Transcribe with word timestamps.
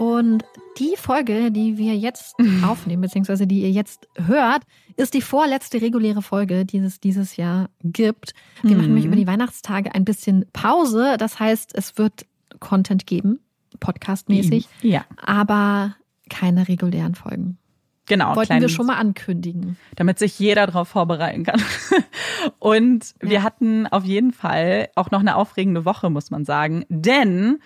Und 0.00 0.44
die 0.78 0.94
Folge, 0.96 1.50
die 1.50 1.76
wir 1.76 1.94
jetzt 1.94 2.34
aufnehmen, 2.64 3.02
beziehungsweise 3.02 3.46
die 3.46 3.60
ihr 3.60 3.70
jetzt 3.70 4.08
hört, 4.16 4.62
ist 4.96 5.12
die 5.12 5.20
vorletzte 5.20 5.82
reguläre 5.82 6.22
Folge, 6.22 6.64
die 6.64 6.78
es 6.78 7.00
dieses 7.00 7.36
Jahr 7.36 7.68
gibt. 7.82 8.32
Wir 8.62 8.76
machen 8.76 8.86
nämlich 8.86 9.04
mhm. 9.04 9.12
über 9.12 9.20
die 9.20 9.26
Weihnachtstage 9.26 9.94
ein 9.94 10.06
bisschen 10.06 10.46
Pause. 10.54 11.16
Das 11.18 11.38
heißt, 11.38 11.74
es 11.74 11.98
wird 11.98 12.24
Content 12.60 13.06
geben, 13.06 13.40
podcastmäßig, 13.78 14.68
ja. 14.80 15.04
aber 15.18 15.96
keine 16.30 16.66
regulären 16.66 17.14
Folgen. 17.14 17.58
Genau. 18.06 18.36
Wollten 18.36 18.58
wir 18.58 18.70
schon 18.70 18.86
mal 18.86 18.96
ankündigen. 18.96 19.76
Damit 19.96 20.18
sich 20.18 20.38
jeder 20.38 20.66
darauf 20.66 20.88
vorbereiten 20.88 21.44
kann. 21.44 21.62
Und 22.58 23.14
ja. 23.22 23.28
wir 23.28 23.42
hatten 23.42 23.86
auf 23.86 24.04
jeden 24.04 24.32
Fall 24.32 24.88
auch 24.94 25.10
noch 25.10 25.20
eine 25.20 25.36
aufregende 25.36 25.84
Woche, 25.84 26.08
muss 26.08 26.30
man 26.30 26.46
sagen. 26.46 26.86
Denn 26.88 27.58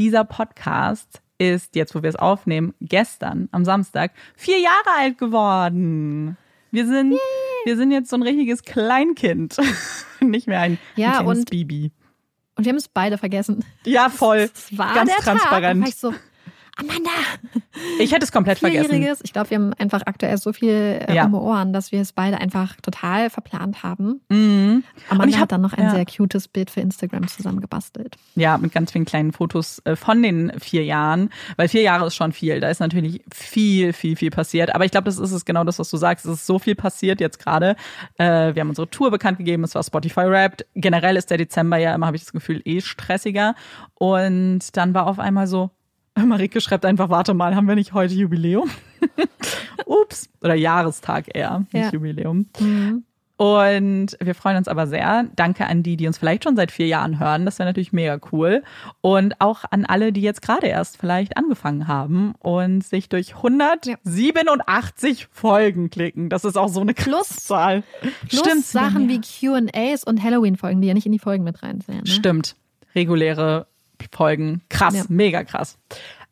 dieser 0.00 0.24
Podcast 0.24 1.22
ist, 1.38 1.76
jetzt 1.76 1.94
wo 1.94 2.02
wir 2.02 2.10
es 2.10 2.16
aufnehmen, 2.16 2.74
gestern 2.80 3.48
am 3.52 3.64
Samstag 3.64 4.12
vier 4.36 4.58
Jahre 4.58 4.98
alt 4.98 5.18
geworden. 5.18 6.36
Wir 6.70 6.86
sind, 6.86 7.12
Yay. 7.12 7.18
wir 7.64 7.76
sind 7.76 7.90
jetzt 7.90 8.10
so 8.10 8.16
ein 8.16 8.22
richtiges 8.22 8.62
Kleinkind. 8.62 9.56
Nicht 10.20 10.46
mehr 10.46 10.60
ein, 10.60 10.78
ja, 10.96 11.20
ein 11.20 11.26
und, 11.26 11.50
Baby. 11.50 11.92
Und 12.56 12.64
wir 12.64 12.70
haben 12.70 12.76
es 12.76 12.88
beide 12.88 13.18
vergessen. 13.18 13.64
Ja, 13.84 14.08
voll. 14.08 14.48
Das 14.48 14.76
war 14.76 14.94
Ganz 14.94 15.14
transparent. 15.16 15.84
Tag. 15.84 15.94
So, 15.94 16.14
Amanda! 16.76 17.10
Ich 17.98 18.12
hätte 18.12 18.24
es 18.24 18.32
komplett 18.32 18.58
vergessen. 18.58 19.02
Ich 19.22 19.32
glaube, 19.32 19.50
wir 19.50 19.56
haben 19.56 19.72
einfach 19.74 20.02
aktuell 20.04 20.36
so 20.36 20.52
viel 20.52 21.00
äh, 21.08 21.14
ja. 21.14 21.24
um 21.24 21.34
Ohren, 21.34 21.72
dass 21.72 21.90
wir 21.90 22.02
es 22.02 22.12
beide 22.12 22.38
einfach 22.38 22.76
total 22.82 23.30
verplant 23.30 23.82
haben. 23.82 24.20
Mhm. 24.28 24.84
Amanda 25.08 25.36
hab, 25.36 25.42
hat 25.42 25.52
dann 25.52 25.62
noch 25.62 25.72
ein 25.72 25.84
ja. 25.84 25.90
sehr 25.90 26.04
cutes 26.04 26.48
Bild 26.48 26.70
für 26.70 26.80
Instagram 26.80 27.28
zusammengebastelt. 27.28 28.16
Ja, 28.34 28.58
mit 28.58 28.72
ganz 28.72 28.92
vielen 28.92 29.06
kleinen 29.06 29.32
Fotos 29.32 29.80
äh, 29.84 29.96
von 29.96 30.22
den 30.22 30.52
vier 30.58 30.84
Jahren. 30.84 31.30
Weil 31.56 31.68
vier 31.68 31.82
Jahre 31.82 32.06
ist 32.06 32.14
schon 32.14 32.32
viel. 32.32 32.60
Da 32.60 32.68
ist 32.68 32.80
natürlich 32.80 33.22
viel, 33.32 33.94
viel, 33.94 34.16
viel 34.16 34.30
passiert. 34.30 34.74
Aber 34.74 34.84
ich 34.84 34.90
glaube, 34.90 35.06
das 35.06 35.18
ist 35.18 35.32
es 35.32 35.46
genau 35.46 35.64
das, 35.64 35.78
was 35.78 35.90
du 35.90 35.96
sagst. 35.96 36.26
Es 36.26 36.32
ist 36.32 36.46
so 36.46 36.58
viel 36.58 36.74
passiert 36.74 37.20
jetzt 37.20 37.38
gerade. 37.38 37.76
Äh, 38.18 38.54
wir 38.54 38.60
haben 38.60 38.68
unsere 38.68 38.90
Tour 38.90 39.10
bekannt 39.10 39.38
gegeben. 39.38 39.64
Es 39.64 39.74
war 39.74 39.82
Spotify 39.82 40.28
Wrapped. 40.28 40.66
Generell 40.74 41.16
ist 41.16 41.30
der 41.30 41.38
Dezember 41.38 41.78
ja 41.78 41.94
immer, 41.94 42.06
habe 42.06 42.16
ich 42.16 42.24
das 42.24 42.32
Gefühl, 42.32 42.60
eh 42.66 42.82
stressiger. 42.82 43.54
Und 43.94 44.76
dann 44.76 44.92
war 44.92 45.06
auf 45.06 45.18
einmal 45.18 45.46
so, 45.46 45.70
Marike 46.24 46.60
schreibt 46.60 46.84
einfach, 46.84 47.08
warte 47.10 47.34
mal, 47.34 47.54
haben 47.54 47.68
wir 47.68 47.74
nicht 47.74 47.92
heute 47.92 48.14
Jubiläum? 48.14 48.70
Ups. 49.86 50.28
Oder 50.42 50.54
Jahrestag 50.54 51.26
eher, 51.34 51.60
nicht 51.72 51.84
Ja. 51.84 51.90
Jubiläum. 51.90 52.46
Mhm. 52.58 53.04
Und 53.38 54.16
wir 54.18 54.34
freuen 54.34 54.56
uns 54.56 54.66
aber 54.66 54.86
sehr. 54.86 55.26
Danke 55.36 55.66
an 55.66 55.82
die, 55.82 55.98
die 55.98 56.06
uns 56.06 56.16
vielleicht 56.16 56.44
schon 56.44 56.56
seit 56.56 56.72
vier 56.72 56.86
Jahren 56.86 57.20
hören. 57.20 57.44
Das 57.44 57.58
wäre 57.58 57.68
natürlich 57.68 57.92
mega 57.92 58.18
cool. 58.32 58.62
Und 59.02 59.38
auch 59.42 59.64
an 59.70 59.84
alle, 59.84 60.10
die 60.10 60.22
jetzt 60.22 60.40
gerade 60.40 60.68
erst 60.68 60.96
vielleicht 60.96 61.36
angefangen 61.36 61.86
haben 61.86 62.34
und 62.38 62.82
sich 62.82 63.10
durch 63.10 63.34
187 63.36 65.28
Folgen 65.30 65.90
klicken. 65.90 66.30
Das 66.30 66.46
ist 66.46 66.56
auch 66.56 66.68
so 66.68 66.80
eine 66.80 66.94
Zahl. 66.94 67.82
Plus 68.26 68.40
Stimmt. 68.40 68.64
Sachen 68.64 69.08
wie 69.10 69.20
QAs 69.20 70.04
und 70.04 70.22
Halloween-Folgen, 70.22 70.80
die 70.80 70.88
ja 70.88 70.94
nicht 70.94 71.06
in 71.06 71.12
die 71.12 71.18
Folgen 71.18 71.44
mit 71.44 71.62
reinzählen. 71.62 72.04
Ne? 72.04 72.10
Stimmt. 72.10 72.56
Reguläre 72.94 73.66
Folgen. 74.12 74.62
Krass, 74.68 74.94
Ja. 74.94 75.04
mega 75.08 75.44
krass. 75.44 75.78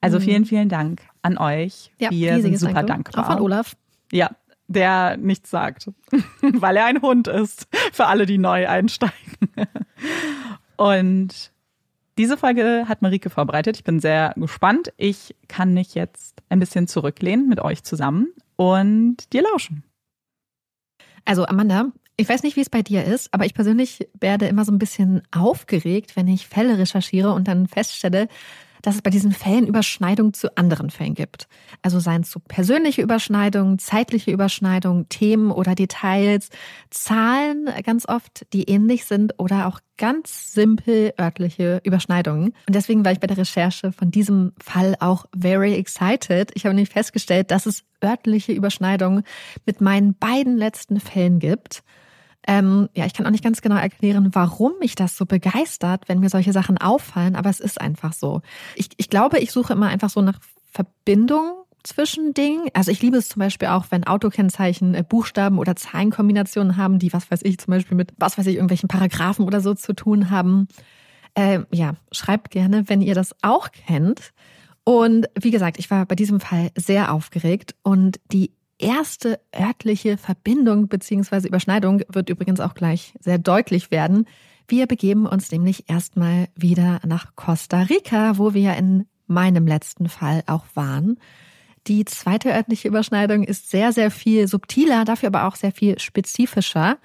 Also 0.00 0.18
Mhm. 0.18 0.22
vielen, 0.22 0.44
vielen 0.44 0.68
Dank 0.68 1.02
an 1.22 1.38
euch. 1.38 1.90
Ja, 1.98 2.10
wir 2.10 2.40
sind 2.42 2.58
super 2.58 2.72
Danke. 2.82 2.86
dankbar. 3.12 3.24
Auch 3.28 3.32
von 3.34 3.42
Olaf. 3.42 3.76
Ja, 4.12 4.30
der 4.68 5.16
nichts 5.16 5.50
sagt, 5.50 5.90
weil 6.42 6.76
er 6.76 6.86
ein 6.86 7.00
Hund 7.02 7.28
ist, 7.28 7.66
für 7.92 8.06
alle, 8.06 8.26
die 8.26 8.38
neu 8.38 8.68
einsteigen. 8.68 9.14
Und 10.76 11.52
diese 12.18 12.36
Folge 12.36 12.84
hat 12.88 13.02
Marike 13.02 13.30
vorbereitet. 13.30 13.76
Ich 13.76 13.84
bin 13.84 14.00
sehr 14.00 14.34
gespannt. 14.36 14.92
Ich 14.96 15.34
kann 15.48 15.74
mich 15.74 15.94
jetzt 15.94 16.42
ein 16.48 16.60
bisschen 16.60 16.86
zurücklehnen 16.88 17.48
mit 17.48 17.60
euch 17.60 17.82
zusammen 17.82 18.28
und 18.56 19.32
dir 19.32 19.42
lauschen. 19.42 19.82
Also 21.24 21.46
Amanda, 21.46 21.86
ich 22.16 22.28
weiß 22.28 22.42
nicht, 22.42 22.56
wie 22.56 22.60
es 22.60 22.70
bei 22.70 22.82
dir 22.82 23.04
ist, 23.04 23.32
aber 23.32 23.44
ich 23.44 23.54
persönlich 23.54 24.08
werde 24.20 24.46
immer 24.46 24.64
so 24.64 24.72
ein 24.72 24.78
bisschen 24.78 25.22
aufgeregt, 25.32 26.16
wenn 26.16 26.28
ich 26.28 26.46
Fälle 26.46 26.78
recherchiere 26.78 27.32
und 27.32 27.48
dann 27.48 27.66
feststelle, 27.66 28.28
dass 28.84 28.96
es 28.96 29.02
bei 29.02 29.10
diesen 29.10 29.32
Fällen 29.32 29.66
Überschneidungen 29.66 30.34
zu 30.34 30.54
anderen 30.58 30.90
Fällen 30.90 31.14
gibt. 31.14 31.48
Also 31.80 32.00
seien 32.00 32.20
es 32.20 32.30
so 32.30 32.38
persönliche 32.38 33.00
Überschneidungen, 33.00 33.78
zeitliche 33.78 34.30
Überschneidungen, 34.30 35.08
Themen 35.08 35.50
oder 35.50 35.74
Details, 35.74 36.50
Zahlen 36.90 37.70
ganz 37.82 38.06
oft, 38.06 38.46
die 38.52 38.64
ähnlich 38.64 39.06
sind 39.06 39.38
oder 39.38 39.66
auch 39.68 39.80
ganz 39.96 40.52
simpel 40.52 41.14
örtliche 41.18 41.80
Überschneidungen. 41.82 42.52
Und 42.66 42.74
deswegen 42.74 43.04
war 43.04 43.12
ich 43.12 43.20
bei 43.20 43.26
der 43.26 43.38
Recherche 43.38 43.90
von 43.90 44.10
diesem 44.10 44.52
Fall 44.62 44.96
auch 45.00 45.24
very 45.34 45.74
excited. 45.74 46.50
Ich 46.54 46.66
habe 46.66 46.74
nämlich 46.74 46.92
festgestellt, 46.92 47.50
dass 47.50 47.64
es 47.64 47.84
örtliche 48.04 48.52
Überschneidungen 48.52 49.24
mit 49.64 49.80
meinen 49.80 50.14
beiden 50.14 50.58
letzten 50.58 51.00
Fällen 51.00 51.38
gibt. 51.38 51.82
Ähm, 52.46 52.88
ja, 52.94 53.06
ich 53.06 53.14
kann 53.14 53.26
auch 53.26 53.30
nicht 53.30 53.44
ganz 53.44 53.62
genau 53.62 53.76
erklären, 53.76 54.30
warum 54.32 54.72
mich 54.80 54.94
das 54.94 55.16
so 55.16 55.24
begeistert, 55.26 56.08
wenn 56.08 56.20
mir 56.20 56.28
solche 56.28 56.52
Sachen 56.52 56.78
auffallen, 56.78 57.36
aber 57.36 57.50
es 57.50 57.60
ist 57.60 57.80
einfach 57.80 58.12
so. 58.12 58.42
Ich, 58.74 58.90
ich 58.96 59.08
glaube, 59.08 59.38
ich 59.38 59.50
suche 59.50 59.72
immer 59.72 59.88
einfach 59.88 60.10
so 60.10 60.20
nach 60.20 60.38
Verbindung 60.70 61.64
zwischen 61.84 62.34
Dingen. 62.34 62.68
Also 62.72 62.90
ich 62.90 63.00
liebe 63.02 63.16
es 63.16 63.28
zum 63.28 63.40
Beispiel 63.40 63.68
auch, 63.68 63.86
wenn 63.90 64.06
Autokennzeichen 64.06 64.94
äh, 64.94 65.04
Buchstaben 65.06 65.58
oder 65.58 65.76
Zahlenkombinationen 65.76 66.76
haben, 66.76 66.98
die, 66.98 67.12
was 67.12 67.30
weiß 67.30 67.40
ich, 67.44 67.58
zum 67.58 67.70
Beispiel 67.72 67.96
mit, 67.96 68.12
was 68.18 68.36
weiß 68.36 68.46
ich, 68.46 68.54
irgendwelchen 68.54 68.88
Paragraphen 68.88 69.44
oder 69.44 69.60
so 69.60 69.74
zu 69.74 69.94
tun 69.94 70.30
haben. 70.30 70.66
Äh, 71.34 71.60
ja, 71.72 71.94
schreibt 72.10 72.50
gerne, 72.50 72.88
wenn 72.88 73.00
ihr 73.00 73.14
das 73.14 73.34
auch 73.42 73.70
kennt. 73.70 74.32
Und 74.84 75.28
wie 75.38 75.50
gesagt, 75.50 75.78
ich 75.78 75.90
war 75.90 76.04
bei 76.06 76.14
diesem 76.14 76.40
Fall 76.40 76.70
sehr 76.76 77.12
aufgeregt 77.12 77.74
und 77.82 78.20
die 78.32 78.52
erste 78.78 79.40
örtliche 79.54 80.18
Verbindung 80.18 80.88
beziehungsweise 80.88 81.48
Überschneidung 81.48 82.02
wird 82.08 82.28
übrigens 82.28 82.60
auch 82.60 82.74
gleich 82.74 83.14
sehr 83.20 83.38
deutlich 83.38 83.90
werden. 83.90 84.26
Wir 84.66 84.86
begeben 84.86 85.26
uns 85.26 85.50
nämlich 85.50 85.88
erstmal 85.88 86.48
wieder 86.56 87.00
nach 87.06 87.36
Costa 87.36 87.82
Rica, 87.82 88.38
wo 88.38 88.54
wir 88.54 88.74
in 88.74 89.06
meinem 89.26 89.66
letzten 89.66 90.08
Fall 90.08 90.42
auch 90.46 90.64
waren. 90.74 91.18
Die 91.86 92.04
zweite 92.06 92.52
örtliche 92.52 92.88
Überschneidung 92.88 93.44
ist 93.44 93.70
sehr, 93.70 93.92
sehr 93.92 94.10
viel 94.10 94.48
subtiler, 94.48 95.04
dafür 95.04 95.26
aber 95.28 95.46
auch 95.46 95.56
sehr 95.56 95.72
viel 95.72 95.98
spezifischer. 95.98 96.98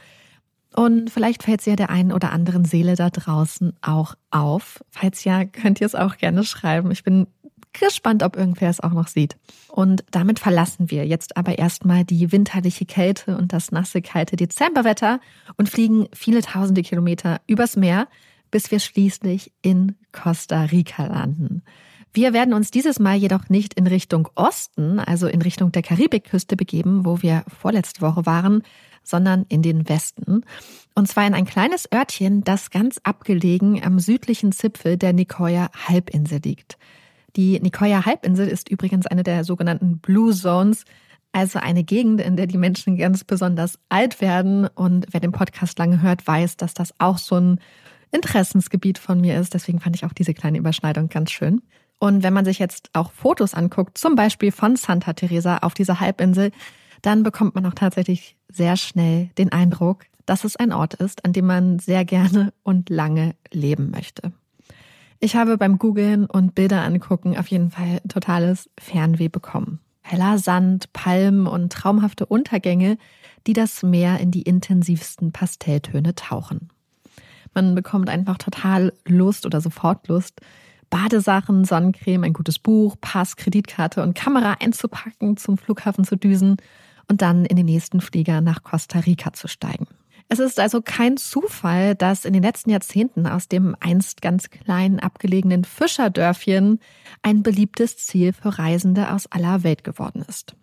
Und 0.75 1.10
vielleicht 1.10 1.44
fällt 1.44 1.62
sie 1.62 1.71
ja 1.71 1.75
der 1.75 1.89
einen 1.89 2.13
oder 2.13 2.31
anderen 2.31 2.63
Seele 2.63 2.95
da 2.95 3.10
draußen 3.10 3.74
auch 3.81 4.16
auf. 4.30 4.83
Falls 4.89 5.24
ja, 5.24 5.44
könnt 5.44 5.81
ihr 5.81 5.88
es 5.88 5.95
auch 5.95 6.18
gerne 6.18 6.44
schreiben. 6.44 6.92
Ich 6.92 7.04
bin 7.04 7.27
gespannt, 7.74 8.24
ob 8.24 8.36
irgendwer 8.36 8.69
es 8.69 8.80
auch 8.80 8.92
noch 8.92 9.07
sieht. 9.07 9.38
Und 9.69 10.04
damit 10.12 10.39
verlassen 10.39 10.92
wir 10.92 11.06
jetzt 11.06 11.38
aber 11.38 11.57
erstmal 11.57 12.04
die 12.04 12.31
winterliche 12.31 12.86
Kälte 12.86 13.38
und 13.38 13.54
das 13.54 13.71
nasse, 13.71 14.01
kalte 14.01 14.36
Dezemberwetter 14.36 15.19
und 15.57 15.69
fliegen 15.69 16.07
viele 16.13 16.42
tausende 16.42 16.81
Kilometer 16.81 17.42
übers 17.48 17.75
Meer, 17.75 18.07
bis 18.51 18.71
wir 18.71 18.80
schließlich 18.80 19.51
in 19.62 19.95
Costa 20.12 20.63
Rica 20.63 21.06
landen. 21.06 21.63
Wir 22.12 22.33
werden 22.33 22.56
uns 22.56 22.71
dieses 22.71 23.00
Mal 23.00 23.18
jedoch 23.18 23.50
nicht 23.50 23.75
in 23.75 23.86
Richtung 23.86 24.30
Osten, 24.33 25.00
also 25.00 25.27
in 25.27 25.44
Richtung 25.44 25.71
der 25.71 25.83
Karibikküste 25.83 26.56
begeben, 26.56 27.06
wo 27.06 27.21
wir 27.21 27.44
vorletzte 27.48 28.01
Woche 28.01 28.25
waren, 28.25 28.63
sondern 29.04 29.45
in 29.50 29.62
den 29.62 29.88
Westen. 29.88 30.44
Und 30.95 31.07
zwar 31.07 31.27
in 31.27 31.36
ein 31.36 31.45
kleines 31.45 31.88
Örtchen, 31.94 32.44
das 32.44 32.71
ganz 32.71 33.00
abgelegen 33.04 33.83
am 33.83 34.00
südlichen 34.00 34.51
Zipfel 34.51 34.98
der 34.98 35.13
Nicoya 35.13 35.69
Halbinsel 35.88 36.42
liegt. 36.44 36.77
Die 37.36 37.60
Nicoya 37.60 38.06
Halbinsel 38.06 38.48
ist 38.48 38.70
übrigens 38.70 39.06
eine 39.06 39.24
der 39.24 39.44
sogenannten 39.44 40.00
Blue 40.00 40.34
Zones, 40.34 40.86
also 41.31 41.60
eine 41.60 41.84
Gegend, 41.84 42.22
in 42.22 42.38
der 42.38 42.48
die 42.48 42.58
Menschen 42.58 42.98
ganz 42.98 43.24
besonders 43.24 43.78
alt 43.90 44.20
werden. 44.22 44.68
Und 44.68 45.08
wer 45.12 45.20
den 45.20 45.31
Podcast 45.31 45.78
lange 45.78 46.02
hört, 46.02 46.26
weiß, 46.26 46.58
dass 46.58 46.74
das 46.74 46.94
auch 46.98 47.18
so 47.18 47.36
ein 47.36 47.60
Interessensgebiet 48.12 48.98
von 48.98 49.22
mir 49.22 49.40
ist. 49.40 49.54
Deswegen 49.54 49.80
fand 49.80 49.96
ich 49.96 50.06
auch 50.06 50.14
diese 50.14 50.34
kleine 50.34 50.58
Überschneidung 50.58 51.10
ganz 51.10 51.31
schön. 51.31 51.62
Und 52.00 52.24
wenn 52.24 52.34
man 52.34 52.46
sich 52.46 52.60
jetzt 52.60 52.90
auch 52.94 53.12
Fotos 53.12 53.54
anguckt, 53.54 53.98
zum 53.98 54.16
Beispiel 54.16 54.52
von 54.52 54.76
Santa 54.76 55.14
Teresa 55.14 55.58
auf 55.58 55.74
dieser 55.74 56.00
Halbinsel, 56.00 56.52
dann 57.02 57.24
bekommt 57.24 57.56
man 57.56 57.66
auch 57.66 57.74
tatsächlich 57.74 58.36
sehr 58.48 58.78
schnell 58.78 59.30
den 59.38 59.52
Eindruck, 59.52 60.06
dass 60.26 60.44
es 60.44 60.56
ein 60.56 60.72
Ort 60.72 60.96
ist, 60.96 61.26
an 61.26 61.34
dem 61.34 61.46
man 61.46 61.80
sehr 61.80 62.06
gerne 62.06 62.54
und 62.64 62.90
lange 62.90 63.36
leben 63.52 63.92
möchte. 63.92 64.31
Ich 65.21 65.36
habe 65.36 65.57
beim 65.57 65.77
Googlen 65.80 66.27
und 66.27 66.56
Bilder 66.56 66.81
angucken 66.83 67.38
auf 67.38 67.48
jeden 67.48 67.71
Fall 67.71 68.00
totales 68.07 68.69
Fernweh 68.80 69.27
bekommen. 69.27 69.80
Heller 70.01 70.38
Sand, 70.38 70.94
Palmen 70.94 71.45
und 71.45 71.74
traumhafte 71.74 72.25
Untergänge, 72.25 72.98
die 73.45 73.51
das 73.51 73.83
Meer 73.83 74.19
in 74.21 74.31
die 74.31 74.44
intensivsten 74.44 75.33
Pastelltöne 75.33 76.16
tauchen. 76.16 76.69
Man 77.54 77.75
bekommt 77.75 78.10
einfach 78.10 78.38
total 78.38 78.94
Lust 79.06 79.45
oder 79.45 79.60
sofort 79.60 80.07
Lust, 80.07 80.39
Badesachen, 80.89 81.66
Sonnencreme, 81.66 82.24
ein 82.24 82.33
gutes 82.33 82.57
Buch, 82.57 82.95
Pass, 83.01 83.36
Kreditkarte 83.36 84.01
und 84.01 84.16
Kamera 84.16 84.56
einzupacken, 84.62 85.36
zum 85.36 85.57
Flughafen 85.57 86.06
zu 86.06 86.16
düsen 86.16 86.57
und 87.09 87.21
dann 87.21 87.44
in 87.44 87.57
den 87.57 87.66
nächsten 87.66 87.99
Flieger 87.99 88.40
nach 88.40 88.64
Costa 88.64 88.99
Rica 88.99 89.33
zu 89.33 89.49
steigen. 89.49 89.88
Es 90.31 90.38
ist 90.38 90.59
also 90.59 90.83
kein 90.83 91.18
Zufall, 91.18 91.95
dass 91.95 92.24
in 92.24 92.33
den 92.33 92.44
letzten 92.44 92.69
Jahrzehnten 92.69 93.26
aus 93.26 93.48
dem 93.48 93.76
einst 93.80 94.21
ganz 94.21 94.52
kleinen 94.52 95.00
abgelegenen 95.00 95.64
Fischerdörfchen 95.64 96.80
ein 97.24 97.42
beliebtes 97.42 97.98
Ziel 97.98 98.31
für 98.33 98.59
Reisende 98.59 99.12
aus 99.12 99.26
aller 99.31 99.64
Welt 99.64 99.83
geworden 99.83 100.24
ist. 100.28 100.56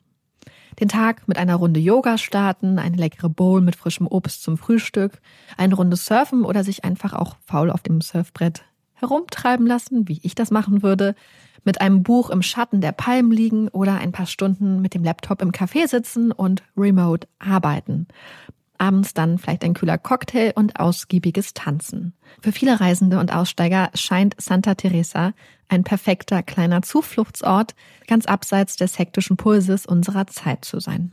Den 0.78 0.88
Tag 0.88 1.26
mit 1.26 1.36
einer 1.36 1.56
Runde 1.56 1.80
Yoga 1.80 2.16
starten, 2.16 2.78
eine 2.78 2.96
leckere 2.96 3.28
Bowl 3.28 3.60
mit 3.60 3.74
frischem 3.74 4.06
Obst 4.06 4.44
zum 4.44 4.56
Frühstück, 4.56 5.20
eine 5.56 5.74
Runde 5.74 5.96
surfen 5.96 6.44
oder 6.44 6.62
sich 6.62 6.84
einfach 6.84 7.12
auch 7.12 7.34
faul 7.44 7.72
auf 7.72 7.82
dem 7.82 8.00
Surfbrett 8.00 8.62
herumtreiben 8.94 9.66
lassen, 9.66 10.06
wie 10.06 10.20
ich 10.22 10.36
das 10.36 10.52
machen 10.52 10.84
würde, 10.84 11.16
mit 11.64 11.80
einem 11.80 12.04
Buch 12.04 12.30
im 12.30 12.42
Schatten 12.42 12.80
der 12.80 12.92
Palmen 12.92 13.32
liegen 13.32 13.68
oder 13.68 13.96
ein 13.96 14.12
paar 14.12 14.26
Stunden 14.26 14.80
mit 14.80 14.94
dem 14.94 15.02
Laptop 15.02 15.42
im 15.42 15.50
Café 15.50 15.88
sitzen 15.88 16.30
und 16.30 16.62
remote 16.76 17.26
arbeiten. 17.40 18.06
Abends 18.78 19.14
dann 19.14 19.38
vielleicht 19.38 19.64
ein 19.64 19.74
kühler 19.74 19.98
Cocktail 19.98 20.52
und 20.54 20.78
ausgiebiges 20.78 21.54
Tanzen. 21.54 22.14
Für 22.40 22.52
viele 22.52 22.80
Reisende 22.80 23.18
und 23.18 23.32
Aussteiger 23.32 23.90
scheint 23.94 24.34
Santa 24.38 24.74
Teresa 24.74 25.32
ein 25.68 25.84
perfekter 25.84 26.42
kleiner 26.42 26.82
Zufluchtsort, 26.82 27.74
ganz 28.06 28.26
abseits 28.26 28.76
des 28.76 28.98
hektischen 28.98 29.36
Pulses 29.36 29.86
unserer 29.86 30.26
Zeit 30.26 30.64
zu 30.64 30.80
sein. 30.80 31.12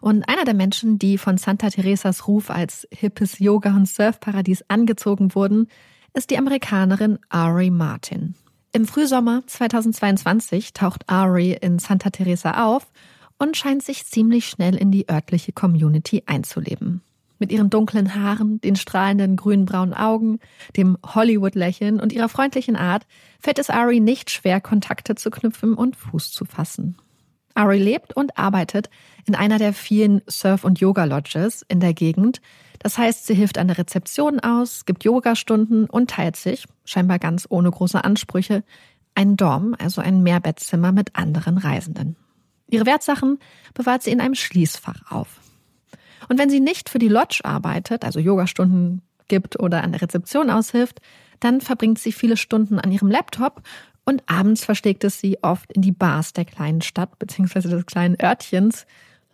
Und 0.00 0.28
einer 0.28 0.44
der 0.44 0.54
Menschen, 0.54 0.98
die 0.98 1.16
von 1.16 1.38
Santa 1.38 1.70
Teresas 1.70 2.28
Ruf 2.28 2.50
als 2.50 2.86
hippes 2.90 3.38
Yoga- 3.38 3.74
und 3.74 3.88
Surfparadies 3.88 4.64
angezogen 4.68 5.34
wurden, 5.34 5.68
ist 6.12 6.30
die 6.30 6.36
Amerikanerin 6.36 7.18
Ari 7.30 7.70
Martin. 7.70 8.34
Im 8.72 8.86
Frühsommer 8.86 9.44
2022 9.46 10.72
taucht 10.72 11.08
Ari 11.08 11.52
in 11.52 11.78
Santa 11.78 12.10
Teresa 12.10 12.66
auf 12.66 12.90
und 13.38 13.56
scheint 13.56 13.82
sich 13.82 14.06
ziemlich 14.06 14.48
schnell 14.48 14.76
in 14.76 14.90
die 14.90 15.08
örtliche 15.08 15.52
Community 15.52 16.22
einzuleben. 16.26 17.02
Mit 17.38 17.50
ihren 17.50 17.68
dunklen 17.68 18.14
Haaren, 18.14 18.60
den 18.60 18.76
strahlenden 18.76 19.36
grün-braunen 19.36 19.92
Augen, 19.92 20.38
dem 20.76 20.96
Hollywood-Lächeln 21.04 22.00
und 22.00 22.12
ihrer 22.12 22.28
freundlichen 22.28 22.76
Art 22.76 23.06
fällt 23.40 23.58
es 23.58 23.70
Ari 23.70 24.00
nicht 24.00 24.30
schwer, 24.30 24.60
Kontakte 24.60 25.14
zu 25.14 25.30
knüpfen 25.30 25.74
und 25.74 25.96
Fuß 25.96 26.30
zu 26.30 26.44
fassen. 26.44 26.96
Ari 27.54 27.78
lebt 27.78 28.16
und 28.16 28.38
arbeitet 28.38 28.90
in 29.26 29.34
einer 29.34 29.58
der 29.58 29.72
vielen 29.72 30.22
Surf- 30.28 30.64
und 30.64 30.80
Yoga-Lodges 30.80 31.64
in 31.68 31.80
der 31.80 31.94
Gegend. 31.94 32.40
Das 32.80 32.98
heißt, 32.98 33.26
sie 33.26 33.34
hilft 33.34 33.58
an 33.58 33.68
der 33.68 33.78
Rezeption 33.78 34.40
aus, 34.40 34.84
gibt 34.84 35.04
Yogastunden 35.04 35.88
und 35.88 36.10
teilt 36.10 36.36
sich, 36.36 36.66
scheinbar 36.84 37.18
ganz 37.18 37.46
ohne 37.48 37.70
große 37.70 38.02
Ansprüche, 38.02 38.64
ein 39.14 39.36
Dorm, 39.36 39.76
also 39.78 40.00
ein 40.00 40.22
Mehrbettzimmer 40.22 40.92
mit 40.92 41.14
anderen 41.14 41.58
Reisenden. 41.58 42.16
Ihre 42.68 42.86
Wertsachen 42.86 43.38
bewahrt 43.74 44.02
sie 44.02 44.10
in 44.10 44.20
einem 44.20 44.34
Schließfach 44.34 45.10
auf. 45.10 45.40
Und 46.28 46.38
wenn 46.38 46.50
sie 46.50 46.60
nicht 46.60 46.88
für 46.88 46.98
die 46.98 47.08
Lodge 47.08 47.40
arbeitet, 47.44 48.04
also 48.04 48.18
Yogastunden 48.18 49.02
gibt 49.28 49.60
oder 49.60 49.82
an 49.82 49.92
der 49.92 50.02
Rezeption 50.02 50.50
aushilft, 50.50 51.00
dann 51.40 51.60
verbringt 51.60 51.98
sie 51.98 52.12
viele 52.12 52.36
Stunden 52.36 52.78
an 52.78 52.92
ihrem 52.92 53.10
Laptop 53.10 53.62
und 54.04 54.22
abends 54.26 54.64
versteckt 54.64 55.04
es 55.04 55.20
sie 55.20 55.38
oft 55.42 55.72
in 55.72 55.82
die 55.82 55.92
Bars 55.92 56.32
der 56.32 56.44
kleinen 56.44 56.82
Stadt 56.82 57.18
bzw. 57.18 57.68
des 57.68 57.86
kleinen 57.86 58.16
Örtchens, 58.22 58.86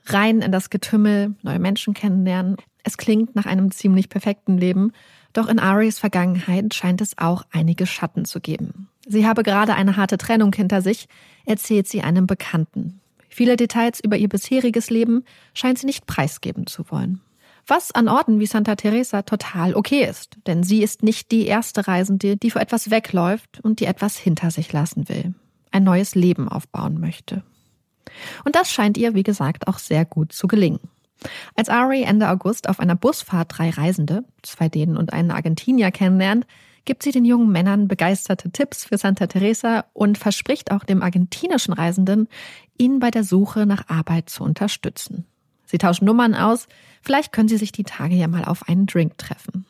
rein 0.06 0.40
in 0.40 0.52
das 0.52 0.70
Getümmel, 0.70 1.34
neue 1.42 1.58
Menschen 1.58 1.94
kennenlernen. 1.94 2.56
Es 2.82 2.96
klingt 2.96 3.34
nach 3.36 3.46
einem 3.46 3.70
ziemlich 3.70 4.08
perfekten 4.08 4.56
Leben, 4.56 4.92
doch 5.32 5.48
in 5.48 5.58
Aries 5.58 5.98
Vergangenheit 5.98 6.74
scheint 6.74 7.00
es 7.00 7.18
auch 7.18 7.44
einige 7.52 7.86
Schatten 7.86 8.24
zu 8.24 8.40
geben. 8.40 8.88
Sie 9.06 9.26
habe 9.26 9.42
gerade 9.42 9.74
eine 9.74 9.96
harte 9.96 10.18
Trennung 10.18 10.52
hinter 10.52 10.82
sich, 10.82 11.08
erzählt 11.44 11.88
sie 11.88 12.02
einem 12.02 12.26
Bekannten. 12.26 12.99
Viele 13.30 13.56
Details 13.56 14.00
über 14.00 14.16
ihr 14.16 14.28
bisheriges 14.28 14.90
Leben 14.90 15.24
scheint 15.54 15.78
sie 15.78 15.86
nicht 15.86 16.06
preisgeben 16.06 16.66
zu 16.66 16.90
wollen. 16.90 17.20
Was 17.66 17.92
an 17.92 18.08
Orten 18.08 18.40
wie 18.40 18.46
Santa 18.46 18.74
Teresa 18.74 19.22
total 19.22 19.74
okay 19.74 20.04
ist, 20.04 20.36
denn 20.46 20.64
sie 20.64 20.82
ist 20.82 21.02
nicht 21.04 21.30
die 21.30 21.46
erste 21.46 21.86
Reisende, 21.86 22.36
die 22.36 22.50
vor 22.50 22.60
etwas 22.60 22.90
wegläuft 22.90 23.60
und 23.62 23.78
die 23.80 23.84
etwas 23.84 24.18
hinter 24.18 24.50
sich 24.50 24.72
lassen 24.72 25.08
will, 25.08 25.34
ein 25.70 25.84
neues 25.84 26.16
Leben 26.16 26.48
aufbauen 26.48 26.98
möchte. 26.98 27.44
Und 28.44 28.56
das 28.56 28.72
scheint 28.72 28.98
ihr, 28.98 29.14
wie 29.14 29.22
gesagt, 29.22 29.68
auch 29.68 29.78
sehr 29.78 30.04
gut 30.04 30.32
zu 30.32 30.48
gelingen. 30.48 30.80
Als 31.54 31.68
Ari 31.68 32.02
Ende 32.02 32.28
August 32.28 32.68
auf 32.68 32.80
einer 32.80 32.96
Busfahrt 32.96 33.56
drei 33.56 33.70
Reisende, 33.70 34.24
zwei 34.42 34.68
Dänen 34.68 34.96
und 34.96 35.12
einen 35.12 35.30
Argentinier 35.30 35.92
kennenlernt, 35.92 36.46
gibt 36.84 37.02
sie 37.02 37.12
den 37.12 37.24
jungen 37.24 37.50
Männern 37.50 37.88
begeisterte 37.88 38.50
Tipps 38.50 38.84
für 38.84 38.98
Santa 38.98 39.26
Teresa 39.26 39.84
und 39.92 40.18
verspricht 40.18 40.70
auch 40.70 40.84
dem 40.84 41.02
argentinischen 41.02 41.74
Reisenden, 41.74 42.28
ihn 42.78 42.98
bei 42.98 43.10
der 43.10 43.24
Suche 43.24 43.66
nach 43.66 43.88
Arbeit 43.88 44.30
zu 44.30 44.42
unterstützen. 44.44 45.26
Sie 45.66 45.78
tauschen 45.78 46.04
Nummern 46.04 46.34
aus, 46.34 46.66
vielleicht 47.00 47.32
können 47.32 47.48
sie 47.48 47.56
sich 47.56 47.72
die 47.72 47.84
Tage 47.84 48.14
ja 48.14 48.26
mal 48.26 48.44
auf 48.44 48.68
einen 48.68 48.86
Drink 48.86 49.18
treffen. 49.18 49.66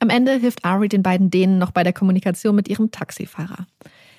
Am 0.00 0.10
Ende 0.10 0.32
hilft 0.32 0.64
Ari 0.64 0.88
den 0.88 1.02
beiden 1.02 1.30
Dänen 1.30 1.58
noch 1.58 1.70
bei 1.70 1.84
der 1.84 1.92
Kommunikation 1.92 2.56
mit 2.56 2.68
ihrem 2.68 2.90
Taxifahrer. 2.90 3.66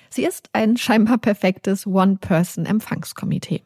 Sie 0.08 0.24
ist 0.24 0.48
ein 0.52 0.76
scheinbar 0.76 1.18
perfektes 1.18 1.86
One-Person-Empfangskomitee. 1.86 3.62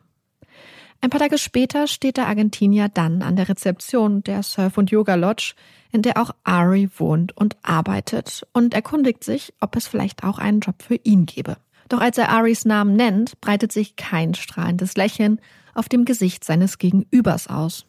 Ein 1.01 1.11
paar 1.11 1.21
Tage 1.21 1.39
später 1.39 1.87
steht 1.87 2.19
der 2.19 2.27
Argentinier 2.27 2.89
dann 2.89 3.23
an 3.23 3.37
der 3.37 3.49
Rezeption 3.49 4.23
der 4.23 4.43
Surf- 4.43 4.77
und 4.77 4.91
Yoga-Lodge, 4.91 5.55
in 5.93 6.03
der 6.03 6.21
auch 6.21 6.31
Ari 6.45 6.89
wohnt 6.97 7.37
und 7.37 7.57
arbeitet 7.63 8.47
und 8.53 8.75
erkundigt 8.75 9.25
sich, 9.25 9.53
ob 9.61 9.77
es 9.77 9.87
vielleicht 9.87 10.25
auch 10.25 10.39
einen 10.39 10.61
Job 10.61 10.83
für 10.83 10.97
ihn 11.03 11.27
gebe. 11.27 11.57
Doch 11.89 12.01
als 12.01 12.19
er 12.19 12.29
Aris 12.29 12.65
Namen 12.65 12.95
nennt, 12.95 13.41
breitet 13.41 13.73
sich 13.73 13.97
kein 13.97 14.35
strahlendes 14.35 14.97
Lächeln 14.97 15.41
auf 15.75 15.89
dem 15.89 16.05
Gesicht 16.05 16.45
seines 16.45 16.79
Gegenübers 16.79 17.49
aus. 17.49 17.87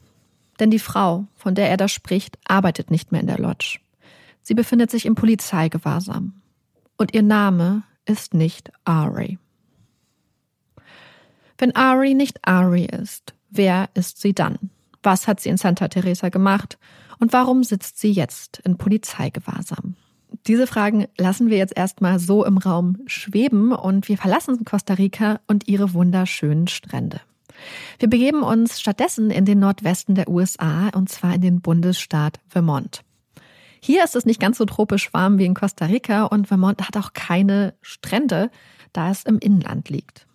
Denn 0.59 0.71
die 0.71 0.79
Frau, 0.79 1.27
von 1.35 1.55
der 1.55 1.69
er 1.69 1.77
da 1.77 1.87
spricht, 1.87 2.37
arbeitet 2.47 2.91
nicht 2.91 3.11
mehr 3.11 3.21
in 3.21 3.27
der 3.27 3.39
Lodge. 3.39 3.79
Sie 4.41 4.53
befindet 4.55 4.89
sich 4.89 5.05
im 5.05 5.15
Polizeigewahrsam. 5.15 6.41
Und 6.97 7.13
ihr 7.13 7.23
Name 7.23 7.83
ist 8.05 8.33
nicht 8.33 8.71
Ari. 8.85 9.37
Wenn 11.57 11.75
Ari 11.75 12.15
nicht 12.15 12.39
Ari 12.47 12.85
ist, 12.85 13.35
wer 13.51 13.89
ist 13.93 14.19
sie 14.19 14.33
dann? 14.33 14.57
Was 15.03 15.27
hat 15.27 15.39
sie 15.39 15.49
in 15.49 15.57
Santa 15.57 15.87
Teresa 15.87 16.29
gemacht? 16.29 16.79
Und 17.21 17.33
warum 17.33 17.63
sitzt 17.63 17.99
sie 17.99 18.11
jetzt 18.11 18.59
in 18.65 18.77
Polizeigewahrsam? 18.77 19.95
Diese 20.47 20.65
Fragen 20.65 21.05
lassen 21.19 21.51
wir 21.51 21.57
jetzt 21.57 21.77
erstmal 21.77 22.17
so 22.17 22.43
im 22.43 22.57
Raum 22.57 22.97
schweben 23.05 23.73
und 23.73 24.09
wir 24.09 24.17
verlassen 24.17 24.65
Costa 24.65 24.95
Rica 24.95 25.39
und 25.45 25.67
ihre 25.67 25.93
wunderschönen 25.93 26.67
Strände. 26.67 27.21
Wir 27.99 28.09
begeben 28.09 28.41
uns 28.41 28.81
stattdessen 28.81 29.29
in 29.29 29.45
den 29.45 29.59
Nordwesten 29.59 30.15
der 30.15 30.29
USA 30.29 30.89
und 30.95 31.09
zwar 31.09 31.35
in 31.35 31.41
den 31.41 31.61
Bundesstaat 31.61 32.39
Vermont. 32.47 33.03
Hier 33.79 34.03
ist 34.03 34.15
es 34.15 34.25
nicht 34.25 34.39
ganz 34.39 34.57
so 34.57 34.65
tropisch 34.65 35.13
warm 35.13 35.37
wie 35.37 35.45
in 35.45 35.53
Costa 35.53 35.85
Rica 35.85 36.23
und 36.23 36.47
Vermont 36.47 36.87
hat 36.87 36.97
auch 36.97 37.13
keine 37.13 37.75
Strände, 37.83 38.49
da 38.93 39.11
es 39.11 39.25
im 39.25 39.37
Inland 39.37 39.89
liegt. 39.89 40.25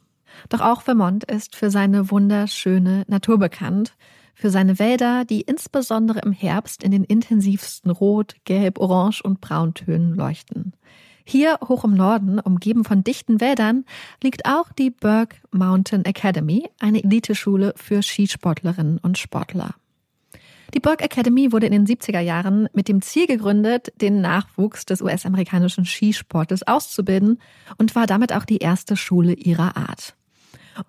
Doch 0.51 0.61
auch 0.61 0.83
Vermont 0.83 1.25
ist 1.25 1.57
für 1.57 1.71
seine 1.73 2.13
wunderschöne 2.13 3.05
Natur 3.09 3.39
bekannt, 3.39 3.97
für 4.37 4.51
seine 4.51 4.79
Wälder, 4.79 5.25
die 5.25 5.41
insbesondere 5.41 6.21
im 6.21 6.31
Herbst 6.31 6.85
in 6.85 6.93
den 6.93 7.05
intensivsten 7.05 7.91
Rot, 7.91 8.37
Gelb, 8.45 8.79
Orange 8.79 9.23
und 9.23 9.41
Brauntönen 9.41 10.15
leuchten. 10.15 10.75
Hier 11.25 11.59
hoch 11.67 11.83
im 11.85 11.95
Norden, 11.95 12.39
umgeben 12.39 12.85
von 12.85 13.03
dichten 13.03 13.41
Wäldern, 13.41 13.85
liegt 14.23 14.47
auch 14.47 14.71
die 14.71 14.91
Burke 14.91 15.37
Mountain 15.51 16.05
Academy, 16.05 16.69
eine 16.79 17.03
Eliteschule 17.03 17.73
für 17.77 18.03
Skisportlerinnen 18.03 18.99
und 18.99 19.19
Sportler. 19.19 19.75
Die 20.75 20.81
Burke 20.81 21.05
Academy 21.05 21.53
wurde 21.53 21.67
in 21.67 21.73
den 21.73 21.87
70er 21.87 22.21
Jahren 22.21 22.69
mit 22.75 22.89
dem 22.89 23.01
Ziel 23.01 23.27
gegründet, 23.27 23.93
den 24.01 24.21
Nachwuchs 24.21 24.85
des 24.85 25.01
US-amerikanischen 25.01 25.87
Skisportes 25.87 26.65
auszubilden 26.65 27.41
und 27.79 27.95
war 27.95 28.07
damit 28.07 28.33
auch 28.33 28.45
die 28.45 28.59
erste 28.59 28.97
Schule 28.97 29.33
ihrer 29.33 29.77
Art. 29.77 30.16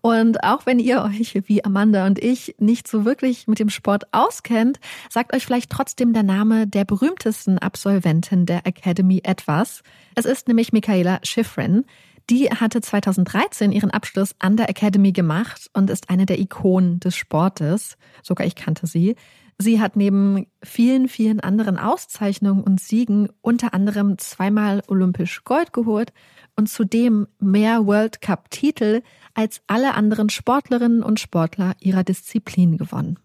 Und 0.02 0.44
auch 0.44 0.66
wenn 0.66 0.80
ihr 0.80 1.04
euch 1.04 1.42
wie 1.48 1.64
Amanda 1.64 2.06
und 2.06 2.20
ich 2.20 2.56
nicht 2.60 2.88
so 2.88 3.06
wirklich 3.06 3.48
mit 3.48 3.60
dem 3.60 3.70
Sport 3.70 4.06
auskennt, 4.12 4.80
sagt 5.10 5.36
euch 5.36 5.46
vielleicht 5.46 5.70
trotzdem 5.70 6.14
der 6.14 6.24
Name 6.24 6.68
der 6.68 6.86
berühmtesten 6.86 7.58
Absolventin 7.58 8.46
der 8.46 8.66
Academy 8.66 9.22
etwas. 9.24 9.84
Es 10.16 10.26
ist 10.26 10.48
nämlich 10.48 10.74
Michaela 10.74 11.20
Schifrin. 11.24 11.86
Die 12.30 12.50
hatte 12.50 12.82
2013 12.82 13.72
ihren 13.72 13.92
Abschluss 13.92 14.36
an 14.40 14.58
der 14.58 14.70
Academy 14.70 15.14
gemacht 15.14 15.70
und 15.74 15.90
ist 15.90 16.10
eine 16.10 16.26
der 16.26 16.40
Ikonen 16.40 17.00
des 17.00 17.16
Sportes. 17.16 17.98
Sogar 18.22 18.46
ich 18.46 18.56
kannte 18.56 18.86
sie. 18.86 19.16
Sie 19.60 19.82
hat 19.82 19.96
neben 19.96 20.46
vielen, 20.62 21.08
vielen 21.08 21.40
anderen 21.40 21.80
Auszeichnungen 21.80 22.64
und 22.64 22.80
Siegen 22.80 23.30
unter 23.42 23.74
anderem 23.74 24.18
zweimal 24.20 24.84
olympisch 24.88 25.44
Gold 25.46 25.74
geholt 25.74 26.14
und 26.58 26.68
zudem 26.68 27.28
mehr 27.40 27.86
World 27.86 28.22
Cup-Titel 28.22 29.02
als 29.34 29.62
alle 29.68 29.94
anderen 29.94 30.30
Sportlerinnen 30.30 31.04
und 31.04 31.20
Sportler 31.20 31.76
ihrer 31.80 32.04
Disziplin 32.04 32.78
gewonnen. 32.78 33.20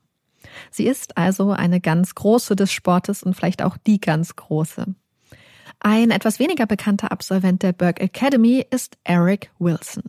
Sie 0.71 0.87
ist 0.87 1.17
also 1.17 1.51
eine 1.51 1.81
ganz 1.81 2.15
große 2.15 2.55
des 2.55 2.73
Sportes 2.73 3.23
und 3.23 3.35
vielleicht 3.35 3.63
auch 3.63 3.77
die 3.77 4.01
ganz 4.01 4.37
große. 4.37 4.95
Ein 5.81 6.11
etwas 6.11 6.39
weniger 6.39 6.67
bekannter 6.67 7.11
Absolvent 7.11 7.63
der 7.63 7.73
Burke 7.73 8.03
Academy 8.03 8.65
ist 8.71 8.99
Eric 9.05 9.51
Wilson. 9.59 10.05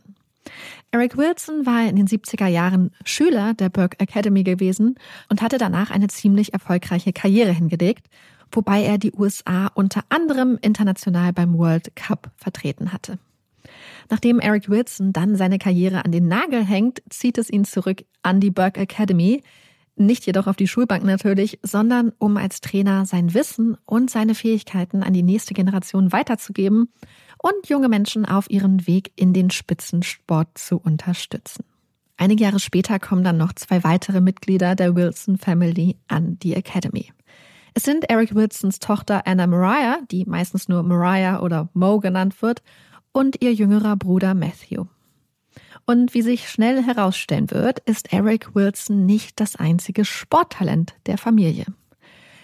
Eric 0.90 1.16
Wilson 1.16 1.66
war 1.66 1.88
in 1.88 1.96
den 1.96 2.06
70er 2.06 2.46
Jahren 2.46 2.92
Schüler 3.04 3.54
der 3.54 3.70
Burke 3.70 3.98
Academy 3.98 4.44
gewesen 4.44 4.96
und 5.28 5.42
hatte 5.42 5.58
danach 5.58 5.90
eine 5.90 6.08
ziemlich 6.08 6.52
erfolgreiche 6.52 7.12
Karriere 7.12 7.50
hingelegt 7.50 8.06
wobei 8.54 8.84
er 8.84 8.98
die 8.98 9.12
USA 9.12 9.68
unter 9.74 10.04
anderem 10.08 10.58
international 10.60 11.32
beim 11.32 11.56
World 11.58 11.94
Cup 11.96 12.30
vertreten 12.36 12.92
hatte. 12.92 13.18
Nachdem 14.10 14.40
Eric 14.40 14.68
Wilson 14.68 15.12
dann 15.12 15.36
seine 15.36 15.58
Karriere 15.58 16.04
an 16.04 16.12
den 16.12 16.28
Nagel 16.28 16.64
hängt, 16.64 17.02
zieht 17.08 17.38
es 17.38 17.50
ihn 17.50 17.64
zurück 17.64 18.04
an 18.22 18.40
die 18.40 18.50
Burke 18.50 18.80
Academy, 18.80 19.42
nicht 19.96 20.26
jedoch 20.26 20.46
auf 20.46 20.56
die 20.56 20.66
Schulbank 20.66 21.04
natürlich, 21.04 21.60
sondern 21.62 22.12
um 22.18 22.36
als 22.36 22.60
Trainer 22.60 23.06
sein 23.06 23.32
Wissen 23.32 23.76
und 23.84 24.10
seine 24.10 24.34
Fähigkeiten 24.34 25.02
an 25.02 25.12
die 25.12 25.22
nächste 25.22 25.54
Generation 25.54 26.12
weiterzugeben 26.12 26.88
und 27.38 27.68
junge 27.68 27.88
Menschen 27.88 28.24
auf 28.24 28.50
ihren 28.50 28.86
Weg 28.86 29.12
in 29.16 29.32
den 29.32 29.50
Spitzensport 29.50 30.58
zu 30.58 30.78
unterstützen. 30.78 31.64
Einige 32.16 32.44
Jahre 32.44 32.60
später 32.60 32.98
kommen 32.98 33.24
dann 33.24 33.36
noch 33.36 33.52
zwei 33.52 33.84
weitere 33.84 34.20
Mitglieder 34.20 34.74
der 34.74 34.94
Wilson 34.94 35.36
Family 35.36 35.96
an 36.08 36.38
die 36.40 36.54
Academy. 36.54 37.12
Es 37.76 37.82
sind 37.82 38.08
Eric 38.08 38.36
Wilsons 38.36 38.78
Tochter 38.78 39.26
Anna 39.26 39.48
Mariah, 39.48 39.98
die 40.08 40.24
meistens 40.26 40.68
nur 40.68 40.84
Mariah 40.84 41.40
oder 41.40 41.68
Mo 41.74 41.98
genannt 41.98 42.40
wird, 42.40 42.62
und 43.10 43.42
ihr 43.42 43.52
jüngerer 43.52 43.96
Bruder 43.96 44.34
Matthew. 44.34 44.86
Und 45.84 46.14
wie 46.14 46.22
sich 46.22 46.48
schnell 46.48 46.82
herausstellen 46.84 47.50
wird, 47.50 47.80
ist 47.80 48.12
Eric 48.12 48.54
Wilson 48.54 49.06
nicht 49.06 49.40
das 49.40 49.56
einzige 49.56 50.04
Sporttalent 50.04 50.94
der 51.06 51.18
Familie. 51.18 51.66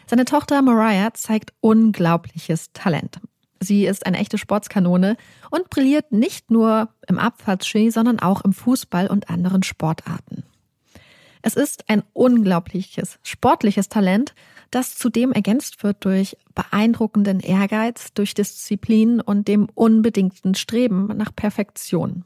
Seine 0.07 0.25
Tochter 0.25 0.63
Mariah 0.63 1.15
zeigt 1.15 1.53
unglaubliches 1.61 2.73
Talent. 2.73 3.21
Sie 3.61 3.87
ist 3.87 4.07
eine 4.07 4.19
echte 4.19 4.37
Sportskanone 4.37 5.17
und 5.51 5.71
brilliert 5.71 6.11
nicht 6.11 6.51
nur 6.51 6.89
im 7.07 7.19
Abfahrtski, 7.19 7.93
sondern 7.93 8.19
auch 8.19 8.41
im 8.43 8.53
Fußball 8.53 9.07
und 9.07 9.31
anderen 9.31 9.63
Sportarten. 9.63 10.43
Es 11.43 11.55
ist 11.55 11.89
ein 11.89 12.03
unglaubliches 12.13 13.19
sportliches 13.23 13.89
Talent, 13.89 14.35
das 14.71 14.97
zudem 14.97 15.33
ergänzt 15.33 15.83
wird 15.83 16.05
durch 16.05 16.37
beeindruckenden 16.55 17.41
Ehrgeiz, 17.41 18.13
durch 18.15 18.35
Disziplin 18.35 19.21
und 19.21 19.49
dem 19.49 19.69
unbedingten 19.75 20.55
Streben 20.55 21.07
nach 21.17 21.35
Perfektion. 21.35 22.25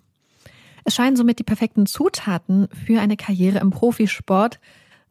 Es 0.85 0.95
scheinen 0.95 1.17
somit 1.17 1.39
die 1.39 1.45
perfekten 1.45 1.87
Zutaten 1.87 2.69
für 2.69 3.01
eine 3.01 3.17
Karriere 3.17 3.59
im 3.59 3.71
Profisport. 3.71 4.61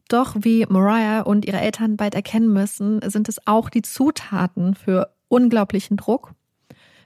Doch 0.07 0.35
wie 0.39 0.65
Mariah 0.67 1.21
und 1.21 1.45
ihre 1.45 1.59
Eltern 1.59 1.97
bald 1.97 2.13
erkennen 2.13 2.51
müssen, 2.53 3.01
sind 3.09 3.27
es 3.27 3.47
auch 3.47 3.69
die 3.69 3.81
Zutaten 3.81 4.75
für 4.75 5.15
unglaublichen 5.29 5.97
Druck, 5.97 6.33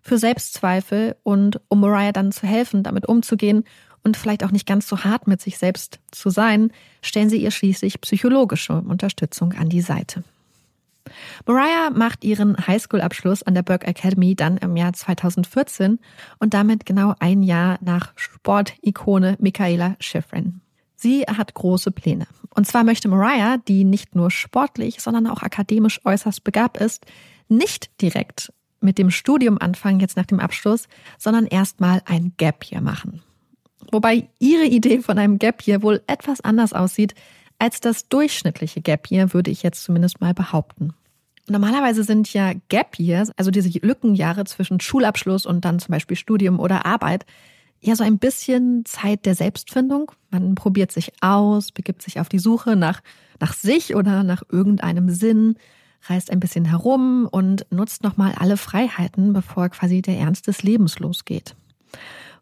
für 0.02 0.18
Selbstzweifel 0.18 1.16
und 1.24 1.62
um 1.70 1.80
Mariah 1.80 2.12
dann 2.12 2.34
zu 2.34 2.46
helfen, 2.46 2.84
damit 2.84 3.08
umzugehen 3.08 3.64
und 4.08 4.18
vielleicht 4.18 4.44
auch 4.44 4.52
nicht 4.52 4.66
ganz 4.66 4.88
so 4.88 5.04
hart 5.04 5.28
mit 5.28 5.42
sich 5.42 5.58
selbst 5.58 6.00
zu 6.12 6.30
sein, 6.30 6.72
stellen 7.02 7.30
sie 7.30 7.38
ihr 7.38 7.52
schließlich 7.52 8.00
psychologische 8.02 8.74
Unterstützung 8.74 9.54
an 9.54 9.70
die 9.70 9.82
Seite. 9.82 10.24
Mariah 11.46 11.90
macht 11.90 12.24
ihren 12.24 12.56
Highschool-Abschluss 12.68 13.44
an 13.44 13.54
der 13.54 13.64
Burke 13.64 13.86
Academy 13.88 14.36
dann 14.36 14.58
im 14.58 14.76
Jahr 14.76 14.94
2014 14.94 16.00
und 16.40 16.54
damit 16.54 16.86
genau 16.86 17.16
ein 17.20 17.44
Jahr 17.44 17.78
nach 17.82 18.14
Sportikone 18.16 19.38
Michaela 19.40 19.96
Schifrin. 20.00 20.62
Sie 20.96 21.24
hat 21.24 21.54
große 21.54 21.92
Pläne. 21.92 22.28
Und 22.56 22.66
zwar 22.66 22.84
möchte 22.84 23.08
Mariah, 23.08 23.58
die 23.58 23.84
nicht 23.84 24.16
nur 24.16 24.32
sportlich, 24.32 25.02
sondern 25.02 25.28
auch 25.28 25.44
akademisch 25.44 26.02
äußerst 26.06 26.44
begabt 26.44 26.78
ist, 26.78 27.06
nicht 27.50 28.02
direkt 28.02 28.52
mit 28.80 28.98
dem 28.98 29.12
Studium 29.12 29.58
anfangen, 29.58 30.00
jetzt 30.00 30.18
nach 30.18 30.26
dem 30.26 30.40
Abschluss, 30.40 30.88
sondern 31.18 31.46
erstmal 31.46 32.02
ein 32.06 32.34
Gap 32.38 32.66
Year 32.72 32.82
machen. 32.82 33.22
Wobei 33.92 34.30
ihre 34.40 34.66
Idee 34.66 35.00
von 35.00 35.18
einem 35.18 35.40
Gap 35.40 35.66
Year 35.68 35.82
wohl 35.82 36.02
etwas 36.08 36.42
anders 36.42 36.74
aussieht 36.74 37.16
als 37.60 37.80
das 37.80 38.08
durchschnittliche 38.08 38.82
Gap 38.82 39.10
Year, 39.10 39.34
würde 39.34 39.52
ich 39.52 39.64
jetzt 39.64 39.84
zumindest 39.84 40.22
mal 40.22 40.34
behaupten. 40.34 40.94
Normalerweise 41.50 42.04
sind 42.04 42.32
ja 42.34 42.52
Gap 42.70 43.00
Years, 43.00 43.32
also 43.38 43.52
diese 43.52 43.70
Lückenjahre 43.80 44.44
zwischen 44.46 44.80
Schulabschluss 44.80 45.46
und 45.46 45.64
dann 45.64 45.80
zum 45.80 45.94
Beispiel 45.94 46.18
Studium 46.18 46.60
oder 46.60 46.86
Arbeit, 46.86 47.26
ja 47.80 47.96
so 47.96 48.04
ein 48.04 48.20
bisschen 48.20 48.84
Zeit 48.86 49.26
der 49.26 49.36
Selbstfindung. 49.36 50.12
Man 50.30 50.56
probiert 50.56 50.92
sich 50.92 51.14
aus, 51.22 51.72
begibt 51.72 52.02
sich 52.02 52.20
auf 52.20 52.28
die 52.30 52.40
Suche 52.40 52.76
nach, 52.76 53.02
nach 53.40 53.54
sich 53.54 53.96
oder 53.96 54.24
nach 54.24 54.44
irgendeinem 54.52 55.10
Sinn, 55.10 55.56
reist 56.04 56.32
ein 56.32 56.40
bisschen 56.40 56.66
herum 56.66 57.28
und 57.30 57.66
nutzt 57.72 58.04
nochmal 58.04 58.34
alle 58.38 58.58
Freiheiten, 58.58 59.34
bevor 59.34 59.70
quasi 59.70 60.02
der 60.02 60.18
Ernst 60.18 60.48
des 60.48 60.64
Lebens 60.64 61.00
losgeht. 61.00 61.56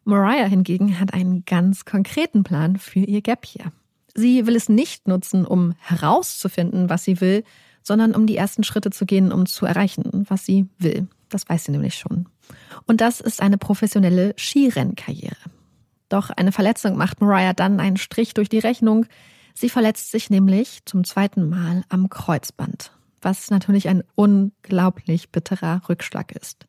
Mariah 0.06 0.46
hingegen 0.46 1.00
hat 1.00 1.14
einen 1.14 1.46
ganz 1.46 1.84
konkreten 1.84 2.44
Plan 2.44 2.78
für 2.78 3.00
ihr 3.00 3.22
Gap 3.22 3.46
Year. 3.46 3.72
Sie 4.14 4.48
will 4.48 4.56
es 4.56 4.70
nicht 4.70 5.08
nutzen, 5.08 5.46
um 5.46 5.74
herauszufinden, 5.80 6.90
was 6.90 7.04
sie 7.04 7.20
will, 7.20 7.44
sondern 7.82 8.16
um 8.16 8.26
die 8.26 8.38
ersten 8.38 8.64
Schritte 8.64 8.92
zu 8.92 9.06
gehen, 9.06 9.32
um 9.32 9.46
zu 9.46 9.66
erreichen, 9.66 10.26
was 10.30 10.46
sie 10.46 10.68
will. 10.78 11.08
Das 11.30 11.50
weiß 11.50 11.66
sie 11.66 11.72
nämlich 11.72 11.96
schon. 11.96 12.28
Und 12.86 13.02
das 13.02 13.20
ist 13.20 13.42
eine 13.42 13.58
professionelle 13.58 14.34
Skirennkarriere. 14.38 15.36
Doch 16.08 16.30
eine 16.30 16.52
Verletzung 16.52 16.96
macht 16.98 17.20
Mariah 17.20 17.54
dann 17.54 17.80
einen 17.80 17.98
Strich 17.98 18.34
durch 18.34 18.48
die 18.48 18.60
Rechnung. 18.60 19.06
Sie 19.54 19.70
verletzt 19.70 20.12
sich 20.12 20.30
nämlich 20.30 20.86
zum 20.86 21.04
zweiten 21.04 21.50
Mal 21.50 21.84
am 21.90 22.10
Kreuzband, 22.10 22.92
was 23.22 23.50
natürlich 23.50 23.90
ein 23.90 24.04
unglaublich 24.14 25.32
bitterer 25.32 25.82
Rückschlag 25.90 26.32
ist, 26.32 26.68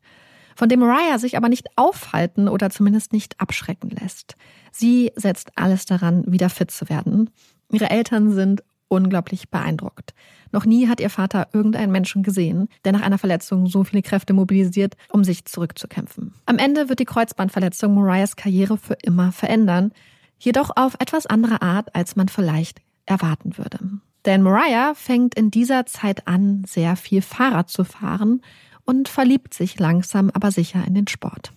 von 0.57 0.69
dem 0.69 0.79
Mariah 0.79 1.19
sich 1.19 1.37
aber 1.37 1.49
nicht 1.49 1.67
aufhalten 1.75 2.47
oder 2.47 2.71
zumindest 2.71 3.13
nicht 3.13 3.39
abschrecken 3.39 3.91
lässt. 3.91 4.35
Sie 4.71 5.11
setzt 5.15 5.51
alles 5.55 5.85
daran, 5.85 6.23
wieder 6.25 6.49
fit 6.49 6.71
zu 6.71 6.89
werden. 6.89 7.29
Ihre 7.71 7.91
Eltern 7.91 8.31
sind 8.31 8.63
unglaublich 8.87 9.49
beeindruckt. 9.51 10.15
Noch 10.51 10.65
nie 10.65 10.87
hat 10.87 10.99
ihr 10.99 11.11
Vater 11.11 11.49
irgendeinen 11.53 11.91
Menschen 11.91 12.23
gesehen, 12.23 12.69
der 12.83 12.93
nach 12.93 13.03
einer 13.03 13.19
Verletzung 13.19 13.67
so 13.67 13.83
viele 13.83 14.01
Kräfte 14.01 14.33
mobilisiert, 14.33 14.97
um 15.11 15.23
sich 15.23 15.45
zurückzukämpfen. 15.45 16.33
Am 16.47 16.57
Ende 16.57 16.89
wird 16.89 16.97
die 16.97 17.05
Kreuzbandverletzung 17.05 17.93
Mariahs 17.93 18.35
Karriere 18.35 18.79
für 18.79 18.97
immer 19.03 19.31
verändern, 19.31 19.91
jedoch 20.39 20.71
auf 20.75 20.95
etwas 20.97 21.27
andere 21.27 21.61
Art, 21.61 21.93
als 21.93 22.15
man 22.15 22.29
vielleicht 22.29 22.81
erwarten 23.05 23.59
würde. 23.59 23.77
Denn 24.25 24.41
Mariah 24.41 24.95
fängt 24.95 25.35
in 25.35 25.51
dieser 25.51 25.85
Zeit 25.85 26.27
an, 26.27 26.63
sehr 26.65 26.95
viel 26.95 27.21
Fahrrad 27.21 27.69
zu 27.69 27.83
fahren 27.83 28.41
und 28.87 29.07
verliebt 29.07 29.53
sich 29.53 29.77
langsam 29.77 30.31
aber 30.33 30.49
sicher 30.49 30.83
in 30.87 30.95
den 30.95 31.07
Sport. 31.07 31.51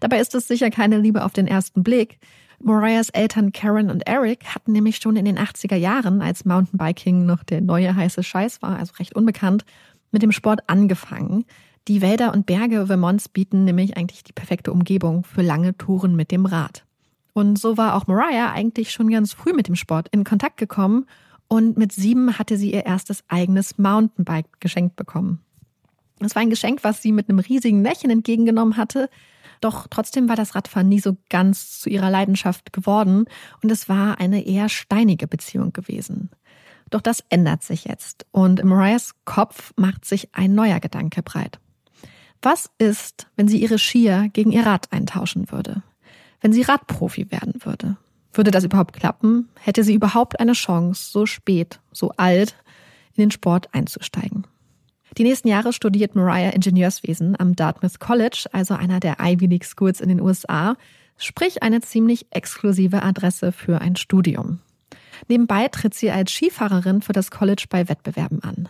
Dabei 0.00 0.20
ist 0.20 0.34
es 0.34 0.48
sicher 0.48 0.70
keine 0.70 0.96
Liebe 0.96 1.24
auf 1.24 1.34
den 1.34 1.46
ersten 1.46 1.82
Blick, 1.82 2.18
Mariahs 2.64 3.10
Eltern 3.10 3.50
Karen 3.50 3.90
und 3.90 4.06
Eric 4.06 4.44
hatten 4.54 4.70
nämlich 4.70 4.98
schon 4.98 5.16
in 5.16 5.24
den 5.24 5.38
80er 5.38 5.74
Jahren, 5.74 6.22
als 6.22 6.44
Mountainbiking 6.44 7.26
noch 7.26 7.42
der 7.42 7.60
neue 7.60 7.94
heiße 7.94 8.22
Scheiß 8.22 8.62
war, 8.62 8.78
also 8.78 8.94
recht 8.98 9.16
unbekannt, 9.16 9.64
mit 10.12 10.22
dem 10.22 10.30
Sport 10.30 10.60
angefangen. 10.68 11.44
Die 11.88 12.02
Wälder 12.02 12.32
und 12.32 12.46
Berge 12.46 12.86
Vermonts 12.86 13.28
bieten 13.28 13.64
nämlich 13.64 13.96
eigentlich 13.96 14.22
die 14.22 14.32
perfekte 14.32 14.72
Umgebung 14.72 15.24
für 15.24 15.42
lange 15.42 15.76
Touren 15.76 16.14
mit 16.14 16.30
dem 16.30 16.46
Rad. 16.46 16.84
Und 17.32 17.58
so 17.58 17.76
war 17.76 17.96
auch 17.96 18.06
Mariah 18.06 18.52
eigentlich 18.52 18.92
schon 18.92 19.10
ganz 19.10 19.32
früh 19.32 19.52
mit 19.52 19.66
dem 19.66 19.74
Sport 19.74 20.08
in 20.12 20.22
Kontakt 20.22 20.58
gekommen 20.58 21.06
und 21.48 21.76
mit 21.76 21.90
sieben 21.90 22.38
hatte 22.38 22.56
sie 22.56 22.72
ihr 22.72 22.86
erstes 22.86 23.24
eigenes 23.26 23.78
Mountainbike 23.78 24.60
geschenkt 24.60 24.94
bekommen. 24.94 25.40
Das 26.18 26.34
war 26.34 26.42
ein 26.42 26.50
Geschenk, 26.50 26.84
was 26.84 27.02
sie 27.02 27.12
mit 27.12 27.28
einem 27.28 27.38
riesigen 27.38 27.82
Lächeln 27.82 28.10
entgegengenommen 28.10 28.76
hatte, 28.76 29.08
doch 29.62 29.86
trotzdem 29.88 30.28
war 30.28 30.36
das 30.36 30.54
Radfahren 30.54 30.88
nie 30.88 30.98
so 30.98 31.16
ganz 31.30 31.78
zu 31.78 31.88
ihrer 31.88 32.10
Leidenschaft 32.10 32.72
geworden 32.72 33.26
und 33.62 33.70
es 33.70 33.88
war 33.88 34.20
eine 34.20 34.44
eher 34.44 34.68
steinige 34.68 35.28
Beziehung 35.28 35.72
gewesen. 35.72 36.30
Doch 36.90 37.00
das 37.00 37.24
ändert 37.30 37.62
sich 37.62 37.84
jetzt 37.84 38.26
und 38.32 38.60
in 38.60 38.68
Mariahs 38.68 39.14
Kopf 39.24 39.72
macht 39.76 40.04
sich 40.04 40.34
ein 40.34 40.54
neuer 40.54 40.80
Gedanke 40.80 41.22
breit. 41.22 41.58
Was 42.42 42.70
ist, 42.78 43.28
wenn 43.36 43.46
sie 43.46 43.62
ihre 43.62 43.78
Skier 43.78 44.28
gegen 44.32 44.50
ihr 44.50 44.66
Rad 44.66 44.92
eintauschen 44.92 45.50
würde? 45.52 45.84
Wenn 46.40 46.52
sie 46.52 46.62
Radprofi 46.62 47.30
werden 47.30 47.54
würde? 47.64 47.96
Würde 48.32 48.50
das 48.50 48.64
überhaupt 48.64 48.94
klappen? 48.94 49.48
Hätte 49.60 49.84
sie 49.84 49.94
überhaupt 49.94 50.40
eine 50.40 50.54
Chance, 50.54 51.12
so 51.12 51.24
spät, 51.24 51.78
so 51.92 52.10
alt 52.16 52.56
in 53.14 53.22
den 53.22 53.30
Sport 53.30 53.72
einzusteigen? 53.72 54.44
Die 55.18 55.24
nächsten 55.24 55.48
Jahre 55.48 55.72
studiert 55.72 56.14
Mariah 56.14 56.50
Ingenieurswesen 56.50 57.38
am 57.38 57.54
Dartmouth 57.54 58.00
College, 58.00 58.46
also 58.52 58.74
einer 58.74 58.98
der 58.98 59.16
Ivy 59.20 59.46
League 59.46 59.66
Schools 59.66 60.00
in 60.00 60.08
den 60.08 60.20
USA, 60.20 60.76
sprich 61.18 61.62
eine 61.62 61.82
ziemlich 61.82 62.26
exklusive 62.30 63.02
Adresse 63.02 63.52
für 63.52 63.80
ein 63.80 63.96
Studium. 63.96 64.60
Nebenbei 65.28 65.68
tritt 65.68 65.94
sie 65.94 66.10
als 66.10 66.32
Skifahrerin 66.32 67.02
für 67.02 67.12
das 67.12 67.30
College 67.30 67.66
bei 67.68 67.88
Wettbewerben 67.88 68.42
an. 68.42 68.68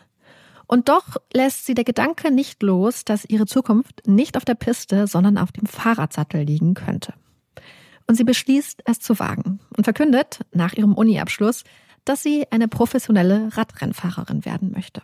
Und 0.67 0.89
doch 0.89 1.17
lässt 1.33 1.67
sie 1.67 1.75
der 1.75 1.85
Gedanke 1.85 2.31
nicht 2.33 2.63
los, 2.63 3.05
dass 3.05 3.25
ihre 3.25 3.47
Zukunft 3.47 4.07
nicht 4.07 4.37
auf 4.37 4.45
der 4.45 4.55
Piste, 4.55 5.07
sondern 5.07 5.39
auf 5.39 5.53
dem 5.53 5.67
Fahrradsattel 5.67 6.43
liegen 6.43 6.75
könnte. 6.75 7.15
Und 8.07 8.17
sie 8.17 8.25
beschließt, 8.25 8.83
es 8.85 8.99
zu 8.99 9.19
wagen 9.19 9.61
und 9.77 9.85
verkündet 9.85 10.41
nach 10.53 10.73
ihrem 10.73 10.95
Uni-Abschluss, 10.95 11.63
dass 12.05 12.23
sie 12.23 12.47
eine 12.51 12.69
professionelle 12.69 13.57
Radrennfahrerin 13.57 14.45
werden 14.45 14.73
möchte. 14.73 15.03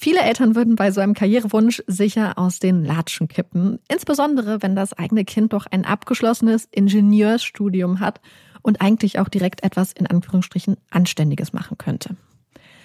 Viele 0.00 0.20
Eltern 0.20 0.54
würden 0.54 0.76
bei 0.76 0.92
so 0.92 1.00
einem 1.00 1.12
Karrierewunsch 1.12 1.82
sicher 1.88 2.38
aus 2.38 2.60
den 2.60 2.84
Latschen 2.84 3.26
kippen, 3.26 3.80
insbesondere 3.88 4.62
wenn 4.62 4.76
das 4.76 4.92
eigene 4.92 5.24
Kind 5.24 5.52
doch 5.52 5.66
ein 5.66 5.84
abgeschlossenes 5.84 6.68
Ingenieursstudium 6.70 7.98
hat 7.98 8.20
und 8.62 8.80
eigentlich 8.80 9.18
auch 9.18 9.28
direkt 9.28 9.64
etwas 9.64 9.92
in 9.92 10.06
Anführungsstrichen 10.06 10.76
Anständiges 10.90 11.52
machen 11.52 11.78
könnte. 11.78 12.14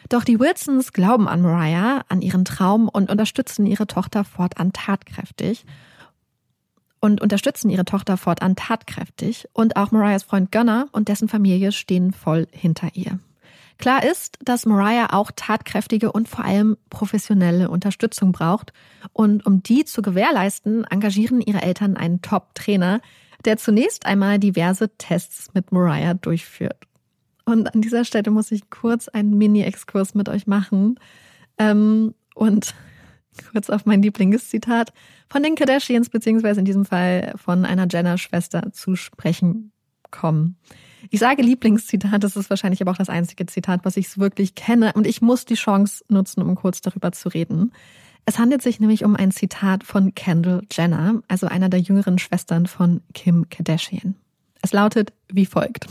Doch 0.10 0.24
die 0.24 0.40
Wilsons 0.40 0.92
glauben 0.92 1.28
an 1.28 1.44
Mariah, 1.44 2.04
an 2.10 2.24
ihren 2.24 2.46
Traum 2.46 2.90
und 2.90 3.12
unterstützen 3.12 3.68
ihre 3.68 3.86
Tochter 3.86 4.24
fortan 4.24 4.74
tatkräftig 4.74 5.66
und 7.00 7.22
unterstützen 7.22 7.70
ihre 7.70 7.86
Tochter 7.86 8.18
fortan 8.18 8.56
tatkräftig 8.56 9.48
und 9.54 9.76
auch 9.76 9.92
Mariahs 9.92 10.24
Freund 10.24 10.52
Gunnar 10.52 10.88
und 10.92 11.10
dessen 11.10 11.30
Familie 11.30 11.72
stehen 11.72 12.12
voll 12.12 12.48
hinter 12.52 12.90
ihr. 12.94 13.20
Klar 13.78 14.04
ist, 14.04 14.38
dass 14.44 14.66
Mariah 14.66 15.14
auch 15.14 15.32
tatkräftige 15.36 16.12
und 16.12 16.30
vor 16.30 16.46
allem 16.46 16.78
professionelle 16.90 17.70
Unterstützung 17.70 18.32
braucht. 18.32 18.72
Und 19.12 19.46
um 19.46 19.64
die 19.64 19.86
zu 19.86 20.02
gewährleisten, 20.02 20.86
engagieren 20.86 21.42
ihre 21.42 21.62
Eltern 21.62 21.98
einen 21.98 22.22
Top-Trainer, 22.22 23.02
der 23.46 23.58
zunächst 23.58 24.06
einmal 24.06 24.40
diverse 24.40 24.90
Tests 24.98 25.54
mit 25.54 25.72
Mariah 25.72 26.14
durchführt. 26.14 26.78
Und 27.46 27.74
an 27.74 27.82
dieser 27.82 28.06
Stelle 28.06 28.32
muss 28.32 28.52
ich 28.52 28.70
kurz 28.70 29.10
einen 29.10 29.38
Mini-Exkurs 29.38 30.16
mit 30.16 30.30
euch 30.30 30.48
machen 30.48 30.98
ähm, 31.58 32.14
und 32.36 32.74
kurz 33.52 33.70
auf 33.70 33.86
mein 33.86 34.02
Lieblingszitat 34.02 34.94
von 35.30 35.44
den 35.44 35.56
Kardashians, 35.56 36.10
beziehungsweise 36.10 36.60
in 36.60 36.66
diesem 36.66 36.86
Fall 36.86 37.34
von 37.36 37.66
einer 37.66 37.88
Jenner-Schwester 37.90 38.72
zu 38.72 38.96
sprechen 38.96 39.72
kommen. 40.12 40.58
Ich 41.10 41.20
sage 41.20 41.42
Lieblingszitat, 41.42 42.24
das 42.24 42.36
ist 42.36 42.50
wahrscheinlich 42.50 42.82
aber 42.82 42.92
auch 42.92 42.98
das 42.98 43.10
einzige 43.10 43.46
Zitat, 43.46 43.82
was 43.84 43.98
ich 43.98 44.18
wirklich 44.18 44.56
kenne. 44.56 44.94
Und 44.94 45.08
ich 45.08 45.22
muss 45.22 45.46
die 45.46 45.56
Chance 45.56 46.04
nutzen, 46.10 46.42
um 46.42 46.56
kurz 46.56 46.82
darüber 46.82 47.12
zu 47.12 47.30
reden. 47.30 47.74
Es 48.26 48.40
handelt 48.40 48.62
sich 48.62 48.80
nämlich 48.80 49.04
um 49.04 49.16
ein 49.16 49.32
Zitat 49.32 49.84
von 49.84 50.16
Kendall 50.16 50.62
Jenner, 50.72 51.22
also 51.28 51.48
einer 51.48 51.70
der 51.70 51.82
jüngeren 51.82 52.20
Schwestern 52.20 52.68
von 52.68 53.02
Kim 53.14 53.50
Kardashian. 53.50 54.16
Es 54.62 54.72
lautet 54.72 55.12
wie 55.28 55.46
folgt. 55.46 55.88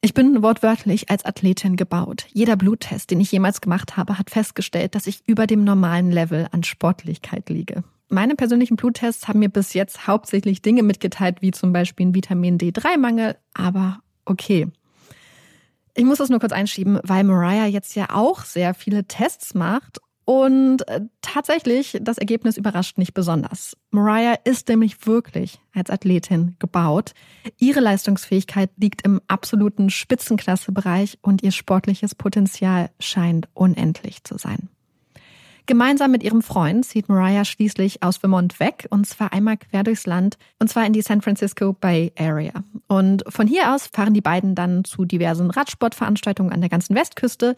Ich 0.00 0.14
bin 0.14 0.42
wortwörtlich 0.42 1.10
als 1.10 1.24
Athletin 1.24 1.76
gebaut. 1.76 2.26
Jeder 2.32 2.56
Bluttest, 2.56 3.10
den 3.10 3.20
ich 3.20 3.32
jemals 3.32 3.60
gemacht 3.60 3.96
habe, 3.96 4.18
hat 4.18 4.30
festgestellt, 4.30 4.94
dass 4.94 5.08
ich 5.08 5.22
über 5.26 5.46
dem 5.46 5.64
normalen 5.64 6.12
Level 6.12 6.46
an 6.52 6.62
Sportlichkeit 6.62 7.48
liege. 7.48 7.82
Meine 8.08 8.34
persönlichen 8.36 8.76
Bluttests 8.76 9.28
haben 9.28 9.40
mir 9.40 9.50
bis 9.50 9.74
jetzt 9.74 10.06
hauptsächlich 10.06 10.62
Dinge 10.62 10.82
mitgeteilt, 10.82 11.42
wie 11.42 11.50
zum 11.50 11.72
Beispiel 11.72 12.06
ein 12.06 12.14
Vitamin 12.14 12.58
D3-Mangel, 12.58 13.36
aber 13.54 14.00
okay. 14.24 14.68
Ich 15.94 16.04
muss 16.04 16.18
das 16.18 16.30
nur 16.30 16.38
kurz 16.38 16.52
einschieben, 16.52 17.00
weil 17.02 17.24
Mariah 17.24 17.66
jetzt 17.66 17.94
ja 17.96 18.06
auch 18.14 18.44
sehr 18.44 18.72
viele 18.72 19.04
Tests 19.04 19.54
macht 19.54 19.98
Und 20.28 20.86
äh, 20.88 21.00
tatsächlich, 21.22 21.96
das 22.02 22.18
Ergebnis 22.18 22.58
überrascht 22.58 22.98
nicht 22.98 23.14
besonders. 23.14 23.78
Mariah 23.90 24.36
ist 24.44 24.68
nämlich 24.68 25.06
wirklich 25.06 25.58
als 25.72 25.88
Athletin 25.88 26.54
gebaut. 26.58 27.14
Ihre 27.56 27.80
Leistungsfähigkeit 27.80 28.68
liegt 28.76 29.06
im 29.06 29.22
absoluten 29.26 29.88
Spitzenklassebereich 29.88 31.18
und 31.22 31.42
ihr 31.42 31.50
sportliches 31.50 32.14
Potenzial 32.14 32.90
scheint 33.00 33.48
unendlich 33.54 34.22
zu 34.22 34.36
sein. 34.36 34.68
Gemeinsam 35.68 36.10
mit 36.10 36.22
ihrem 36.22 36.40
Freund 36.40 36.86
zieht 36.86 37.10
Mariah 37.10 37.44
schließlich 37.44 38.02
aus 38.02 38.16
Vermont 38.16 38.58
weg 38.58 38.86
und 38.88 39.06
zwar 39.06 39.34
einmal 39.34 39.58
quer 39.58 39.84
durchs 39.84 40.06
Land 40.06 40.38
und 40.58 40.68
zwar 40.68 40.86
in 40.86 40.94
die 40.94 41.02
San 41.02 41.20
Francisco 41.20 41.74
Bay 41.74 42.10
Area. 42.18 42.54
Und 42.86 43.22
von 43.28 43.46
hier 43.46 43.74
aus 43.74 43.86
fahren 43.86 44.14
die 44.14 44.22
beiden 44.22 44.54
dann 44.54 44.84
zu 44.84 45.04
diversen 45.04 45.50
Radsportveranstaltungen 45.50 46.54
an 46.54 46.62
der 46.62 46.70
ganzen 46.70 46.96
Westküste 46.96 47.54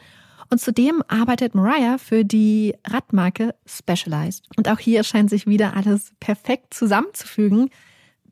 und 0.50 0.60
zudem 0.60 1.04
arbeitet 1.06 1.54
Mariah 1.54 1.98
für 1.98 2.24
die 2.24 2.74
Radmarke 2.84 3.54
Specialized. 3.64 4.44
Und 4.56 4.68
auch 4.68 4.80
hier 4.80 5.04
scheint 5.04 5.30
sich 5.30 5.46
wieder 5.46 5.76
alles 5.76 6.10
perfekt 6.18 6.74
zusammenzufügen. 6.74 7.70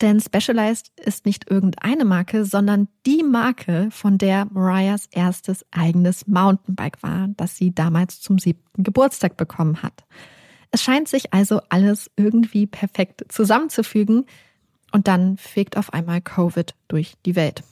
Denn 0.01 0.21
Specialized 0.21 0.93
ist 0.97 1.27
nicht 1.27 1.51
irgendeine 1.51 2.05
Marke, 2.05 2.45
sondern 2.45 2.89
die 3.05 3.25
Marke, 3.25 3.89
von 3.91 4.17
der 4.17 4.47
Mariahs 4.47 5.09
erstes 5.11 5.67
eigenes 5.73 6.29
Mountainbike 6.29 7.03
war, 7.03 7.29
das 7.37 7.57
sie 7.57 7.75
damals 7.75 8.21
zum 8.21 8.39
siebten 8.39 8.85
Geburtstag 8.85 9.37
bekommen 9.37 9.83
hat. 9.83 10.05
Es 10.71 10.83
scheint 10.83 11.09
sich 11.09 11.33
also 11.33 11.63
alles 11.69 12.11
irgendwie 12.17 12.67
perfekt 12.67 13.25
zusammenzufügen 13.29 14.27
und 14.93 15.09
dann 15.09 15.37
fegt 15.37 15.77
auf 15.77 15.93
einmal 15.93 16.21
Covid 16.21 16.75
durch 16.87 17.15
die 17.27 17.35
Welt. 17.35 17.65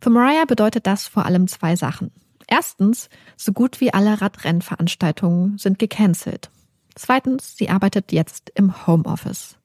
Für 0.00 0.10
Mariah 0.10 0.44
bedeutet 0.44 0.86
das 0.86 1.08
vor 1.08 1.26
allem 1.26 1.48
zwei 1.48 1.74
Sachen. 1.74 2.12
Erstens, 2.46 3.08
so 3.36 3.52
gut 3.52 3.80
wie 3.80 3.92
alle 3.92 4.20
Radrennveranstaltungen 4.20 5.58
sind 5.58 5.78
gecancelt. 5.78 6.50
Zweitens, 6.94 7.56
sie 7.56 7.70
arbeitet 7.70 8.12
jetzt 8.12 8.50
im 8.54 8.86
Homeoffice. 8.86 9.59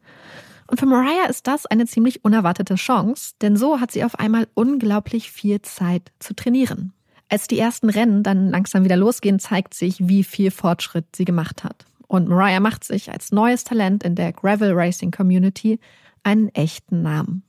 Und 0.67 0.79
für 0.79 0.85
Mariah 0.85 1.27
ist 1.29 1.47
das 1.47 1.65
eine 1.65 1.85
ziemlich 1.85 2.25
unerwartete 2.25 2.75
Chance, 2.75 3.33
denn 3.41 3.55
so 3.55 3.79
hat 3.79 3.91
sie 3.91 4.03
auf 4.03 4.17
einmal 4.17 4.47
unglaublich 4.55 5.31
viel 5.31 5.61
Zeit 5.61 6.11
zu 6.19 6.35
trainieren. 6.35 6.93
Als 7.29 7.47
die 7.47 7.59
ersten 7.59 7.89
Rennen 7.89 8.23
dann 8.23 8.49
langsam 8.49 8.83
wieder 8.83 8.97
losgehen, 8.97 9.39
zeigt 9.39 9.73
sich, 9.73 10.07
wie 10.07 10.23
viel 10.23 10.51
Fortschritt 10.51 11.15
sie 11.15 11.25
gemacht 11.25 11.63
hat. 11.63 11.85
Und 12.07 12.29
Mariah 12.29 12.59
macht 12.59 12.83
sich 12.83 13.11
als 13.11 13.31
neues 13.31 13.63
Talent 13.63 14.03
in 14.03 14.15
der 14.15 14.31
Gravel 14.31 14.73
Racing 14.73 15.11
Community 15.11 15.79
einen 16.23 16.49
echten 16.49 17.01
Namen. 17.01 17.43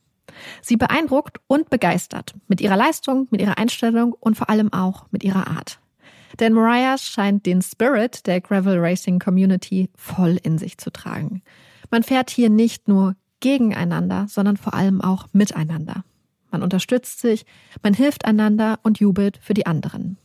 Sie 0.60 0.76
beeindruckt 0.76 1.38
und 1.46 1.70
begeistert 1.70 2.34
mit 2.48 2.60
ihrer 2.60 2.76
Leistung, 2.76 3.28
mit 3.30 3.40
ihrer 3.40 3.58
Einstellung 3.58 4.14
und 4.18 4.36
vor 4.36 4.50
allem 4.50 4.72
auch 4.72 5.06
mit 5.10 5.24
ihrer 5.24 5.46
Art. 5.46 5.78
Denn 6.40 6.52
Mariah 6.52 6.98
scheint 6.98 7.46
den 7.46 7.62
Spirit 7.62 8.26
der 8.26 8.40
Gravel 8.40 8.78
Racing 8.78 9.18
Community 9.18 9.90
voll 9.94 10.38
in 10.42 10.58
sich 10.58 10.78
zu 10.78 10.90
tragen. 10.90 11.42
Man 11.90 12.02
fährt 12.02 12.30
hier 12.30 12.50
nicht 12.50 12.88
nur 12.88 13.16
gegeneinander, 13.40 14.26
sondern 14.28 14.56
vor 14.56 14.74
allem 14.74 15.00
auch 15.00 15.26
miteinander. 15.32 16.04
Man 16.50 16.62
unterstützt 16.62 17.20
sich, 17.20 17.44
man 17.82 17.94
hilft 17.94 18.24
einander 18.24 18.78
und 18.82 18.98
jubelt 18.98 19.38
für 19.42 19.54
die 19.54 19.66
anderen. 19.66 20.18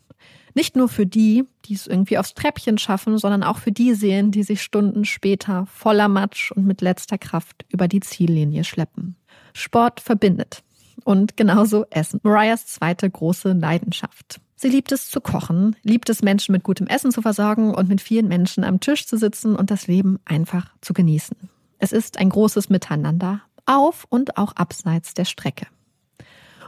Nicht 0.54 0.76
nur 0.76 0.90
für 0.90 1.06
die, 1.06 1.46
die 1.66 1.74
es 1.74 1.88
irgendwie 1.88 2.18
aufs 2.18 2.34
Treppchen 2.34 2.78
schaffen, 2.78 3.18
sondern 3.18 3.44
auch 3.44 3.58
für 3.58 3.72
die 3.72 3.94
Seelen, 3.94 4.32
die 4.32 4.44
sich 4.44 4.62
Stunden 4.62 5.06
später 5.06 5.66
voller 5.68 6.08
Matsch 6.08 6.52
und 6.52 6.66
mit 6.66 6.82
letzter 6.82 7.18
Kraft 7.18 7.66
über 7.70 7.88
die 7.88 8.02
Ziellinie 8.02 8.64
schleppen. 8.64 9.16
Sport 9.54 10.00
verbindet. 10.02 10.64
Und 11.04 11.38
genauso 11.38 11.86
Essen. 11.90 12.20
Mariahs 12.24 12.68
zweite 12.68 13.10
große 13.10 13.54
Leidenschaft. 13.54 14.40
Sie 14.62 14.70
liebt 14.70 14.92
es 14.92 15.10
zu 15.10 15.22
kochen, 15.22 15.76
liebt 15.82 16.08
es 16.12 16.22
Menschen 16.22 16.52
mit 16.52 16.62
gutem 16.62 16.86
Essen 16.86 17.12
zu 17.12 17.24
versorgen 17.24 17.74
und 17.74 17.90
mit 17.90 18.00
vielen 18.00 18.28
Menschen 18.28 18.64
am 18.64 18.80
Tisch 18.80 19.08
zu 19.08 19.18
sitzen 19.18 19.56
und 19.56 19.72
das 19.72 19.88
Leben 19.88 20.20
einfach 20.24 20.68
zu 20.82 20.94
genießen. 20.94 21.36
Es 21.80 21.92
ist 21.92 22.20
ein 22.20 22.30
großes 22.30 22.70
Miteinander, 22.70 23.42
auf 23.66 24.06
und 24.10 24.38
auch 24.38 24.56
abseits 24.56 25.16
der 25.16 25.26
Strecke. 25.26 25.66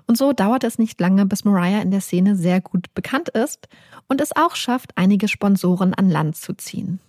Und 0.07 0.17
so 0.17 0.33
dauert 0.33 0.63
es 0.63 0.79
nicht 0.79 0.99
lange, 0.99 1.27
bis 1.27 1.45
Mariah 1.45 1.83
in 1.83 1.91
der 1.91 2.01
Szene 2.01 2.35
sehr 2.35 2.61
gut 2.61 2.91
bekannt 2.95 3.29
ist 3.29 3.69
und 4.07 4.21
es 4.21 4.35
auch 4.35 4.55
schafft, 4.55 4.93
einige 4.95 5.27
Sponsoren 5.27 5.93
an 5.93 6.09
Land 6.09 6.35
zu 6.35 6.53
ziehen. 6.53 6.99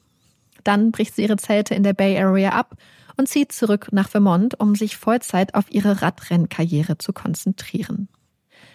Dann 0.64 0.92
bricht 0.92 1.14
sie 1.14 1.22
ihre 1.22 1.38
Zelte 1.38 1.74
in 1.74 1.82
der 1.82 1.94
Bay 1.94 2.18
Area 2.18 2.50
ab 2.50 2.76
und 3.16 3.26
zieht 3.26 3.52
zurück 3.52 3.88
nach 3.92 4.10
Vermont, 4.10 4.60
um 4.60 4.74
sich 4.74 4.98
Vollzeit 4.98 5.54
auf 5.54 5.64
ihre 5.70 6.02
Radrennkarriere 6.02 6.98
zu 6.98 7.14
konzentrieren. 7.14 8.08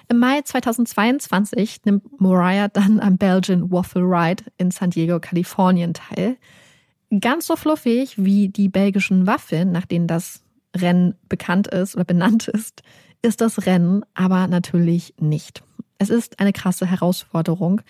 Im 0.09 0.17
Mai 0.17 0.41
2022 0.41 1.85
nimmt 1.85 2.19
Mariah 2.19 2.67
dann 2.67 2.99
am 2.99 3.17
Belgian 3.17 3.71
Waffle 3.71 4.01
Ride 4.01 4.43
in 4.57 4.71
San 4.71 4.89
Diego, 4.89 5.19
Kalifornien 5.19 5.93
teil. 5.93 6.37
Ganz 7.21 7.47
so 7.47 7.55
fluffig 7.55 8.15
wie 8.17 8.49
die 8.49 8.69
belgischen 8.69 9.27
Waffeln, 9.27 9.71
nach 9.71 9.85
denen 9.85 10.07
das 10.07 10.43
Rennen 10.75 11.15
bekannt 11.27 11.67
ist 11.67 11.95
oder 11.95 12.05
benannt 12.05 12.47
ist, 12.47 12.83
ist 13.21 13.41
das 13.41 13.65
Rennen 13.65 14.03
aber 14.13 14.47
natürlich 14.47 15.13
nicht. 15.19 15.63
Es 15.97 16.09
ist 16.09 16.39
eine 16.39 16.53
krasse 16.53 16.85
Herausforderung, 16.85 17.81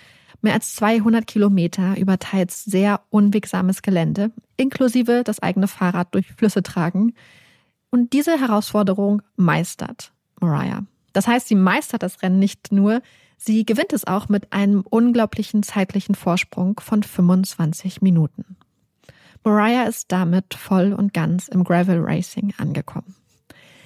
Mehr 0.42 0.54
als 0.54 0.76
200 0.76 1.28
Kilometer 1.28 1.98
über 1.98 2.18
teils 2.18 2.64
sehr 2.64 3.02
unwegsames 3.10 3.82
Gelände, 3.82 4.32
inklusive 4.56 5.24
das 5.26 5.42
eigene 5.42 5.68
Fahrrad 5.68 6.16
durch 6.16 6.32
Flüsse 6.32 6.64
tragen. 6.64 7.14
Und 7.90 8.14
diese 8.14 8.40
Herausforderung 8.40 9.22
meistert 9.36 10.14
Mariah. 10.40 10.84
Das 11.13 11.28
heißt, 11.28 11.48
sie 11.48 11.56
meistert 11.56 12.04
das 12.04 12.22
Rennen 12.22 12.39
nicht 12.39 12.72
nur, 12.72 13.02
sie 13.38 13.65
gewinnt 13.65 13.93
es 13.93 14.06
auch 14.06 14.30
mit 14.30 14.52
einem 14.54 14.82
unglaublichen 14.82 15.63
zeitlichen 15.63 16.15
Vorsprung 16.15 16.80
von 16.80 17.04
25 17.04 18.02
Minuten. 18.02 18.58
Mariah 19.43 19.88
ist 19.88 20.12
damit 20.12 20.54
voll 20.54 20.93
und 20.93 21.13
ganz 21.13 21.48
im 21.48 21.63
Gravel 21.63 22.02
Racing 22.02 22.54
angekommen. 22.58 23.15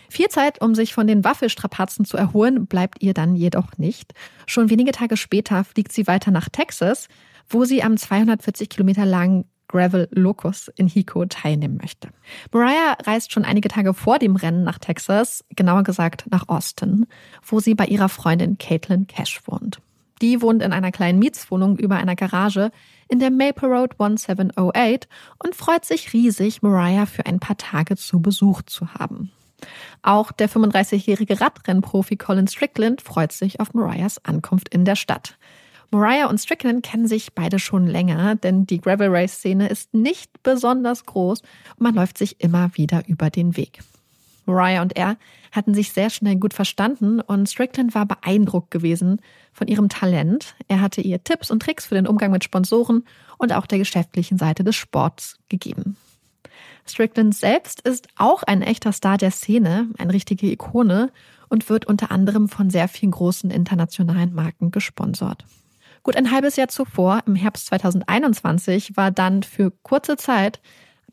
Viel 0.09 0.27
Zeit, 0.27 0.62
um 0.62 0.75
sich 0.75 0.93
von 0.93 1.07
den 1.07 1.23
Waffelstrapazen 1.23 2.05
zu 2.05 2.17
erholen, 2.17 2.67
bleibt 2.67 3.01
ihr 3.01 3.13
dann 3.15 3.36
jedoch 3.36 3.77
nicht. 3.77 4.13
Schon 4.45 4.69
wenige 4.69 4.91
Tage 4.91 5.17
später 5.17 5.63
fliegt 5.63 5.91
sie 5.91 6.05
weiter 6.05 6.29
nach 6.29 6.49
Texas, 6.49 7.07
wo 7.49 7.65
sie 7.65 7.81
am 7.81 7.97
240 7.97 8.69
Kilometer 8.69 9.05
langen 9.05 9.45
Gravel 9.73 10.07
Locus 10.12 10.71
in 10.75 10.88
Hico 10.88 11.25
teilnehmen 11.25 11.79
möchte. 11.81 12.09
Mariah 12.51 12.95
reist 13.05 13.31
schon 13.31 13.43
einige 13.43 13.69
Tage 13.69 13.95
vor 13.95 14.19
dem 14.19 14.36
Rennen 14.36 14.63
nach 14.63 14.77
Texas, 14.77 15.43
genauer 15.55 15.83
gesagt 15.83 16.25
nach 16.29 16.47
Austin, 16.47 17.07
wo 17.43 17.59
sie 17.59 17.73
bei 17.73 17.88
ihrer 17.88 18.07
Freundin 18.07 18.59
Caitlin 18.59 19.07
Cash 19.07 19.41
wohnt. 19.47 19.79
Die 20.21 20.41
wohnt 20.41 20.62
in 20.62 20.73
einer 20.73 20.91
kleinen 20.91 21.17
Mietswohnung 21.17 21.77
über 21.77 21.95
einer 21.95 22.15
Garage 22.15 22.71
in 23.09 23.17
der 23.17 23.31
Maple 23.31 23.67
Road 23.67 23.93
1708 23.99 25.09
und 25.43 25.55
freut 25.55 25.86
sich 25.86 26.13
riesig, 26.13 26.62
Mariah 26.62 27.07
für 27.07 27.25
ein 27.25 27.39
paar 27.39 27.57
Tage 27.57 27.95
zu 27.95 28.21
Besuch 28.21 28.62
zu 28.62 28.93
haben. 28.93 29.31
Auch 30.01 30.31
der 30.31 30.49
35-jährige 30.49 31.41
Radrennprofi 31.41 32.17
Colin 32.17 32.47
Strickland 32.47 33.01
freut 33.01 33.31
sich 33.31 33.59
auf 33.59 33.73
Mariahs 33.73 34.23
Ankunft 34.23 34.69
in 34.69 34.86
der 34.86 34.95
Stadt. 34.95 35.38
Mariah 35.93 36.25
und 36.25 36.39
Strickland 36.39 36.84
kennen 36.84 37.08
sich 37.08 37.34
beide 37.34 37.60
schon 37.60 37.86
länger, 37.86 38.34
denn 38.34 38.65
die 38.65 38.82
Gravel 38.82 39.10
Race 39.10 39.34
Szene 39.34 39.67
ist 39.69 39.93
nicht 39.93 40.41
besonders 40.41 41.06
groß 41.06 41.41
und 41.41 41.82
man 41.82 41.93
läuft 41.93 42.17
sich 42.17 42.41
immer 42.41 42.71
wieder 42.73 43.03
über 43.08 43.29
den 43.29 43.58
Weg. 43.58 43.82
Mariah 44.47 44.82
und 44.82 44.95
er 44.97 45.17
hatten 45.51 45.75
sich 45.75 45.93
sehr 45.93 46.10
schnell 46.10 46.38
gut 46.38 46.56
verstanden 46.56 47.21
und 47.21 47.47
Strickland 47.47 47.93
war 47.93 48.08
beeindruckt 48.08 48.71
gewesen 48.71 49.21
von 49.51 49.67
ihrem 49.67 49.88
Talent. 49.88 50.56
Er 50.67 50.82
hatte 50.82 50.99
ihr 50.99 51.23
Tipps 51.23 51.51
und 51.51 51.62
Tricks 51.62 51.86
für 51.86 51.93
den 51.93 52.08
Umgang 52.08 52.32
mit 52.32 52.43
Sponsoren 52.43 53.06
und 53.38 53.53
auch 53.53 53.67
der 53.67 53.77
geschäftlichen 53.77 54.39
Seite 54.39 54.63
des 54.63 54.75
Sports 54.75 55.38
gegeben. 55.47 55.95
Strickland 56.88 57.36
selbst 57.36 57.82
ist 57.82 58.08
auch 58.15 58.41
ein 58.41 58.63
echter 58.63 58.93
Star 58.93 59.19
der 59.19 59.29
Szene, 59.29 59.89
eine 59.99 60.12
richtige 60.13 60.51
Ikone 60.51 61.12
und 61.49 61.69
wird 61.69 61.86
unter 61.86 62.10
anderem 62.10 62.49
von 62.49 62.71
sehr 62.71 62.88
vielen 62.88 63.12
großen 63.12 63.51
internationalen 63.51 64.34
Marken 64.34 64.71
gesponsert. 64.71 65.45
Gut 66.03 66.17
ein 66.17 66.31
halbes 66.31 66.57
Jahr 66.57 66.67
zuvor, 66.67 67.21
im 67.25 67.35
Herbst 67.35 67.67
2021, 67.67 68.97
war 68.97 69.09
dann 69.09 69.41
für 69.41 69.71
kurze 69.83 70.17
Zeit 70.17 70.59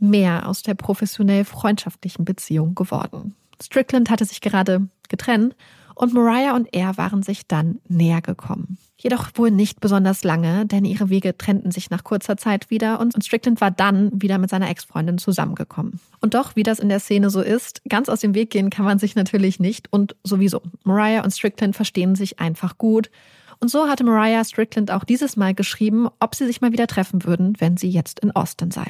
mehr 0.00 0.48
aus 0.48 0.62
der 0.62 0.74
professionell 0.74 1.44
freundschaftlichen 1.44 2.24
Beziehung 2.24 2.74
geworden. 2.74 3.36
Strickland 3.62 4.10
hatte 4.10 4.24
sich 4.24 4.40
gerade 4.40 4.88
getrennt 5.08 5.54
und 5.94 6.12
Mariah 6.12 6.56
und 6.56 6.68
er 6.72 6.96
waren 6.96 7.22
sich 7.22 7.46
dann 7.46 7.78
näher 7.86 8.20
gekommen. 8.20 8.78
Jedoch 8.96 9.30
wohl 9.34 9.50
nicht 9.50 9.80
besonders 9.80 10.24
lange, 10.24 10.66
denn 10.66 10.84
ihre 10.84 11.08
Wege 11.08 11.36
trennten 11.38 11.70
sich 11.70 11.90
nach 11.90 12.04
kurzer 12.04 12.36
Zeit 12.36 12.70
wieder 12.70 12.98
und 13.00 13.14
Strickland 13.24 13.60
war 13.60 13.70
dann 13.70 14.10
wieder 14.20 14.38
mit 14.38 14.50
seiner 14.50 14.68
Ex-Freundin 14.70 15.18
zusammengekommen. 15.18 16.00
Und 16.20 16.34
doch, 16.34 16.56
wie 16.56 16.62
das 16.62 16.80
in 16.80 16.88
der 16.88 17.00
Szene 17.00 17.30
so 17.30 17.42
ist, 17.42 17.82
ganz 17.88 18.08
aus 18.08 18.20
dem 18.20 18.34
Weg 18.34 18.50
gehen 18.50 18.70
kann 18.70 18.84
man 18.84 18.98
sich 18.98 19.14
natürlich 19.14 19.60
nicht 19.60 19.92
und 19.92 20.16
sowieso. 20.24 20.62
Mariah 20.84 21.22
und 21.22 21.30
Strickland 21.30 21.76
verstehen 21.76 22.14
sich 22.14 22.40
einfach 22.40 22.76
gut. 22.76 23.10
Und 23.60 23.68
so 23.68 23.88
hatte 23.88 24.04
Mariah 24.04 24.44
Strickland 24.44 24.90
auch 24.90 25.04
dieses 25.04 25.36
Mal 25.36 25.54
geschrieben, 25.54 26.08
ob 26.18 26.34
sie 26.34 26.46
sich 26.46 26.60
mal 26.60 26.72
wieder 26.72 26.86
treffen 26.86 27.24
würden, 27.24 27.54
wenn 27.58 27.76
sie 27.76 27.90
jetzt 27.90 28.20
in 28.20 28.30
Austin 28.32 28.70
sei. 28.70 28.86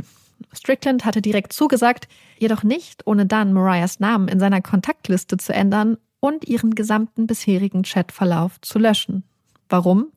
Strickland 0.55 1.05
hatte 1.05 1.21
direkt 1.21 1.53
zugesagt, 1.53 2.09
jedoch 2.39 2.63
nicht, 2.63 3.07
ohne 3.07 3.27
dann 3.27 3.53
Mariahs 3.53 4.01
Namen 4.01 4.29
in 4.29 4.41
seiner 4.41 4.63
Kontaktliste 4.63 5.37
zu 5.37 5.53
ändern 5.53 5.99
und 6.21 6.47
ihren 6.47 6.75
gesamten 6.75 7.27
bisherigen 7.27 7.83
Chatverlauf 7.83 8.61
zu 8.61 8.79
löschen. 8.79 9.25
Warum? 9.69 10.09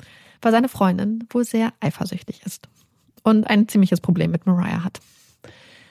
Weil 0.41 0.51
seine 0.51 0.69
Freundin 0.69 1.25
wohl 1.29 1.45
sehr 1.45 1.73
eifersüchtig 1.79 2.41
ist. 2.45 2.67
und 3.25 3.45
ein 3.49 3.69
ziemliches 3.69 4.01
Problem 4.01 4.31
mit 4.31 4.45
Mariah 4.45 4.83
hat. 4.83 4.99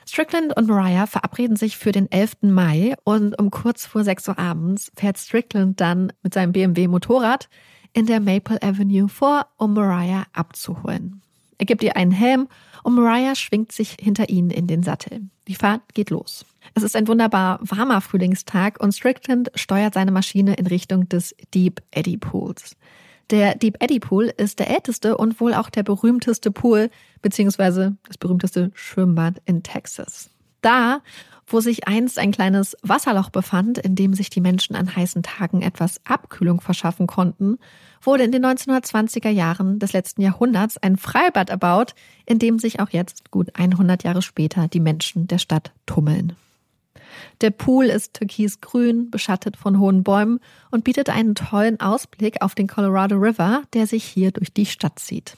Strickland 0.06 0.54
und 0.54 0.68
Mariah 0.68 1.06
verabreden 1.06 1.56
sich 1.56 1.78
für 1.78 1.90
den 1.90 2.10
11. 2.12 2.42
Mai 2.42 2.94
und 3.04 3.38
um 3.38 3.50
kurz 3.50 3.86
vor 3.86 4.04
6 4.04 4.28
Uhr 4.28 4.38
abends 4.38 4.92
fährt 4.96 5.16
Strickland 5.16 5.80
dann 5.80 6.12
mit 6.22 6.34
seinem 6.34 6.52
BMW 6.52 6.88
Motorrad 6.88 7.48
in 7.92 8.06
der 8.06 8.20
Maple 8.20 8.62
Avenue 8.62 9.08
vor, 9.08 9.46
um 9.56 9.74
Mariah 9.74 10.26
abzuholen. 10.32 11.22
Er 11.58 11.66
gibt 11.66 11.82
ihr 11.82 11.96
einen 11.96 12.10
Helm 12.10 12.48
und 12.82 12.94
Mariah 12.94 13.34
schwingt 13.34 13.72
sich 13.72 13.96
hinter 14.00 14.28
ihnen 14.28 14.50
in 14.50 14.66
den 14.66 14.82
Sattel. 14.82 15.22
Die 15.46 15.54
Fahrt 15.54 15.94
geht 15.94 16.10
los. 16.10 16.44
Es 16.74 16.82
ist 16.82 16.96
ein 16.96 17.08
wunderbar 17.08 17.58
warmer 17.62 18.00
Frühlingstag 18.00 18.80
und 18.80 18.92
Strickland 18.92 19.50
steuert 19.54 19.94
seine 19.94 20.10
Maschine 20.10 20.54
in 20.54 20.66
Richtung 20.66 21.08
des 21.08 21.34
Deep 21.54 21.80
Eddy 21.90 22.16
Pools. 22.16 22.76
Der 23.30 23.54
Deep 23.54 23.76
Eddy 23.80 24.00
Pool 24.00 24.32
ist 24.36 24.58
der 24.58 24.70
älteste 24.70 25.16
und 25.16 25.40
wohl 25.40 25.54
auch 25.54 25.70
der 25.70 25.82
berühmteste 25.82 26.50
Pool 26.50 26.90
beziehungsweise 27.22 27.96
das 28.06 28.18
berühmteste 28.18 28.70
Schwimmbad 28.74 29.40
in 29.46 29.62
Texas. 29.62 30.30
Da, 30.60 31.02
wo 31.52 31.60
sich 31.60 31.86
einst 31.86 32.18
ein 32.18 32.32
kleines 32.32 32.76
Wasserloch 32.82 33.30
befand, 33.30 33.78
in 33.78 33.94
dem 33.94 34.14
sich 34.14 34.30
die 34.30 34.40
Menschen 34.40 34.74
an 34.74 34.94
heißen 34.94 35.22
Tagen 35.22 35.62
etwas 35.62 36.00
Abkühlung 36.04 36.60
verschaffen 36.60 37.06
konnten, 37.06 37.58
wurde 38.00 38.24
in 38.24 38.32
den 38.32 38.44
1920er 38.44 39.28
Jahren 39.28 39.78
des 39.78 39.92
letzten 39.92 40.22
Jahrhunderts 40.22 40.78
ein 40.78 40.96
Freibad 40.96 41.50
erbaut, 41.50 41.94
in 42.26 42.38
dem 42.38 42.58
sich 42.58 42.80
auch 42.80 42.90
jetzt, 42.90 43.30
gut 43.30 43.50
100 43.54 44.02
Jahre 44.02 44.22
später, 44.22 44.68
die 44.68 44.80
Menschen 44.80 45.26
der 45.26 45.38
Stadt 45.38 45.72
tummeln. 45.86 46.34
Der 47.40 47.50
Pool 47.50 47.86
ist 47.86 48.14
türkisgrün, 48.14 49.10
beschattet 49.10 49.56
von 49.56 49.78
hohen 49.78 50.02
Bäumen 50.02 50.40
und 50.70 50.84
bietet 50.84 51.10
einen 51.10 51.34
tollen 51.34 51.80
Ausblick 51.80 52.40
auf 52.40 52.54
den 52.54 52.68
Colorado 52.68 53.16
River, 53.16 53.62
der 53.74 53.86
sich 53.86 54.04
hier 54.04 54.30
durch 54.30 54.52
die 54.52 54.66
Stadt 54.66 54.98
zieht. 54.98 55.36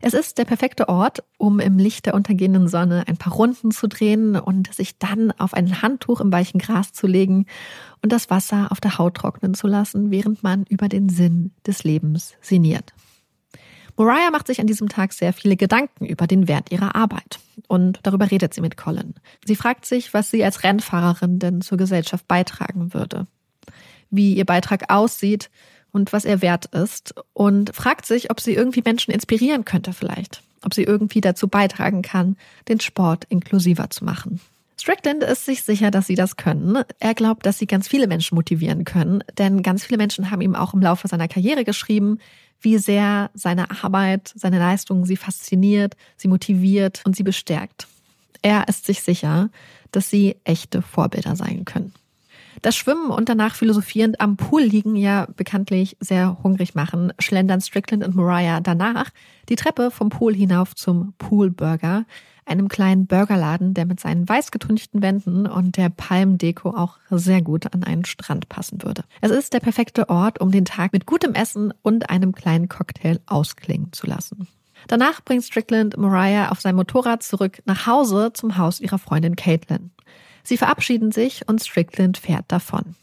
Es 0.00 0.14
ist 0.14 0.38
der 0.38 0.44
perfekte 0.44 0.88
Ort, 0.88 1.24
um 1.38 1.58
im 1.58 1.78
Licht 1.78 2.06
der 2.06 2.14
untergehenden 2.14 2.68
Sonne 2.68 3.04
ein 3.08 3.16
paar 3.16 3.32
Runden 3.32 3.70
zu 3.70 3.88
drehen 3.88 4.36
und 4.36 4.72
sich 4.72 4.98
dann 4.98 5.32
auf 5.32 5.54
ein 5.54 5.82
Handtuch 5.82 6.20
im 6.20 6.32
weichen 6.32 6.60
Gras 6.60 6.92
zu 6.92 7.06
legen 7.06 7.46
und 8.02 8.12
das 8.12 8.30
Wasser 8.30 8.70
auf 8.70 8.80
der 8.80 8.98
Haut 8.98 9.14
trocknen 9.14 9.54
zu 9.54 9.66
lassen, 9.66 10.10
während 10.10 10.42
man 10.42 10.64
über 10.64 10.88
den 10.88 11.08
Sinn 11.08 11.52
des 11.66 11.82
Lebens 11.82 12.34
sinniert. 12.40 12.94
Mariah 13.96 14.30
macht 14.30 14.46
sich 14.46 14.60
an 14.60 14.68
diesem 14.68 14.88
Tag 14.88 15.12
sehr 15.12 15.32
viele 15.32 15.56
Gedanken 15.56 16.06
über 16.06 16.28
den 16.28 16.46
Wert 16.46 16.70
ihrer 16.70 16.94
Arbeit. 16.94 17.40
Und 17.66 17.98
darüber 18.04 18.30
redet 18.30 18.54
sie 18.54 18.60
mit 18.60 18.76
Colin. 18.76 19.14
Sie 19.44 19.56
fragt 19.56 19.86
sich, 19.86 20.14
was 20.14 20.30
sie 20.30 20.44
als 20.44 20.62
Rennfahrerin 20.62 21.40
denn 21.40 21.60
zur 21.62 21.78
Gesellschaft 21.78 22.28
beitragen 22.28 22.94
würde. 22.94 23.26
Wie 24.10 24.34
ihr 24.34 24.44
Beitrag 24.44 24.92
aussieht 24.92 25.50
und 25.92 26.12
was 26.12 26.24
er 26.24 26.42
wert 26.42 26.66
ist. 26.66 27.14
Und 27.32 27.74
fragt 27.74 28.06
sich, 28.06 28.30
ob 28.30 28.40
sie 28.40 28.54
irgendwie 28.54 28.82
Menschen 28.84 29.12
inspirieren 29.12 29.64
könnte 29.64 29.92
vielleicht. 29.92 30.42
Ob 30.62 30.74
sie 30.74 30.82
irgendwie 30.82 31.20
dazu 31.20 31.48
beitragen 31.48 32.02
kann, 32.02 32.36
den 32.68 32.80
Sport 32.80 33.24
inklusiver 33.28 33.90
zu 33.90 34.04
machen. 34.04 34.40
Strickland 34.80 35.24
ist 35.24 35.44
sich 35.44 35.64
sicher, 35.64 35.90
dass 35.90 36.06
sie 36.06 36.14
das 36.14 36.36
können. 36.36 36.82
Er 37.00 37.14
glaubt, 37.14 37.44
dass 37.46 37.58
sie 37.58 37.66
ganz 37.66 37.88
viele 37.88 38.06
Menschen 38.06 38.36
motivieren 38.36 38.84
können, 38.84 39.24
denn 39.36 39.62
ganz 39.62 39.84
viele 39.84 39.98
Menschen 39.98 40.30
haben 40.30 40.40
ihm 40.40 40.54
auch 40.54 40.72
im 40.72 40.80
Laufe 40.80 41.08
seiner 41.08 41.28
Karriere 41.28 41.64
geschrieben, 41.64 42.18
wie 42.60 42.78
sehr 42.78 43.30
seine 43.34 43.70
Arbeit, 43.82 44.32
seine 44.34 44.58
Leistung 44.58 45.04
sie 45.04 45.16
fasziniert, 45.16 45.96
sie 46.16 46.28
motiviert 46.28 47.02
und 47.04 47.16
sie 47.16 47.22
bestärkt. 47.22 47.86
Er 48.42 48.68
ist 48.68 48.86
sich 48.86 49.02
sicher, 49.02 49.50
dass 49.92 50.10
sie 50.10 50.36
echte 50.44 50.82
Vorbilder 50.82 51.36
sein 51.36 51.64
können. 51.64 51.92
Das 52.62 52.76
Schwimmen 52.76 53.10
und 53.10 53.28
danach 53.28 53.54
philosophierend 53.54 54.20
am 54.20 54.36
Pool 54.36 54.62
liegen 54.62 54.96
ja 54.96 55.26
bekanntlich 55.36 55.96
sehr 56.00 56.38
hungrig 56.42 56.74
machen, 56.74 57.12
schlendern 57.18 57.60
Strickland 57.60 58.04
und 58.04 58.16
Mariah 58.16 58.60
danach 58.60 59.10
die 59.48 59.56
Treppe 59.56 59.90
vom 59.90 60.08
Pool 60.08 60.34
hinauf 60.34 60.74
zum 60.74 61.14
Poolburger, 61.18 62.04
einem 62.48 62.68
kleinen 62.68 63.06
Burgerladen, 63.06 63.74
der 63.74 63.86
mit 63.86 64.00
seinen 64.00 64.28
weiß 64.28 64.50
getünchten 64.50 65.02
Wänden 65.02 65.46
und 65.46 65.76
der 65.76 65.90
Palmdeko 65.90 66.70
auch 66.70 66.96
sehr 67.10 67.42
gut 67.42 67.72
an 67.74 67.84
einen 67.84 68.04
Strand 68.04 68.48
passen 68.48 68.82
würde. 68.82 69.04
Es 69.20 69.30
ist 69.30 69.52
der 69.52 69.60
perfekte 69.60 70.08
Ort, 70.08 70.40
um 70.40 70.50
den 70.50 70.64
Tag 70.64 70.92
mit 70.92 71.06
gutem 71.06 71.34
Essen 71.34 71.72
und 71.82 72.10
einem 72.10 72.32
kleinen 72.32 72.68
Cocktail 72.68 73.20
ausklingen 73.26 73.92
zu 73.92 74.06
lassen. 74.06 74.48
Danach 74.86 75.22
bringt 75.22 75.44
Strickland 75.44 75.96
Mariah 75.96 76.50
auf 76.50 76.60
sein 76.60 76.76
Motorrad 76.76 77.22
zurück 77.22 77.62
nach 77.66 77.86
Hause 77.86 78.32
zum 78.32 78.56
Haus 78.56 78.80
ihrer 78.80 78.98
Freundin 78.98 79.36
Caitlin. 79.36 79.90
Sie 80.42 80.56
verabschieden 80.56 81.12
sich 81.12 81.48
und 81.48 81.62
Strickland 81.62 82.18
fährt 82.18 82.46
davon. 82.48 82.94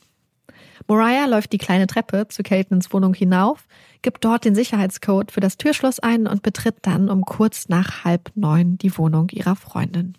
Mariah 0.87 1.25
läuft 1.25 1.53
die 1.53 1.57
kleine 1.57 1.87
Treppe 1.87 2.27
zu 2.27 2.43
Caitlin's 2.43 2.93
Wohnung 2.93 3.13
hinauf, 3.13 3.65
gibt 4.01 4.23
dort 4.23 4.45
den 4.45 4.55
Sicherheitscode 4.55 5.31
für 5.31 5.39
das 5.39 5.57
Türschloss 5.57 5.99
ein 5.99 6.27
und 6.27 6.43
betritt 6.43 6.75
dann 6.83 7.09
um 7.09 7.23
kurz 7.23 7.69
nach 7.69 8.03
halb 8.03 8.31
neun 8.35 8.77
die 8.77 8.95
Wohnung 8.97 9.29
ihrer 9.29 9.55
Freundin. 9.55 10.15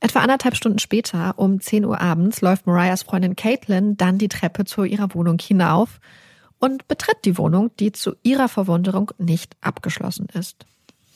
Etwa 0.00 0.20
anderthalb 0.20 0.54
Stunden 0.54 0.80
später, 0.80 1.38
um 1.38 1.60
10 1.60 1.86
Uhr 1.86 1.98
abends, 2.00 2.42
läuft 2.42 2.66
Mariahs 2.66 3.04
Freundin 3.04 3.36
Caitlin 3.36 3.96
dann 3.96 4.18
die 4.18 4.28
Treppe 4.28 4.66
zu 4.66 4.84
ihrer 4.84 5.14
Wohnung 5.14 5.38
hinauf 5.40 5.98
und 6.58 6.86
betritt 6.88 7.24
die 7.24 7.38
Wohnung, 7.38 7.70
die 7.80 7.92
zu 7.92 8.14
ihrer 8.22 8.48
Verwunderung 8.48 9.12
nicht 9.18 9.56
abgeschlossen 9.62 10.26
ist. 10.34 10.66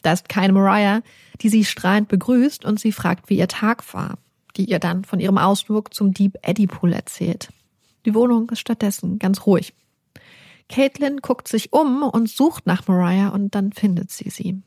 Da 0.03 0.13
ist 0.13 0.29
keine 0.31 0.55
Mariah, 0.55 1.03
die 1.43 1.51
sie 1.51 1.65
strahlend 1.65 2.09
begrüßt 2.09 2.65
und 2.65 2.81
sie 2.81 2.93
fragt, 2.93 3.29
wie 3.29 3.37
ihr 3.37 3.49
Tag 3.49 3.93
war, 3.93 4.17
die 4.57 4.65
ihr 4.65 4.79
dann 4.79 5.05
von 5.05 5.21
ihrem 5.21 5.39
Ausflug 5.39 5.95
zum 5.95 6.13
Deep 6.13 6.37
Eddy 6.43 6.67
Pool 6.67 6.93
erzählt. 6.93 7.49
Die 8.05 8.15
Wohnung 8.15 8.49
ist 8.51 8.61
stattdessen 8.61 9.19
ganz 9.19 9.47
ruhig. 9.47 9.75
Caitlin 10.69 11.19
guckt 11.19 11.49
sich 11.49 11.73
um 11.73 12.03
und 12.03 12.29
sucht 12.29 12.67
nach 12.67 12.87
Mariah 12.87 13.29
und 13.29 13.55
dann 13.55 13.73
findet 13.73 14.11
sie 14.11 14.31
sie. 14.31 14.63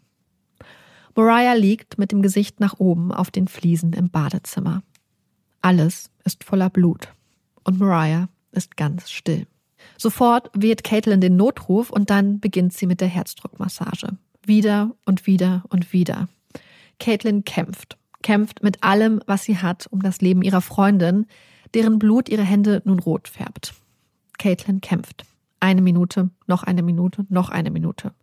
Mariah 1.16 1.54
liegt 1.54 1.98
mit 1.98 2.12
dem 2.12 2.22
Gesicht 2.22 2.60
nach 2.60 2.80
oben 2.80 3.12
auf 3.12 3.32
den 3.32 3.48
Fliesen 3.48 3.94
im 3.94 4.10
Badezimmer. 4.10 4.84
Alles 5.62 6.10
ist 6.24 6.44
voller 6.44 6.70
Blut 6.70 7.10
und 7.64 7.80
Mariah 7.80 8.30
ist 8.52 8.78
ganz 8.78 9.12
still. 9.12 9.46
Sofort 9.98 10.50
wählt 10.54 10.84
Caitlin 10.84 11.22
den 11.22 11.36
Notruf 11.36 11.90
und 11.90 12.10
dann 12.10 12.40
beginnt 12.40 12.74
sie 12.74 12.88
mit 12.88 13.02
der 13.02 13.08
Herzdruckmassage. 13.08 14.18
Wieder 14.46 14.96
und 15.06 15.28
wieder 15.28 15.64
und 15.70 15.94
wieder. 15.94 16.28
Caitlin 17.00 17.44
kämpft, 17.44 17.98
kämpft 18.22 18.64
mit 18.64 18.84
allem, 18.84 19.22
was 19.26 19.44
sie 19.44 19.58
hat, 19.58 19.88
um 19.88 20.02
das 20.02 20.22
Leben 20.22 20.42
ihrer 20.42 20.62
Freundin, 20.62 21.26
deren 21.74 22.00
Blut 22.00 22.30
ihre 22.30 22.44
Hände 22.44 22.82
nun 22.86 23.00
rot 23.00 23.28
färbt. 23.28 23.74
Caitlin 24.38 24.82
kämpft. 24.82 25.26
Eine 25.60 25.82
Minute, 25.82 26.30
noch 26.48 26.64
eine 26.64 26.82
Minute, 26.82 27.26
noch 27.30 27.50
eine 27.50 27.72
Minute. 27.72 28.14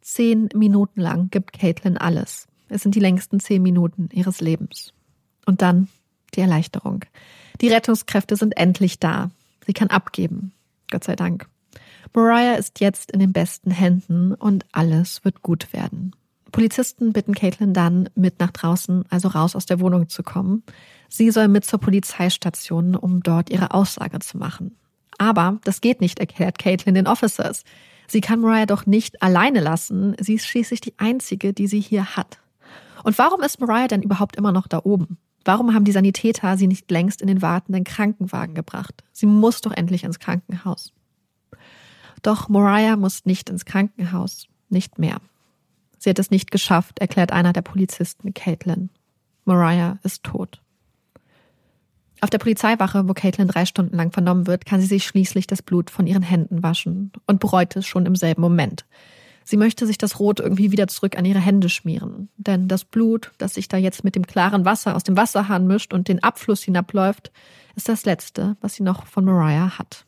Zehn 0.00 0.48
Minuten 0.54 1.00
lang 1.00 1.30
gibt 1.30 1.52
Caitlin 1.52 1.96
alles. 1.96 2.46
Es 2.68 2.82
sind 2.82 2.94
die 2.94 3.00
längsten 3.00 3.40
zehn 3.40 3.62
Minuten 3.62 4.08
ihres 4.12 4.40
Lebens. 4.40 4.92
Und 5.46 5.62
dann 5.62 5.88
die 6.34 6.40
Erleichterung. 6.40 7.04
Die 7.60 7.68
Rettungskräfte 7.68 8.36
sind 8.36 8.56
endlich 8.56 8.98
da. 8.98 9.30
Sie 9.66 9.72
kann 9.72 9.88
abgeben. 9.88 10.52
Gott 10.90 11.04
sei 11.04 11.16
Dank. 11.16 11.48
Mariah 12.12 12.54
ist 12.54 12.80
jetzt 12.80 13.10
in 13.10 13.20
den 13.20 13.32
besten 13.32 13.70
Händen 13.70 14.34
und 14.34 14.66
alles 14.72 15.24
wird 15.24 15.42
gut 15.42 15.72
werden. 15.72 16.14
Polizisten 16.54 17.12
bitten 17.12 17.34
Caitlin 17.34 17.74
dann, 17.74 18.08
mit 18.14 18.38
nach 18.38 18.52
draußen, 18.52 19.04
also 19.10 19.26
raus 19.26 19.56
aus 19.56 19.66
der 19.66 19.80
Wohnung 19.80 20.08
zu 20.08 20.22
kommen. 20.22 20.62
Sie 21.08 21.32
soll 21.32 21.48
mit 21.48 21.64
zur 21.64 21.80
Polizeistation, 21.80 22.94
um 22.94 23.24
dort 23.24 23.50
ihre 23.50 23.72
Aussage 23.72 24.20
zu 24.20 24.38
machen. 24.38 24.76
Aber 25.18 25.58
das 25.64 25.80
geht 25.80 26.00
nicht, 26.00 26.20
erklärt 26.20 26.60
Caitlin 26.60 26.94
den 26.94 27.08
Officers. 27.08 27.64
Sie 28.06 28.20
kann 28.20 28.38
Mariah 28.38 28.66
doch 28.66 28.86
nicht 28.86 29.20
alleine 29.20 29.58
lassen. 29.58 30.14
Sie 30.20 30.34
ist 30.34 30.46
schließlich 30.46 30.80
die 30.80 30.94
einzige, 30.96 31.52
die 31.52 31.66
sie 31.66 31.80
hier 31.80 32.14
hat. 32.14 32.38
Und 33.02 33.18
warum 33.18 33.40
ist 33.42 33.58
Mariah 33.58 33.88
denn 33.88 34.02
überhaupt 34.02 34.36
immer 34.36 34.52
noch 34.52 34.68
da 34.68 34.80
oben? 34.84 35.18
Warum 35.44 35.74
haben 35.74 35.84
die 35.84 35.90
Sanitäter 35.90 36.56
sie 36.56 36.68
nicht 36.68 36.88
längst 36.88 37.20
in 37.20 37.26
den 37.26 37.42
wartenden 37.42 37.82
Krankenwagen 37.82 38.54
gebracht? 38.54 39.02
Sie 39.10 39.26
muss 39.26 39.60
doch 39.60 39.72
endlich 39.72 40.04
ins 40.04 40.20
Krankenhaus. 40.20 40.92
Doch 42.22 42.48
Mariah 42.48 42.96
muss 42.96 43.24
nicht 43.24 43.50
ins 43.50 43.64
Krankenhaus. 43.64 44.46
Nicht 44.68 45.00
mehr. 45.00 45.20
Sie 46.04 46.10
hat 46.10 46.18
es 46.18 46.30
nicht 46.30 46.50
geschafft, 46.50 46.98
erklärt 46.98 47.32
einer 47.32 47.54
der 47.54 47.62
Polizisten 47.62 48.34
Caitlin. 48.34 48.90
Mariah 49.46 49.98
ist 50.02 50.22
tot. 50.22 50.60
Auf 52.20 52.28
der 52.28 52.36
Polizeiwache, 52.36 53.08
wo 53.08 53.14
Caitlin 53.14 53.48
drei 53.48 53.64
Stunden 53.64 53.96
lang 53.96 54.12
vernommen 54.12 54.46
wird, 54.46 54.66
kann 54.66 54.82
sie 54.82 54.86
sich 54.86 55.06
schließlich 55.06 55.46
das 55.46 55.62
Blut 55.62 55.88
von 55.88 56.06
ihren 56.06 56.22
Händen 56.22 56.62
waschen 56.62 57.10
und 57.26 57.40
bereut 57.40 57.74
es 57.76 57.86
schon 57.86 58.04
im 58.04 58.16
selben 58.16 58.42
Moment. 58.42 58.84
Sie 59.44 59.56
möchte 59.56 59.86
sich 59.86 59.96
das 59.96 60.20
Rot 60.20 60.40
irgendwie 60.40 60.72
wieder 60.72 60.88
zurück 60.88 61.16
an 61.16 61.24
ihre 61.24 61.40
Hände 61.40 61.70
schmieren. 61.70 62.28
Denn 62.36 62.68
das 62.68 62.84
Blut, 62.84 63.32
das 63.38 63.54
sich 63.54 63.68
da 63.68 63.78
jetzt 63.78 64.04
mit 64.04 64.14
dem 64.14 64.26
klaren 64.26 64.66
Wasser 64.66 64.96
aus 64.96 65.04
dem 65.04 65.16
Wasserhahn 65.16 65.66
mischt 65.66 65.94
und 65.94 66.08
den 66.08 66.22
Abfluss 66.22 66.62
hinabläuft, 66.62 67.32
ist 67.76 67.88
das 67.88 68.04
Letzte, 68.04 68.58
was 68.60 68.74
sie 68.74 68.82
noch 68.82 69.06
von 69.06 69.24
Mariah 69.24 69.78
hat. 69.78 70.04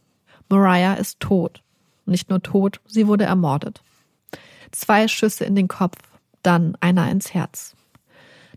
Mariah 0.50 0.92
ist 0.92 1.20
tot. 1.20 1.62
Nicht 2.04 2.28
nur 2.28 2.42
tot, 2.42 2.82
sie 2.86 3.06
wurde 3.06 3.24
ermordet. 3.24 3.82
Zwei 4.72 5.08
Schüsse 5.08 5.44
in 5.44 5.54
den 5.54 5.68
Kopf, 5.68 5.98
dann 6.42 6.76
einer 6.80 7.10
ins 7.10 7.34
Herz. 7.34 7.74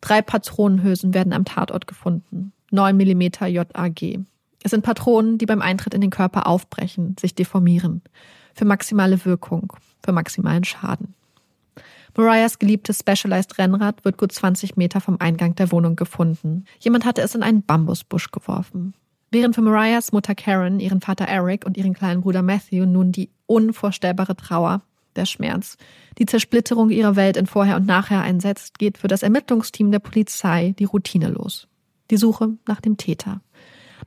Drei 0.02 0.22
Patronenhülsen 0.22 1.13
werden 1.13 1.34
am 1.34 1.45
Tatort 1.45 1.88
gefunden. 1.88 2.54
9 2.72 2.95
mm 2.95 3.22
JAG. 3.48 4.19
Es 4.63 4.72
sind 4.72 4.84
Patronen, 4.84 5.38
die 5.38 5.45
beim 5.45 5.62
Eintritt 5.62 5.93
in 5.93 6.02
den 6.02 6.10
Körper 6.10 6.48
aufbrechen, 6.48 7.15
sich 7.19 7.34
deformieren. 7.34 8.02
Für 8.54 8.65
maximale 8.65 9.24
Wirkung, 9.26 9.74
für 10.04 10.12
maximalen 10.12 10.63
Schaden. 10.63 11.13
Mariahs 12.17 12.60
geliebtes 12.60 13.00
Specialized 13.00 13.58
Rennrad 13.58 14.04
wird 14.04 14.17
gut 14.17 14.34
20 14.34 14.76
Meter 14.76 15.00
vom 15.00 15.17
Eingang 15.19 15.56
der 15.56 15.72
Wohnung 15.72 15.95
gefunden. 15.95 16.65
Jemand 16.80 17.06
hatte 17.06 17.22
es 17.22 17.34
in 17.34 17.43
einen 17.43 17.63
Bambusbusch 17.63 18.32
geworfen. 18.32 18.93
Während 19.32 19.56
für 19.56 19.62
Mariahs 19.62 20.12
Mutter 20.12 20.36
Karen, 20.36 20.82
ihren 20.82 21.00
Vater 21.00 21.26
Eric 21.26 21.65
und 21.65 21.78
ihren 21.78 21.93
kleinen 21.93 22.22
Bruder 22.22 22.41
Matthew 22.41 22.86
nun 22.86 23.13
die 23.13 23.30
unvorstellbare 23.45 24.36
Trauer, 24.36 24.82
der 25.15 25.26
Schmerz, 25.26 25.78
die 26.17 26.26
Zersplitterung 26.26 26.89
ihrer 26.89 27.15
Welt 27.15 27.38
in 27.38 27.48
Vorher 27.48 27.76
und 27.76 27.86
Nachher 27.86 28.22
einsetzt, 28.22 28.80
geht 28.80 28.98
für 28.98 29.08
das 29.08 29.24
Ermittlungsteam 29.24 29.91
der 29.91 30.00
Polizei 30.00 30.74
die 30.78 30.86
Routine 30.86 31.30
los. 31.30 31.67
Die 32.12 32.17
Suche 32.17 32.58
nach 32.67 32.82
dem 32.82 32.98
Täter. 32.98 33.41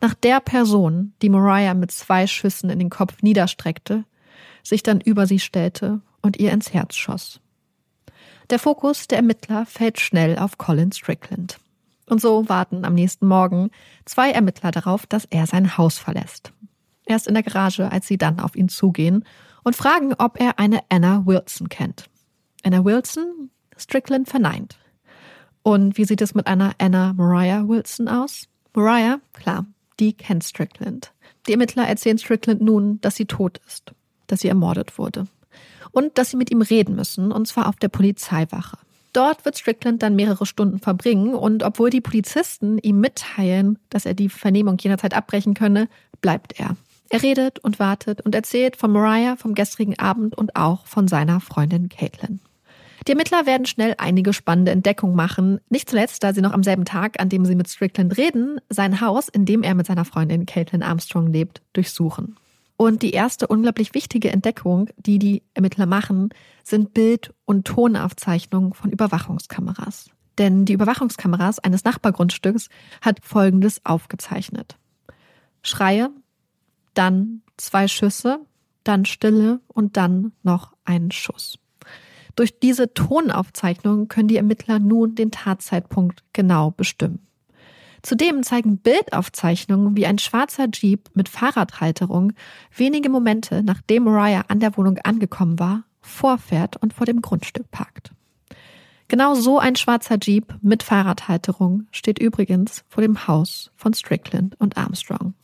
Nach 0.00 0.14
der 0.14 0.40
Person, 0.40 1.14
die 1.22 1.28
Mariah 1.28 1.74
mit 1.74 1.92
zwei 1.92 2.26
Schüssen 2.26 2.70
in 2.70 2.78
den 2.78 2.90
Kopf 2.90 3.22
niederstreckte, 3.22 4.04
sich 4.62 4.82
dann 4.82 5.00
über 5.00 5.26
sie 5.26 5.38
stellte 5.38 6.00
und 6.22 6.38
ihr 6.38 6.52
ins 6.52 6.72
Herz 6.72 6.96
schoss. 6.96 7.40
Der 8.50 8.58
Fokus 8.58 9.08
der 9.08 9.18
Ermittler 9.18 9.66
fällt 9.66 10.00
schnell 10.00 10.38
auf 10.38 10.58
Colin 10.58 10.92
Strickland. 10.92 11.58
Und 12.06 12.20
so 12.20 12.48
warten 12.48 12.84
am 12.84 12.94
nächsten 12.94 13.26
Morgen 13.26 13.70
zwei 14.04 14.30
Ermittler 14.32 14.70
darauf, 14.70 15.06
dass 15.06 15.24
er 15.26 15.46
sein 15.46 15.78
Haus 15.78 15.98
verlässt. 15.98 16.52
Er 17.06 17.16
ist 17.16 17.26
in 17.26 17.34
der 17.34 17.42
Garage, 17.42 17.90
als 17.90 18.06
sie 18.06 18.18
dann 18.18 18.40
auf 18.40 18.56
ihn 18.56 18.68
zugehen 18.68 19.24
und 19.62 19.76
fragen, 19.76 20.14
ob 20.18 20.40
er 20.40 20.58
eine 20.58 20.80
Anna 20.88 21.22
Wilson 21.26 21.68
kennt. 21.68 22.06
Anna 22.62 22.84
Wilson? 22.84 23.50
Strickland 23.76 24.28
verneint. 24.28 24.78
Und 25.62 25.96
wie 25.96 26.04
sieht 26.04 26.20
es 26.20 26.34
mit 26.34 26.46
einer 26.46 26.72
Anna 26.78 27.12
Mariah 27.12 27.68
Wilson 27.68 28.08
aus? 28.08 28.48
Mariah, 28.74 29.20
klar, 29.32 29.66
die 30.00 30.12
kennt 30.12 30.44
Strickland. 30.44 31.12
Die 31.46 31.52
Ermittler 31.52 31.86
erzählen 31.86 32.18
Strickland 32.18 32.60
nun, 32.60 33.00
dass 33.00 33.16
sie 33.16 33.26
tot 33.26 33.60
ist, 33.66 33.92
dass 34.26 34.40
sie 34.40 34.48
ermordet 34.48 34.98
wurde. 34.98 35.26
Und 35.90 36.18
dass 36.18 36.30
sie 36.30 36.36
mit 36.36 36.50
ihm 36.50 36.62
reden 36.62 36.94
müssen, 36.96 37.32
und 37.32 37.46
zwar 37.46 37.68
auf 37.68 37.76
der 37.76 37.88
Polizeiwache. 37.88 38.78
Dort 39.12 39.44
wird 39.44 39.58
Strickland 39.58 40.02
dann 40.02 40.16
mehrere 40.16 40.46
Stunden 40.46 40.78
verbringen 40.78 41.34
und 41.34 41.62
obwohl 41.62 41.90
die 41.90 42.00
Polizisten 42.00 42.78
ihm 42.78 42.98
mitteilen, 42.98 43.78
dass 43.90 44.06
er 44.06 44.14
die 44.14 44.30
Vernehmung 44.30 44.78
jederzeit 44.80 45.14
abbrechen 45.14 45.52
könne, 45.52 45.88
bleibt 46.22 46.58
er. 46.58 46.76
Er 47.12 47.22
redet 47.22 47.58
und 47.58 47.78
wartet 47.78 48.22
und 48.22 48.34
erzählt 48.34 48.74
von 48.74 48.90
Mariah 48.90 49.36
vom 49.36 49.54
gestrigen 49.54 49.98
Abend 49.98 50.34
und 50.34 50.56
auch 50.56 50.86
von 50.86 51.08
seiner 51.08 51.40
Freundin 51.40 51.90
Caitlin. 51.90 52.40
Die 53.06 53.12
Ermittler 53.12 53.44
werden 53.44 53.66
schnell 53.66 53.94
einige 53.98 54.32
spannende 54.32 54.72
Entdeckungen 54.72 55.14
machen, 55.14 55.60
nicht 55.68 55.90
zuletzt, 55.90 56.24
da 56.24 56.32
sie 56.32 56.40
noch 56.40 56.54
am 56.54 56.62
selben 56.62 56.86
Tag, 56.86 57.20
an 57.20 57.28
dem 57.28 57.44
sie 57.44 57.54
mit 57.54 57.68
Strickland 57.68 58.16
reden, 58.16 58.62
sein 58.70 59.02
Haus, 59.02 59.28
in 59.28 59.44
dem 59.44 59.62
er 59.62 59.74
mit 59.74 59.84
seiner 59.84 60.06
Freundin 60.06 60.46
Caitlin 60.46 60.82
Armstrong 60.82 61.26
lebt, 61.26 61.60
durchsuchen. 61.74 62.36
Und 62.78 63.02
die 63.02 63.10
erste 63.10 63.46
unglaublich 63.46 63.92
wichtige 63.92 64.30
Entdeckung, 64.30 64.88
die 64.96 65.18
die 65.18 65.42
Ermittler 65.52 65.84
machen, 65.84 66.30
sind 66.64 66.94
Bild- 66.94 67.34
und 67.44 67.66
Tonaufzeichnungen 67.66 68.72
von 68.72 68.90
Überwachungskameras. 68.90 70.08
Denn 70.38 70.64
die 70.64 70.72
Überwachungskameras 70.72 71.58
eines 71.58 71.84
Nachbargrundstücks 71.84 72.70
hat 73.02 73.18
Folgendes 73.22 73.84
aufgezeichnet. 73.84 74.78
Schreie, 75.62 76.08
dann 76.94 77.42
zwei 77.56 77.88
Schüsse, 77.88 78.40
dann 78.84 79.04
Stille 79.04 79.60
und 79.68 79.96
dann 79.96 80.32
noch 80.42 80.74
ein 80.84 81.10
Schuss. 81.10 81.58
Durch 82.36 82.58
diese 82.58 82.94
Tonaufzeichnung 82.94 84.08
können 84.08 84.28
die 84.28 84.36
Ermittler 84.36 84.78
nun 84.78 85.14
den 85.14 85.30
Tatzeitpunkt 85.30 86.24
genau 86.32 86.70
bestimmen. 86.70 87.26
Zudem 88.02 88.42
zeigen 88.42 88.78
Bildaufzeichnungen, 88.78 89.96
wie 89.96 90.06
ein 90.06 90.18
schwarzer 90.18 90.66
Jeep 90.72 91.08
mit 91.14 91.28
Fahrradhalterung 91.28 92.32
wenige 92.74 93.08
Momente 93.08 93.62
nachdem 93.62 94.04
Mariah 94.04 94.44
an 94.48 94.58
der 94.58 94.76
Wohnung 94.76 94.98
angekommen 95.04 95.58
war, 95.58 95.84
vorfährt 96.00 96.76
und 96.76 96.92
vor 96.94 97.06
dem 97.06 97.22
Grundstück 97.22 97.70
parkt. 97.70 98.12
Genau 99.06 99.34
so 99.34 99.58
ein 99.58 99.76
schwarzer 99.76 100.16
Jeep 100.20 100.54
mit 100.62 100.82
Fahrradhalterung 100.82 101.86
steht 101.92 102.18
übrigens 102.18 102.84
vor 102.88 103.02
dem 103.02 103.28
Haus 103.28 103.70
von 103.76 103.94
Strickland 103.94 104.58
und 104.58 104.76
Armstrong. 104.76 105.34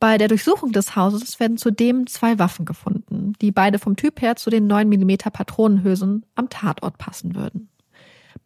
Bei 0.00 0.18
der 0.18 0.28
Durchsuchung 0.28 0.72
des 0.72 0.96
Hauses 0.96 1.40
werden 1.40 1.56
zudem 1.56 2.06
zwei 2.06 2.38
Waffen 2.38 2.64
gefunden, 2.64 3.34
die 3.40 3.52
beide 3.52 3.78
vom 3.78 3.96
Typ 3.96 4.20
her 4.20 4.36
zu 4.36 4.50
den 4.50 4.66
9 4.66 4.88
mm 4.88 5.16
Patronenhülsen 5.32 6.24
am 6.34 6.48
Tatort 6.48 6.98
passen 6.98 7.34
würden. 7.34 7.68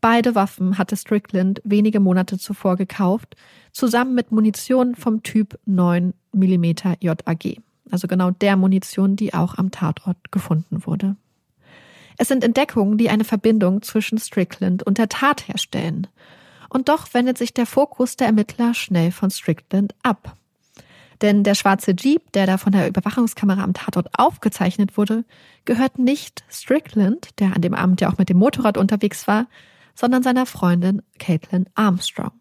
Beide 0.00 0.34
Waffen 0.34 0.78
hatte 0.78 0.96
Strickland 0.96 1.60
wenige 1.64 1.98
Monate 1.98 2.38
zuvor 2.38 2.76
gekauft, 2.76 3.34
zusammen 3.72 4.14
mit 4.14 4.30
Munition 4.30 4.94
vom 4.94 5.22
Typ 5.22 5.58
9 5.66 6.14
mm 6.32 6.64
JAG, 7.00 7.60
also 7.90 8.06
genau 8.06 8.30
der 8.30 8.56
Munition, 8.56 9.16
die 9.16 9.34
auch 9.34 9.56
am 9.56 9.70
Tatort 9.70 10.30
gefunden 10.30 10.86
wurde. 10.86 11.16
Es 12.16 12.28
sind 12.28 12.44
Entdeckungen, 12.44 12.98
die 12.98 13.10
eine 13.10 13.24
Verbindung 13.24 13.82
zwischen 13.82 14.18
Strickland 14.18 14.82
und 14.82 14.98
der 14.98 15.08
Tat 15.08 15.48
herstellen. 15.48 16.08
Und 16.68 16.88
doch 16.88 17.14
wendet 17.14 17.38
sich 17.38 17.54
der 17.54 17.64
Fokus 17.64 18.16
der 18.16 18.26
Ermittler 18.26 18.74
schnell 18.74 19.10
von 19.12 19.30
Strickland 19.30 19.94
ab. 20.02 20.36
Denn 21.20 21.42
der 21.42 21.54
schwarze 21.54 21.94
Jeep, 21.98 22.32
der 22.32 22.46
da 22.46 22.58
von 22.58 22.72
der 22.72 22.88
Überwachungskamera 22.88 23.62
am 23.62 23.74
Tatort 23.74 24.08
aufgezeichnet 24.16 24.96
wurde, 24.96 25.24
gehört 25.64 25.98
nicht 25.98 26.44
Strickland, 26.50 27.30
der 27.40 27.54
an 27.54 27.62
dem 27.62 27.74
Abend 27.74 28.00
ja 28.00 28.10
auch 28.10 28.18
mit 28.18 28.28
dem 28.28 28.38
Motorrad 28.38 28.76
unterwegs 28.76 29.26
war, 29.26 29.46
sondern 29.94 30.22
seiner 30.22 30.46
Freundin 30.46 31.02
Caitlin 31.18 31.66
Armstrong. 31.74 32.32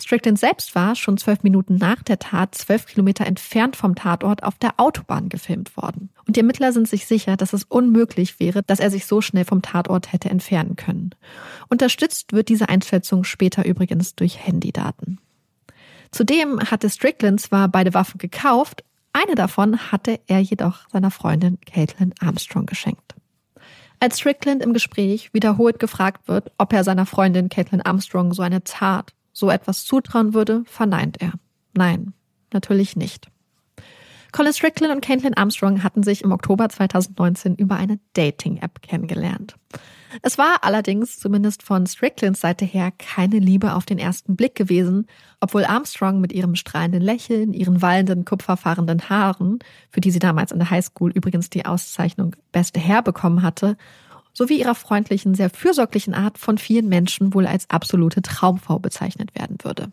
Strickland 0.00 0.38
selbst 0.38 0.74
war 0.74 0.94
schon 0.94 1.18
zwölf 1.18 1.42
Minuten 1.42 1.76
nach 1.76 2.02
der 2.02 2.18
Tat 2.18 2.54
zwölf 2.54 2.86
Kilometer 2.86 3.26
entfernt 3.26 3.76
vom 3.76 3.94
Tatort 3.94 4.42
auf 4.42 4.56
der 4.58 4.74
Autobahn 4.78 5.28
gefilmt 5.28 5.76
worden. 5.76 6.10
Und 6.26 6.36
die 6.36 6.40
Ermittler 6.40 6.72
sind 6.72 6.88
sich 6.88 7.06
sicher, 7.06 7.36
dass 7.36 7.52
es 7.52 7.64
unmöglich 7.64 8.38
wäre, 8.40 8.62
dass 8.62 8.80
er 8.80 8.90
sich 8.90 9.06
so 9.06 9.20
schnell 9.20 9.44
vom 9.44 9.62
Tatort 9.62 10.12
hätte 10.12 10.30
entfernen 10.30 10.76
können. 10.76 11.10
Unterstützt 11.68 12.32
wird 12.32 12.48
diese 12.48 12.68
Einschätzung 12.68 13.24
später 13.24 13.64
übrigens 13.64 14.14
durch 14.14 14.46
Handydaten. 14.46 15.18
Zudem 16.12 16.60
hatte 16.60 16.90
Strickland 16.90 17.40
zwar 17.40 17.68
beide 17.68 17.94
Waffen 17.94 18.18
gekauft, 18.18 18.84
eine 19.14 19.34
davon 19.34 19.78
hatte 19.90 20.20
er 20.26 20.40
jedoch 20.40 20.88
seiner 20.90 21.10
Freundin 21.10 21.58
Caitlin 21.60 22.14
Armstrong 22.20 22.66
geschenkt. 22.66 23.14
Als 23.98 24.18
Strickland 24.18 24.62
im 24.62 24.72
Gespräch 24.72 25.32
wiederholt 25.32 25.78
gefragt 25.78 26.28
wird, 26.28 26.52
ob 26.58 26.72
er 26.72 26.84
seiner 26.84 27.06
Freundin 27.06 27.48
Caitlin 27.48 27.82
Armstrong 27.82 28.34
so 28.34 28.42
eine 28.42 28.62
Tat, 28.64 29.12
so 29.32 29.50
etwas 29.50 29.84
zutrauen 29.84 30.34
würde, 30.34 30.64
verneint 30.66 31.20
er. 31.20 31.32
Nein, 31.74 32.12
natürlich 32.52 32.96
nicht. 32.96 33.31
Colin 34.32 34.54
Strickland 34.54 34.94
und 34.94 35.04
Caitlin 35.04 35.36
Armstrong 35.36 35.82
hatten 35.82 36.02
sich 36.02 36.24
im 36.24 36.32
Oktober 36.32 36.70
2019 36.70 37.54
über 37.54 37.76
eine 37.76 38.00
Dating-App 38.14 38.80
kennengelernt. 38.80 39.56
Es 40.22 40.38
war 40.38 40.64
allerdings 40.64 41.18
zumindest 41.18 41.62
von 41.62 41.86
Stricklands 41.86 42.40
Seite 42.40 42.64
her 42.64 42.92
keine 42.96 43.38
Liebe 43.38 43.74
auf 43.74 43.84
den 43.84 43.98
ersten 43.98 44.34
Blick 44.34 44.54
gewesen, 44.54 45.06
obwohl 45.40 45.64
Armstrong 45.64 46.20
mit 46.20 46.32
ihrem 46.32 46.54
strahlenden 46.54 47.02
Lächeln, 47.02 47.52
ihren 47.52 47.82
wallenden, 47.82 48.24
kupferfahrenden 48.24 49.10
Haaren, 49.10 49.58
für 49.90 50.00
die 50.00 50.10
sie 50.10 50.18
damals 50.18 50.50
in 50.50 50.58
der 50.58 50.70
Highschool 50.70 51.10
übrigens 51.12 51.50
die 51.50 51.66
Auszeichnung 51.66 52.34
Beste 52.52 52.80
Herr 52.80 53.02
bekommen 53.02 53.42
hatte, 53.42 53.76
sowie 54.32 54.60
ihrer 54.60 54.74
freundlichen, 54.74 55.34
sehr 55.34 55.50
fürsorglichen 55.50 56.14
Art 56.14 56.38
von 56.38 56.56
vielen 56.56 56.88
Menschen 56.88 57.34
wohl 57.34 57.46
als 57.46 57.68
absolute 57.68 58.22
Traumfrau 58.22 58.78
bezeichnet 58.78 59.34
werden 59.34 59.58
würde. 59.62 59.92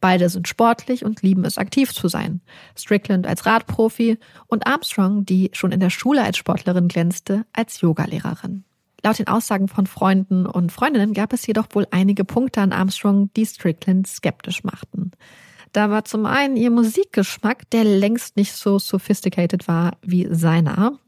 Beide 0.00 0.28
sind 0.28 0.48
sportlich 0.48 1.04
und 1.04 1.22
lieben 1.22 1.44
es, 1.44 1.58
aktiv 1.58 1.92
zu 1.92 2.08
sein. 2.08 2.40
Strickland 2.76 3.26
als 3.26 3.46
Radprofi 3.46 4.18
und 4.46 4.66
Armstrong, 4.66 5.24
die 5.24 5.50
schon 5.52 5.72
in 5.72 5.80
der 5.80 5.90
Schule 5.90 6.22
als 6.22 6.36
Sportlerin 6.36 6.88
glänzte, 6.88 7.44
als 7.52 7.80
Yogalehrerin. 7.80 8.64
Laut 9.04 9.18
den 9.18 9.26
Aussagen 9.26 9.68
von 9.68 9.86
Freunden 9.86 10.46
und 10.46 10.70
Freundinnen 10.70 11.12
gab 11.12 11.32
es 11.32 11.46
jedoch 11.46 11.66
wohl 11.72 11.88
einige 11.90 12.24
Punkte 12.24 12.60
an 12.60 12.72
Armstrong, 12.72 13.30
die 13.34 13.46
Strickland 13.46 14.06
skeptisch 14.06 14.62
machten. 14.62 15.10
Da 15.72 15.90
war 15.90 16.04
zum 16.04 16.26
einen 16.26 16.56
ihr 16.56 16.70
Musikgeschmack, 16.70 17.68
der 17.70 17.84
längst 17.84 18.36
nicht 18.36 18.52
so 18.52 18.78
sophisticated 18.78 19.66
war 19.66 19.96
wie 20.02 20.28
seiner. 20.30 20.98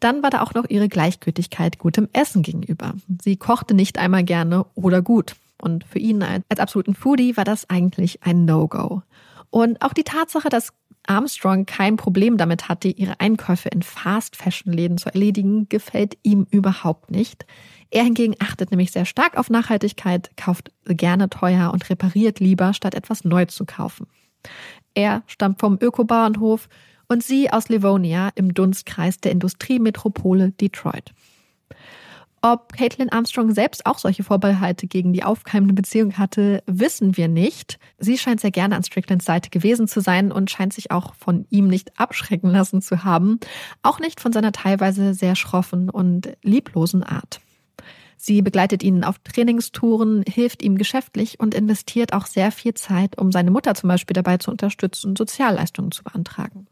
Dann 0.00 0.22
war 0.22 0.30
da 0.30 0.42
auch 0.42 0.54
noch 0.54 0.68
ihre 0.68 0.88
Gleichgültigkeit 0.88 1.78
gutem 1.78 2.08
Essen 2.12 2.42
gegenüber. 2.42 2.94
Sie 3.22 3.36
kochte 3.36 3.74
nicht 3.74 3.98
einmal 3.98 4.24
gerne 4.24 4.66
oder 4.74 5.00
gut. 5.00 5.36
Und 5.60 5.84
für 5.84 5.98
ihn 5.98 6.22
als 6.22 6.58
absoluten 6.58 6.94
Foodie 6.94 7.36
war 7.36 7.44
das 7.44 7.68
eigentlich 7.68 8.22
ein 8.22 8.44
No-Go. 8.44 9.02
Und 9.50 9.82
auch 9.82 9.92
die 9.92 10.04
Tatsache, 10.04 10.48
dass 10.48 10.72
Armstrong 11.06 11.66
kein 11.66 11.96
Problem 11.96 12.36
damit 12.36 12.68
hatte, 12.68 12.88
ihre 12.88 13.18
Einkäufe 13.20 13.68
in 13.68 13.82
Fast-Fashion-Läden 13.82 14.98
zu 14.98 15.12
erledigen, 15.12 15.68
gefällt 15.68 16.16
ihm 16.22 16.46
überhaupt 16.50 17.10
nicht. 17.10 17.46
Er 17.90 18.04
hingegen 18.04 18.36
achtet 18.38 18.70
nämlich 18.70 18.92
sehr 18.92 19.04
stark 19.04 19.36
auf 19.36 19.50
Nachhaltigkeit, 19.50 20.30
kauft 20.36 20.70
gerne 20.84 21.28
teuer 21.28 21.72
und 21.72 21.88
repariert 21.90 22.38
lieber, 22.38 22.72
statt 22.74 22.94
etwas 22.94 23.24
neu 23.24 23.46
zu 23.46 23.64
kaufen. 23.64 24.06
Er 24.94 25.22
stammt 25.26 25.60
vom 25.60 25.78
Ökobauernhof 25.80 26.68
und 27.08 27.24
sie 27.24 27.50
aus 27.50 27.68
Livonia 27.68 28.30
im 28.36 28.54
Dunstkreis 28.54 29.18
der 29.18 29.32
Industriemetropole 29.32 30.52
Detroit. 30.52 31.12
Ob 32.42 32.72
Caitlin 32.72 33.12
Armstrong 33.12 33.52
selbst 33.52 33.84
auch 33.84 33.98
solche 33.98 34.24
Vorbehalte 34.24 34.86
gegen 34.86 35.12
die 35.12 35.24
aufkeimende 35.24 35.74
Beziehung 35.74 36.16
hatte, 36.16 36.62
wissen 36.66 37.18
wir 37.18 37.28
nicht. 37.28 37.78
Sie 37.98 38.16
scheint 38.16 38.40
sehr 38.40 38.50
gerne 38.50 38.76
an 38.76 38.82
Stricklands 38.82 39.26
Seite 39.26 39.50
gewesen 39.50 39.88
zu 39.88 40.00
sein 40.00 40.32
und 40.32 40.50
scheint 40.50 40.72
sich 40.72 40.90
auch 40.90 41.14
von 41.14 41.46
ihm 41.50 41.68
nicht 41.68 41.98
abschrecken 42.00 42.50
lassen 42.50 42.80
zu 42.80 43.04
haben. 43.04 43.40
Auch 43.82 44.00
nicht 44.00 44.20
von 44.20 44.32
seiner 44.32 44.52
teilweise 44.52 45.12
sehr 45.12 45.36
schroffen 45.36 45.90
und 45.90 46.34
lieblosen 46.42 47.02
Art. 47.02 47.40
Sie 48.16 48.40
begleitet 48.40 48.82
ihn 48.82 49.04
auf 49.04 49.18
Trainingstouren, 49.18 50.24
hilft 50.26 50.62
ihm 50.62 50.78
geschäftlich 50.78 51.40
und 51.40 51.54
investiert 51.54 52.14
auch 52.14 52.26
sehr 52.26 52.52
viel 52.52 52.74
Zeit, 52.74 53.18
um 53.18 53.32
seine 53.32 53.50
Mutter 53.50 53.74
zum 53.74 53.88
Beispiel 53.88 54.14
dabei 54.14 54.38
zu 54.38 54.50
unterstützen, 54.50 55.14
Sozialleistungen 55.16 55.90
zu 55.90 56.04
beantragen. 56.04 56.66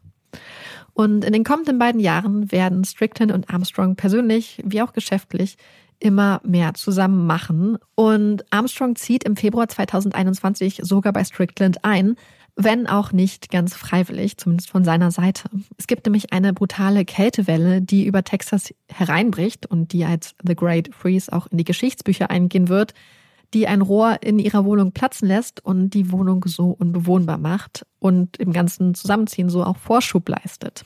Und 0.93 1.23
in 1.23 1.33
den 1.33 1.43
kommenden 1.43 1.79
beiden 1.79 2.01
Jahren 2.01 2.51
werden 2.51 2.83
Strickland 2.83 3.31
und 3.31 3.49
Armstrong 3.49 3.95
persönlich 3.95 4.61
wie 4.65 4.81
auch 4.81 4.93
geschäftlich 4.93 5.57
immer 5.99 6.41
mehr 6.43 6.73
zusammen 6.73 7.25
machen. 7.25 7.77
Und 7.95 8.43
Armstrong 8.51 8.95
zieht 8.95 9.23
im 9.23 9.35
Februar 9.35 9.67
2021 9.67 10.81
sogar 10.83 11.13
bei 11.13 11.23
Strickland 11.23 11.83
ein, 11.83 12.15
wenn 12.55 12.87
auch 12.87 13.13
nicht 13.13 13.51
ganz 13.51 13.73
freiwillig, 13.73 14.37
zumindest 14.37 14.69
von 14.69 14.83
seiner 14.83 15.11
Seite. 15.11 15.49
Es 15.77 15.87
gibt 15.87 16.05
nämlich 16.05 16.33
eine 16.33 16.51
brutale 16.51 17.05
Kältewelle, 17.05 17.81
die 17.81 18.05
über 18.05 18.23
Texas 18.23 18.73
hereinbricht 18.89 19.65
und 19.65 19.93
die 19.93 20.03
als 20.03 20.35
The 20.45 20.55
Great 20.55 20.93
Freeze 20.93 21.31
auch 21.31 21.47
in 21.47 21.57
die 21.57 21.63
Geschichtsbücher 21.63 22.29
eingehen 22.29 22.67
wird, 22.67 22.93
die 23.53 23.67
ein 23.67 23.81
Rohr 23.81 24.17
in 24.21 24.39
ihrer 24.39 24.65
Wohnung 24.65 24.91
platzen 24.91 25.27
lässt 25.27 25.63
und 25.63 25.91
die 25.91 26.11
Wohnung 26.11 26.43
so 26.45 26.69
unbewohnbar 26.69 27.37
macht 27.37 27.85
und 27.99 28.37
im 28.37 28.53
ganzen 28.53 28.93
Zusammenziehen 28.93 29.49
so 29.49 29.63
auch 29.63 29.77
Vorschub 29.77 30.27
leistet. 30.29 30.85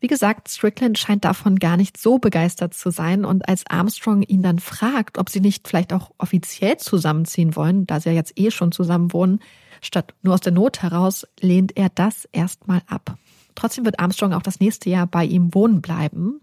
Wie 0.00 0.08
gesagt, 0.08 0.50
Strickland 0.50 0.98
scheint 0.98 1.24
davon 1.24 1.56
gar 1.56 1.78
nicht 1.78 1.96
so 1.96 2.18
begeistert 2.18 2.74
zu 2.74 2.90
sein 2.90 3.24
und 3.24 3.48
als 3.48 3.64
Armstrong 3.66 4.22
ihn 4.22 4.42
dann 4.42 4.58
fragt, 4.58 5.16
ob 5.16 5.30
sie 5.30 5.40
nicht 5.40 5.66
vielleicht 5.66 5.94
auch 5.94 6.10
offiziell 6.18 6.76
zusammenziehen 6.76 7.56
wollen, 7.56 7.86
da 7.86 8.00
sie 8.00 8.10
ja 8.10 8.14
jetzt 8.14 8.38
eh 8.38 8.50
schon 8.50 8.70
zusammen 8.70 9.14
wohnen, 9.14 9.40
statt 9.80 10.12
nur 10.22 10.34
aus 10.34 10.40
der 10.40 10.52
Not 10.52 10.82
heraus, 10.82 11.26
lehnt 11.40 11.76
er 11.76 11.88
das 11.88 12.28
erstmal 12.32 12.82
ab. 12.86 13.16
Trotzdem 13.54 13.86
wird 13.86 13.98
Armstrong 13.98 14.34
auch 14.34 14.42
das 14.42 14.60
nächste 14.60 14.90
Jahr 14.90 15.06
bei 15.06 15.24
ihm 15.24 15.54
wohnen 15.54 15.80
bleiben 15.80 16.40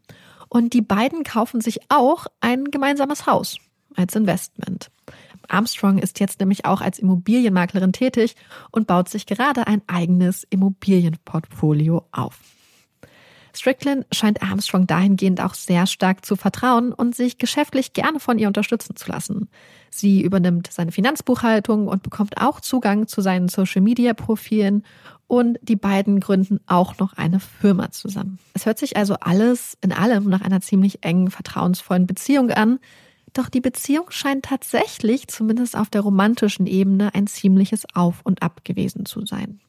und 0.49 0.73
die 0.73 0.81
beiden 0.81 1.23
kaufen 1.23 1.61
sich 1.61 1.81
auch 1.89 2.25
ein 2.39 2.65
gemeinsames 2.65 3.27
Haus 3.27 3.57
als 3.95 4.15
Investment. 4.15 4.89
Armstrong 5.47 5.97
ist 5.97 6.19
jetzt 6.19 6.39
nämlich 6.39 6.65
auch 6.65 6.81
als 6.81 6.99
Immobilienmaklerin 6.99 7.93
tätig 7.93 8.35
und 8.71 8.87
baut 8.87 9.09
sich 9.09 9.25
gerade 9.25 9.67
ein 9.67 9.81
eigenes 9.87 10.45
Immobilienportfolio 10.49 12.05
auf. 12.11 12.39
Strickland 13.53 14.05
scheint 14.13 14.41
Armstrong 14.41 14.87
dahingehend 14.87 15.41
auch 15.41 15.53
sehr 15.53 15.85
stark 15.85 16.25
zu 16.25 16.35
vertrauen 16.35 16.93
und 16.93 17.15
sich 17.15 17.37
geschäftlich 17.37 17.93
gerne 17.93 18.19
von 18.19 18.39
ihr 18.39 18.47
unterstützen 18.47 18.95
zu 18.95 19.11
lassen. 19.11 19.49
Sie 19.89 20.21
übernimmt 20.21 20.69
seine 20.71 20.91
Finanzbuchhaltung 20.91 21.87
und 21.87 22.03
bekommt 22.03 22.39
auch 22.39 22.61
Zugang 22.61 23.07
zu 23.07 23.21
seinen 23.21 23.49
Social-Media-Profilen 23.49 24.83
und 25.27 25.59
die 25.61 25.75
beiden 25.75 26.19
gründen 26.19 26.59
auch 26.65 26.97
noch 26.97 27.13
eine 27.13 27.39
Firma 27.39 27.91
zusammen. 27.91 28.39
Es 28.53 28.65
hört 28.65 28.79
sich 28.79 28.95
also 28.95 29.15
alles 29.19 29.77
in 29.81 29.91
allem 29.91 30.29
nach 30.29 30.41
einer 30.41 30.61
ziemlich 30.61 31.03
engen, 31.03 31.29
vertrauensvollen 31.29 32.07
Beziehung 32.07 32.51
an. 32.51 32.79
Doch 33.33 33.49
die 33.49 33.61
Beziehung 33.61 34.11
scheint 34.11 34.45
tatsächlich, 34.45 35.27
zumindest 35.27 35.77
auf 35.77 35.89
der 35.89 36.01
romantischen 36.01 36.67
Ebene, 36.67 37.13
ein 37.13 37.27
ziemliches 37.27 37.85
Auf 37.93 38.21
und 38.23 38.41
Ab 38.41 38.65
gewesen 38.65 39.05
zu 39.05 39.25
sein. 39.25 39.61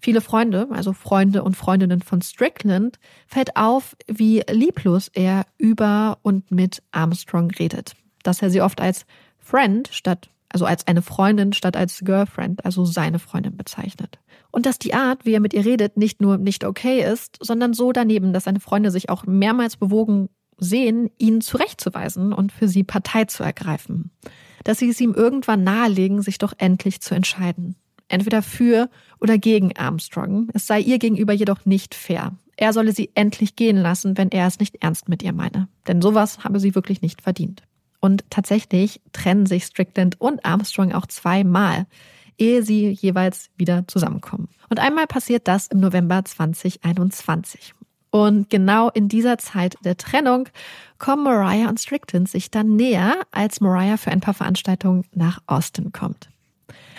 Viele 0.00 0.20
Freunde, 0.20 0.68
also 0.70 0.92
Freunde 0.92 1.42
und 1.42 1.56
Freundinnen 1.56 2.00
von 2.00 2.22
Strickland, 2.22 2.98
fällt 3.26 3.56
auf, 3.56 3.96
wie 4.06 4.42
lieblos 4.50 5.10
er 5.12 5.46
über 5.58 6.18
und 6.22 6.50
mit 6.50 6.82
Armstrong 6.92 7.50
redet. 7.50 7.94
Dass 8.22 8.42
er 8.42 8.50
sie 8.50 8.60
oft 8.62 8.80
als 8.80 9.04
Friend 9.38 9.88
statt, 9.92 10.30
also 10.48 10.64
als 10.64 10.86
eine 10.86 11.02
Freundin 11.02 11.52
statt 11.52 11.76
als 11.76 12.00
Girlfriend, 12.04 12.64
also 12.64 12.84
seine 12.84 13.18
Freundin 13.18 13.56
bezeichnet. 13.56 14.18
Und 14.50 14.66
dass 14.66 14.78
die 14.78 14.94
Art, 14.94 15.24
wie 15.26 15.34
er 15.34 15.40
mit 15.40 15.52
ihr 15.52 15.64
redet, 15.64 15.96
nicht 15.96 16.20
nur 16.20 16.38
nicht 16.38 16.64
okay 16.64 17.02
ist, 17.02 17.38
sondern 17.40 17.74
so 17.74 17.92
daneben, 17.92 18.32
dass 18.32 18.44
seine 18.44 18.60
Freunde 18.60 18.90
sich 18.90 19.10
auch 19.10 19.26
mehrmals 19.26 19.76
bewogen 19.76 20.28
sehen, 20.58 21.10
ihn 21.18 21.40
zurechtzuweisen 21.40 22.32
und 22.32 22.52
für 22.52 22.68
sie 22.68 22.84
Partei 22.84 23.24
zu 23.24 23.42
ergreifen. 23.42 24.10
Dass 24.64 24.78
sie 24.78 24.88
es 24.88 25.00
ihm 25.00 25.14
irgendwann 25.14 25.64
nahelegen, 25.64 26.22
sich 26.22 26.38
doch 26.38 26.54
endlich 26.58 27.00
zu 27.00 27.14
entscheiden 27.14 27.76
entweder 28.08 28.42
für 28.42 28.88
oder 29.20 29.38
gegen 29.38 29.76
Armstrong. 29.76 30.48
Es 30.54 30.66
sei 30.66 30.80
ihr 30.80 30.98
gegenüber 30.98 31.32
jedoch 31.32 31.64
nicht 31.64 31.94
fair. 31.94 32.32
Er 32.56 32.72
solle 32.72 32.92
sie 32.92 33.10
endlich 33.14 33.56
gehen 33.56 33.76
lassen, 33.76 34.16
wenn 34.16 34.30
er 34.30 34.46
es 34.46 34.58
nicht 34.58 34.82
ernst 34.82 35.08
mit 35.08 35.22
ihr 35.22 35.32
meine. 35.32 35.68
Denn 35.86 36.00
sowas 36.00 36.44
habe 36.44 36.60
sie 36.60 36.74
wirklich 36.74 37.02
nicht 37.02 37.22
verdient. 37.22 37.62
Und 38.00 38.24
tatsächlich 38.30 39.00
trennen 39.12 39.46
sich 39.46 39.64
Strickland 39.64 40.20
und 40.20 40.44
Armstrong 40.44 40.92
auch 40.92 41.06
zweimal, 41.06 41.86
ehe 42.38 42.62
sie 42.62 42.90
jeweils 42.90 43.50
wieder 43.56 43.86
zusammenkommen. 43.88 44.48
Und 44.68 44.78
einmal 44.78 45.06
passiert 45.06 45.48
das 45.48 45.66
im 45.66 45.80
November 45.80 46.24
2021. 46.24 47.74
Und 48.16 48.48
genau 48.48 48.88
in 48.88 49.08
dieser 49.08 49.36
Zeit 49.36 49.76
der 49.84 49.98
Trennung 49.98 50.48
kommen 50.98 51.24
Mariah 51.24 51.68
und 51.68 51.78
Strickland 51.78 52.30
sich 52.30 52.50
dann 52.50 52.74
näher, 52.74 53.14
als 53.30 53.60
Mariah 53.60 53.98
für 53.98 54.10
ein 54.10 54.22
paar 54.22 54.32
Veranstaltungen 54.32 55.04
nach 55.12 55.40
Austin 55.46 55.92
kommt. 55.92 56.30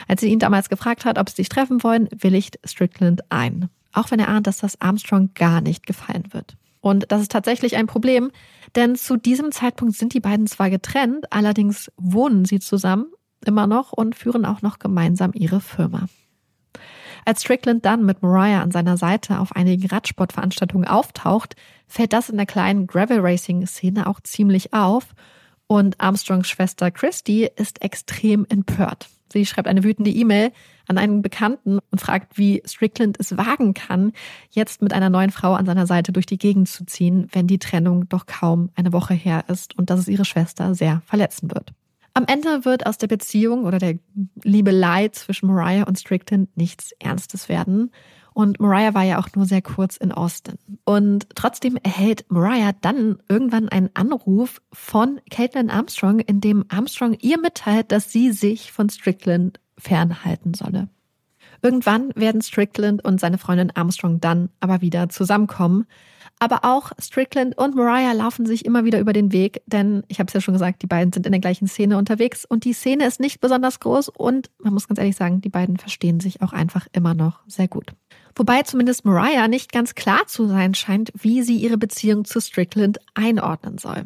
Als 0.08 0.22
sie 0.22 0.28
ihn 0.28 0.38
damals 0.38 0.70
gefragt 0.70 1.06
hat, 1.06 1.18
ob 1.18 1.28
sie 1.28 1.38
sich 1.38 1.50
treffen 1.50 1.82
wollen, 1.82 2.08
willigt 2.16 2.60
Strickland 2.64 3.22
ein. 3.32 3.68
Auch 3.94 4.12
wenn 4.12 4.20
er 4.20 4.28
ahnt, 4.28 4.46
dass 4.46 4.60
das 4.60 4.80
Armstrong 4.80 5.32
gar 5.34 5.60
nicht 5.60 5.88
gefallen 5.88 6.26
wird. 6.34 6.56
Und 6.82 7.12
das 7.12 7.24
ist 7.24 7.32
tatsächlich 7.32 7.78
ein 7.78 7.88
Problem, 7.88 8.30
denn 8.76 8.96
zu 8.96 9.18
diesem 9.18 9.52
Zeitpunkt 9.52 9.96
sind 9.96 10.14
die 10.14 10.20
beiden 10.20 10.46
zwar 10.46 10.70
getrennt, 10.70 11.34
allerdings 11.34 11.92
wohnen 11.98 12.46
sie 12.46 12.60
zusammen 12.60 13.08
immer 13.44 13.66
noch 13.66 13.92
und 13.92 14.14
führen 14.14 14.46
auch 14.46 14.62
noch 14.62 14.78
gemeinsam 14.78 15.32
ihre 15.34 15.62
Firma. 15.62 16.10
Als 17.28 17.42
Strickland 17.42 17.84
dann 17.84 18.06
mit 18.06 18.22
Mariah 18.22 18.62
an 18.62 18.72
seiner 18.72 18.96
Seite 18.96 19.42
auf 19.42 19.54
einigen 19.54 19.86
Radsportveranstaltungen 19.86 20.88
auftaucht, 20.88 21.58
fällt 21.86 22.14
das 22.14 22.30
in 22.30 22.38
der 22.38 22.46
kleinen 22.46 22.88
Gravel 22.88 23.20
Racing 23.20 23.68
Szene 23.68 24.08
auch 24.08 24.22
ziemlich 24.22 24.74
auf 24.74 25.14
und 25.68 26.00
Armstrongs 26.00 26.48
Schwester 26.48 26.90
Christy 26.90 27.50
ist 27.58 27.82
extrem 27.82 28.46
empört. 28.48 29.10
Sie 29.34 29.46
schreibt 29.46 29.68
eine 29.68 29.84
wütende 29.84 30.10
E-Mail 30.10 30.54
an 30.88 30.98
einen 30.98 31.22
Bekannten 31.22 31.80
und 31.92 32.00
fragt, 32.00 32.38
wie 32.38 32.64
Strickland 32.66 33.18
es 33.20 33.36
wagen 33.36 33.74
kann, 33.74 34.14
jetzt 34.52 34.82
mit 34.82 34.94
einer 34.94 35.10
neuen 35.10 35.32
Frau 35.32 35.54
an 35.56 35.66
seiner 35.66 35.86
Seite 35.86 36.14
durch 36.14 36.28
die 36.28 36.38
Gegend 36.38 36.70
zu 36.70 36.86
ziehen, 36.86 37.28
wenn 37.34 37.46
die 37.46 37.60
Trennung 37.60 38.08
doch 38.08 38.26
kaum 38.26 38.70
eine 38.76 38.94
Woche 38.94 39.16
her 39.16 39.44
ist 39.50 39.78
und 39.78 39.90
dass 39.90 40.00
es 40.00 40.08
ihre 40.08 40.24
Schwester 40.24 40.74
sehr 40.76 41.02
verletzen 41.06 41.52
wird. 41.52 41.74
Am 42.18 42.26
Ende 42.26 42.66
wird 42.66 42.88
aus 42.88 42.98
der 42.98 43.06
Beziehung 43.06 43.66
oder 43.66 43.78
der 43.78 44.00
Liebelei 44.42 45.10
zwischen 45.10 45.46
Mariah 45.46 45.84
und 45.84 46.00
Strickland 46.00 46.58
nichts 46.58 46.92
Ernstes 46.94 47.48
werden. 47.48 47.92
Und 48.34 48.60
Mariah 48.60 48.96
war 48.96 49.04
ja 49.04 49.20
auch 49.20 49.28
nur 49.36 49.46
sehr 49.46 49.62
kurz 49.62 49.98
in 49.98 50.12
Austin. 50.12 50.56
Und 50.84 51.28
trotzdem 51.36 51.78
erhält 51.84 52.26
Mariah 52.30 52.74
dann 52.82 53.22
irgendwann 53.30 53.70
einen 53.70 53.92
Anruf 53.94 54.64
von 54.74 55.22
Caitlin 55.30 55.70
Armstrong, 55.70 56.20
in 56.20 56.42
dem 56.42 56.66
Armstrong 56.70 57.14
ihr 57.22 57.40
mitteilt, 57.40 57.92
dass 57.92 58.12
sie 58.12 58.32
sich 58.32 58.72
von 58.72 58.90
Strickland 58.90 59.60
fernhalten 59.78 60.56
solle. 60.56 60.90
Irgendwann 61.62 62.12
werden 62.16 62.42
Strickland 62.42 63.04
und 63.04 63.20
seine 63.20 63.38
Freundin 63.38 63.72
Armstrong 63.76 64.20
dann 64.20 64.50
aber 64.60 64.82
wieder 64.82 65.10
zusammenkommen. 65.10 65.86
Aber 66.40 66.64
auch 66.64 66.92
Strickland 67.00 67.58
und 67.58 67.76
Mariah 67.76 68.14
laufen 68.14 68.46
sich 68.46 68.64
immer 68.66 68.86
wieder 68.86 69.00
über 69.00 69.12
den 69.12 69.32
Weg, 69.32 69.64
denn 69.66 70.04
ich 70.08 70.20
habe 70.20 70.28
es 70.28 70.34
ja 70.34 70.42
schon 70.42 70.54
gesagt, 70.54 70.84
die 70.84 70.88
beiden 70.88 71.12
sind 71.12 71.26
in 71.26 71.32
der 71.32 71.42
gleichen 71.42 71.68
Szene 71.68 71.98
unterwegs 71.98 72.46
und 72.46 72.64
die 72.64 72.74
Szene 72.74 73.08
ist 73.08 73.20
nicht 73.20 73.42
besonders 73.42 73.80
groß 73.80 74.10
und 74.10 74.52
man 74.62 74.74
muss 74.74 74.88
ganz 74.88 75.00
ehrlich 75.00 75.16
sagen, 75.16 75.42
die 75.42 75.50
beiden 75.50 75.78
verstehen 75.78 76.20
sich 76.20 76.42
auch 76.44 76.54
einfach 76.54 76.88
immer 76.94 77.16
noch 77.16 77.40
sehr 77.48 77.68
gut. 77.68 77.94
Wobei 78.36 78.62
zumindest 78.62 79.04
Mariah 79.04 79.48
nicht 79.48 79.72
ganz 79.72 79.96
klar 79.96 80.28
zu 80.28 80.48
sein 80.48 80.76
scheint, 80.76 81.12
wie 81.16 81.42
sie 81.42 81.58
ihre 81.58 81.78
Beziehung 81.78 82.24
zu 82.24 82.40
Strickland 82.40 83.00
einordnen 83.16 83.80
soll. 83.80 84.06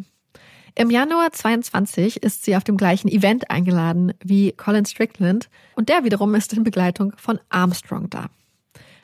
Im 0.75 0.89
Januar 0.89 1.31
22 1.31 2.23
ist 2.23 2.45
sie 2.45 2.55
auf 2.55 2.63
dem 2.63 2.77
gleichen 2.77 3.09
Event 3.09 3.51
eingeladen 3.51 4.13
wie 4.23 4.53
Colin 4.53 4.85
Strickland 4.85 5.49
und 5.75 5.89
der 5.89 6.03
wiederum 6.03 6.33
ist 6.33 6.53
in 6.53 6.63
Begleitung 6.63 7.13
von 7.17 7.39
Armstrong 7.49 8.09
da. 8.09 8.29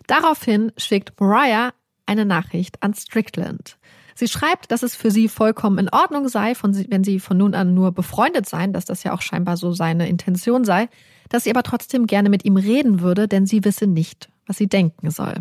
Daraufhin 0.08 0.72
schickt 0.78 1.20
Mariah 1.20 1.74
eine 2.06 2.26
Nachricht 2.26 2.82
an 2.82 2.94
Strickland. 2.94 3.78
Sie 4.16 4.28
schreibt, 4.28 4.72
dass 4.72 4.82
es 4.82 4.96
für 4.96 5.12
sie 5.12 5.28
vollkommen 5.28 5.78
in 5.78 5.90
Ordnung 5.90 6.30
sei, 6.30 6.54
wenn 6.62 7.04
sie 7.04 7.20
von 7.20 7.38
nun 7.38 7.54
an 7.54 7.74
nur 7.74 7.92
befreundet 7.92 8.48
seien, 8.48 8.74
dass 8.74 8.86
das 8.86 9.04
ja 9.04 9.14
auch 9.14 9.22
scheinbar 9.22 9.58
so 9.58 9.74
seine 9.74 10.08
Intention 10.08 10.64
sei, 10.64 10.90
dass 11.30 11.44
sie 11.44 11.52
aber 11.52 11.64
trotzdem 11.64 12.08
gerne 12.08 12.30
mit 12.30 12.46
ihm 12.46 12.56
reden 12.56 13.02
würde, 13.02 13.28
denn 13.28 13.46
sie 13.46 13.64
wisse 13.66 13.86
nicht, 13.86 14.30
was 14.48 14.58
sie 14.58 14.68
denken 14.68 15.12
soll. 15.12 15.36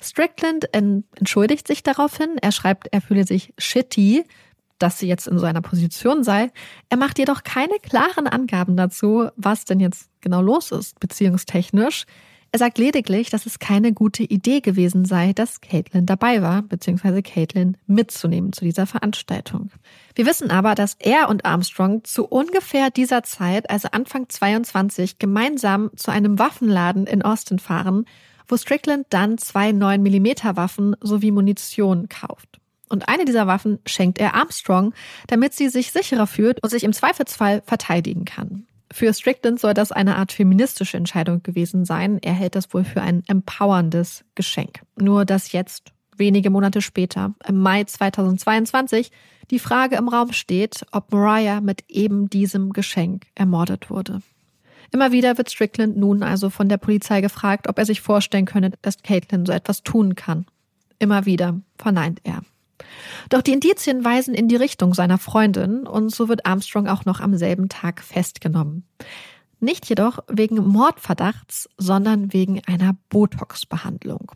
Strickland 0.00 0.68
entschuldigt 0.72 1.66
sich 1.66 1.82
daraufhin. 1.82 2.36
Er 2.40 2.52
schreibt, 2.52 2.88
er 2.92 3.00
fühle 3.00 3.24
sich 3.24 3.54
shitty, 3.56 4.24
dass 4.82 4.98
sie 4.98 5.06
jetzt 5.06 5.28
in 5.28 5.38
so 5.38 5.46
einer 5.46 5.62
Position 5.62 6.24
sei. 6.24 6.50
Er 6.88 6.96
macht 6.96 7.18
jedoch 7.18 7.44
keine 7.44 7.78
klaren 7.82 8.26
Angaben 8.26 8.76
dazu, 8.76 9.28
was 9.36 9.64
denn 9.64 9.80
jetzt 9.80 10.10
genau 10.20 10.42
los 10.42 10.72
ist, 10.72 10.98
beziehungstechnisch. 10.98 12.04
Er 12.54 12.58
sagt 12.58 12.76
lediglich, 12.76 13.30
dass 13.30 13.46
es 13.46 13.58
keine 13.60 13.94
gute 13.94 14.24
Idee 14.24 14.60
gewesen 14.60 15.06
sei, 15.06 15.32
dass 15.32 15.62
Caitlin 15.62 16.04
dabei 16.04 16.42
war, 16.42 16.60
beziehungsweise 16.60 17.22
Caitlin 17.22 17.78
mitzunehmen 17.86 18.52
zu 18.52 18.66
dieser 18.66 18.86
Veranstaltung. 18.86 19.70
Wir 20.14 20.26
wissen 20.26 20.50
aber, 20.50 20.74
dass 20.74 20.96
er 20.98 21.30
und 21.30 21.46
Armstrong 21.46 22.04
zu 22.04 22.26
ungefähr 22.26 22.90
dieser 22.90 23.22
Zeit, 23.22 23.70
also 23.70 23.88
Anfang 23.92 24.28
22, 24.28 25.18
gemeinsam 25.18 25.90
zu 25.96 26.10
einem 26.10 26.38
Waffenladen 26.38 27.06
in 27.06 27.22
Austin 27.22 27.58
fahren, 27.58 28.04
wo 28.46 28.58
Strickland 28.58 29.06
dann 29.08 29.38
zwei 29.38 29.70
9mm 29.70 30.54
Waffen 30.56 30.94
sowie 31.00 31.30
Munition 31.30 32.10
kauft. 32.10 32.61
Und 32.92 33.08
eine 33.08 33.24
dieser 33.24 33.46
Waffen 33.46 33.78
schenkt 33.86 34.18
er 34.18 34.34
Armstrong, 34.34 34.92
damit 35.26 35.54
sie 35.54 35.70
sich 35.70 35.92
sicherer 35.92 36.26
fühlt 36.26 36.62
und 36.62 36.68
sich 36.68 36.84
im 36.84 36.92
Zweifelsfall 36.92 37.62
verteidigen 37.64 38.26
kann. 38.26 38.66
Für 38.92 39.14
Strickland 39.14 39.58
soll 39.58 39.72
das 39.72 39.92
eine 39.92 40.16
Art 40.16 40.32
feministische 40.32 40.98
Entscheidung 40.98 41.42
gewesen 41.42 41.86
sein. 41.86 42.18
Er 42.20 42.34
hält 42.34 42.54
das 42.54 42.74
wohl 42.74 42.84
für 42.84 43.00
ein 43.00 43.22
empowerndes 43.26 44.26
Geschenk. 44.34 44.82
Nur 44.96 45.24
dass 45.24 45.52
jetzt, 45.52 45.92
wenige 46.18 46.50
Monate 46.50 46.82
später, 46.82 47.32
im 47.48 47.58
Mai 47.58 47.84
2022, 47.84 49.10
die 49.50 49.58
Frage 49.58 49.96
im 49.96 50.08
Raum 50.08 50.32
steht, 50.34 50.84
ob 50.92 51.10
Mariah 51.12 51.62
mit 51.62 51.84
eben 51.88 52.28
diesem 52.28 52.74
Geschenk 52.74 53.24
ermordet 53.34 53.88
wurde. 53.88 54.20
Immer 54.90 55.12
wieder 55.12 55.38
wird 55.38 55.50
Strickland 55.50 55.96
nun 55.96 56.22
also 56.22 56.50
von 56.50 56.68
der 56.68 56.76
Polizei 56.76 57.22
gefragt, 57.22 57.68
ob 57.68 57.78
er 57.78 57.86
sich 57.86 58.02
vorstellen 58.02 58.44
könne, 58.44 58.72
dass 58.82 59.02
Caitlin 59.02 59.46
so 59.46 59.52
etwas 59.52 59.82
tun 59.82 60.14
kann. 60.14 60.44
Immer 60.98 61.24
wieder 61.24 61.58
verneint 61.78 62.20
er. 62.24 62.42
Doch 63.28 63.42
die 63.42 63.52
Indizien 63.52 64.04
weisen 64.04 64.34
in 64.34 64.48
die 64.48 64.56
Richtung 64.56 64.94
seiner 64.94 65.18
Freundin 65.18 65.86
und 65.86 66.14
so 66.14 66.28
wird 66.28 66.46
Armstrong 66.46 66.88
auch 66.88 67.04
noch 67.04 67.20
am 67.20 67.36
selben 67.36 67.68
Tag 67.68 68.02
festgenommen. 68.02 68.84
Nicht 69.60 69.88
jedoch 69.88 70.18
wegen 70.28 70.56
Mordverdachts, 70.56 71.68
sondern 71.78 72.32
wegen 72.32 72.60
einer 72.66 72.96
Botox-Behandlung. 73.10 74.32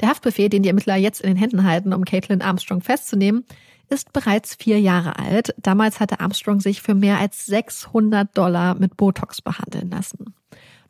Der 0.00 0.08
Haftbefehl, 0.08 0.48
den 0.48 0.62
die 0.62 0.70
Ermittler 0.70 0.96
jetzt 0.96 1.20
in 1.20 1.28
den 1.28 1.36
Händen 1.36 1.64
halten, 1.64 1.92
um 1.92 2.04
Caitlin 2.04 2.42
Armstrong 2.42 2.80
festzunehmen, 2.80 3.44
ist 3.88 4.12
bereits 4.12 4.54
vier 4.54 4.80
Jahre 4.80 5.18
alt. 5.18 5.54
Damals 5.58 6.00
hatte 6.00 6.20
Armstrong 6.20 6.60
sich 6.60 6.82
für 6.82 6.94
mehr 6.94 7.18
als 7.18 7.46
600 7.46 8.36
Dollar 8.36 8.74
mit 8.74 8.96
Botox 8.96 9.42
behandeln 9.42 9.90
lassen. 9.90 10.34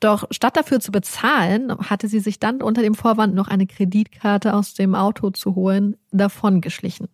Doch 0.00 0.24
statt 0.30 0.56
dafür 0.56 0.80
zu 0.80 0.92
bezahlen, 0.92 1.72
hatte 1.90 2.08
sie 2.08 2.20
sich 2.20 2.38
dann 2.38 2.62
unter 2.62 2.82
dem 2.82 2.94
Vorwand, 2.94 3.34
noch 3.34 3.48
eine 3.48 3.66
Kreditkarte 3.66 4.54
aus 4.54 4.74
dem 4.74 4.94
Auto 4.94 5.30
zu 5.30 5.54
holen, 5.54 5.96
davongeschlichen. 6.10 7.08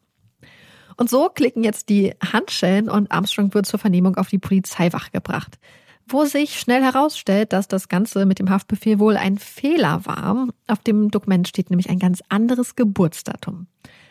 Und 0.97 1.09
so 1.09 1.28
klicken 1.28 1.64
jetzt 1.64 1.89
die 1.89 2.12
Handschellen 2.33 2.89
und 2.89 3.11
Armstrong 3.12 3.55
wird 3.55 3.66
zur 3.66 3.78
Vernehmung 3.78 4.16
auf 4.16 4.28
die 4.28 4.39
Polizeiwache 4.39 5.11
gebracht, 5.11 5.59
wo 6.07 6.24
sich 6.24 6.59
schnell 6.59 6.83
herausstellt, 6.83 7.53
dass 7.53 7.68
das 7.68 7.89
Ganze 7.89 8.26
mit 8.26 8.39
dem 8.39 8.51
Haftbefehl 8.51 8.99
wohl 8.99 9.16
ein 9.16 9.39
Fehler 9.39 10.05
war. 10.05 10.49
Auf 10.66 10.80
dem 10.80 11.11
Dokument 11.11 11.49
steht 11.49 11.70
nämlich 11.70 11.89
ein 11.89 11.99
ganz 11.99 12.22
anderes 12.28 12.74
Geburtsdatum. 12.76 13.68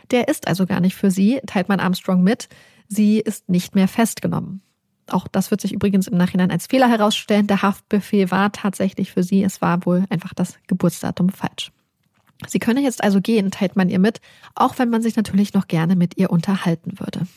Der 0.09 0.27
ist 0.27 0.47
also 0.47 0.65
gar 0.65 0.79
nicht 0.79 0.95
für 0.95 1.11
sie, 1.11 1.39
teilt 1.45 1.69
man 1.69 1.79
Armstrong 1.79 2.23
mit. 2.23 2.49
Sie 2.87 3.19
ist 3.19 3.49
nicht 3.49 3.75
mehr 3.75 3.87
festgenommen. 3.87 4.61
Auch 5.11 5.27
das 5.27 5.51
wird 5.51 5.61
sich 5.61 5.73
übrigens 5.73 6.07
im 6.07 6.17
Nachhinein 6.17 6.51
als 6.51 6.67
Fehler 6.67 6.87
herausstellen. 6.87 7.47
Der 7.47 7.61
Haftbefehl 7.61 8.31
war 8.31 8.51
tatsächlich 8.51 9.11
für 9.11 9.23
sie. 9.23 9.43
Es 9.43 9.61
war 9.61 9.85
wohl 9.85 10.05
einfach 10.09 10.33
das 10.33 10.57
Geburtsdatum 10.67 11.29
falsch. 11.29 11.71
Sie 12.47 12.59
könne 12.59 12.81
jetzt 12.81 13.03
also 13.03 13.21
gehen, 13.21 13.51
teilt 13.51 13.75
man 13.75 13.89
ihr 13.89 13.99
mit, 13.99 14.19
auch 14.55 14.79
wenn 14.79 14.89
man 14.89 15.01
sich 15.01 15.15
natürlich 15.15 15.53
noch 15.53 15.67
gerne 15.67 15.95
mit 15.95 16.17
ihr 16.17 16.31
unterhalten 16.31 16.99
würde. 16.99 17.27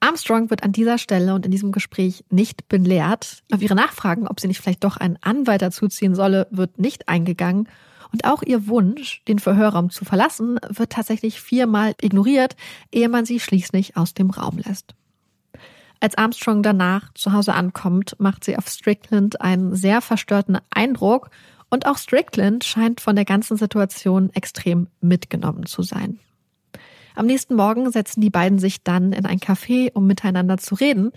Armstrong 0.00 0.48
wird 0.48 0.62
an 0.62 0.72
dieser 0.72 0.96
Stelle 0.96 1.34
und 1.34 1.44
in 1.44 1.52
diesem 1.52 1.72
Gespräch 1.72 2.24
nicht 2.30 2.68
belehrt. 2.68 3.42
Auf 3.52 3.60
ihre 3.60 3.74
Nachfragen, 3.74 4.26
ob 4.26 4.40
sie 4.40 4.48
nicht 4.48 4.60
vielleicht 4.60 4.84
doch 4.84 4.96
einen 4.96 5.18
Anwalt 5.20 5.60
dazuziehen 5.60 6.14
solle, 6.14 6.46
wird 6.50 6.78
nicht 6.78 7.08
eingegangen. 7.08 7.68
Und 8.12 8.24
auch 8.24 8.42
ihr 8.42 8.66
Wunsch, 8.66 9.22
den 9.28 9.38
Verhörraum 9.38 9.90
zu 9.90 10.04
verlassen, 10.04 10.58
wird 10.68 10.92
tatsächlich 10.92 11.40
viermal 11.40 11.94
ignoriert, 12.00 12.56
ehe 12.90 13.08
man 13.08 13.24
sie 13.26 13.38
schließlich 13.38 13.96
aus 13.96 14.14
dem 14.14 14.30
Raum 14.30 14.58
lässt. 14.58 14.94
Als 16.00 16.16
Armstrong 16.16 16.62
danach 16.62 17.12
zu 17.14 17.32
Hause 17.32 17.52
ankommt, 17.52 18.16
macht 18.18 18.44
sie 18.44 18.56
auf 18.56 18.68
Strickland 18.68 19.40
einen 19.42 19.76
sehr 19.76 20.00
verstörten 20.00 20.58
Eindruck 20.70 21.30
und 21.68 21.86
auch 21.86 21.98
Strickland 21.98 22.64
scheint 22.64 23.02
von 23.02 23.14
der 23.16 23.26
ganzen 23.26 23.58
Situation 23.58 24.30
extrem 24.32 24.88
mitgenommen 25.00 25.66
zu 25.66 25.82
sein. 25.82 26.18
Am 27.14 27.26
nächsten 27.26 27.54
Morgen 27.54 27.90
setzen 27.90 28.22
die 28.22 28.30
beiden 28.30 28.58
sich 28.58 28.82
dann 28.82 29.12
in 29.12 29.26
ein 29.26 29.40
Café, 29.40 29.92
um 29.92 30.06
miteinander 30.06 30.56
zu 30.56 30.74
reden. 30.74 31.12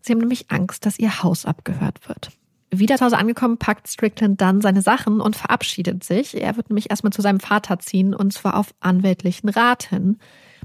Sie 0.00 0.12
haben 0.12 0.20
nämlich 0.20 0.50
Angst, 0.50 0.86
dass 0.86 1.00
ihr 1.00 1.22
Haus 1.24 1.44
abgehört 1.44 2.08
wird. 2.08 2.30
Wieder 2.70 2.96
zu 2.96 3.06
Hause 3.06 3.18
angekommen, 3.18 3.58
packt 3.58 3.88
Strickland 3.88 4.40
dann 4.40 4.60
seine 4.60 4.82
Sachen 4.82 5.20
und 5.20 5.36
verabschiedet 5.36 6.04
sich. 6.04 6.40
Er 6.40 6.56
wird 6.56 6.70
nämlich 6.70 6.90
erstmal 6.90 7.12
zu 7.12 7.22
seinem 7.22 7.40
Vater 7.40 7.78
ziehen 7.78 8.14
und 8.14 8.32
zwar 8.32 8.56
auf 8.56 8.74
anwältlichen 8.80 9.48
Rat 9.48 9.84
hin. 9.84 10.18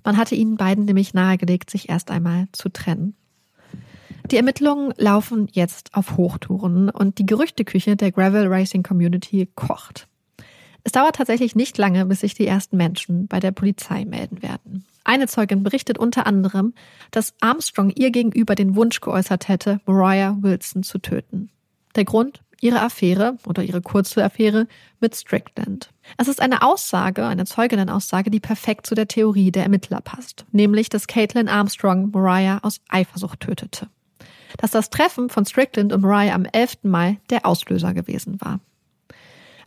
Man 0.03 0.17
hatte 0.17 0.35
ihnen 0.35 0.57
beiden 0.57 0.85
nämlich 0.85 1.13
nahegelegt, 1.13 1.69
sich 1.69 1.89
erst 1.89 2.11
einmal 2.11 2.47
zu 2.51 2.69
trennen. 2.69 3.15
Die 4.31 4.37
Ermittlungen 4.37 4.93
laufen 4.97 5.47
jetzt 5.51 5.93
auf 5.93 6.15
Hochtouren 6.17 6.89
und 6.89 7.19
die 7.19 7.25
Gerüchteküche 7.25 7.95
der 7.95 8.11
Gravel 8.11 8.47
Racing 8.47 8.81
Community 8.81 9.49
kocht. 9.53 10.07
Es 10.83 10.91
dauert 10.91 11.17
tatsächlich 11.17 11.55
nicht 11.55 11.77
lange, 11.77 12.05
bis 12.05 12.21
sich 12.21 12.33
die 12.33 12.47
ersten 12.47 12.77
Menschen 12.77 13.27
bei 13.27 13.39
der 13.39 13.51
Polizei 13.51 14.05
melden 14.05 14.41
werden. 14.41 14.85
Eine 15.03 15.27
Zeugin 15.27 15.63
berichtet 15.63 15.97
unter 15.97 16.25
anderem, 16.25 16.73
dass 17.11 17.33
Armstrong 17.41 17.89
ihr 17.89 18.11
gegenüber 18.11 18.55
den 18.55 18.75
Wunsch 18.75 19.01
geäußert 19.01 19.49
hätte, 19.49 19.81
Mariah 19.85 20.37
Wilson 20.41 20.83
zu 20.83 20.99
töten. 20.99 21.49
Der 21.95 22.05
Grund? 22.05 22.41
Ihre 22.61 22.81
Affäre 22.81 23.37
oder 23.45 23.61
ihre 23.61 23.81
kurze 23.81 24.23
Affäre 24.23 24.67
mit 25.01 25.15
Strickland. 25.17 25.89
Es 26.17 26.29
ist 26.29 26.41
eine 26.41 26.61
Aussage, 26.61 27.25
eine 27.25 27.43
Zeuginnenaussage, 27.43 28.31
die 28.31 28.39
perfekt 28.39 28.87
zu 28.87 28.95
der 28.95 29.09
Theorie 29.09 29.51
der 29.51 29.63
Ermittler 29.63 29.99
passt, 29.99 30.45
nämlich 30.53 30.87
dass 30.87 31.07
Caitlin 31.07 31.49
Armstrong 31.49 32.11
Mariah 32.11 32.59
aus 32.63 32.79
Eifersucht 32.87 33.41
tötete 33.41 33.89
dass 34.57 34.71
das 34.71 34.89
Treffen 34.89 35.29
von 35.29 35.45
Strickland 35.45 35.93
und 35.93 36.01
Mariah 36.01 36.35
am 36.35 36.45
11. 36.45 36.79
Mai 36.83 37.19
der 37.29 37.45
Auslöser 37.45 37.93
gewesen 37.93 38.39
war. 38.41 38.59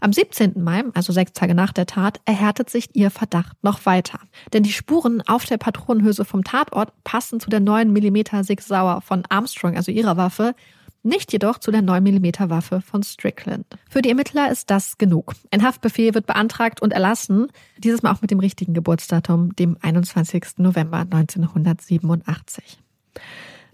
Am 0.01 0.13
17. 0.13 0.63
Mai, 0.63 0.85
also 0.95 1.13
sechs 1.13 1.33
Tage 1.33 1.55
nach 1.55 1.73
der 1.73 1.87
Tat, 1.87 2.21
erhärtet 2.27 2.71
sich 2.71 2.95
ihr 2.95 3.11
Verdacht 3.11 3.57
noch 3.63 3.87
weiter. 3.87 4.21
Denn 4.53 4.63
die 4.63 4.73
Spuren 4.73 5.23
auf 5.27 5.45
der 5.47 5.57
Patronenhülse 5.57 6.25
vom 6.25 6.45
Tatort 6.45 6.93
passen 7.05 7.41
zu 7.41 7.49
der 7.51 7.61
9 7.61 7.91
mm 7.93 8.43
Sig 8.43 8.61
Sauer 8.61 9.01
von 9.01 9.23
Armstrong, 9.29 9.77
also 9.77 9.91
ihrer 9.91 10.17
Waffe, 10.17 10.55
nicht 11.03 11.33
jedoch 11.33 11.59
zu 11.59 11.71
der 11.71 11.83
9 11.83 12.03
mm 12.03 12.51
Waffe 12.51 12.81
von 12.81 13.03
Strickland. 13.03 13.65
Für 13.89 14.03
die 14.03 14.09
Ermittler 14.09 14.51
ist 14.51 14.71
das 14.71 14.99
genug. 14.99 15.35
Ein 15.51 15.63
Haftbefehl 15.63 16.15
wird 16.15 16.27
beantragt 16.27 16.83
und 16.83 16.93
erlassen, 16.93 17.47
dieses 17.79 18.03
Mal 18.03 18.13
auch 18.13 18.23
mit 18.23 18.31
dem 18.31 18.41
richtigen 18.41 18.75
Geburtsdatum, 18.75 19.55
dem 19.57 19.77
21. 19.81 20.59
November 20.59 20.99
1987. 20.99 22.79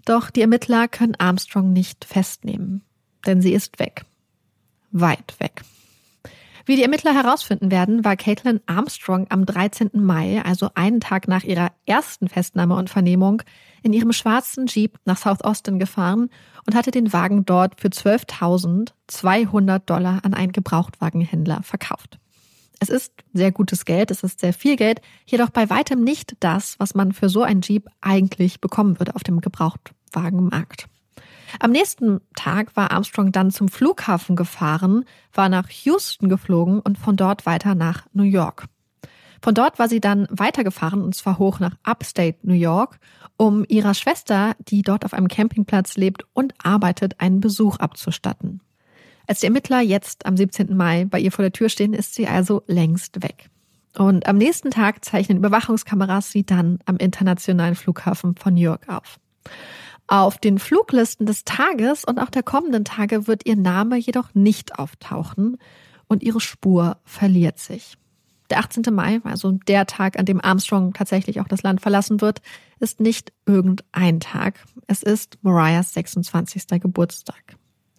Doch 0.05 0.29
die 0.29 0.41
Ermittler 0.41 0.87
können 0.87 1.15
Armstrong 1.17 1.71
nicht 1.71 2.05
festnehmen, 2.05 2.83
denn 3.25 3.41
sie 3.41 3.53
ist 3.53 3.79
weg. 3.79 4.05
Weit 4.91 5.35
weg. 5.39 5.63
Wie 6.65 6.77
die 6.77 6.83
Ermittler 6.83 7.13
herausfinden 7.13 7.71
werden, 7.71 8.05
war 8.05 8.15
Caitlin 8.15 8.61
Armstrong 8.67 9.27
am 9.29 9.45
13. 9.45 9.89
Mai, 9.93 10.41
also 10.45 10.69
einen 10.75 11.01
Tag 11.01 11.27
nach 11.27 11.43
ihrer 11.43 11.71
ersten 11.85 12.29
Festnahme 12.29 12.75
und 12.75 12.89
Vernehmung, 12.89 13.41
in 13.81 13.91
ihrem 13.91 14.13
schwarzen 14.13 14.67
Jeep 14.67 14.97
nach 15.03 15.17
South 15.17 15.41
Austin 15.41 15.77
gefahren 15.77 16.29
und 16.65 16.73
hatte 16.73 16.91
den 16.91 17.11
Wagen 17.11 17.43
dort 17.45 17.81
für 17.81 17.89
12.200 17.89 19.79
Dollar 19.79 20.21
an 20.23 20.33
einen 20.33 20.53
Gebrauchtwagenhändler 20.53 21.63
verkauft. 21.63 22.17
Es 22.83 22.89
ist 22.89 23.13
sehr 23.31 23.53
gutes 23.53 23.85
Geld, 23.85 24.11
es 24.11 24.23
ist 24.23 24.41
sehr 24.41 24.51
viel 24.51 24.75
Geld, 24.75 24.99
jedoch 25.25 25.51
bei 25.51 25.69
weitem 25.69 26.03
nicht 26.03 26.35
das, 26.41 26.77
was 26.79 26.95
man 26.95 27.13
für 27.13 27.29
so 27.29 27.41
ein 27.41 27.61
Jeep 27.61 27.87
eigentlich 28.01 28.59
bekommen 28.59 28.99
würde 28.99 29.15
auf 29.15 29.23
dem 29.23 29.39
Gebrauchtwagenmarkt. 29.39 30.89
Am 31.61 31.71
nächsten 31.71 32.19
Tag 32.35 32.75
war 32.75 32.91
Armstrong 32.91 33.31
dann 33.31 33.51
zum 33.51 33.69
Flughafen 33.69 34.35
gefahren, 34.35 35.05
war 35.31 35.47
nach 35.47 35.69
Houston 35.69 36.27
geflogen 36.27 36.81
und 36.81 36.97
von 36.97 37.15
dort 37.15 37.45
weiter 37.45 37.73
nach 37.73 38.05
New 38.11 38.23
York. 38.23 38.65
Von 39.41 39.55
dort 39.55 39.79
war 39.79 39.87
sie 39.87 40.01
dann 40.01 40.27
weitergefahren 40.29 41.01
und 41.01 41.15
zwar 41.15 41.39
hoch 41.39 41.61
nach 41.61 41.77
Upstate 41.83 42.39
New 42.41 42.53
York, 42.53 42.99
um 43.37 43.63
ihrer 43.69 43.93
Schwester, 43.93 44.57
die 44.59 44.81
dort 44.81 45.05
auf 45.05 45.13
einem 45.13 45.29
Campingplatz 45.29 45.95
lebt 45.95 46.25
und 46.33 46.53
arbeitet, 46.61 47.21
einen 47.21 47.39
Besuch 47.39 47.77
abzustatten. 47.77 48.59
Als 49.27 49.39
die 49.39 49.47
Ermittler 49.47 49.81
jetzt 49.81 50.25
am 50.25 50.35
17. 50.35 50.75
Mai 50.75 51.05
bei 51.05 51.19
ihr 51.19 51.31
vor 51.31 51.43
der 51.43 51.53
Tür 51.53 51.69
stehen, 51.69 51.93
ist 51.93 52.13
sie 52.13 52.27
also 52.27 52.63
längst 52.67 53.23
weg. 53.23 53.49
Und 53.97 54.27
am 54.27 54.37
nächsten 54.37 54.71
Tag 54.71 55.05
zeichnen 55.05 55.37
Überwachungskameras 55.37 56.31
sie 56.31 56.45
dann 56.45 56.79
am 56.85 56.97
internationalen 56.97 57.75
Flughafen 57.75 58.35
von 58.35 58.55
New 58.55 58.61
York 58.61 58.89
auf. 58.89 59.19
Auf 60.07 60.37
den 60.37 60.59
Fluglisten 60.59 61.25
des 61.25 61.45
Tages 61.45 62.03
und 62.03 62.19
auch 62.19 62.29
der 62.29 62.43
kommenden 62.43 62.85
Tage 62.85 63.27
wird 63.27 63.45
ihr 63.45 63.55
Name 63.55 63.97
jedoch 63.97 64.33
nicht 64.33 64.77
auftauchen 64.77 65.57
und 66.07 66.23
ihre 66.23 66.41
Spur 66.41 66.97
verliert 67.05 67.59
sich. 67.59 67.97
Der 68.49 68.59
18. 68.59 68.83
Mai, 68.93 69.21
also 69.23 69.53
der 69.67 69.85
Tag, 69.87 70.19
an 70.19 70.25
dem 70.25 70.43
Armstrong 70.43 70.93
tatsächlich 70.93 71.39
auch 71.39 71.47
das 71.47 71.63
Land 71.63 71.81
verlassen 71.81 72.19
wird, 72.19 72.41
ist 72.79 72.99
nicht 72.99 73.31
irgendein 73.45 74.19
Tag. 74.19 74.59
Es 74.87 75.01
ist 75.01 75.37
Mariahs 75.41 75.93
26. 75.93 76.67
Geburtstag. 76.81 77.55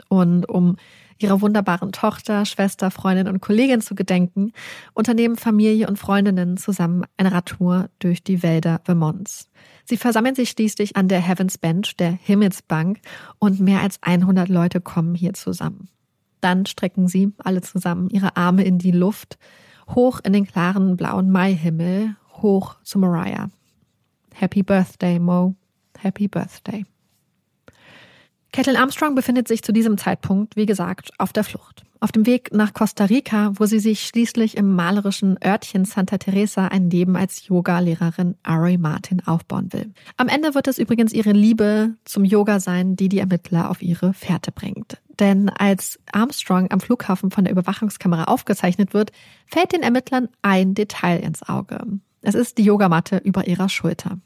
Und 0.09 0.49
um 0.49 0.77
ihrer 1.19 1.41
wunderbaren 1.41 1.93
Tochter, 1.93 2.45
Schwester, 2.45 2.91
Freundin 2.91 3.29
und 3.29 3.41
Kollegin 3.41 3.81
zu 3.81 3.95
gedenken, 3.95 4.53
unternehmen 4.93 5.37
Familie 5.37 5.89
und 5.89 5.99
Freundinnen 5.99 6.57
zusammen 6.57 7.05
eine 7.17 7.33
Radtour 7.33 7.89
durch 7.99 8.23
die 8.23 8.43
Wälder 8.43 8.81
Vermonts. 8.85 9.49
Sie 9.85 9.97
versammeln 9.97 10.35
sich 10.35 10.51
schließlich 10.51 10.97
an 10.97 11.09
der 11.09 11.21
Heavens 11.21 11.59
Bench, 11.59 11.97
der 11.97 12.13
Himmelsbank, 12.13 13.01
und 13.39 13.61
mehr 13.61 13.81
als 13.81 13.99
100 14.03 14.49
Leute 14.49 14.81
kommen 14.81 15.15
hier 15.15 15.35
zusammen. 15.35 15.89
Dann 16.41 16.67
strecken 16.67 17.09
sie 17.09 17.33
alle 17.39 17.63
zusammen 17.63 18.11
ihre 18.11 18.37
Arme 18.37 18.65
in 18.65 18.79
die 18.79 18.91
Luft, 18.91 19.39
hoch 19.89 20.21
in 20.25 20.33
den 20.33 20.47
klaren 20.47 20.97
blauen 20.97 21.31
Maihimmel, 21.31 22.17
hoch 22.43 22.77
zu 22.83 22.99
Mariah. 22.99 23.51
Happy 24.35 24.63
Birthday, 24.63 25.19
Mo. 25.19 25.55
Happy 25.99 26.29
Birthday. 26.29 26.85
Caitlin 28.55 28.77
Armstrong 28.77 29.17
befindet 29.17 29.49
sich 29.49 29.65
zu 29.65 29.73
diesem 29.73 29.99
Zeitpunkt, 29.99 30.55
wie 30.55 30.65
gesagt, 30.65 31.11
auf 31.19 31.33
der 31.33 31.43
Flucht. 31.43 31.83
Auf 31.99 32.13
dem 32.13 32.25
Weg 32.25 32.55
nach 32.55 32.73
Costa 32.73 33.07
Rica, 33.07 33.51
wo 33.57 33.67
sie 33.67 33.81
sich 33.81 34.07
schließlich 34.07 34.57
im 34.57 34.77
malerischen 34.77 35.37
Örtchen 35.45 35.85
Santa 35.85 36.19
Teresa 36.19 36.69
ein 36.69 36.89
Leben 36.89 37.17
als 37.17 37.49
Yoga-Lehrerin 37.49 38.37
Ari 38.45 38.79
Martin 38.79 39.27
aufbauen 39.27 39.73
will. 39.73 39.93
Am 40.19 40.29
Ende 40.29 40.55
wird 40.55 40.69
es 40.69 40.79
übrigens 40.79 41.13
ihre 41.13 41.33
Liebe 41.33 41.95
zum 42.05 42.25
Yoga 42.25 42.61
sein, 42.61 42.95
die 42.95 43.09
die 43.09 43.19
Ermittler 43.19 43.71
auf 43.71 43.83
ihre 43.83 44.15
Fährte 44.15 44.53
bringt. 44.53 45.03
Denn 45.19 45.49
als 45.49 45.99
Armstrong 46.13 46.71
am 46.71 46.79
Flughafen 46.79 47.33
von 47.33 47.43
der 47.43 47.53
Überwachungskamera 47.53 48.25
aufgezeichnet 48.25 48.95
wird, 48.95 49.11
fällt 49.47 49.73
den 49.73 49.83
Ermittlern 49.83 50.29
ein 50.43 50.75
Detail 50.75 51.17
ins 51.17 51.43
Auge. 51.43 51.85
Es 52.23 52.37
ist 52.37 52.59
die 52.59 52.65
Yogamatte 52.65 53.17
über 53.17 53.49
ihrer 53.49 53.69
Schulter. 53.69 54.21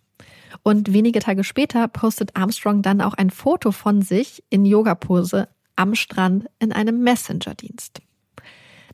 Und 0.69 0.93
wenige 0.93 1.21
Tage 1.21 1.45
später 1.45 1.89
postet 1.89 2.37
Armstrong 2.37 2.83
dann 2.83 3.01
auch 3.01 3.15
ein 3.15 3.31
Foto 3.31 3.73
von 3.73 4.03
sich 4.03 4.45
in 4.51 4.67
Yogapose 4.67 5.49
am 5.77 5.95
Strand 5.95 6.45
in 6.59 6.73
einem 6.73 7.03
Messenger-Dienst. 7.03 8.03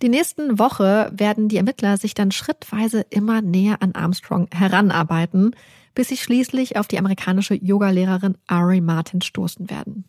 Die 0.01 0.09
nächsten 0.09 0.61
Woche 0.61 1.11
werden 1.13 1.49
die 1.49 1.57
Ermittler 1.57 1.97
sich 1.97 2.15
dann 2.15 2.31
schrittweise 2.31 3.05
immer 3.11 3.43
näher 3.43 3.83
an 3.83 3.91
Armstrong 3.97 4.47
heranarbeiten, 4.55 5.57
bis 5.97 6.11
sie 6.11 6.17
schließlich 6.17 6.77
auf 6.77 6.87
die 6.87 7.01
amerikanische 7.01 7.55
Yogalehrerin 7.55 8.39
Ari 8.47 8.81
Martin 8.81 9.21
stoßen 9.21 9.69
werden. 9.69 10.05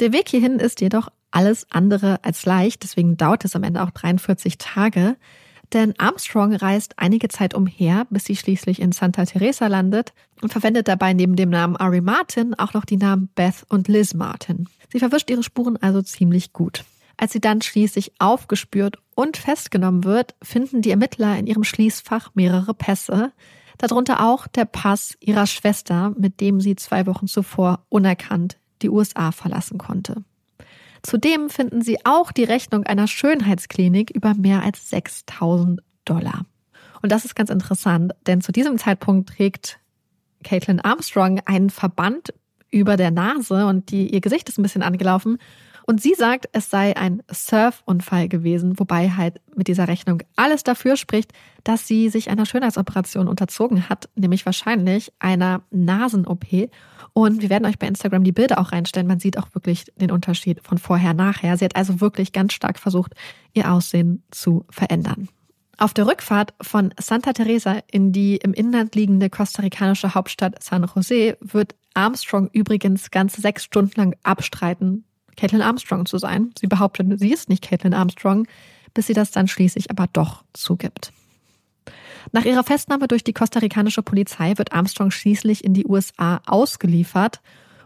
Der 0.00 0.12
Weg 0.12 0.28
hierhin 0.28 0.58
ist 0.58 0.80
jedoch 0.80 1.10
alles 1.30 1.68
andere 1.70 2.24
als 2.24 2.44
leicht, 2.44 2.82
deswegen 2.82 3.16
dauert 3.16 3.44
es 3.44 3.54
am 3.54 3.62
Ende 3.62 3.84
auch 3.84 3.92
43 3.92 4.58
Tage. 4.58 5.16
Denn 5.72 5.94
Armstrong 5.98 6.54
reist 6.54 6.94
einige 6.96 7.28
Zeit 7.28 7.54
umher, 7.54 8.06
bis 8.10 8.24
sie 8.24 8.36
schließlich 8.36 8.80
in 8.80 8.92
Santa 8.92 9.24
Teresa 9.26 9.66
landet 9.66 10.14
und 10.40 10.50
verwendet 10.50 10.88
dabei 10.88 11.12
neben 11.12 11.36
dem 11.36 11.50
Namen 11.50 11.76
Ari 11.76 12.00
Martin 12.00 12.54
auch 12.54 12.72
noch 12.72 12.86
die 12.86 12.96
Namen 12.96 13.28
Beth 13.34 13.64
und 13.68 13.88
Liz 13.88 14.14
Martin. 14.14 14.68
Sie 14.90 14.98
verwischt 14.98 15.28
ihre 15.28 15.42
Spuren 15.42 15.76
also 15.76 16.00
ziemlich 16.00 16.52
gut. 16.52 16.84
Als 17.18 17.32
sie 17.32 17.40
dann 17.40 17.60
schließlich 17.60 18.12
aufgespürt 18.18 18.96
und 19.14 19.36
festgenommen 19.36 20.04
wird, 20.04 20.36
finden 20.40 20.80
die 20.80 20.90
Ermittler 20.90 21.36
in 21.36 21.46
ihrem 21.46 21.64
Schließfach 21.64 22.30
mehrere 22.34 22.72
Pässe, 22.74 23.32
darunter 23.76 24.24
auch 24.24 24.46
der 24.46 24.64
Pass 24.64 25.16
ihrer 25.20 25.46
Schwester, 25.46 26.14
mit 26.16 26.40
dem 26.40 26.60
sie 26.60 26.76
zwei 26.76 27.06
Wochen 27.06 27.26
zuvor 27.26 27.84
unerkannt 27.88 28.58
die 28.82 28.88
USA 28.88 29.32
verlassen 29.32 29.78
konnte. 29.78 30.24
Zudem 31.02 31.50
finden 31.50 31.82
sie 31.82 31.98
auch 32.04 32.32
die 32.32 32.44
Rechnung 32.44 32.84
einer 32.84 33.06
Schönheitsklinik 33.06 34.10
über 34.10 34.34
mehr 34.34 34.62
als 34.62 34.90
6000 34.90 35.80
Dollar. 36.04 36.44
Und 37.02 37.12
das 37.12 37.24
ist 37.24 37.34
ganz 37.34 37.50
interessant, 37.50 38.12
denn 38.26 38.40
zu 38.40 38.52
diesem 38.52 38.78
Zeitpunkt 38.78 39.28
trägt 39.28 39.78
Caitlin 40.42 40.80
Armstrong 40.80 41.40
einen 41.44 41.70
Verband 41.70 42.32
über 42.70 42.96
der 42.96 43.10
Nase 43.10 43.66
und 43.66 43.90
die, 43.90 44.12
ihr 44.12 44.20
Gesicht 44.20 44.48
ist 44.48 44.58
ein 44.58 44.62
bisschen 44.62 44.82
angelaufen. 44.82 45.38
Und 45.88 46.02
sie 46.02 46.12
sagt, 46.12 46.50
es 46.52 46.68
sei 46.68 46.94
ein 46.98 47.22
Surfunfall 47.32 48.28
gewesen, 48.28 48.78
wobei 48.78 49.08
halt 49.08 49.40
mit 49.56 49.68
dieser 49.68 49.88
Rechnung 49.88 50.22
alles 50.36 50.62
dafür 50.62 50.98
spricht, 50.98 51.32
dass 51.64 51.86
sie 51.86 52.10
sich 52.10 52.28
einer 52.28 52.44
Schönheitsoperation 52.44 53.26
unterzogen 53.26 53.88
hat, 53.88 54.10
nämlich 54.14 54.44
wahrscheinlich 54.44 55.10
einer 55.18 55.62
Nasen-OP. 55.70 56.44
Und 57.14 57.40
wir 57.40 57.48
werden 57.48 57.64
euch 57.64 57.78
bei 57.78 57.86
Instagram 57.86 58.22
die 58.22 58.32
Bilder 58.32 58.58
auch 58.58 58.72
reinstellen. 58.72 59.08
Man 59.08 59.18
sieht 59.18 59.38
auch 59.38 59.54
wirklich 59.54 59.86
den 59.96 60.10
Unterschied 60.10 60.60
von 60.62 60.76
vorher 60.76 61.14
nachher. 61.14 61.56
Sie 61.56 61.64
hat 61.64 61.74
also 61.74 62.02
wirklich 62.02 62.32
ganz 62.34 62.52
stark 62.52 62.78
versucht, 62.78 63.14
ihr 63.54 63.72
Aussehen 63.72 64.22
zu 64.30 64.66
verändern. 64.68 65.30
Auf 65.78 65.94
der 65.94 66.06
Rückfahrt 66.06 66.52
von 66.60 66.92
Santa 67.00 67.32
Teresa 67.32 67.78
in 67.90 68.12
die 68.12 68.36
im 68.36 68.52
Inland 68.52 68.94
liegende 68.94 69.30
kostarikanische 69.30 70.14
Hauptstadt 70.14 70.62
San 70.62 70.86
Jose 70.94 71.38
wird 71.40 71.76
Armstrong 71.94 72.50
übrigens 72.52 73.10
ganze 73.10 73.40
sechs 73.40 73.64
Stunden 73.64 73.98
lang 73.98 74.16
abstreiten, 74.22 75.04
Caitlin 75.38 75.62
Armstrong 75.62 76.04
zu 76.04 76.18
sein. 76.18 76.50
Sie 76.58 76.66
behauptet, 76.66 77.06
sie 77.20 77.32
ist 77.32 77.48
nicht 77.48 77.62
Caitlin 77.62 77.94
Armstrong, 77.94 78.48
bis 78.92 79.06
sie 79.06 79.12
das 79.12 79.30
dann 79.30 79.46
schließlich 79.46 79.90
aber 79.90 80.06
doch 80.12 80.42
zugibt. 80.52 81.12
Nach 82.32 82.44
ihrer 82.44 82.64
Festnahme 82.64 83.06
durch 83.06 83.22
die 83.22 83.32
kostarikanische 83.32 84.02
Polizei 84.02 84.58
wird 84.58 84.72
Armstrong 84.72 85.10
schließlich 85.10 85.62
in 85.62 85.74
die 85.74 85.86
USA 85.86 86.40
ausgeliefert 86.46 87.40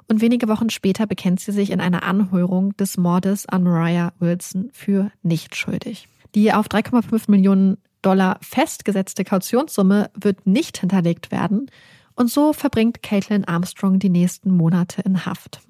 und 0.08 0.20
wenige 0.22 0.48
Wochen 0.48 0.70
später 0.70 1.06
bekennt 1.06 1.40
sie 1.40 1.52
sich 1.52 1.70
in 1.70 1.80
einer 1.80 2.02
Anhörung 2.02 2.74
des 2.78 2.96
Mordes 2.96 3.46
an 3.46 3.64
Mariah 3.64 4.12
Wilson 4.18 4.70
für 4.72 5.12
nicht 5.22 5.54
schuldig. 5.54 6.08
Die 6.34 6.52
auf 6.52 6.66
3,5 6.66 7.30
Millionen 7.30 7.76
Dollar 8.00 8.38
festgesetzte 8.40 9.24
Kautionssumme 9.24 10.10
wird 10.14 10.46
nicht 10.46 10.78
hinterlegt 10.78 11.30
werden 11.30 11.70
und 12.14 12.30
so 12.30 12.54
verbringt 12.54 13.02
Caitlin 13.02 13.44
Armstrong 13.44 13.98
die 13.98 14.08
nächsten 14.08 14.50
Monate 14.50 15.02
in 15.02 15.26
Haft. 15.26 15.60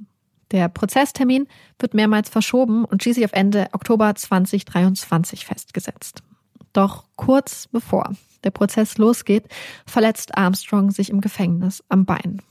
Der 0.53 0.69
Prozesstermin 0.69 1.49
wird 1.79 1.95
mehrmals 1.95 2.29
verschoben 2.29 2.85
und 2.85 3.03
schließlich 3.03 3.25
auf 3.25 3.33
Ende 3.33 3.69
Oktober 3.73 4.15
2023 4.15 5.47
festgesetzt. 5.47 6.23
Doch 6.75 7.05
kurz 7.17 7.69
bevor 7.69 8.13
der 8.45 8.51
Prozess 8.51 8.99
losgeht, 8.99 9.47
verletzt 9.87 10.37
Armstrong 10.37 10.91
sich 10.91 11.11
im 11.11 11.21
Gefängnis 11.21 11.83
am 11.89 12.05
Bein 12.05 12.43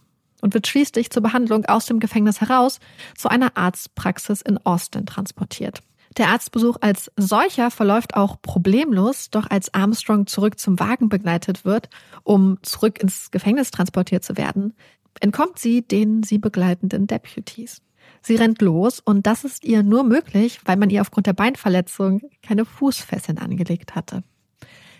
und 0.42 0.54
wird 0.54 0.68
schließlich 0.68 1.12
zur 1.12 1.22
Behandlung 1.22 1.66
aus 1.66 1.86
dem 1.86 2.00
Gefängnis 2.00 2.42
heraus 2.42 2.80
zu 3.16 3.30
einer 3.30 3.56
Arztpraxis 3.56 4.42
in 4.42 4.58
Austin 4.66 5.06
transportiert. 5.06 5.84
Der 6.18 6.30
Arztbesuch 6.30 6.78
als 6.82 7.12
solcher 7.16 7.72
verläuft 7.72 8.16
auch 8.16 8.42
problemlos, 8.42 9.30
doch 9.30 9.50
als 9.50 9.74
Armstrong 9.74 10.28
zurück 10.28 10.60
zum 10.60 10.80
Wagen 10.80 11.08
begleitet 11.08 11.64
wird, 11.64 11.90
um 12.24 12.58
zurück 12.64 13.02
ins 13.02 13.32
Gefängnis 13.32 13.72
transportiert 13.72 14.24
zu 14.24 14.36
werden, 14.36 14.74
entkommt 15.20 15.60
sie 15.60 15.84
den 15.84 16.24
sie 16.24 16.38
begleitenden 16.38 17.08
Deputies. 17.08 17.82
Sie 18.22 18.36
rennt 18.36 18.62
los 18.62 19.00
und 19.00 19.26
das 19.26 19.44
ist 19.44 19.64
ihr 19.64 19.84
nur 19.84 20.04
möglich, 20.04 20.60
weil 20.66 20.78
man 20.78 20.90
ihr 20.90 21.02
aufgrund 21.02 21.28
der 21.28 21.34
Beinverletzung 21.34 22.22
keine 22.44 22.66
Fußfesseln 22.66 23.40
angelegt 23.40 23.96
hatte. 23.96 24.24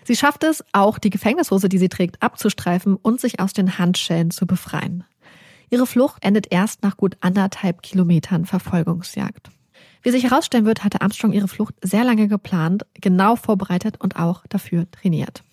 Sie 0.04 0.16
schafft 0.16 0.42
es, 0.42 0.64
auch 0.72 0.98
die 0.98 1.10
Gefängnishose, 1.10 1.68
die 1.68 1.78
sie 1.78 1.88
trägt, 1.88 2.20
abzustreifen 2.22 2.96
und 2.96 3.20
sich 3.20 3.38
aus 3.38 3.52
den 3.52 3.78
Handschellen 3.78 4.32
zu 4.32 4.46
befreien. 4.46 5.04
Ihre 5.70 5.86
Flucht 5.86 6.24
endet 6.24 6.52
erst 6.52 6.82
nach 6.82 6.96
gut 6.96 7.16
anderthalb 7.20 7.82
Kilometern 7.82 8.44
Verfolgungsjagd. 8.44 9.50
Wie 10.02 10.10
sich 10.10 10.24
herausstellen 10.24 10.66
wird, 10.66 10.82
hatte 10.82 11.00
Armstrong 11.00 11.32
ihre 11.32 11.46
Flucht 11.46 11.74
sehr 11.80 12.02
lange 12.02 12.26
geplant, 12.26 12.84
genau 13.00 13.36
vorbereitet 13.36 14.00
und 14.00 14.16
auch 14.16 14.44
dafür 14.48 14.90
trainiert. 14.90 15.44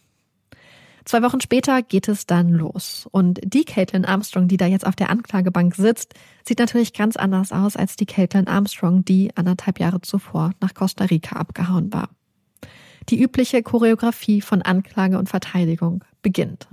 Zwei 1.10 1.24
Wochen 1.24 1.41
später 1.41 1.82
geht 1.82 2.07
es 2.07 2.28
dann 2.28 2.49
los. 2.49 3.07
Und 3.10 3.39
die 3.43 3.66
Caitlin 3.66 4.05
Armstrong, 4.05 4.47
die 4.47 4.57
da 4.57 4.68
jetzt 4.68 4.86
auf 4.86 4.95
der 4.95 5.10
Anklagebank 5.10 5.74
sitzt, 5.74 6.14
sieht 6.47 6.60
natürlich 6.60 6.93
ganz 6.93 7.16
anders 7.18 7.51
aus 7.51 7.76
als 7.76 7.95
die 7.95 8.05
Caitlin 8.05 8.47
Armstrong, 8.47 9.03
die 9.05 9.36
anderthalb 9.36 9.80
Jahre 9.80 10.01
zuvor 10.01 10.51
nach 10.62 10.76
Costa 10.76 11.05
Rica 11.05 11.38
abgehauen 11.38 11.91
war. 11.91 12.10
Die 13.10 13.20
übliche 13.20 13.64
Choreografie 13.64 14.41
von 14.41 14.62
Anklage 14.62 15.18
und 15.18 15.30
Verteidigung 15.30 16.03
beginnt. 16.22 16.68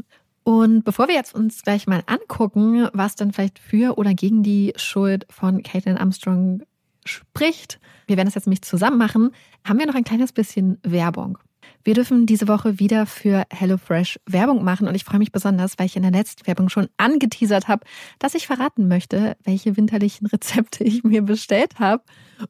Und 0.45 0.85
bevor 0.85 1.09
wir 1.09 1.15
jetzt 1.15 1.35
uns 1.35 1.63
gleich 1.63 1.87
mal 1.87 2.03
angucken, 2.05 2.91
was 2.93 3.15
denn 3.15 3.33
vielleicht 3.33 3.59
für 3.59 3.97
oder 3.97 4.13
gegen 4.13 4.43
die 4.43 4.75
Schuld 4.77 5.25
von 5.31 5.63
Caitlin 5.63 5.97
Armstrong 5.97 6.63
spricht, 7.07 7.81
wir 8.07 8.19
werden 8.19 8.29
das 8.29 8.35
jetzt 8.35 8.47
nämlich 8.47 8.61
zusammen 8.61 8.99
machen, 8.99 9.31
haben 9.65 9.79
wir 9.79 9.87
noch 9.87 9.95
ein 9.95 10.05
kleines 10.05 10.33
bisschen 10.35 10.79
Werbung. 10.83 11.39
Wir 11.87 11.95
dürfen 11.95 12.27
diese 12.27 12.49
Woche 12.49 12.81
wieder 12.81 13.07
für 13.07 13.45
HelloFresh 13.49 14.19
Werbung 14.27 14.65
machen 14.65 14.89
und 14.89 14.97
ich 14.97 15.05
freue 15.05 15.21
mich 15.21 15.31
besonders, 15.31 15.79
weil 15.79 15.87
ich 15.87 15.95
in 15.95 16.03
der 16.03 16.11
letzten 16.11 16.45
Werbung 16.49 16.69
schon 16.69 16.89
angeteasert 16.97 17.69
habe, 17.69 17.87
dass 18.19 18.35
ich 18.35 18.49
verraten 18.49 18.89
möchte, 18.89 19.37
welche 19.45 19.77
winterlichen 19.77 20.27
Rezepte 20.33 20.83
ich 20.83 21.05
mir 21.05 21.23
bestellt 21.23 21.79
habe. 21.79 22.03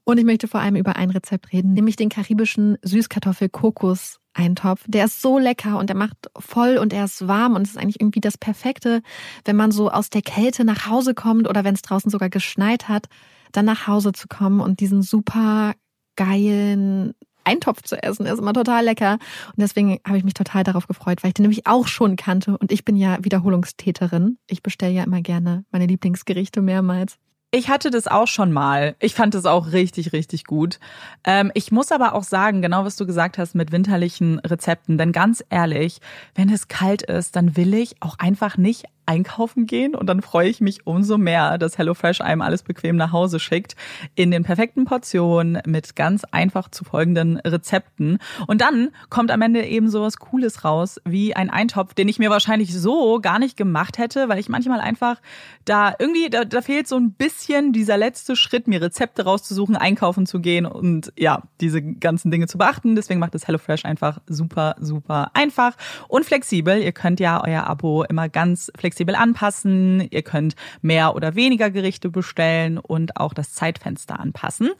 Und 0.05 0.17
ich 0.17 0.25
möchte 0.25 0.49
vor 0.49 0.61
allem 0.61 0.75
über 0.75 0.97
ein 0.97 1.11
Rezept 1.11 1.53
reden, 1.53 1.75
nämlich 1.75 1.97
den 1.97 2.09
karibischen 2.09 2.79
Süßkartoffel-Kokos 2.81 4.21
Eintopf. 4.33 4.85
Der 4.87 5.05
ist 5.05 5.21
so 5.21 5.39
lecker 5.39 5.79
und 5.79 5.91
der 5.91 5.97
macht 5.97 6.17
voll 6.39 6.79
und 6.79 6.95
er 6.95 7.05
ist 7.05 7.29
warm 7.29 7.57
und 7.57 7.67
es 7.67 7.73
ist 7.73 7.77
eigentlich 7.77 8.01
irgendwie 8.01 8.23
das 8.23 8.39
Perfekte, 8.39 9.03
wenn 9.45 9.57
man 9.57 9.71
so 9.71 9.91
aus 9.91 10.09
der 10.09 10.23
Kälte 10.23 10.65
nach 10.65 10.87
Hause 10.87 11.13
kommt 11.13 11.47
oder 11.47 11.63
wenn 11.63 11.75
es 11.75 11.83
draußen 11.83 12.11
sogar 12.11 12.31
geschneit 12.31 12.89
hat, 12.89 13.09
dann 13.53 13.67
nach 13.67 13.87
Hause 13.87 14.13
zu 14.13 14.29
kommen 14.29 14.61
und 14.61 14.81
diesen 14.81 15.03
super 15.03 15.75
geilen 16.17 17.13
Eintopf 17.47 17.83
zu 17.83 18.03
essen. 18.03 18.27
Ist 18.27 18.39
immer 18.39 18.53
total 18.53 18.85
lecker. 18.85 19.13
Und 19.13 19.59
deswegen 19.59 19.99
habe 20.07 20.19
ich 20.19 20.25
mich 20.25 20.35
total 20.35 20.65
darauf 20.65 20.87
gefreut, 20.87 21.23
weil 21.23 21.29
ich 21.29 21.35
den 21.35 21.45
nämlich 21.45 21.67
auch 21.67 21.87
schon 21.87 22.17
kannte. 22.17 22.57
Und 22.59 22.73
ich 22.73 22.85
bin 22.85 22.97
ja 22.97 23.19
Wiederholungstäterin. 23.21 24.39
Ich 24.49 24.63
bestelle 24.63 24.93
ja 24.93 25.05
immer 25.05 25.23
gerne 25.23 25.65
meine 25.71 25.87
Lieblingsgerichte 25.87 26.61
mehrmals. 26.61 27.19
Ich 27.53 27.69
hatte 27.69 27.91
das 27.91 28.09
auch 28.09 28.27
schon 28.27 28.53
mal. 28.53 28.97
Ich 28.99 29.15
fand 29.15 29.35
es 29.35 29.47
auch 29.47 29.73
richtig, 29.73 30.13
richtig 30.13 30.45
gut. 30.45 30.81
Ähm, 31.25 31.53
ich 31.55 31.71
muss 31.71 31.93
aber 31.93 32.15
auch 32.15 32.25
sagen, 32.25 32.61
genau 32.61 32.85
was 32.85 32.97
du 32.97 33.07
gesagt 33.07 33.39
hast 33.39 33.55
mit 33.55 33.73
winterlichen 33.73 34.41
Rezepten, 34.41 34.99
denn 34.99 35.13
ganz 35.13 35.45
ehrlich, 35.49 36.01
wenn 36.35 36.51
es 36.51 36.69
kalt 36.69 37.03
ist, 37.03 37.37
dann 37.37 37.57
will 37.57 37.73
ich 37.75 37.95
auch 38.01 38.19
einfach 38.19 38.59
nicht 38.59 38.85
einkaufen 39.07 39.67
gehen 39.67 39.95
und 39.95 40.07
dann 40.07 40.21
freue 40.21 40.49
ich 40.49 40.61
mich 40.61 40.87
umso 40.87 41.17
mehr, 41.17 41.59
dass 41.59 41.79
HelloFresh 41.79 42.21
einem 42.21 42.43
alles 42.43 42.65
bequem 42.65 42.97
nach 42.97 43.13
Hause 43.13 43.39
schickt 43.39 43.77
in 44.17 44.31
den 44.31 44.43
perfekten 44.43 44.85
Portionen 44.85 45.61
mit 45.65 45.97
ganz 45.97 46.25
einfach 46.25 46.69
zu 46.71 46.85
folgenden 46.85 47.39
Rezepten 47.39 48.19
und 48.49 48.61
dann 48.61 48.91
kommt 49.09 49.31
am 49.31 49.43
Ende 49.43 49.65
eben 49.65 49.89
sowas 49.89 50.19
cooles 50.19 50.65
raus 50.65 51.01
wie 51.05 51.37
ein 51.37 51.51
Eintopf, 51.51 51.95
den 51.95 52.09
ich 52.09 52.19
mir 52.19 52.31
wahrscheinlich 52.31 52.75
so 52.75 53.21
gar 53.21 53.39
nicht 53.39 53.57
gemacht 53.57 53.99
hätte, 53.99 54.29
weil 54.29 54.41
ich 54.41 54.49
manchmal 54.49 54.81
einfach 54.81 55.21
da 55.65 55.95
irgendwie 55.99 56.29
da, 56.29 56.45
da 56.45 56.61
fehlt 56.61 56.89
so 56.89 56.97
ein 56.97 57.13
bisschen 57.13 57.73
dieser 57.73 57.97
letzte 57.97 58.35
Schritt, 58.35 58.67
mir 58.67 58.83
Rezepte 58.83 59.25
rauszusuchen, 59.25 59.77
einkaufen 59.77 60.27
zu 60.27 60.41
gehen 60.41 60.67
und 60.67 61.13
ja, 61.17 61.43
diese 61.61 61.81
ganzen 61.81 62.31
Dinge 62.31 62.49
zu 62.49 62.59
beachten. 62.59 62.97
Deswegen 62.97 63.21
macht 63.21 63.35
das 63.35 63.47
HelloFresh 63.47 63.85
einfach 63.85 64.19
super 64.27 64.75
super 64.81 65.31
einfach 65.35 65.77
und 66.09 66.25
flexibel. 66.25 66.79
Ihr 66.79 66.93
könnt 66.93 67.21
ja 67.21 67.43
euer 67.45 67.67
Abo 67.67 68.03
immer 68.05 68.29
ganz 68.29 68.73
flexibel 68.77 68.96
flexibel 68.97 69.15
anpassen. 69.15 70.09
Ihr 70.11 70.23
könnt 70.23 70.57
mehr 70.81 71.15
oder 71.15 71.35
weniger 71.35 71.71
Gerichte 71.71 72.09
bestellen 72.09 72.79
und 72.79 73.19
auch 73.19 73.35
das 73.35 73.53
Zeitfenster 73.53 74.19
anpassen. 74.19 74.71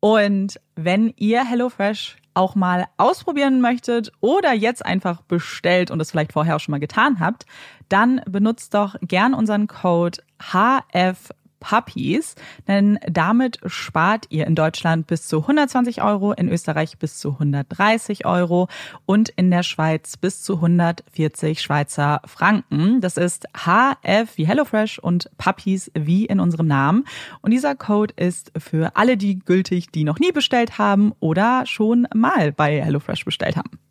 Und 0.00 0.60
wenn 0.74 1.14
ihr 1.16 1.42
HelloFresh 1.42 2.18
auch 2.34 2.54
mal 2.54 2.84
ausprobieren 2.98 3.62
möchtet 3.62 4.12
oder 4.20 4.52
jetzt 4.52 4.84
einfach 4.84 5.22
bestellt 5.22 5.90
und 5.90 6.00
es 6.00 6.10
vielleicht 6.10 6.34
vorher 6.34 6.56
auch 6.56 6.60
schon 6.60 6.72
mal 6.72 6.80
getan 6.80 7.18
habt, 7.18 7.46
dann 7.88 8.20
benutzt 8.26 8.74
doch 8.74 8.94
gern 9.00 9.32
unseren 9.32 9.68
Code 9.68 10.18
HF 10.38 11.30
Puppies, 11.66 12.36
denn 12.68 12.96
damit 13.10 13.58
spart 13.66 14.26
ihr 14.28 14.46
in 14.46 14.54
Deutschland 14.54 15.08
bis 15.08 15.26
zu 15.26 15.40
120 15.40 16.00
Euro, 16.00 16.32
in 16.32 16.48
Österreich 16.48 16.96
bis 16.96 17.18
zu 17.18 17.32
130 17.32 18.24
Euro 18.24 18.68
und 19.04 19.30
in 19.30 19.50
der 19.50 19.64
Schweiz 19.64 20.16
bis 20.16 20.42
zu 20.42 20.54
140 20.54 21.60
Schweizer 21.60 22.22
Franken. 22.24 23.00
Das 23.00 23.16
ist 23.16 23.46
HF 23.52 24.36
wie 24.36 24.46
HelloFresh 24.46 25.00
und 25.00 25.28
Puppies 25.38 25.90
wie 25.98 26.26
in 26.26 26.38
unserem 26.38 26.68
Namen. 26.68 27.04
Und 27.42 27.50
dieser 27.50 27.74
Code 27.74 28.14
ist 28.16 28.52
für 28.56 28.94
alle 28.94 29.16
die 29.16 29.40
gültig, 29.40 29.90
die 29.90 30.04
noch 30.04 30.20
nie 30.20 30.30
bestellt 30.30 30.78
haben 30.78 31.14
oder 31.18 31.64
schon 31.66 32.06
mal 32.14 32.52
bei 32.52 32.80
HelloFresh 32.80 33.24
bestellt 33.24 33.56
haben. 33.56 33.85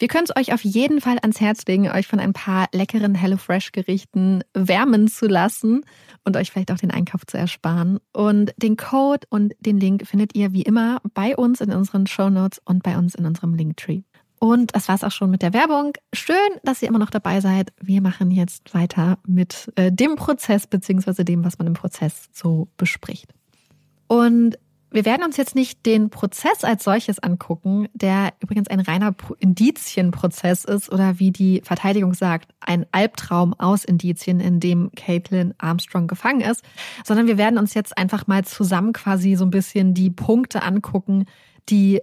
Wir 0.00 0.08
können 0.08 0.24
es 0.26 0.34
euch 0.34 0.54
auf 0.54 0.64
jeden 0.64 1.02
Fall 1.02 1.18
ans 1.20 1.42
Herz 1.42 1.66
legen, 1.66 1.90
euch 1.90 2.06
von 2.06 2.20
ein 2.20 2.32
paar 2.32 2.68
leckeren 2.72 3.14
HelloFresh-Gerichten 3.14 4.42
wärmen 4.54 5.08
zu 5.08 5.26
lassen 5.26 5.82
und 6.24 6.38
euch 6.38 6.50
vielleicht 6.50 6.72
auch 6.72 6.78
den 6.78 6.90
Einkauf 6.90 7.26
zu 7.26 7.36
ersparen. 7.36 7.98
Und 8.14 8.54
den 8.56 8.78
Code 8.78 9.26
und 9.28 9.52
den 9.60 9.78
Link 9.78 10.06
findet 10.06 10.34
ihr 10.34 10.54
wie 10.54 10.62
immer 10.62 11.02
bei 11.12 11.36
uns 11.36 11.60
in 11.60 11.70
unseren 11.70 12.06
Show 12.06 12.30
Notes 12.30 12.62
und 12.64 12.82
bei 12.82 12.96
uns 12.96 13.14
in 13.14 13.26
unserem 13.26 13.52
Linktree. 13.52 14.00
Und 14.38 14.74
das 14.74 14.88
war's 14.88 15.04
auch 15.04 15.12
schon 15.12 15.30
mit 15.30 15.42
der 15.42 15.52
Werbung. 15.52 15.92
Schön, 16.14 16.36
dass 16.64 16.80
ihr 16.80 16.88
immer 16.88 16.98
noch 16.98 17.10
dabei 17.10 17.42
seid. 17.42 17.74
Wir 17.78 18.00
machen 18.00 18.30
jetzt 18.30 18.72
weiter 18.72 19.18
mit 19.26 19.70
äh, 19.76 19.92
dem 19.92 20.16
Prozess 20.16 20.66
beziehungsweise 20.66 21.26
dem, 21.26 21.44
was 21.44 21.58
man 21.58 21.66
im 21.66 21.74
Prozess 21.74 22.30
so 22.32 22.68
bespricht. 22.78 23.34
Und 24.06 24.56
wir 24.90 25.04
werden 25.04 25.24
uns 25.24 25.36
jetzt 25.36 25.54
nicht 25.54 25.86
den 25.86 26.10
Prozess 26.10 26.64
als 26.64 26.84
solches 26.84 27.18
angucken, 27.20 27.88
der 27.94 28.32
übrigens 28.40 28.68
ein 28.68 28.80
reiner 28.80 29.14
Indizienprozess 29.38 30.64
ist 30.64 30.92
oder 30.92 31.18
wie 31.18 31.30
die 31.30 31.62
Verteidigung 31.64 32.14
sagt, 32.14 32.52
ein 32.60 32.86
Albtraum 32.92 33.54
aus 33.54 33.84
Indizien, 33.84 34.40
in 34.40 34.60
dem 34.60 34.90
Caitlin 34.96 35.54
Armstrong 35.58 36.08
gefangen 36.08 36.40
ist, 36.40 36.64
sondern 37.04 37.26
wir 37.26 37.38
werden 37.38 37.58
uns 37.58 37.74
jetzt 37.74 37.96
einfach 37.96 38.26
mal 38.26 38.44
zusammen 38.44 38.92
quasi 38.92 39.36
so 39.36 39.44
ein 39.44 39.50
bisschen 39.50 39.94
die 39.94 40.10
Punkte 40.10 40.62
angucken, 40.62 41.26
die 41.68 42.00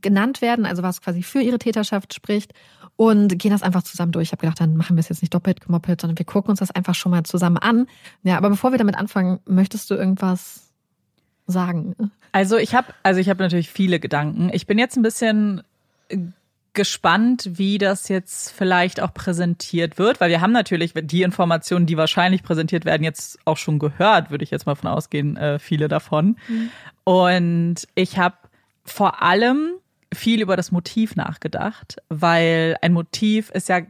genannt 0.00 0.40
werden, 0.40 0.66
also 0.66 0.82
was 0.82 1.02
quasi 1.02 1.22
für 1.22 1.40
ihre 1.40 1.58
Täterschaft 1.58 2.14
spricht 2.14 2.54
und 2.96 3.38
gehen 3.38 3.50
das 3.50 3.62
einfach 3.62 3.82
zusammen 3.82 4.12
durch. 4.12 4.28
Ich 4.28 4.32
habe 4.32 4.40
gedacht, 4.40 4.60
dann 4.60 4.76
machen 4.76 4.96
wir 4.96 5.00
es 5.00 5.08
jetzt 5.08 5.22
nicht 5.22 5.34
doppelt 5.34 5.60
gemoppelt, 5.60 6.00
sondern 6.00 6.18
wir 6.18 6.26
gucken 6.26 6.50
uns 6.50 6.60
das 6.60 6.70
einfach 6.70 6.94
schon 6.94 7.10
mal 7.10 7.24
zusammen 7.24 7.58
an. 7.58 7.86
Ja, 8.22 8.36
aber 8.36 8.50
bevor 8.50 8.72
wir 8.72 8.78
damit 8.78 8.96
anfangen, 8.96 9.40
möchtest 9.46 9.90
du 9.90 9.94
irgendwas 9.94 10.69
sagen? 11.50 11.94
Also 12.32 12.56
ich 12.56 12.74
habe 12.74 12.88
also 13.02 13.20
ich 13.20 13.28
habe 13.28 13.42
natürlich 13.42 13.70
viele 13.70 14.00
Gedanken. 14.00 14.50
Ich 14.52 14.66
bin 14.66 14.78
jetzt 14.78 14.96
ein 14.96 15.02
bisschen 15.02 15.62
gespannt, 16.72 17.50
wie 17.54 17.78
das 17.78 18.08
jetzt 18.08 18.52
vielleicht 18.52 19.00
auch 19.00 19.12
präsentiert 19.12 19.98
wird, 19.98 20.20
weil 20.20 20.30
wir 20.30 20.40
haben 20.40 20.52
natürlich 20.52 20.92
die 20.94 21.22
Informationen, 21.22 21.86
die 21.86 21.96
wahrscheinlich 21.96 22.42
präsentiert 22.42 22.84
werden, 22.84 23.02
jetzt 23.02 23.38
auch 23.44 23.56
schon 23.56 23.78
gehört, 23.78 24.30
würde 24.30 24.44
ich 24.44 24.50
jetzt 24.50 24.66
mal 24.66 24.76
von 24.76 24.88
ausgehen, 24.88 25.36
äh, 25.36 25.58
viele 25.58 25.88
davon. 25.88 26.36
Mhm. 26.48 26.70
Und 27.04 27.74
ich 27.94 28.18
habe 28.18 28.36
vor 28.84 29.22
allem 29.22 29.72
viel 30.12 30.40
über 30.40 30.56
das 30.56 30.70
Motiv 30.70 31.16
nachgedacht, 31.16 31.96
weil 32.08 32.76
ein 32.82 32.92
Motiv 32.92 33.50
ist 33.50 33.68
ja 33.68 33.80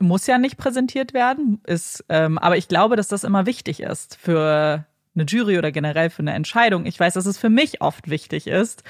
muss 0.00 0.26
ja 0.26 0.38
nicht 0.38 0.56
präsentiert 0.56 1.14
werden, 1.14 1.60
ist, 1.66 2.04
ähm, 2.08 2.38
aber 2.38 2.56
ich 2.56 2.68
glaube, 2.68 2.94
dass 2.94 3.08
das 3.08 3.24
immer 3.24 3.44
wichtig 3.44 3.80
ist 3.80 4.16
für 4.20 4.86
eine 5.14 5.24
Jury 5.24 5.58
oder 5.58 5.72
generell 5.72 6.10
für 6.10 6.20
eine 6.20 6.32
Entscheidung. 6.32 6.86
Ich 6.86 6.98
weiß, 6.98 7.14
dass 7.14 7.26
es 7.26 7.38
für 7.38 7.50
mich 7.50 7.80
oft 7.80 8.10
wichtig 8.10 8.46
ist, 8.46 8.82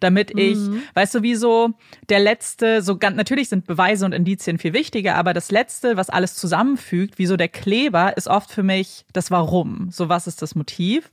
damit 0.00 0.36
ich, 0.38 0.56
mhm. 0.56 0.82
weißt 0.94 1.14
du, 1.16 1.22
wie 1.22 1.34
so 1.34 1.70
der 2.08 2.20
letzte, 2.20 2.82
so 2.82 2.96
ganz, 2.96 3.16
natürlich 3.16 3.48
sind 3.48 3.66
Beweise 3.66 4.04
und 4.04 4.12
Indizien 4.12 4.58
viel 4.58 4.72
wichtiger, 4.72 5.16
aber 5.16 5.32
das 5.34 5.50
letzte, 5.50 5.96
was 5.96 6.10
alles 6.10 6.34
zusammenfügt, 6.34 7.18
wie 7.18 7.26
so 7.26 7.36
der 7.36 7.48
Kleber, 7.48 8.16
ist 8.16 8.28
oft 8.28 8.50
für 8.50 8.62
mich 8.62 9.04
das 9.12 9.30
Warum. 9.30 9.88
So 9.90 10.08
was 10.08 10.26
ist 10.26 10.42
das 10.42 10.54
Motiv? 10.54 11.10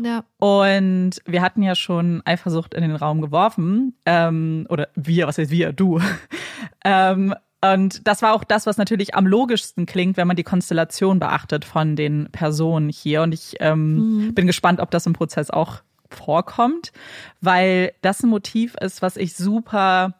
Ja. 0.00 0.24
Und 0.38 1.20
wir 1.26 1.42
hatten 1.42 1.62
ja 1.62 1.74
schon 1.74 2.22
Eifersucht 2.24 2.74
in 2.74 2.82
den 2.82 2.96
Raum 2.96 3.20
geworfen. 3.20 3.94
Ähm, 4.06 4.66
oder 4.68 4.88
wir, 4.94 5.26
was 5.26 5.38
heißt 5.38 5.50
wir? 5.50 5.72
Du. 5.72 6.00
ähm, 6.84 7.34
und 7.64 8.06
das 8.08 8.22
war 8.22 8.34
auch 8.34 8.42
das, 8.42 8.66
was 8.66 8.76
natürlich 8.76 9.14
am 9.14 9.26
logischsten 9.26 9.86
klingt, 9.86 10.16
wenn 10.16 10.26
man 10.26 10.36
die 10.36 10.42
Konstellation 10.42 11.20
beachtet 11.20 11.64
von 11.64 11.94
den 11.94 12.28
Personen 12.32 12.88
hier. 12.88 13.22
Und 13.22 13.32
ich 13.32 13.56
ähm, 13.60 14.26
mhm. 14.26 14.34
bin 14.34 14.48
gespannt, 14.48 14.80
ob 14.80 14.90
das 14.90 15.06
im 15.06 15.12
Prozess 15.12 15.48
auch 15.50 15.82
vorkommt, 16.10 16.92
weil 17.40 17.92
das 18.02 18.22
ein 18.22 18.30
Motiv 18.30 18.74
ist, 18.80 19.00
was 19.00 19.16
ich 19.16 19.36
super 19.36 20.14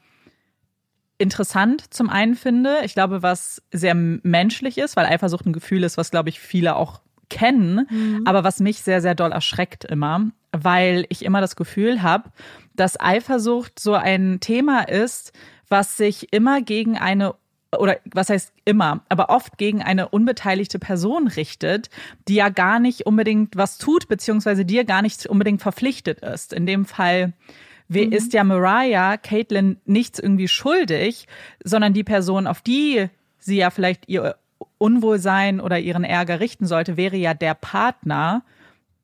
interessant 1.19 1.93
zum 1.93 2.09
einen 2.09 2.37
finde. 2.37 2.79
Ich 2.85 2.95
glaube, 2.95 3.23
was 3.23 3.63
sehr 3.73 3.95
menschlich 3.95 4.79
ist, 4.79 4.97
weil 4.97 5.07
Eifersucht 5.07 5.45
ein 5.45 5.53
Gefühl 5.53 5.83
ist, 5.83 5.97
was, 5.97 6.11
glaube 6.11 6.29
ich, 6.29 6.41
viele 6.41 6.77
auch 6.77 7.01
kennen, 7.29 7.87
mhm. 7.91 8.23
aber 8.25 8.45
was 8.45 8.61
mich 8.61 8.83
sehr, 8.83 9.01
sehr 9.01 9.15
doll 9.15 9.33
erschreckt 9.33 9.85
immer, 9.85 10.29
weil 10.53 11.07
ich 11.09 11.25
immer 11.25 11.41
das 11.41 11.57
Gefühl 11.57 12.03
habe, 12.03 12.31
dass 12.75 13.01
Eifersucht 13.01 13.79
so 13.79 13.95
ein 13.95 14.39
Thema 14.41 14.83
ist, 14.83 15.33
was 15.73 15.97
sich 15.97 16.33
immer 16.33 16.63
gegen 16.63 16.97
eine 16.97 17.35
oder 17.77 17.97
was 18.05 18.29
heißt 18.29 18.53
immer, 18.67 19.01
aber 19.09 19.31
oft 19.31 19.57
gegen 19.57 19.83
eine 19.83 20.11
unbeteiligte 20.11 20.79
Person 20.79 21.27
richtet, 21.27 21.89
die 22.29 22.35
ja 22.35 22.51
gar 22.51 22.79
nicht 22.79 23.07
unbedingt 23.07 23.57
was 23.57 23.79
tut, 23.79 24.09
beziehungsweise 24.09 24.67
dir 24.67 24.85
gar 24.85 25.01
nicht 25.01 25.25
unbedingt 25.25 25.63
verpflichtet 25.63 26.21
ist. 26.21 26.53
In 26.53 26.67
dem 26.67 26.85
Fall 26.85 27.33
mhm. 27.89 28.13
ist 28.13 28.35
ja 28.35 28.45
Mariah 28.45 29.17
Caitlin 29.17 29.79
nichts 29.87 30.19
irgendwie 30.19 30.49
schuldig, 30.49 31.27
sondern 31.65 31.95
die 31.95 32.05
Person, 32.05 32.47
auf 32.47 32.61
die 32.61 33.09
sie 33.39 33.57
ja 33.57 33.71
vielleicht 33.71 34.07
ihr 34.07 34.37
Unwohlsein 34.77 35.59
oder 35.59 35.79
ihren 35.79 36.05
Ärger 36.05 36.41
richten 36.41 36.67
sollte, 36.67 36.99
wäre 36.99 37.17
ja 37.17 37.33
der 37.33 37.55
Partner, 37.55 38.43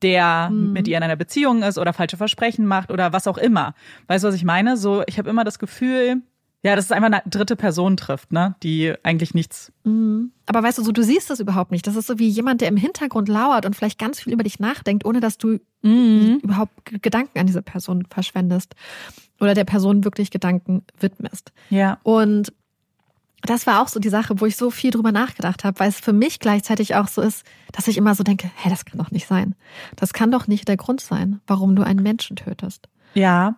der 0.03 0.51
mhm. 0.51 0.73
mit 0.73 0.89
ihr 0.89 0.99
in 0.99 1.03
einer 1.03 1.17
Beziehung 1.17 1.63
ist 1.63 1.79
oder 1.79 1.95
falsche 1.95 2.19
Versprechen 2.19 2.67
macht 2.67 2.91
oder 2.91 3.15
was 3.15 3.27
auch 3.27 3.39
immer. 3.39 3.75
Weißt 4.09 4.25
du, 4.25 4.29
was 4.29 4.35
ich 4.35 4.45
meine? 4.45 4.77
So, 4.77 5.03
ich 5.07 5.19
habe 5.19 5.31
immer 5.31 5.45
das 5.45 5.59
Gefühl, 5.59 6.23
ja, 6.63 6.75
dass 6.75 6.87
es 6.87 6.93
einfach 6.93 7.07
eine 7.07 7.23
dritte 7.27 7.55
Person 7.55 7.97
trifft, 7.97 8.33
ne? 8.33 8.57
Die 8.65 8.93
eigentlich 9.05 9.33
nichts. 9.33 9.73
Mhm. 9.85 10.33
Aber 10.47 10.63
weißt 10.63 10.79
du, 10.79 10.83
so 10.83 10.91
du 10.91 11.05
siehst 11.05 11.31
das 11.31 11.39
überhaupt 11.39 11.71
nicht. 11.71 11.87
Das 11.87 11.95
ist 11.95 12.09
so 12.09 12.19
wie 12.19 12.29
jemand, 12.29 12.61
der 12.61 12.69
im 12.69 12.77
Hintergrund 12.77 13.29
lauert 13.29 13.65
und 13.65 13.77
vielleicht 13.77 13.99
ganz 13.99 14.21
viel 14.21 14.33
über 14.33 14.43
dich 14.43 14.59
nachdenkt, 14.59 15.05
ohne 15.05 15.21
dass 15.21 15.39
du 15.39 15.61
mhm. 15.83 16.41
überhaupt 16.43 16.73
Gedanken 17.03 17.39
an 17.39 17.47
diese 17.47 17.63
Person 17.63 18.07
verschwendest 18.11 18.75
oder 19.41 19.55
der 19.55 19.65
Person 19.65 20.05
wirklich 20.05 20.33
Gedanken 20.33 20.83
widmest. 20.99 21.53
Ja. 21.71 21.99
Und 22.03 22.53
das 23.43 23.69
war 23.69 23.81
auch 23.81 23.89
so 23.89 24.01
die 24.01 24.09
Sache, 24.09 24.41
wo 24.41 24.47
ich 24.47 24.57
so 24.57 24.71
viel 24.71 24.91
drüber 24.91 25.13
nachgedacht 25.13 25.63
habe, 25.63 25.79
weil 25.79 25.91
es 25.91 26.01
für 26.01 26.13
mich 26.13 26.41
gleichzeitig 26.41 26.97
auch 26.97 27.07
so 27.07 27.23
ist, 27.23 27.47
dass 27.71 27.87
ich 27.87 27.97
immer 27.97 28.17
so 28.17 28.25
denke, 28.25 28.51
hä, 28.57 28.69
das 28.69 28.85
kann 28.85 28.99
doch 28.99 29.13
nicht 29.13 29.29
sein. 29.29 29.55
Das 29.95 30.13
kann 30.13 30.33
doch 30.33 30.49
nicht 30.49 30.67
der 30.67 30.77
Grund 30.77 31.01
sein, 31.01 31.41
warum 31.47 31.77
du 31.77 31.85
einen 31.85 32.03
Menschen 32.03 32.35
tötest. 32.35 32.89
Ja, 33.15 33.55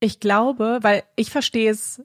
ich 0.00 0.18
glaube, 0.18 0.78
weil 0.80 1.02
ich 1.14 1.30
verstehe 1.30 1.70
es 1.70 2.02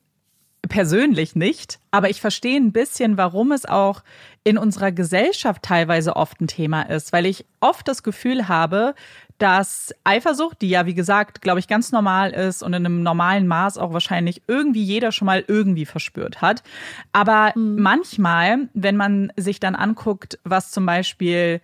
persönlich 0.68 1.36
nicht, 1.36 1.80
aber 1.92 2.10
ich 2.10 2.22
verstehe 2.22 2.58
ein 2.58 2.72
bisschen, 2.72 3.18
warum 3.18 3.52
es 3.52 3.66
auch 3.66 4.04
in 4.44 4.58
unserer 4.58 4.92
Gesellschaft 4.92 5.64
teilweise 5.64 6.16
oft 6.16 6.40
ein 6.40 6.48
Thema 6.48 6.84
ist, 6.84 7.12
weil 7.14 7.26
ich 7.26 7.46
oft 7.60 7.88
das 7.88 8.04
Gefühl 8.04 8.48
habe, 8.48 8.94
dass 9.38 9.94
Eifersucht, 10.04 10.62
die 10.62 10.70
ja 10.70 10.86
wie 10.86 10.94
gesagt, 10.94 11.42
glaube 11.42 11.60
ich, 11.60 11.68
ganz 11.68 11.92
normal 11.92 12.32
ist 12.32 12.64
und 12.64 12.74
in 12.74 12.86
einem 12.86 13.04
normalen 13.04 13.48
Maß 13.48 13.78
auch 13.78 13.92
wahrscheinlich 13.92 14.44
irgendwie 14.48 14.84
jeder 14.84 15.12
schon 15.12 15.26
mal 15.26 15.44
irgendwie 15.46 15.86
verspürt 15.86 16.42
hat. 16.42 16.64
Aber 17.12 17.52
mhm. 17.56 17.82
manchmal, 17.82 18.70
wenn 18.74 18.96
man 18.96 19.34
sich 19.36 19.60
dann 19.60 19.76
anguckt, 19.76 20.40
was 20.44 20.72
zum 20.72 20.86
Beispiel 20.86 21.60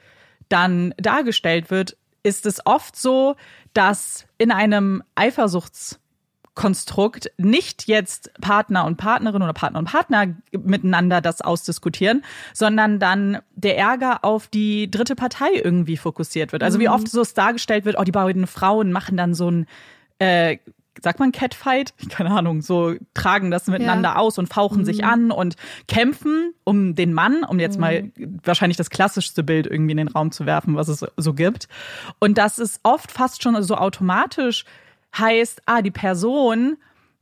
dann 0.50 0.94
dargestellt 0.98 1.72
wird, 1.72 1.96
ist 2.24 2.46
es 2.46 2.66
oft 2.66 2.96
so, 2.96 3.36
dass 3.74 4.26
in 4.38 4.52
einem 4.52 5.02
Eifersuchts 5.16 6.01
Konstrukt 6.54 7.32
nicht 7.38 7.88
jetzt 7.88 8.32
Partner 8.42 8.86
und 8.86 8.98
Partnerin 8.98 9.42
oder 9.42 9.54
Partner 9.54 9.80
und 9.80 9.86
Partner 9.86 10.36
miteinander 10.52 11.22
das 11.22 11.42
ausdiskutieren, 11.42 12.24
sondern 12.54 13.00
dann 13.00 13.40
der 13.56 13.78
Ärger 13.78 14.26
auf 14.26 14.48
die 14.48 14.92
dritte 14.92 15.16
Partei 15.16 15.50
irgendwie 15.64 15.96
fokussiert 15.96 16.52
wird. 16.52 16.64
Also 16.64 16.80
wie 16.80 16.88
mhm. 16.88 16.94
oft 16.94 17.08
so 17.08 17.22
es 17.22 17.34
dargestellt 17.34 17.86
wird, 17.86 17.98
oh, 17.98 18.04
die 18.04 18.12
beiden 18.12 18.48
Frauen 18.48 18.92
machen 18.92 19.16
dann 19.16 19.34
so 19.34 19.50
ein 19.50 19.66
äh, 20.20 20.58
sagt 21.02 21.20
man 21.20 21.32
Catfight? 21.32 21.94
Keine 22.10 22.32
Ahnung, 22.32 22.62
so 22.62 22.96
tragen 23.14 23.52
das 23.52 23.68
miteinander 23.68 24.10
ja. 24.10 24.16
aus 24.18 24.38
und 24.38 24.48
fauchen 24.48 24.80
mhm. 24.80 24.86
sich 24.86 25.04
an 25.04 25.32
und 25.32 25.56
kämpfen 25.88 26.54
um 26.64 26.96
den 26.96 27.14
Mann, 27.14 27.44
um 27.44 27.60
jetzt 27.60 27.76
mhm. 27.76 27.82
mal 27.82 28.12
wahrscheinlich 28.44 28.78
das 28.78 28.90
klassischste 28.90 29.44
Bild 29.44 29.68
irgendwie 29.68 29.92
in 29.92 29.98
den 29.98 30.08
Raum 30.10 30.32
zu 30.32 30.46
werfen, 30.46 30.76
was 30.76 30.88
es 30.88 31.06
so 31.18 31.34
gibt. 31.34 31.68
Und 32.20 32.38
das 32.38 32.60
ist 32.60 32.80
oft 32.84 33.12
fast 33.12 33.42
schon 33.42 33.62
so 33.64 33.76
automatisch 33.76 34.66
heißt, 35.18 35.62
ah, 35.66 35.82
die 35.82 35.92
Person 35.92 36.78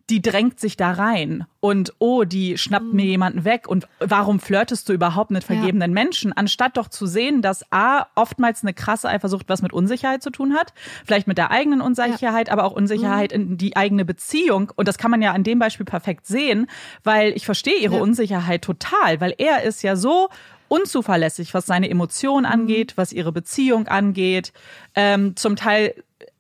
die 0.10 0.22
drängt 0.22 0.60
sich 0.60 0.76
da 0.76 0.92
rein 0.92 1.46
und 1.60 1.94
oh, 2.00 2.24
die 2.24 2.58
schnappt 2.58 2.88
mhm. 2.88 2.96
mir 2.96 3.06
jemanden 3.06 3.46
weg 3.46 3.68
und 3.68 3.88
warum 4.00 4.40
flirtest 4.40 4.90
du 4.90 4.94
überhaupt 4.94 5.30
mit 5.30 5.44
vergebenen 5.44 5.92
ja. 5.92 5.94
Menschen, 5.94 6.34
anstatt 6.34 6.78
doch 6.78 6.88
zu 6.88 7.06
sehen, 7.06 7.42
dass 7.42 7.64
A, 7.72 8.08
oftmals 8.16 8.64
eine 8.64 8.74
krasse 8.74 9.08
Eifersucht 9.08 9.50
was 9.50 9.62
mit 9.62 9.72
Unsicherheit 9.72 10.24
zu 10.24 10.32
tun 10.32 10.56
hat, 10.56 10.74
vielleicht 11.06 11.28
mit 11.28 11.38
der 11.38 11.52
eigenen 11.52 11.82
Unsicherheit, 11.82 12.48
ja. 12.48 12.54
aber 12.54 12.64
auch 12.64 12.72
Unsicherheit 12.72 13.36
mhm. 13.36 13.42
in 13.42 13.58
die 13.58 13.76
eigene 13.76 14.04
Beziehung 14.04 14.72
und 14.76 14.88
das 14.88 14.98
kann 14.98 15.12
man 15.12 15.22
ja 15.22 15.34
an 15.34 15.44
dem 15.44 15.60
Beispiel 15.60 15.86
perfekt 15.86 16.26
sehen, 16.26 16.68
weil 17.04 17.34
ich 17.34 17.46
verstehe 17.46 17.78
ihre 17.80 17.96
ja. 17.96 18.02
Unsicherheit 18.02 18.64
total, 18.64 19.22
weil 19.22 19.36
er 19.38 19.64
ist 19.64 19.84
ja 19.84 19.96
so 19.96 20.30
unzuverlässig, 20.70 21.54
was 21.54 21.66
seine 21.66 21.90
Emotionen 21.90 22.46
mhm. 22.46 22.62
angeht, 22.62 22.94
was 22.96 23.12
ihre 23.12 23.32
Beziehung 23.32 23.88
angeht. 23.88 24.54
Ähm, 24.96 25.36
zum 25.36 25.56
Teil 25.56 25.94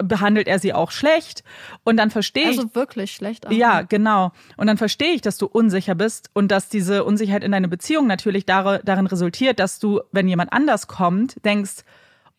behandelt 0.03 0.47
er 0.47 0.59
sie 0.59 0.73
auch 0.73 0.91
schlecht 0.91 1.43
und 1.83 1.97
dann 1.97 2.09
verstehe 2.09 2.49
ich 2.49 2.57
also 2.57 2.73
wirklich 2.73 3.11
schlecht 3.11 3.47
auch. 3.47 3.51
ja 3.51 3.81
genau 3.81 4.31
und 4.55 4.67
dann 4.67 4.77
verstehe 4.77 5.13
ich 5.13 5.21
dass 5.21 5.37
du 5.37 5.45
unsicher 5.45 5.93
bist 5.93 6.29
und 6.33 6.49
dass 6.49 6.69
diese 6.69 7.03
Unsicherheit 7.03 7.43
in 7.43 7.51
deine 7.51 7.67
Beziehung 7.67 8.07
natürlich 8.07 8.45
darin 8.45 9.07
resultiert 9.07 9.59
dass 9.59 9.79
du 9.79 10.01
wenn 10.11 10.27
jemand 10.27 10.53
anders 10.53 10.87
kommt 10.87 11.43
denkst 11.43 11.83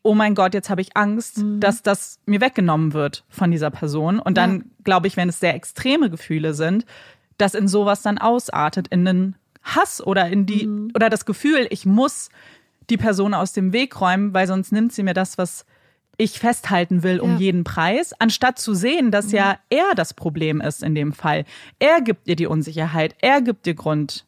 oh 0.02 0.14
mein 0.14 0.34
Gott 0.34 0.54
jetzt 0.54 0.70
habe 0.70 0.80
ich 0.80 0.96
Angst 0.96 1.38
mhm. 1.38 1.60
dass 1.60 1.82
das 1.82 2.18
mir 2.24 2.40
weggenommen 2.40 2.94
wird 2.94 3.24
von 3.28 3.50
dieser 3.50 3.70
Person 3.70 4.20
und 4.20 4.38
dann 4.38 4.56
ja. 4.56 4.64
glaube 4.84 5.06
ich 5.06 5.18
wenn 5.18 5.28
es 5.28 5.38
sehr 5.38 5.54
extreme 5.54 6.08
Gefühle 6.08 6.54
sind 6.54 6.86
dass 7.36 7.54
in 7.54 7.68
sowas 7.68 8.00
dann 8.00 8.16
ausartet 8.16 8.88
in 8.88 9.04
den 9.04 9.36
Hass 9.62 10.02
oder 10.02 10.28
in 10.28 10.46
die 10.46 10.66
mhm. 10.66 10.92
oder 10.94 11.10
das 11.10 11.26
Gefühl 11.26 11.66
ich 11.68 11.84
muss 11.84 12.30
die 12.88 12.96
Person 12.96 13.34
aus 13.34 13.52
dem 13.52 13.74
Weg 13.74 14.00
räumen 14.00 14.32
weil 14.32 14.46
sonst 14.46 14.72
nimmt 14.72 14.94
sie 14.94 15.02
mir 15.02 15.14
das 15.14 15.36
was 15.36 15.66
ich 16.20 16.38
festhalten 16.38 17.02
will 17.02 17.18
um 17.18 17.32
ja. 17.32 17.38
jeden 17.38 17.64
Preis, 17.64 18.12
anstatt 18.18 18.58
zu 18.58 18.74
sehen, 18.74 19.10
dass 19.10 19.28
mhm. 19.28 19.36
ja 19.36 19.58
er 19.70 19.94
das 19.96 20.12
Problem 20.12 20.60
ist 20.60 20.82
in 20.82 20.94
dem 20.94 21.12
Fall. 21.12 21.46
Er 21.78 22.02
gibt 22.02 22.26
dir 22.26 22.36
die 22.36 22.46
Unsicherheit, 22.46 23.14
er 23.20 23.40
gibt 23.40 23.64
dir 23.64 23.74
Grund, 23.74 24.26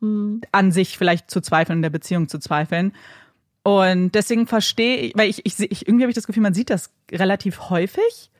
mhm. 0.00 0.40
an 0.50 0.72
sich 0.72 0.98
vielleicht 0.98 1.30
zu 1.30 1.40
zweifeln, 1.40 1.78
in 1.78 1.82
der 1.82 1.90
Beziehung 1.90 2.28
zu 2.28 2.38
zweifeln. 2.38 2.92
Und 3.62 4.16
deswegen 4.16 4.48
verstehe 4.48 4.96
ich, 4.96 5.12
weil 5.14 5.30
ich, 5.30 5.46
ich, 5.46 5.60
ich 5.60 5.86
irgendwie 5.86 6.04
habe 6.04 6.10
ich 6.10 6.16
das 6.16 6.26
Gefühl, 6.26 6.42
man 6.42 6.54
sieht 6.54 6.70
das 6.70 6.90
relativ 7.10 7.70
häufig. 7.70 8.30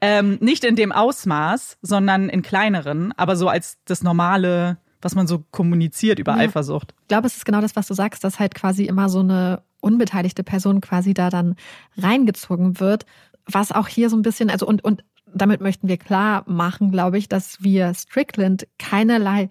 Ähm, 0.00 0.36
nicht 0.40 0.64
in 0.64 0.76
dem 0.76 0.92
Ausmaß, 0.92 1.78
sondern 1.82 2.28
in 2.28 2.42
kleineren, 2.42 3.12
aber 3.16 3.34
so 3.34 3.48
als 3.48 3.78
das 3.86 4.02
normale, 4.02 4.76
was 5.00 5.14
man 5.14 5.26
so 5.26 5.44
kommuniziert 5.50 6.20
über 6.20 6.32
ja. 6.32 6.38
Eifersucht. 6.38 6.94
Ich 7.02 7.08
glaube, 7.08 7.26
es 7.26 7.36
ist 7.36 7.46
genau 7.46 7.60
das, 7.62 7.74
was 7.74 7.88
du 7.88 7.94
sagst, 7.94 8.22
dass 8.22 8.38
halt 8.38 8.54
quasi 8.54 8.84
immer 8.84 9.08
so 9.08 9.20
eine 9.20 9.62
unbeteiligte 9.80 10.42
Person 10.42 10.80
quasi 10.80 11.14
da 11.14 11.30
dann 11.30 11.54
reingezogen 11.96 12.80
wird. 12.80 13.06
Was 13.46 13.72
auch 13.72 13.88
hier 13.88 14.10
so 14.10 14.16
ein 14.16 14.22
bisschen, 14.22 14.50
also 14.50 14.66
und, 14.66 14.84
und 14.84 15.04
damit 15.34 15.60
möchten 15.60 15.88
wir 15.88 15.96
klar 15.96 16.42
machen, 16.46 16.90
glaube 16.90 17.18
ich, 17.18 17.28
dass 17.28 17.62
wir 17.62 17.94
Strickland 17.94 18.66
keinerlei 18.78 19.48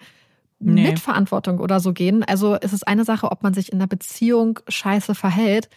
nee. 0.59 0.89
Mitverantwortung 0.89 1.59
oder 1.59 1.79
so 1.79 1.93
gehen. 1.93 2.23
Also 2.23 2.57
es 2.59 2.73
ist 2.73 2.87
eine 2.87 3.05
Sache, 3.05 3.31
ob 3.31 3.43
man 3.43 3.53
sich 3.53 3.71
in 3.71 3.79
einer 3.79 3.87
Beziehung 3.87 4.59
scheiße 4.67 5.15
verhält. 5.15 5.69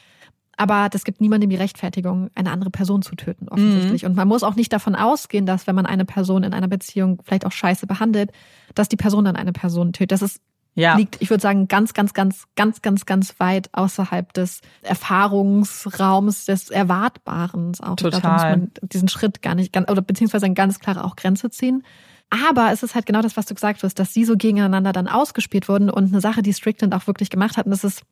Aber 0.56 0.90
das 0.90 1.04
gibt 1.04 1.22
niemandem 1.22 1.48
die 1.48 1.56
Rechtfertigung, 1.56 2.28
eine 2.34 2.50
andere 2.50 2.68
Person 2.68 3.00
zu 3.00 3.14
töten, 3.14 3.48
offensichtlich. 3.48 4.02
Mhm. 4.02 4.10
Und 4.10 4.16
man 4.16 4.28
muss 4.28 4.42
auch 4.42 4.56
nicht 4.56 4.70
davon 4.72 4.94
ausgehen, 4.94 5.46
dass 5.46 5.66
wenn 5.66 5.74
man 5.74 5.86
eine 5.86 6.04
Person 6.04 6.42
in 6.42 6.52
einer 6.52 6.68
Beziehung 6.68 7.22
vielleicht 7.24 7.46
auch 7.46 7.52
scheiße 7.52 7.86
behandelt, 7.86 8.30
dass 8.74 8.88
die 8.88 8.96
Person 8.96 9.24
dann 9.24 9.36
eine 9.36 9.52
Person 9.52 9.94
tötet. 9.94 10.12
Das 10.12 10.20
ist 10.20 10.42
ja. 10.74 10.96
liegt, 10.96 11.20
ich 11.20 11.30
würde 11.30 11.42
sagen, 11.42 11.68
ganz, 11.68 11.94
ganz, 11.94 12.14
ganz, 12.14 12.44
ganz, 12.56 12.82
ganz, 12.82 13.06
ganz 13.06 13.34
weit 13.38 13.68
außerhalb 13.72 14.32
des 14.32 14.60
Erfahrungsraums 14.82 16.46
des 16.46 16.70
Erwartbaren. 16.70 17.72
Auch. 17.80 17.96
Total. 17.96 18.20
Da 18.20 18.32
muss 18.32 18.42
man 18.42 18.70
diesen 18.82 19.08
Schritt 19.08 19.42
gar 19.42 19.54
nicht, 19.54 19.76
oder 19.76 20.02
beziehungsweise 20.02 20.46
eine 20.46 20.54
ganz 20.54 20.78
klare 20.78 21.04
auch 21.04 21.16
Grenze 21.16 21.50
ziehen. 21.50 21.82
Aber 22.30 22.70
es 22.70 22.84
ist 22.84 22.94
halt 22.94 23.06
genau 23.06 23.22
das, 23.22 23.36
was 23.36 23.46
du 23.46 23.54
gesagt 23.54 23.82
hast, 23.82 23.98
dass 23.98 24.14
sie 24.14 24.24
so 24.24 24.36
gegeneinander 24.36 24.92
dann 24.92 25.08
ausgespielt 25.08 25.68
wurden 25.68 25.90
und 25.90 26.12
eine 26.12 26.20
Sache, 26.20 26.42
die 26.42 26.54
Strickland 26.54 26.94
auch 26.94 27.06
wirklich 27.08 27.28
gemacht 27.28 27.56
hat, 27.56 27.66
und 27.66 27.72
das 27.72 27.82
ist 27.82 28.02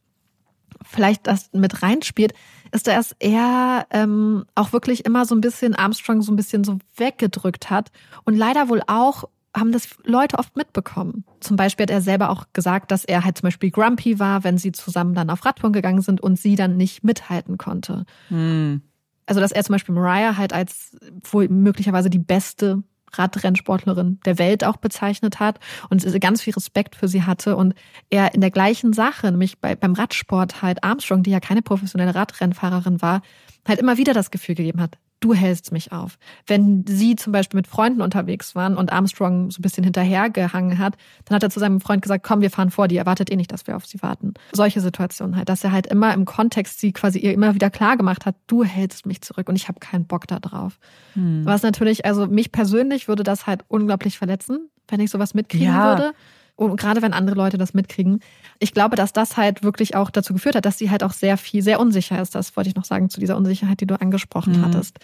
vielleicht 0.84 1.26
das 1.26 1.50
mit 1.52 1.82
reinspielt, 1.82 2.34
ist, 2.72 2.86
dass 2.86 3.14
er 3.20 3.86
ähm, 3.90 4.44
auch 4.54 4.72
wirklich 4.72 5.04
immer 5.06 5.24
so 5.24 5.34
ein 5.34 5.40
bisschen 5.40 5.74
Armstrong 5.74 6.22
so 6.22 6.32
ein 6.32 6.36
bisschen 6.36 6.64
so 6.64 6.78
weggedrückt 6.96 7.70
hat 7.70 7.90
und 8.24 8.36
leider 8.36 8.68
wohl 8.68 8.82
auch 8.86 9.24
haben 9.56 9.72
das 9.72 9.88
Leute 10.04 10.38
oft 10.38 10.56
mitbekommen. 10.56 11.24
Zum 11.40 11.56
Beispiel 11.56 11.84
hat 11.84 11.90
er 11.90 12.00
selber 12.00 12.30
auch 12.30 12.46
gesagt, 12.52 12.90
dass 12.90 13.04
er 13.04 13.24
halt 13.24 13.38
zum 13.38 13.46
Beispiel 13.46 13.70
grumpy 13.70 14.18
war, 14.18 14.44
wenn 14.44 14.58
sie 14.58 14.72
zusammen 14.72 15.14
dann 15.14 15.30
auf 15.30 15.44
Radtouren 15.44 15.72
gegangen 15.72 16.02
sind 16.02 16.20
und 16.20 16.38
sie 16.38 16.54
dann 16.54 16.76
nicht 16.76 17.04
mithalten 17.04 17.58
konnte. 17.58 18.04
Hm. 18.28 18.82
Also, 19.26 19.40
dass 19.40 19.52
er 19.52 19.62
zum 19.64 19.74
Beispiel 19.74 19.94
Mariah 19.94 20.36
halt 20.36 20.52
als 20.52 20.96
wohl 21.30 21.48
möglicherweise 21.48 22.08
die 22.08 22.18
beste 22.18 22.82
Radrennsportlerin 23.12 24.20
der 24.24 24.38
Welt 24.38 24.64
auch 24.64 24.76
bezeichnet 24.76 25.40
hat 25.40 25.58
und 25.88 26.04
ganz 26.20 26.42
viel 26.42 26.54
Respekt 26.54 26.96
für 26.96 27.08
sie 27.08 27.22
hatte 27.22 27.56
und 27.56 27.74
er 28.10 28.34
in 28.34 28.40
der 28.40 28.50
gleichen 28.50 28.92
Sache, 28.92 29.30
nämlich 29.30 29.58
bei, 29.60 29.74
beim 29.74 29.94
Radsport 29.94 30.62
halt 30.62 30.84
Armstrong, 30.84 31.22
die 31.22 31.30
ja 31.30 31.40
keine 31.40 31.62
professionelle 31.62 32.14
Radrennfahrerin 32.14 33.00
war, 33.02 33.22
halt 33.66 33.80
immer 33.80 33.96
wieder 33.96 34.12
das 34.12 34.30
Gefühl 34.30 34.54
gegeben 34.54 34.80
hat, 34.80 34.98
du 35.20 35.34
hältst 35.34 35.72
mich 35.72 35.92
auf. 35.92 36.18
Wenn 36.46 36.84
sie 36.86 37.16
zum 37.16 37.32
Beispiel 37.32 37.58
mit 37.58 37.66
Freunden 37.66 38.02
unterwegs 38.02 38.54
waren 38.54 38.76
und 38.76 38.92
Armstrong 38.92 39.50
so 39.50 39.58
ein 39.58 39.62
bisschen 39.62 39.84
hinterhergehangen 39.84 40.78
hat, 40.78 40.96
dann 41.24 41.36
hat 41.36 41.42
er 41.42 41.50
zu 41.50 41.60
seinem 41.60 41.80
Freund 41.80 42.02
gesagt, 42.02 42.24
komm, 42.24 42.40
wir 42.40 42.50
fahren 42.50 42.70
vor, 42.70 42.88
die 42.88 42.96
erwartet 42.96 43.30
eh 43.30 43.36
nicht, 43.36 43.52
dass 43.52 43.66
wir 43.66 43.76
auf 43.76 43.86
sie 43.86 44.00
warten. 44.02 44.34
Solche 44.52 44.80
Situationen 44.80 45.36
halt, 45.36 45.48
dass 45.48 45.64
er 45.64 45.72
halt 45.72 45.86
immer 45.86 46.14
im 46.14 46.24
Kontext 46.24 46.80
sie 46.80 46.92
quasi 46.92 47.18
ihr 47.18 47.32
immer 47.32 47.54
wieder 47.54 47.70
klar 47.70 47.96
gemacht 47.96 48.26
hat, 48.26 48.36
du 48.46 48.64
hältst 48.64 49.06
mich 49.06 49.20
zurück 49.20 49.48
und 49.48 49.56
ich 49.56 49.68
habe 49.68 49.80
keinen 49.80 50.06
Bock 50.06 50.26
da 50.26 50.38
drauf. 50.38 50.78
Hm. 51.14 51.44
Was 51.44 51.62
natürlich, 51.62 52.04
also 52.04 52.26
mich 52.26 52.52
persönlich 52.52 53.08
würde 53.08 53.22
das 53.22 53.46
halt 53.46 53.64
unglaublich 53.68 54.18
verletzen, 54.18 54.68
wenn 54.88 55.00
ich 55.00 55.10
sowas 55.10 55.34
mitkriegen 55.34 55.66
ja. 55.66 55.98
würde. 55.98 56.14
Und 56.58 56.76
gerade 56.76 57.02
wenn 57.02 57.12
andere 57.12 57.36
Leute 57.36 57.56
das 57.56 57.72
mitkriegen. 57.72 58.18
Ich 58.58 58.74
glaube, 58.74 58.96
dass 58.96 59.12
das 59.12 59.36
halt 59.36 59.62
wirklich 59.62 59.94
auch 59.94 60.10
dazu 60.10 60.32
geführt 60.32 60.56
hat, 60.56 60.64
dass 60.64 60.76
sie 60.76 60.90
halt 60.90 61.04
auch 61.04 61.12
sehr 61.12 61.36
viel, 61.36 61.62
sehr 61.62 61.78
unsicher 61.78 62.20
ist. 62.20 62.34
Das 62.34 62.56
wollte 62.56 62.68
ich 62.68 62.74
noch 62.74 62.84
sagen 62.84 63.10
zu 63.10 63.20
dieser 63.20 63.36
Unsicherheit, 63.36 63.80
die 63.80 63.86
du 63.86 64.00
angesprochen 64.00 64.58
mhm. 64.58 64.64
hattest. 64.64 64.98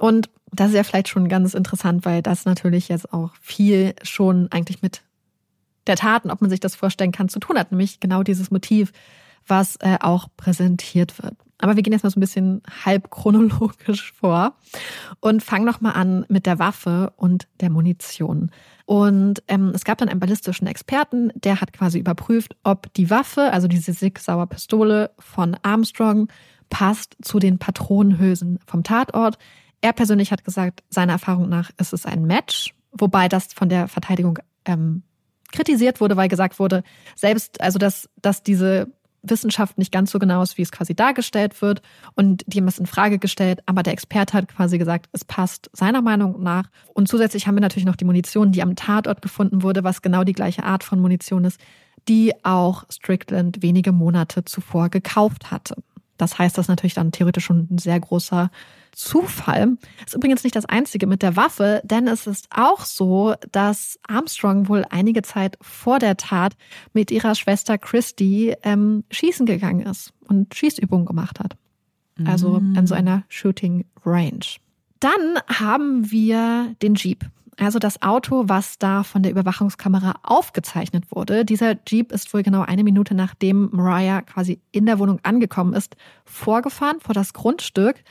Und 0.00 0.28
das 0.50 0.70
ist 0.70 0.74
ja 0.74 0.82
vielleicht 0.82 1.06
schon 1.06 1.28
ganz 1.28 1.54
interessant, 1.54 2.04
weil 2.04 2.20
das 2.20 2.46
natürlich 2.46 2.88
jetzt 2.88 3.12
auch 3.12 3.30
viel 3.40 3.94
schon 4.02 4.48
eigentlich 4.50 4.82
mit 4.82 5.02
der 5.86 5.94
Taten, 5.94 6.32
ob 6.32 6.40
man 6.40 6.50
sich 6.50 6.58
das 6.58 6.74
vorstellen 6.74 7.12
kann, 7.12 7.28
zu 7.28 7.38
tun 7.38 7.56
hat. 7.56 7.70
Nämlich 7.70 8.00
genau 8.00 8.24
dieses 8.24 8.50
Motiv, 8.50 8.92
was 9.46 9.76
äh, 9.76 9.98
auch 10.00 10.26
präsentiert 10.36 11.22
wird. 11.22 11.36
Aber 11.58 11.76
wir 11.76 11.82
gehen 11.82 11.92
jetzt 11.92 12.04
mal 12.04 12.10
so 12.10 12.18
ein 12.18 12.20
bisschen 12.20 12.62
halb 12.84 13.10
chronologisch 13.10 14.12
vor 14.12 14.54
und 15.20 15.42
fangen 15.42 15.64
nochmal 15.64 15.94
an 15.94 16.24
mit 16.28 16.46
der 16.46 16.58
Waffe 16.58 17.12
und 17.16 17.48
der 17.60 17.70
Munition. 17.70 18.50
Und 18.86 19.42
ähm, 19.48 19.72
es 19.74 19.84
gab 19.84 19.98
dann 19.98 20.08
einen 20.08 20.20
ballistischen 20.20 20.66
Experten, 20.66 21.30
der 21.34 21.60
hat 21.60 21.72
quasi 21.72 21.98
überprüft, 21.98 22.56
ob 22.64 22.92
die 22.94 23.10
Waffe, 23.10 23.52
also 23.52 23.68
diese 23.68 23.92
Sig-Sauer 23.92 24.46
Pistole 24.46 25.10
von 25.18 25.56
Armstrong, 25.62 26.28
passt 26.70 27.16
zu 27.22 27.38
den 27.38 27.58
Patronenhülsen 27.58 28.58
vom 28.66 28.84
Tatort. 28.84 29.38
Er 29.80 29.92
persönlich 29.92 30.32
hat 30.32 30.44
gesagt, 30.44 30.82
seiner 30.88 31.12
Erfahrung 31.12 31.48
nach 31.48 31.70
ist 31.78 31.92
es 31.92 32.06
ein 32.06 32.24
Match, 32.24 32.74
wobei 32.92 33.28
das 33.28 33.52
von 33.52 33.68
der 33.68 33.88
Verteidigung 33.88 34.38
ähm, 34.64 35.02
kritisiert 35.52 36.00
wurde, 36.00 36.16
weil 36.16 36.28
gesagt 36.28 36.58
wurde, 36.58 36.82
selbst, 37.14 37.60
also 37.60 37.78
dass, 37.78 38.08
dass 38.20 38.42
diese 38.42 38.92
Wissenschaft 39.22 39.78
nicht 39.78 39.92
ganz 39.92 40.10
so 40.10 40.18
genau 40.18 40.42
ist, 40.42 40.58
wie 40.58 40.62
es 40.62 40.72
quasi 40.72 40.94
dargestellt 40.94 41.60
wird. 41.60 41.82
Und 42.14 42.44
die 42.46 42.58
haben 42.58 42.68
es 42.68 42.78
in 42.78 42.86
Frage 42.86 43.18
gestellt. 43.18 43.60
Aber 43.66 43.82
der 43.82 43.92
Experte 43.92 44.34
hat 44.34 44.48
quasi 44.48 44.78
gesagt, 44.78 45.08
es 45.12 45.24
passt 45.24 45.70
seiner 45.72 46.02
Meinung 46.02 46.42
nach. 46.42 46.68
Und 46.94 47.08
zusätzlich 47.08 47.46
haben 47.46 47.56
wir 47.56 47.60
natürlich 47.60 47.86
noch 47.86 47.96
die 47.96 48.04
Munition, 48.04 48.52
die 48.52 48.62
am 48.62 48.76
Tatort 48.76 49.22
gefunden 49.22 49.62
wurde, 49.62 49.84
was 49.84 50.02
genau 50.02 50.24
die 50.24 50.32
gleiche 50.32 50.64
Art 50.64 50.84
von 50.84 51.00
Munition 51.00 51.44
ist, 51.44 51.60
die 52.08 52.32
auch 52.44 52.84
Strickland 52.90 53.62
wenige 53.62 53.92
Monate 53.92 54.44
zuvor 54.44 54.88
gekauft 54.88 55.50
hatte. 55.50 55.76
Das 56.16 56.38
heißt, 56.38 56.58
das 56.58 56.64
ist 56.64 56.68
natürlich 56.68 56.94
dann 56.94 57.12
theoretisch 57.12 57.44
schon 57.44 57.68
ein 57.70 57.78
sehr 57.78 57.98
großer 57.98 58.50
Zufall. 58.98 59.76
Ist 60.04 60.16
übrigens 60.16 60.42
nicht 60.42 60.56
das 60.56 60.64
einzige 60.64 61.06
mit 61.06 61.22
der 61.22 61.36
Waffe, 61.36 61.80
denn 61.84 62.08
es 62.08 62.26
ist 62.26 62.48
auch 62.50 62.84
so, 62.84 63.34
dass 63.52 64.00
Armstrong 64.08 64.68
wohl 64.68 64.84
einige 64.90 65.22
Zeit 65.22 65.56
vor 65.60 66.00
der 66.00 66.16
Tat 66.16 66.56
mit 66.92 67.12
ihrer 67.12 67.36
Schwester 67.36 67.78
Christy 67.78 68.56
ähm, 68.64 69.04
schießen 69.12 69.46
gegangen 69.46 69.86
ist 69.86 70.12
und 70.26 70.52
Schießübungen 70.52 71.06
gemacht 71.06 71.38
hat. 71.38 71.56
Also 72.24 72.58
mm. 72.58 72.76
an 72.76 72.86
so 72.88 72.96
einer 72.96 73.22
Shooting 73.28 73.84
Range. 74.04 74.44
Dann 74.98 75.38
haben 75.46 76.10
wir 76.10 76.74
den 76.82 76.96
Jeep. 76.96 77.24
Also 77.56 77.78
das 77.78 78.02
Auto, 78.02 78.44
was 78.48 78.78
da 78.78 79.04
von 79.04 79.22
der 79.22 79.30
Überwachungskamera 79.30 80.16
aufgezeichnet 80.24 81.04
wurde, 81.10 81.44
dieser 81.44 81.76
Jeep 81.86 82.10
ist 82.10 82.34
wohl 82.34 82.42
genau 82.42 82.62
eine 82.62 82.82
Minute 82.82 83.14
nachdem 83.14 83.70
Mariah 83.72 84.22
quasi 84.22 84.60
in 84.72 84.86
der 84.86 84.98
Wohnung 84.98 85.20
angekommen 85.22 85.72
ist, 85.72 85.96
vorgefahren 86.24 86.98
vor 86.98 87.14
das 87.14 87.32
Grundstück. 87.32 88.02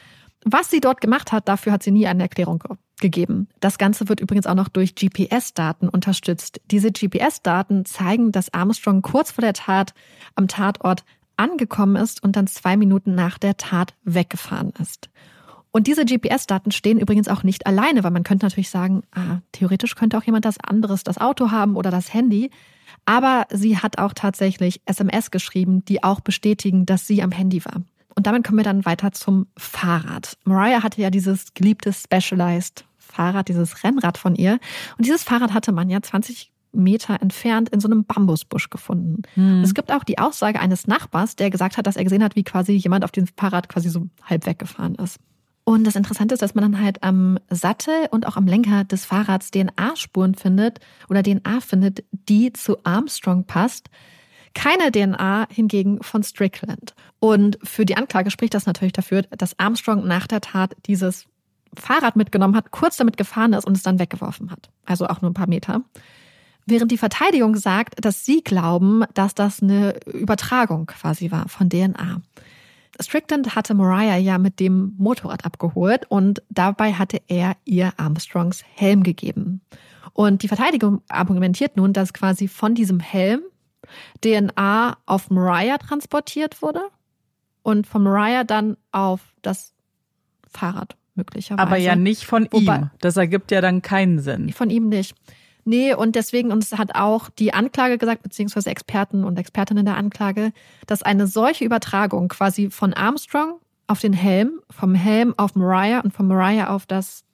Was 0.50 0.70
sie 0.70 0.80
dort 0.80 1.02
gemacht 1.02 1.34
hat, 1.34 1.50
dafür 1.50 1.74
hat 1.74 1.84
sie 1.84 1.92
nie 1.92 2.08
eine 2.08 2.24
Erklärung 2.24 2.64
gegeben. 3.02 3.50
Das 3.60 3.78
Ganze 3.78 4.08
wird 4.08 4.22
übrigens 4.22 4.48
auch 4.48 4.56
noch 4.56 4.70
durch 4.70 4.96
GPS-Daten 4.96 5.90
unterstützt. 5.90 6.62
Diese 6.72 6.92
GPS-Daten 6.92 7.84
zeigen, 7.84 8.32
dass 8.32 8.54
Armstrong 8.54 9.02
kurz 9.02 9.32
vor 9.32 9.42
der 9.42 9.54
Tat 9.54 9.94
am 10.36 10.48
Tatort 10.48 11.04
angekommen 11.36 11.98
ist 11.98 12.24
und 12.24 12.38
dann 12.38 12.48
zwei 12.48 12.78
Minuten 12.78 13.14
nach 13.14 13.38
der 13.38 13.58
Tat 13.58 13.94
weggefahren 14.06 14.72
ist. 14.82 15.10
Und 15.72 15.86
diese 15.86 16.06
GPS-Daten 16.06 16.72
stehen 16.72 16.98
übrigens 16.98 17.28
auch 17.28 17.44
nicht 17.44 17.68
alleine, 17.68 18.06
weil 18.06 18.12
man 18.12 18.24
könnte 18.24 18.46
natürlich 18.46 18.70
sagen, 18.70 19.04
ah, 19.14 19.40
theoretisch 19.52 19.96
könnte 19.96 20.18
auch 20.18 20.24
jemand 20.24 20.46
das 20.46 20.58
anderes, 20.60 21.04
das 21.04 21.18
Auto 21.18 21.52
haben 21.52 21.76
oder 21.76 21.92
das 21.92 22.14
Handy. 22.14 22.52
Aber 23.06 23.48
sie 23.52 23.78
hat 23.78 23.98
auch 24.00 24.14
tatsächlich 24.14 24.82
SMS 24.86 25.30
geschrieben, 25.30 25.84
die 25.86 26.04
auch 26.04 26.22
bestätigen, 26.22 26.86
dass 26.86 27.06
sie 27.06 27.22
am 27.22 27.32
Handy 27.32 27.64
war. 27.66 27.82
Und 28.18 28.26
damit 28.26 28.44
kommen 28.44 28.58
wir 28.58 28.64
dann 28.64 28.84
weiter 28.84 29.12
zum 29.12 29.46
Fahrrad. 29.56 30.40
Mariah 30.44 30.82
hatte 30.82 31.00
ja 31.00 31.12
dieses 31.12 31.54
geliebte 31.54 31.94
Specialized 31.94 32.84
Fahrrad, 32.98 33.48
dieses 33.48 33.84
Rennrad 33.84 34.18
von 34.18 34.34
ihr. 34.34 34.54
Und 34.98 35.06
dieses 35.06 35.22
Fahrrad 35.22 35.54
hatte 35.54 35.72
man 35.72 35.88
ja 35.88 36.02
20 36.02 36.52
Meter 36.72 37.22
entfernt 37.22 37.70
in 37.70 37.80
so 37.80 37.88
einem 37.88 38.06
Bambusbusch 38.06 38.72
gefunden. 38.72 39.22
Hm. 39.36 39.62
es 39.62 39.76
gibt 39.76 39.92
auch 39.92 40.04
die 40.04 40.18
Aussage 40.18 40.60
eines 40.60 40.88
Nachbars, 40.88 41.36
der 41.36 41.52
gesagt 41.52 41.78
hat, 41.78 41.86
dass 41.86 41.96
er 41.96 42.06
gesehen 42.06 42.24
hat, 42.24 42.36
wie 42.36 42.44
quasi 42.44 42.74
jemand 42.74 43.04
auf 43.04 43.12
diesem 43.12 43.30
Fahrrad 43.38 43.70
quasi 43.70 43.90
so 43.90 44.08
halb 44.24 44.48
weggefahren 44.48 44.96
ist. 44.96 45.20
Und 45.64 45.86
das 45.86 45.96
Interessante 45.96 46.34
ist, 46.34 46.42
dass 46.42 46.56
man 46.56 46.64
dann 46.64 46.82
halt 46.82 47.04
am 47.04 47.38
Sattel 47.52 48.08
und 48.10 48.26
auch 48.26 48.36
am 48.36 48.48
Lenker 48.48 48.84
des 48.84 49.06
Fahrrads 49.06 49.52
DNA-Spuren 49.52 50.34
findet 50.34 50.80
oder 51.08 51.22
DNA 51.22 51.60
findet, 51.62 52.04
die 52.12 52.52
zu 52.52 52.78
Armstrong 52.84 53.44
passt. 53.44 53.92
Keine 54.58 54.92
DNA 54.92 55.48
hingegen 55.52 56.02
von 56.02 56.24
Strickland. 56.24 56.96
Und 57.20 57.60
für 57.62 57.86
die 57.86 57.96
Anklage 57.96 58.32
spricht 58.32 58.56
das 58.56 58.66
natürlich 58.66 58.94
dafür, 58.94 59.22
dass 59.30 59.60
Armstrong 59.60 60.08
nach 60.08 60.26
der 60.26 60.42
Tat 60.42 60.76
dieses 60.88 61.28
Fahrrad 61.76 62.16
mitgenommen 62.16 62.56
hat, 62.56 62.72
kurz 62.72 62.98
damit 62.98 63.18
gefahren 63.18 63.54
ist 63.54 63.68
und 63.68 63.78
es 63.78 63.84
dann 63.84 64.00
weggeworfen 64.00 64.50
hat. 64.50 64.72
Also 64.84 65.06
auch 65.06 65.22
nur 65.22 65.30
ein 65.30 65.36
paar 65.36 65.48
Meter. 65.48 65.84
Während 66.66 66.92
die 66.92 66.98
Verteidigung 66.98 67.56
sagt, 67.56 68.04
dass 68.04 68.26
sie 68.26 68.42
glauben, 68.44 69.04
dass 69.14 69.36
das 69.36 69.62
eine 69.62 69.96
Übertragung 70.08 70.88
quasi 70.88 71.30
war 71.30 71.48
von 71.50 71.70
DNA. 71.70 72.24
Strickland 73.00 73.56
hatte 73.56 73.76
Mariah 73.76 74.18
ja 74.18 74.40
mit 74.40 74.60
dem 74.60 74.96
Motorrad 74.98 75.46
abgeholt 75.46 76.08
und 76.10 76.42
dabei 76.50 76.94
hatte 76.94 77.22
er 77.28 77.58
ihr 77.64 77.94
Armstrongs 77.98 78.64
Helm 78.74 79.04
gegeben. 79.04 79.62
Und 80.14 80.42
die 80.42 80.48
Verteidigung 80.48 81.04
argumentiert 81.10 81.78
nun, 81.78 81.94
dass 81.94 82.12
quasi 82.12 82.48
von 82.48 82.74
diesem 82.74 83.00
Helm 83.00 83.44
DNA 84.24 84.98
auf 85.06 85.30
Mariah 85.30 85.78
transportiert 85.78 86.62
wurde 86.62 86.82
und 87.64 87.88
von 87.88 88.04
Mariah 88.04 88.44
dann 88.44 88.78
auf 88.92 89.22
das 89.42 89.74
Fahrrad 90.50 90.96
möglicherweise. 91.16 91.62
Aber 91.62 91.78
ja 91.78 91.96
nicht 91.96 92.26
von 92.26 92.48
Wobei, 92.52 92.78
ihm. 92.78 92.92
Das 93.02 93.18
ergibt 93.18 93.52
ja 93.52 93.62
dann 93.62 93.82
keinen 93.82 94.20
Sinn. 94.20 94.52
Von 94.54 94.70
ihm 94.70 94.90
nicht. 94.90 95.16
Nee, 95.66 95.94
und 95.94 96.16
deswegen 96.16 96.54
uns 96.54 96.72
hat 96.78 96.96
auch 96.96 97.30
die 97.30 97.54
Anklage 97.54 97.98
gesagt, 97.98 98.24
beziehungsweise 98.24 98.70
Experten 98.70 99.26
und 99.26 99.38
Expertinnen 99.38 99.86
der 99.86 99.98
Anklage, 99.98 100.54
dass 100.86 101.04
eine 101.04 101.28
solche 101.28 101.66
Übertragung 101.66 102.30
quasi 102.30 102.70
von 102.70 102.94
Armstrong 102.94 103.60
auf 103.86 104.00
den 104.00 104.14
Helm, 104.14 104.62
vom 104.70 104.96
Helm 104.96 105.34
auf 105.36 105.56
Mariah 105.56 106.00
und 106.00 106.14
von 106.14 106.26
Mariah 106.28 106.70
auf 106.70 106.86
das 106.86 107.26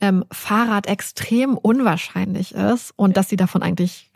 ähm, 0.00 0.24
Fahrrad 0.30 0.86
extrem 0.86 1.58
unwahrscheinlich 1.58 2.54
ist 2.54 2.92
und 2.94 3.16
dass 3.16 3.28
sie 3.28 3.36
davon 3.36 3.64
eigentlich, 3.64 4.07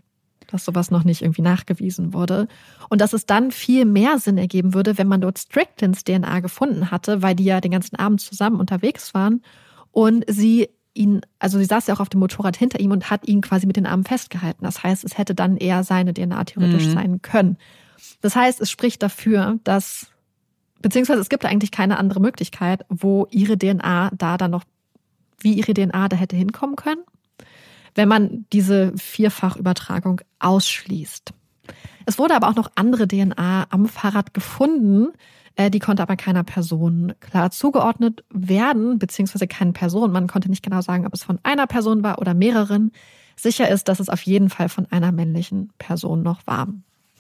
dass 0.53 0.65
sowas 0.65 0.91
noch 0.91 1.05
nicht 1.05 1.23
irgendwie 1.23 1.43
nachgewiesen 1.43 2.13
wurde. 2.13 2.47
Und 2.89 3.01
dass 3.01 3.13
es 3.13 3.27
dann 3.27 3.51
viel 3.51 3.85
mehr 3.85 4.19
Sinn 4.19 4.39
ergeben 4.39 4.75
würde, 4.75 4.99
wenn 4.99 5.09
man 5.09 5.21
dort 5.21 5.39
Stricklands 5.39 6.05
DNA 6.05 6.41
gefunden 6.41 6.91
hatte, 6.91 7.23
weil 7.23 7.35
die 7.35 7.45
ja 7.45 7.61
den 7.61 7.73
ganzen 7.73 7.97
Abend 7.97 8.21
zusammen 8.21 8.61
unterwegs 8.61 9.15
waren 9.15 9.43
und 9.91 10.25
sie 10.29 10.69
ihn, 10.95 11.23
also 11.39 11.59
sie 11.59 11.65
saß 11.65 11.87
ja 11.87 11.95
auch 11.95 12.01
auf 12.01 12.09
dem 12.09 12.21
Motorrad 12.21 12.57
hinter 12.57 12.81
ihm 12.81 12.91
und 12.91 13.11
hat 13.11 13.27
ihn 13.27 13.41
quasi 13.41 13.67
mit 13.67 13.77
den 13.77 13.87
Armen 13.87 14.05
festgehalten. 14.05 14.65
Das 14.65 14.83
heißt, 14.83 15.05
es 15.05 15.17
hätte 15.17 15.35
dann 15.35 15.57
eher 15.57 15.85
seine 15.85 16.13
DNA 16.13 16.45
theoretisch 16.45 16.87
mhm. 16.87 16.93
sein 16.93 17.23
können. 17.23 17.57
Das 18.21 18.37
heißt, 18.37 18.61
es 18.61 18.71
spricht 18.71 19.03
dafür, 19.03 19.59
dass, 19.65 20.09
beziehungsweise 20.81 21.21
es 21.21 21.29
gibt 21.29 21.45
eigentlich 21.45 21.71
keine 21.71 21.99
andere 21.99 22.21
Möglichkeit, 22.21 22.85
wo 22.89 23.27
ihre 23.31 23.57
DNA 23.57 24.11
da 24.17 24.37
dann 24.37 24.51
noch, 24.51 24.65
wie 25.41 25.55
ihre 25.55 25.73
DNA 25.73 26.09
da 26.09 26.17
hätte 26.17 26.37
hinkommen 26.37 26.77
können, 26.77 27.03
wenn 27.95 28.09
man 28.09 28.47
diese 28.53 28.93
Vierfachübertragung 28.97 30.21
ausschließt. 30.39 31.33
Es 32.07 32.19
wurde 32.19 32.35
aber 32.35 32.49
auch 32.49 32.57
noch 32.57 32.71
andere 32.75 33.07
DNA 33.07 33.67
am 33.71 33.87
Fahrrad 33.87 34.35
gefunden, 34.35 35.09
äh, 35.57 35.71
die 35.71 35.79
konnte 35.79 36.03
aber 36.03 36.17
keiner 36.17 36.45
Person 36.45 37.15
klar 37.21 37.51
zugeordnet 37.51 38.25
werden, 38.31 38.99
beziehungsweise 38.99 39.47
keinen 39.47 39.73
Person. 39.73 40.13
Man 40.13 40.27
konnte 40.27 40.49
nicht 40.49 40.63
genau 40.63 40.81
sagen, 40.81 41.07
ob 41.07 41.15
es 41.15 41.23
von 41.23 41.39
einer 41.43 41.67
Person 41.67 42.03
war 42.03 42.19
oder 42.19 42.35
mehreren. 42.35 42.93
Sicher 43.37 43.69
ist, 43.69 43.89
dass 43.89 44.01
es 44.01 44.09
auf 44.09 44.23
jeden 44.23 44.51
Fall 44.51 44.69
von 44.69 44.87
einer 44.91 45.13
männlichen 45.13 45.71
Person 45.79 46.23
noch 46.23 46.47
war. 46.47 46.69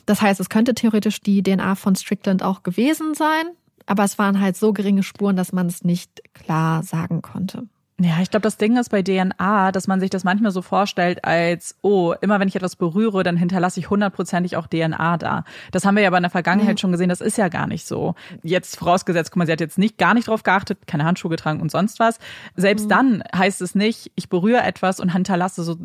Das 0.06 0.20
heißt, 0.20 0.40
es 0.40 0.48
könnte 0.48 0.74
theoretisch 0.74 1.20
die 1.20 1.42
DNA 1.42 1.74
von 1.74 1.94
Strickland 1.94 2.42
auch 2.42 2.62
gewesen 2.62 3.14
sein, 3.14 3.44
aber 3.86 4.04
es 4.04 4.18
waren 4.18 4.40
halt 4.40 4.56
so 4.56 4.72
geringe 4.72 5.02
Spuren, 5.02 5.36
dass 5.36 5.52
man 5.52 5.66
es 5.66 5.84
nicht 5.84 6.22
klar 6.34 6.82
sagen 6.82 7.22
konnte. 7.22 7.68
Ja, 8.04 8.20
ich 8.20 8.30
glaube, 8.30 8.42
das 8.42 8.56
Ding 8.56 8.76
ist 8.76 8.88
bei 8.88 9.02
DNA, 9.02 9.70
dass 9.70 9.86
man 9.86 10.00
sich 10.00 10.10
das 10.10 10.24
manchmal 10.24 10.50
so 10.50 10.60
vorstellt 10.60 11.24
als, 11.24 11.76
oh, 11.82 12.14
immer 12.20 12.40
wenn 12.40 12.48
ich 12.48 12.56
etwas 12.56 12.74
berühre, 12.74 13.22
dann 13.22 13.36
hinterlasse 13.36 13.78
ich 13.78 13.90
hundertprozentig 13.90 14.56
auch 14.56 14.66
DNA 14.66 15.18
da. 15.18 15.44
Das 15.70 15.84
haben 15.84 15.94
wir 15.94 16.02
ja 16.02 16.08
aber 16.08 16.16
in 16.16 16.24
der 16.24 16.30
Vergangenheit 16.30 16.74
mhm. 16.74 16.78
schon 16.78 16.90
gesehen, 16.90 17.08
das 17.08 17.20
ist 17.20 17.38
ja 17.38 17.46
gar 17.46 17.68
nicht 17.68 17.86
so. 17.86 18.16
Jetzt 18.42 18.76
vorausgesetzt, 18.76 19.30
guck 19.30 19.36
mal, 19.38 19.46
sie 19.46 19.52
hat 19.52 19.60
jetzt 19.60 19.78
nicht 19.78 19.98
gar 19.98 20.14
nicht 20.14 20.26
drauf 20.26 20.42
geachtet, 20.42 20.88
keine 20.88 21.04
Handschuhe 21.04 21.30
getragen 21.30 21.60
und 21.60 21.70
sonst 21.70 22.00
was. 22.00 22.18
Selbst 22.56 22.86
mhm. 22.86 22.88
dann 22.88 23.24
heißt 23.36 23.62
es 23.62 23.76
nicht, 23.76 24.10
ich 24.16 24.28
berühre 24.28 24.62
etwas 24.62 24.98
und 24.98 25.12
hinterlasse 25.12 25.62
so 25.62 25.76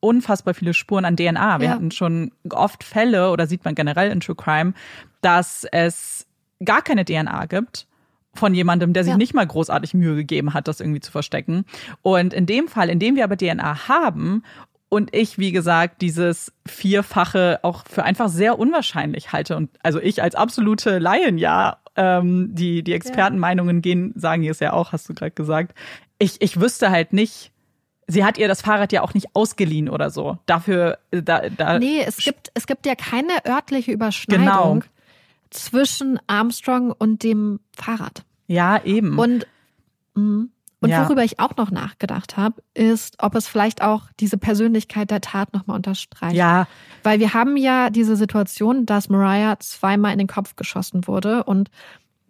unfassbar 0.00 0.52
viele 0.52 0.74
Spuren 0.74 1.06
an 1.06 1.16
DNA. 1.16 1.60
Wir 1.60 1.68
ja. 1.68 1.74
hatten 1.74 1.90
schon 1.90 2.32
oft 2.50 2.84
Fälle, 2.84 3.30
oder 3.30 3.46
sieht 3.46 3.64
man 3.64 3.74
generell 3.74 4.10
in 4.10 4.20
True 4.20 4.36
Crime, 4.36 4.74
dass 5.22 5.64
es 5.72 6.26
gar 6.62 6.82
keine 6.82 7.06
DNA 7.06 7.46
gibt 7.46 7.86
von 8.34 8.54
jemandem, 8.54 8.92
der 8.92 9.04
sich 9.04 9.12
ja. 9.12 9.16
nicht 9.18 9.34
mal 9.34 9.46
großartig 9.46 9.94
Mühe 9.94 10.16
gegeben 10.16 10.54
hat, 10.54 10.68
das 10.68 10.80
irgendwie 10.80 11.00
zu 11.00 11.12
verstecken. 11.12 11.64
Und 12.02 12.32
in 12.32 12.46
dem 12.46 12.68
Fall, 12.68 12.88
in 12.88 12.98
dem 12.98 13.16
wir 13.16 13.24
aber 13.24 13.36
DNA 13.36 13.88
haben 13.88 14.42
und 14.88 15.14
ich, 15.14 15.38
wie 15.38 15.52
gesagt, 15.52 16.02
dieses 16.02 16.52
Vierfache 16.66 17.60
auch 17.62 17.84
für 17.88 18.04
einfach 18.04 18.28
sehr 18.28 18.58
unwahrscheinlich 18.58 19.32
halte. 19.32 19.56
Und 19.56 19.70
also 19.82 19.98
ich 20.00 20.22
als 20.22 20.34
absolute 20.34 20.98
Laien, 20.98 21.38
ja, 21.38 21.78
ähm, 21.96 22.54
die, 22.54 22.82
die 22.82 22.92
Expertenmeinungen 22.92 23.80
gehen, 23.80 24.12
sagen 24.16 24.44
es 24.44 24.60
ja 24.60 24.72
auch, 24.72 24.92
hast 24.92 25.08
du 25.08 25.14
gerade 25.14 25.30
gesagt. 25.30 25.74
Ich, 26.18 26.40
ich 26.40 26.60
wüsste 26.60 26.90
halt 26.90 27.12
nicht, 27.12 27.52
sie 28.06 28.24
hat 28.24 28.38
ihr 28.38 28.48
das 28.48 28.62
Fahrrad 28.62 28.92
ja 28.92 29.02
auch 29.02 29.14
nicht 29.14 29.34
ausgeliehen 29.34 29.88
oder 29.88 30.10
so. 30.10 30.38
Dafür, 30.46 30.98
da, 31.10 31.48
da. 31.48 31.78
Nee, 31.78 32.02
es 32.06 32.18
gibt, 32.18 32.50
es 32.54 32.66
gibt 32.66 32.84
ja 32.86 32.94
keine 32.94 33.46
örtliche 33.46 33.92
Überschneidung. 33.92 34.80
Genau 34.80 34.82
zwischen 35.54 36.18
Armstrong 36.26 36.92
und 36.92 37.22
dem 37.22 37.60
Fahrrad. 37.76 38.24
Ja, 38.46 38.82
eben. 38.84 39.18
Und, 39.18 39.46
mh, 40.14 40.46
und 40.80 40.90
ja. 40.90 41.04
worüber 41.04 41.22
ich 41.22 41.38
auch 41.38 41.56
noch 41.56 41.70
nachgedacht 41.70 42.36
habe, 42.36 42.62
ist, 42.74 43.22
ob 43.22 43.36
es 43.36 43.46
vielleicht 43.46 43.82
auch 43.82 44.08
diese 44.18 44.36
Persönlichkeit 44.36 45.10
der 45.10 45.20
Tat 45.20 45.52
nochmal 45.52 45.76
unterstreicht. 45.76 46.34
Ja. 46.34 46.66
Weil 47.04 47.20
wir 47.20 47.34
haben 47.34 47.56
ja 47.56 47.88
diese 47.88 48.16
Situation, 48.16 48.84
dass 48.84 49.08
Mariah 49.08 49.60
zweimal 49.60 50.12
in 50.12 50.18
den 50.18 50.26
Kopf 50.26 50.56
geschossen 50.56 51.06
wurde 51.06 51.44
und 51.44 51.70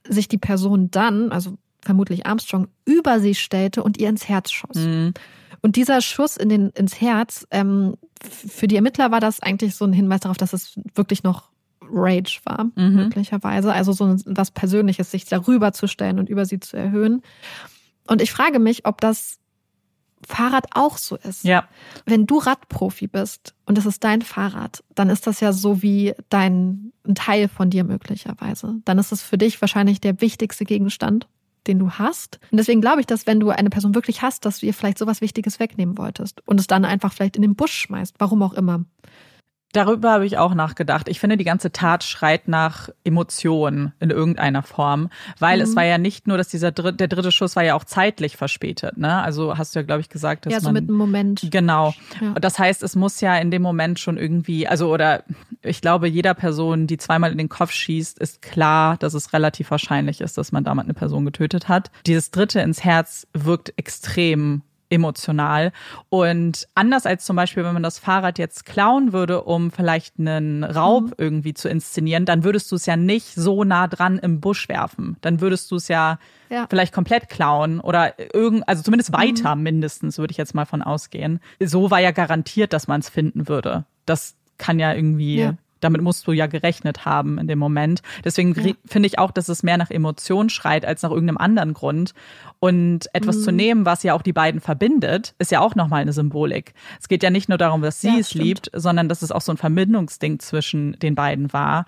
sich 0.06 0.28
die 0.28 0.38
Person 0.38 0.90
dann, 0.90 1.32
also 1.32 1.56
vermutlich 1.80 2.26
Armstrong, 2.26 2.68
über 2.84 3.20
sie 3.20 3.34
stellte 3.34 3.82
und 3.82 3.98
ihr 3.98 4.08
ins 4.08 4.28
Herz 4.28 4.50
schoss. 4.50 4.76
Mhm. 4.76 5.14
Und 5.62 5.76
dieser 5.76 6.00
Schuss 6.00 6.36
in 6.36 6.48
den, 6.48 6.70
ins 6.70 7.00
Herz, 7.00 7.46
ähm, 7.50 7.94
für 8.22 8.68
die 8.68 8.76
Ermittler 8.76 9.10
war 9.10 9.20
das 9.20 9.40
eigentlich 9.40 9.76
so 9.76 9.84
ein 9.84 9.92
Hinweis 9.92 10.20
darauf, 10.20 10.36
dass 10.36 10.52
es 10.52 10.78
wirklich 10.94 11.22
noch 11.22 11.51
Rage 11.92 12.40
war, 12.44 12.64
mhm. 12.74 12.94
möglicherweise. 12.94 13.72
Also 13.72 13.92
so 13.92 14.16
was 14.26 14.50
Persönliches, 14.50 15.10
sich 15.10 15.26
darüber 15.26 15.72
zu 15.72 15.86
stellen 15.86 16.18
und 16.18 16.28
über 16.28 16.46
sie 16.46 16.60
zu 16.60 16.76
erhöhen. 16.76 17.22
Und 18.06 18.22
ich 18.22 18.32
frage 18.32 18.58
mich, 18.58 18.86
ob 18.86 19.00
das 19.00 19.38
Fahrrad 20.26 20.66
auch 20.74 20.98
so 20.98 21.16
ist. 21.16 21.44
Ja. 21.44 21.68
Wenn 22.06 22.26
du 22.26 22.38
Radprofi 22.38 23.08
bist 23.08 23.54
und 23.66 23.78
es 23.78 23.86
ist 23.86 24.04
dein 24.04 24.22
Fahrrad, 24.22 24.84
dann 24.94 25.10
ist 25.10 25.26
das 25.26 25.40
ja 25.40 25.52
so 25.52 25.82
wie 25.82 26.14
dein 26.28 26.92
ein 27.06 27.14
Teil 27.14 27.48
von 27.48 27.70
dir 27.70 27.84
möglicherweise. 27.84 28.76
Dann 28.84 28.98
ist 28.98 29.12
es 29.12 29.22
für 29.22 29.38
dich 29.38 29.60
wahrscheinlich 29.60 30.00
der 30.00 30.20
wichtigste 30.20 30.64
Gegenstand, 30.64 31.26
den 31.66 31.78
du 31.78 31.90
hast. 31.90 32.38
Und 32.50 32.58
deswegen 32.58 32.80
glaube 32.80 33.00
ich, 33.00 33.06
dass 33.06 33.26
wenn 33.26 33.40
du 33.40 33.50
eine 33.50 33.70
Person 33.70 33.94
wirklich 33.94 34.22
hast, 34.22 34.44
dass 34.44 34.60
du 34.60 34.66
ihr 34.66 34.74
vielleicht 34.74 34.98
sowas 34.98 35.20
Wichtiges 35.20 35.58
wegnehmen 35.58 35.98
wolltest 35.98 36.46
und 36.46 36.60
es 36.60 36.66
dann 36.66 36.84
einfach 36.84 37.12
vielleicht 37.12 37.36
in 37.36 37.42
den 37.42 37.56
Busch 37.56 37.72
schmeißt, 37.72 38.16
warum 38.18 38.42
auch 38.42 38.54
immer. 38.54 38.84
Darüber 39.72 40.12
habe 40.12 40.26
ich 40.26 40.36
auch 40.38 40.54
nachgedacht. 40.54 41.08
Ich 41.08 41.18
finde, 41.18 41.36
die 41.36 41.44
ganze 41.44 41.72
Tat 41.72 42.04
schreit 42.04 42.46
nach 42.46 42.90
Emotionen 43.04 43.92
in 44.00 44.10
irgendeiner 44.10 44.62
Form, 44.62 45.08
weil 45.38 45.58
mhm. 45.58 45.64
es 45.64 45.76
war 45.76 45.84
ja 45.84 45.98
nicht 45.98 46.26
nur, 46.26 46.36
dass 46.36 46.48
dieser 46.48 46.72
dritte, 46.72 46.96
der 46.96 47.08
dritte 47.08 47.32
Schuss 47.32 47.56
war 47.56 47.64
ja 47.64 47.74
auch 47.74 47.84
zeitlich 47.84 48.36
verspätet. 48.36 48.98
Ne? 48.98 49.22
Also 49.22 49.56
hast 49.56 49.74
du 49.74 49.80
ja, 49.80 49.84
glaube 49.84 50.02
ich, 50.02 50.10
gesagt, 50.10 50.46
dass 50.46 50.52
ja, 50.52 50.60
so 50.60 50.66
man 50.66 50.74
mit 50.74 50.88
einem 50.88 50.98
Moment. 50.98 51.48
Genau. 51.50 51.94
Ja. 52.20 52.34
Das 52.34 52.58
heißt, 52.58 52.82
es 52.82 52.96
muss 52.96 53.20
ja 53.20 53.36
in 53.36 53.50
dem 53.50 53.62
Moment 53.62 53.98
schon 53.98 54.18
irgendwie, 54.18 54.68
also 54.68 54.92
oder 54.92 55.24
ich 55.62 55.80
glaube, 55.80 56.08
jeder 56.08 56.34
Person, 56.34 56.86
die 56.86 56.98
zweimal 56.98 57.32
in 57.32 57.38
den 57.38 57.48
Kopf 57.48 57.72
schießt, 57.72 58.18
ist 58.18 58.42
klar, 58.42 58.96
dass 58.98 59.14
es 59.14 59.32
relativ 59.32 59.70
wahrscheinlich 59.70 60.20
ist, 60.20 60.36
dass 60.36 60.52
man 60.52 60.64
damit 60.64 60.84
eine 60.84 60.94
Person 60.94 61.24
getötet 61.24 61.68
hat. 61.68 61.90
Dieses 62.06 62.30
dritte 62.30 62.60
ins 62.60 62.84
Herz 62.84 63.26
wirkt 63.32 63.72
extrem 63.76 64.62
emotional. 64.92 65.72
Und 66.08 66.68
anders 66.74 67.06
als 67.06 67.24
zum 67.24 67.36
Beispiel, 67.36 67.64
wenn 67.64 67.72
man 67.72 67.82
das 67.82 67.98
Fahrrad 67.98 68.38
jetzt 68.38 68.64
klauen 68.66 69.12
würde, 69.12 69.42
um 69.42 69.70
vielleicht 69.70 70.18
einen 70.18 70.62
Raub 70.62 71.04
mhm. 71.04 71.14
irgendwie 71.18 71.54
zu 71.54 71.68
inszenieren, 71.68 72.24
dann 72.24 72.44
würdest 72.44 72.70
du 72.70 72.76
es 72.76 72.86
ja 72.86 72.96
nicht 72.96 73.34
so 73.34 73.64
nah 73.64 73.88
dran 73.88 74.18
im 74.18 74.40
Busch 74.40 74.68
werfen. 74.68 75.16
Dann 75.22 75.40
würdest 75.40 75.70
du 75.70 75.76
es 75.76 75.88
ja, 75.88 76.18
ja, 76.50 76.66
vielleicht 76.68 76.92
komplett 76.92 77.28
klauen 77.28 77.80
oder 77.80 78.14
irgend, 78.34 78.68
also 78.68 78.82
zumindest 78.82 79.12
weiter 79.12 79.56
mhm. 79.56 79.62
mindestens, 79.62 80.18
würde 80.18 80.32
ich 80.32 80.38
jetzt 80.38 80.54
mal 80.54 80.66
von 80.66 80.82
ausgehen. 80.82 81.40
So 81.58 81.90
war 81.90 82.00
ja 82.00 82.10
garantiert, 82.10 82.72
dass 82.72 82.86
man 82.86 83.00
es 83.00 83.08
finden 83.08 83.48
würde. 83.48 83.84
Das 84.06 84.36
kann 84.58 84.78
ja 84.78 84.92
irgendwie 84.92 85.40
ja 85.40 85.54
damit 85.82 86.00
musst 86.00 86.26
du 86.26 86.32
ja 86.32 86.46
gerechnet 86.46 87.04
haben 87.04 87.38
in 87.38 87.48
dem 87.48 87.58
Moment. 87.58 88.02
Deswegen 88.24 88.54
ja. 88.54 88.74
finde 88.86 89.06
ich 89.06 89.18
auch, 89.18 89.30
dass 89.30 89.48
es 89.48 89.62
mehr 89.62 89.76
nach 89.76 89.90
Emotion 89.90 90.48
schreit 90.48 90.84
als 90.84 91.02
nach 91.02 91.10
irgendeinem 91.10 91.38
anderen 91.38 91.74
Grund. 91.74 92.14
Und 92.60 93.12
etwas 93.12 93.38
mhm. 93.38 93.42
zu 93.42 93.52
nehmen, 93.52 93.86
was 93.86 94.02
ja 94.02 94.14
auch 94.14 94.22
die 94.22 94.32
beiden 94.32 94.60
verbindet, 94.60 95.34
ist 95.38 95.50
ja 95.50 95.60
auch 95.60 95.74
nochmal 95.74 96.02
eine 96.02 96.12
Symbolik. 96.12 96.74
Es 97.00 97.08
geht 97.08 97.22
ja 97.22 97.30
nicht 97.30 97.48
nur 97.48 97.58
darum, 97.58 97.82
dass 97.82 98.00
sie 98.00 98.08
ja, 98.08 98.18
es 98.18 98.30
stimmt. 98.30 98.44
liebt, 98.44 98.70
sondern 98.72 99.08
dass 99.08 99.22
es 99.22 99.32
auch 99.32 99.40
so 99.40 99.52
ein 99.52 99.58
Verbindungsding 99.58 100.38
zwischen 100.38 100.92
den 101.00 101.14
beiden 101.14 101.52
war. 101.52 101.86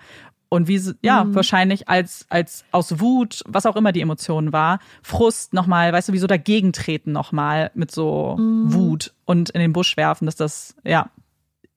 Und 0.49 0.67
wie, 0.67 0.79
ja, 1.01 1.23
mhm. 1.23 1.35
wahrscheinlich 1.35 1.89
als, 1.89 2.25
als 2.29 2.65
aus 2.71 2.99
Wut, 2.99 3.41
was 3.47 3.65
auch 3.65 3.75
immer 3.75 3.91
die 3.91 4.01
Emotion 4.01 4.53
war, 4.53 4.79
Frust 5.01 5.53
nochmal, 5.53 5.91
weißt 5.91 6.09
du, 6.09 6.13
wie 6.13 6.19
so 6.19 6.27
dagegen 6.27 6.71
treten 6.71 7.11
nochmal 7.11 7.71
mit 7.73 7.91
so 7.91 8.37
mhm. 8.37 8.73
Wut 8.73 9.13
und 9.25 9.49
in 9.49 9.59
den 9.59 9.73
Busch 9.73 9.97
werfen, 9.97 10.25
dass 10.25 10.35
das, 10.35 10.75
ja, 10.83 11.09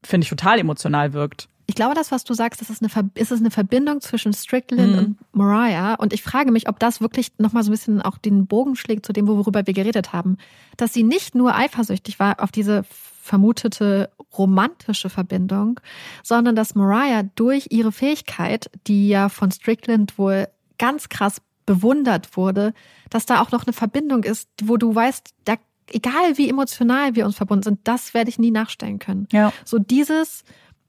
finde 0.04 0.24
ich 0.24 0.30
total 0.30 0.58
emotional 0.58 1.12
wirkt 1.12 1.48
ich 1.68 1.74
glaube, 1.74 1.94
das, 1.94 2.10
was 2.10 2.24
du 2.24 2.32
sagst, 2.32 2.62
das 2.62 2.70
ist 2.70 2.82
eine, 2.82 3.10
ist 3.14 3.30
es 3.30 3.40
eine 3.40 3.50
Verbindung 3.50 4.00
zwischen 4.00 4.32
Strickland 4.32 4.92
mhm. 4.92 4.98
und 4.98 5.18
Mariah. 5.32 5.94
Und 5.96 6.14
ich 6.14 6.22
frage 6.22 6.50
mich, 6.50 6.66
ob 6.66 6.78
das 6.78 7.02
wirklich 7.02 7.32
nochmal 7.36 7.62
so 7.62 7.68
ein 7.68 7.72
bisschen 7.72 8.00
auch 8.00 8.16
den 8.16 8.46
Bogen 8.46 8.74
schlägt 8.74 9.04
zu 9.04 9.12
dem, 9.12 9.28
worüber 9.28 9.66
wir 9.66 9.74
geredet 9.74 10.14
haben. 10.14 10.38
Dass 10.78 10.94
sie 10.94 11.02
nicht 11.02 11.34
nur 11.34 11.54
eifersüchtig 11.54 12.18
war 12.18 12.42
auf 12.42 12.50
diese 12.50 12.84
vermutete 13.22 14.10
romantische 14.36 15.10
Verbindung, 15.10 15.78
sondern 16.22 16.56
dass 16.56 16.74
Mariah 16.74 17.24
durch 17.34 17.66
ihre 17.68 17.92
Fähigkeit, 17.92 18.70
die 18.86 19.08
ja 19.08 19.28
von 19.28 19.50
Strickland 19.50 20.16
wohl 20.16 20.48
ganz 20.78 21.10
krass 21.10 21.42
bewundert 21.66 22.34
wurde, 22.34 22.72
dass 23.10 23.26
da 23.26 23.42
auch 23.42 23.52
noch 23.52 23.66
eine 23.66 23.74
Verbindung 23.74 24.24
ist, 24.24 24.48
wo 24.64 24.78
du 24.78 24.94
weißt, 24.94 25.34
da, 25.44 25.56
egal 25.90 26.38
wie 26.38 26.48
emotional 26.48 27.14
wir 27.14 27.26
uns 27.26 27.36
verbunden 27.36 27.64
sind, 27.64 27.80
das 27.84 28.14
werde 28.14 28.30
ich 28.30 28.38
nie 28.38 28.50
nachstellen 28.50 28.98
können. 28.98 29.28
Ja. 29.32 29.52
So 29.66 29.78
dieses, 29.78 30.44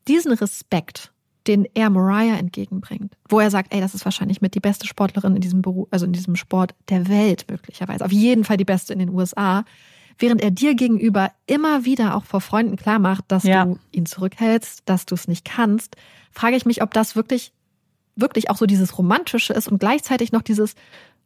diesen 0.10 0.34
Respekt, 0.34 1.12
den 1.48 1.66
er 1.74 1.90
Mariah 1.90 2.38
entgegenbringt, 2.38 3.16
wo 3.30 3.40
er 3.40 3.50
sagt, 3.50 3.74
ey, 3.74 3.80
das 3.80 3.96
ist 3.96 4.06
wahrscheinlich 4.06 4.42
mit 4.42 4.56
die 4.56 4.60
beste 4.60 4.88
Sportlerin 4.88 5.36
in 5.36 5.42
diesem 5.42 5.62
Beruf, 5.62 5.88
also 5.92 6.06
in 6.06 6.14
diesem 6.14 6.36
Sport 6.36 6.76
der 6.90 7.08
Welt 7.08 7.46
möglicherweise, 7.50 8.04
auf 8.04 8.12
jeden 8.12 8.44
Fall 8.44 8.58
die 8.58 8.66
beste 8.66 8.94
in 8.94 9.00
den 9.00 9.10
USA, 9.10 9.64
während 10.18 10.42
er 10.42 10.52
dir 10.52 10.76
gegenüber 10.76 11.32
immer 11.48 11.86
wieder 11.86 12.16
auch 12.16 12.26
vor 12.26 12.42
Freunden 12.42 12.76
klar 12.76 13.00
macht, 13.00 13.26
dass 13.30 13.44
ja. 13.44 13.66
du 13.66 13.80
ihn 13.92 14.06
zurückhältst, 14.06 14.82
dass 14.86 15.06
du 15.06 15.16
es 15.16 15.28
nicht 15.28 15.46
kannst, 15.46 15.96
frage 16.32 16.58
ich 16.58 16.66
mich, 16.66 16.82
ob 16.82 16.94
das 16.94 17.16
wirklich 17.16 17.54
wirklich 18.16 18.50
auch 18.50 18.58
so 18.58 18.66
dieses 18.66 18.98
romantische 18.98 19.54
ist 19.54 19.70
und 19.70 19.80
gleichzeitig 19.80 20.34
noch 20.34 20.42
dieses 20.42 20.76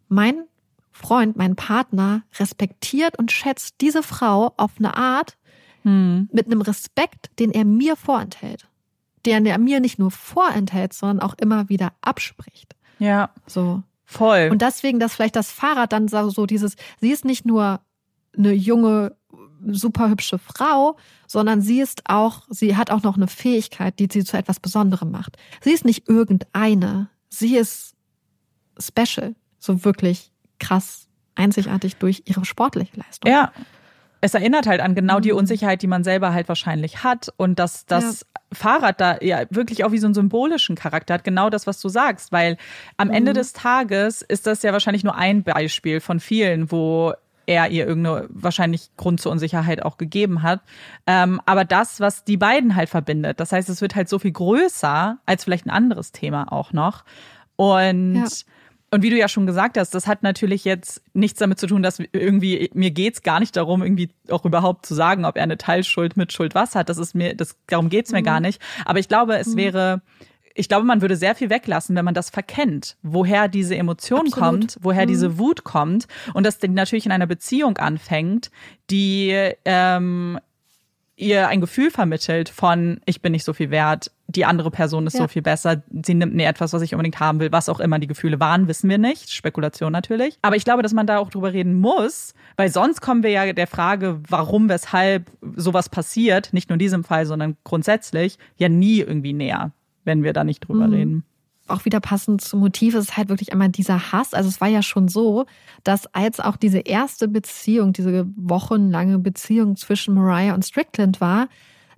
mein 0.10 0.44
Freund, 0.92 1.36
mein 1.38 1.56
Partner 1.56 2.22
respektiert 2.38 3.18
und 3.18 3.32
schätzt 3.32 3.82
diese 3.82 4.04
Frau 4.04 4.54
auf 4.58 4.74
eine 4.78 4.96
Art 4.96 5.38
hm. 5.82 6.30
mit 6.32 6.46
einem 6.46 6.62
Respekt, 6.62 7.32
den 7.40 7.52
er 7.52 7.66
mir 7.66 7.96
vorenthält 7.96 8.68
den 9.26 9.46
er 9.46 9.58
mir 9.58 9.80
nicht 9.80 10.00
nur 10.00 10.12
vorenthält, 10.12 10.94
sondern 10.94 11.20
auch 11.20 11.36
immer 11.36 11.70
wieder 11.70 11.94
abspricht. 12.02 12.76
Ja. 13.00 13.30
So. 13.48 13.84
Voll. 14.06 14.50
Und 14.52 14.62
deswegen, 14.62 15.00
dass 15.00 15.16
vielleicht 15.16 15.36
das 15.36 15.52
Fahrrad 15.52 15.92
dann 15.94 16.08
so 16.08 16.46
dieses, 16.46 16.76
sie 17.00 17.12
ist 17.12 17.26
nicht 17.26 17.46
nur 17.46 17.80
eine 18.38 18.52
junge, 18.52 19.16
super 19.66 20.10
hübsche 20.10 20.38
Frau, 20.38 20.98
sondern 21.28 21.62
sie 21.62 21.80
ist 21.80 22.04
auch, 22.10 22.44
sie 22.50 22.76
hat 22.76 22.92
auch 22.92 23.02
noch 23.02 23.16
eine 23.16 23.28
Fähigkeit, 23.28 23.98
die 24.00 24.10
sie 24.12 24.24
zu 24.24 24.38
etwas 24.38 24.60
Besonderem 24.60 25.12
macht. 25.12 25.38
Sie 25.62 25.72
ist 25.72 25.86
nicht 25.86 26.08
irgendeine. 26.10 27.10
Sie 27.30 27.56
ist 27.56 27.96
special. 28.78 29.36
So 29.58 29.86
wirklich 29.86 30.32
krass 30.60 31.08
einzigartig 31.36 31.96
durch 31.96 32.24
ihre 32.26 32.46
sportliche 32.46 32.98
Leistung. 32.98 33.32
Ja, 33.32 33.52
es 34.24 34.34
erinnert 34.34 34.68
halt 34.68 34.80
an 34.80 34.96
genau 34.96 35.20
die 35.20 35.34
mhm. 35.34 35.40
Unsicherheit, 35.40 35.82
die 35.82 35.88
man 35.88 36.06
selber 36.06 36.34
halt 36.34 36.48
wahrscheinlich 36.48 37.04
hat 37.04 37.28
und 37.36 37.60
dass 37.60 37.86
das 37.86 38.22
ja. 38.22 38.42
Fahrrad 38.54 39.02
da 39.02 39.18
ja 39.20 39.42
wirklich 39.50 39.84
auch 39.84 39.92
wie 39.92 39.98
so 39.98 40.08
einen 40.08 40.14
symbolischen 40.14 40.78
Charakter 40.78 41.16
hat, 41.16 41.26
genau 41.26 41.50
das, 41.50 41.68
was 41.68 41.82
du 41.82 41.90
sagst, 41.90 42.32
weil 42.32 42.56
am 42.96 43.10
mhm. 43.10 43.16
Ende 43.16 43.34
des 43.34 43.52
Tages 43.52 44.22
ist 44.22 44.48
das 44.48 44.64
ja 44.64 44.72
wahrscheinlich 44.72 45.04
nur 45.04 45.16
ein 45.16 45.44
Beispiel 45.44 46.00
von 46.00 46.22
vielen, 46.22 46.72
wo 46.72 47.12
er 47.46 47.68
ihr 47.68 47.86
irgendeine 47.86 48.30
wahrscheinlich 48.30 48.92
Grund 48.96 49.20
zur 49.20 49.34
Unsicherheit 49.34 49.84
auch 49.84 49.98
gegeben 49.98 50.42
hat. 50.42 50.62
Ähm, 51.06 51.42
aber 51.46 51.66
das, 51.66 52.00
was 52.00 52.24
die 52.24 52.38
beiden 52.38 52.78
halt 52.78 52.88
verbindet, 52.88 53.42
das 53.42 53.52
heißt, 53.52 53.68
es 53.68 53.82
wird 53.82 53.94
halt 53.94 54.08
so 54.08 54.20
viel 54.20 54.32
größer 54.32 55.18
als 55.26 55.44
vielleicht 55.44 55.66
ein 55.66 55.70
anderes 55.70 56.14
Thema 56.14 56.50
auch 56.54 56.72
noch. 56.72 57.04
Und 57.58 58.16
ja. 58.16 58.28
Und 58.94 59.02
wie 59.02 59.10
du 59.10 59.18
ja 59.18 59.28
schon 59.28 59.48
gesagt 59.48 59.80
hast, 59.80 59.96
das 59.96 60.06
hat 60.06 60.22
natürlich 60.22 60.66
jetzt 60.66 61.02
nichts 61.16 61.40
damit 61.40 61.60
zu 61.60 61.66
tun, 61.66 61.82
dass 61.82 61.98
irgendwie, 62.12 62.70
mir 62.76 62.92
geht's 62.92 63.24
gar 63.24 63.40
nicht 63.40 63.56
darum, 63.56 63.82
irgendwie 63.82 64.12
auch 64.30 64.46
überhaupt 64.46 64.86
zu 64.86 64.94
sagen, 64.94 65.26
ob 65.26 65.36
er 65.36 65.42
eine 65.42 65.58
Teilschuld, 65.58 66.16
mit 66.16 66.32
Schuld 66.32 66.54
was 66.54 66.76
hat. 66.76 66.90
Das 66.90 67.00
ist 67.00 67.16
mir, 67.16 67.34
das, 67.36 67.58
darum 67.66 67.90
geht's 67.90 68.12
mir 68.12 68.20
mhm. 68.20 68.26
gar 68.26 68.40
nicht. 68.40 68.62
Aber 68.86 69.00
ich 69.00 69.08
glaube, 69.08 69.36
es 69.38 69.48
mhm. 69.48 69.58
wäre, 69.58 70.02
ich 70.54 70.70
glaube, 70.70 70.86
man 70.86 71.02
würde 71.02 71.16
sehr 71.16 71.34
viel 71.34 71.50
weglassen, 71.50 71.96
wenn 71.96 72.06
man 72.06 72.14
das 72.14 72.30
verkennt, 72.30 72.98
woher 73.02 73.48
diese 73.48 73.76
Emotion 73.76 74.28
Absolut. 74.28 74.40
kommt, 74.40 74.78
woher 74.80 75.06
mhm. 75.06 75.10
diese 75.10 75.40
Wut 75.40 75.64
kommt 75.64 76.06
und 76.36 76.46
das 76.46 76.60
natürlich 76.62 77.08
in 77.08 77.12
einer 77.12 77.26
Beziehung 77.26 77.80
anfängt, 77.80 78.52
die 78.92 79.36
ähm, 79.66 80.38
ihr 81.16 81.48
ein 81.48 81.62
Gefühl 81.62 81.92
vermittelt 81.92 82.50
von, 82.50 83.00
ich 83.06 83.22
bin 83.22 83.32
nicht 83.32 83.44
so 83.44 83.54
viel 83.54 83.70
wert, 83.70 84.12
die 84.28 84.46
andere 84.46 84.72
Person 84.72 85.06
ist 85.06 85.14
ja. 85.14 85.22
so 85.22 85.28
viel 85.28 85.42
besser, 85.42 85.84
sie 86.04 86.16
nimmt 86.16 86.34
mir 86.34 86.48
etwas, 86.48 86.74
was 86.74 86.82
ich 86.82 86.94
unbedingt 86.94 87.20
haben 87.20 87.40
will, 87.40 87.52
was 87.52 87.70
auch 87.70 87.80
immer 87.80 88.00
die 88.00 88.08
Gefühle 88.08 88.40
waren, 88.40 88.68
wissen 88.68 88.90
wir 88.90 88.98
nicht. 88.98 89.32
Spekulation 89.32 89.92
natürlich. 89.92 90.40
Aber 90.42 90.56
ich 90.56 90.66
glaube, 90.66 90.82
dass 90.82 90.94
man 90.94 91.06
da 91.06 91.20
auch 91.20 91.30
drüber 91.30 91.54
reden 91.54 91.80
muss, 91.80 92.34
weil 92.58 92.70
sonst 92.70 93.02
kommen 93.02 93.22
wir 93.22 93.30
ja 93.30 93.54
der 93.54 93.68
Frage, 93.68 94.22
warum, 94.28 94.70
weshalb 94.70 95.30
sowas 95.56 95.90
passiert, 95.90 96.52
nicht 96.52 96.70
nur 96.70 96.76
in 96.76 96.80
diesem 96.80 97.04
Fall, 97.04 97.26
sondern 97.26 97.58
grundsätzlich, 97.64 98.40
ja 98.58 98.70
nie 98.70 99.00
irgendwie 99.00 99.34
näher, 99.34 99.72
wenn 100.06 100.24
wir 100.24 100.34
da 100.34 100.44
nicht 100.44 100.68
drüber 100.68 100.88
mhm. 100.88 100.94
reden 100.94 101.26
auch 101.68 101.86
wieder 101.86 102.00
passend 102.00 102.42
zum 102.42 102.60
Motiv 102.60 102.94
ist 102.94 103.16
halt 103.16 103.30
wirklich 103.30 103.54
einmal 103.54 103.70
dieser 103.70 104.12
Hass. 104.12 104.34
Also 104.34 104.50
es 104.50 104.60
war 104.60 104.68
ja 104.68 104.82
schon 104.82 105.08
so, 105.08 105.46
dass 105.84 106.08
als 106.14 106.40
auch 106.40 106.58
diese 106.58 106.80
erste 106.80 107.28
Beziehung, 107.28 107.94
diese 107.94 108.28
wochenlange 108.36 109.20
Beziehung 109.20 109.76
zwischen 109.76 110.14
Mariah 110.14 110.54
und 110.54 110.66
Strickland 110.66 111.22
war, 111.22 111.48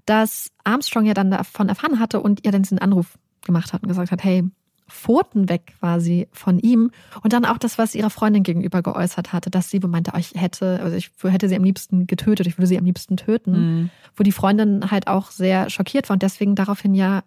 dass 0.05 0.51
Armstrong 0.63 1.05
ja 1.05 1.15
dann 1.15 1.31
davon 1.31 1.69
erfahren 1.69 1.99
hatte 1.99 2.21
und 2.21 2.45
ihr 2.45 2.51
dann 2.51 2.61
diesen 2.61 2.79
Anruf 2.79 3.17
gemacht 3.43 3.73
hat 3.73 3.81
und 3.81 3.89
gesagt 3.89 4.11
hat, 4.11 4.23
hey, 4.23 4.43
Pfoten 4.87 5.49
weg 5.49 5.73
quasi 5.79 6.27
von 6.31 6.59
ihm. 6.59 6.91
Und 7.23 7.33
dann 7.33 7.45
auch 7.45 7.57
das, 7.57 7.79
was 7.79 7.95
ihrer 7.95 8.11
Freundin 8.11 8.43
gegenüber 8.43 8.83
geäußert 8.83 9.33
hatte, 9.33 9.49
dass 9.49 9.71
sie 9.71 9.79
meinte, 9.79 10.11
oh, 10.13 10.19
ich 10.19 10.33
hätte, 10.35 10.79
also 10.81 10.95
ich 10.95 11.11
hätte 11.23 11.49
sie 11.49 11.55
am 11.55 11.63
liebsten 11.63 12.05
getötet, 12.05 12.45
ich 12.45 12.57
würde 12.59 12.67
sie 12.67 12.77
am 12.77 12.85
liebsten 12.85 13.17
töten. 13.17 13.51
Mhm. 13.51 13.89
Wo 14.15 14.23
die 14.23 14.31
Freundin 14.31 14.91
halt 14.91 15.07
auch 15.07 15.31
sehr 15.31 15.71
schockiert 15.71 16.09
war 16.09 16.13
und 16.13 16.21
deswegen 16.21 16.53
daraufhin 16.53 16.93
ja 16.93 17.23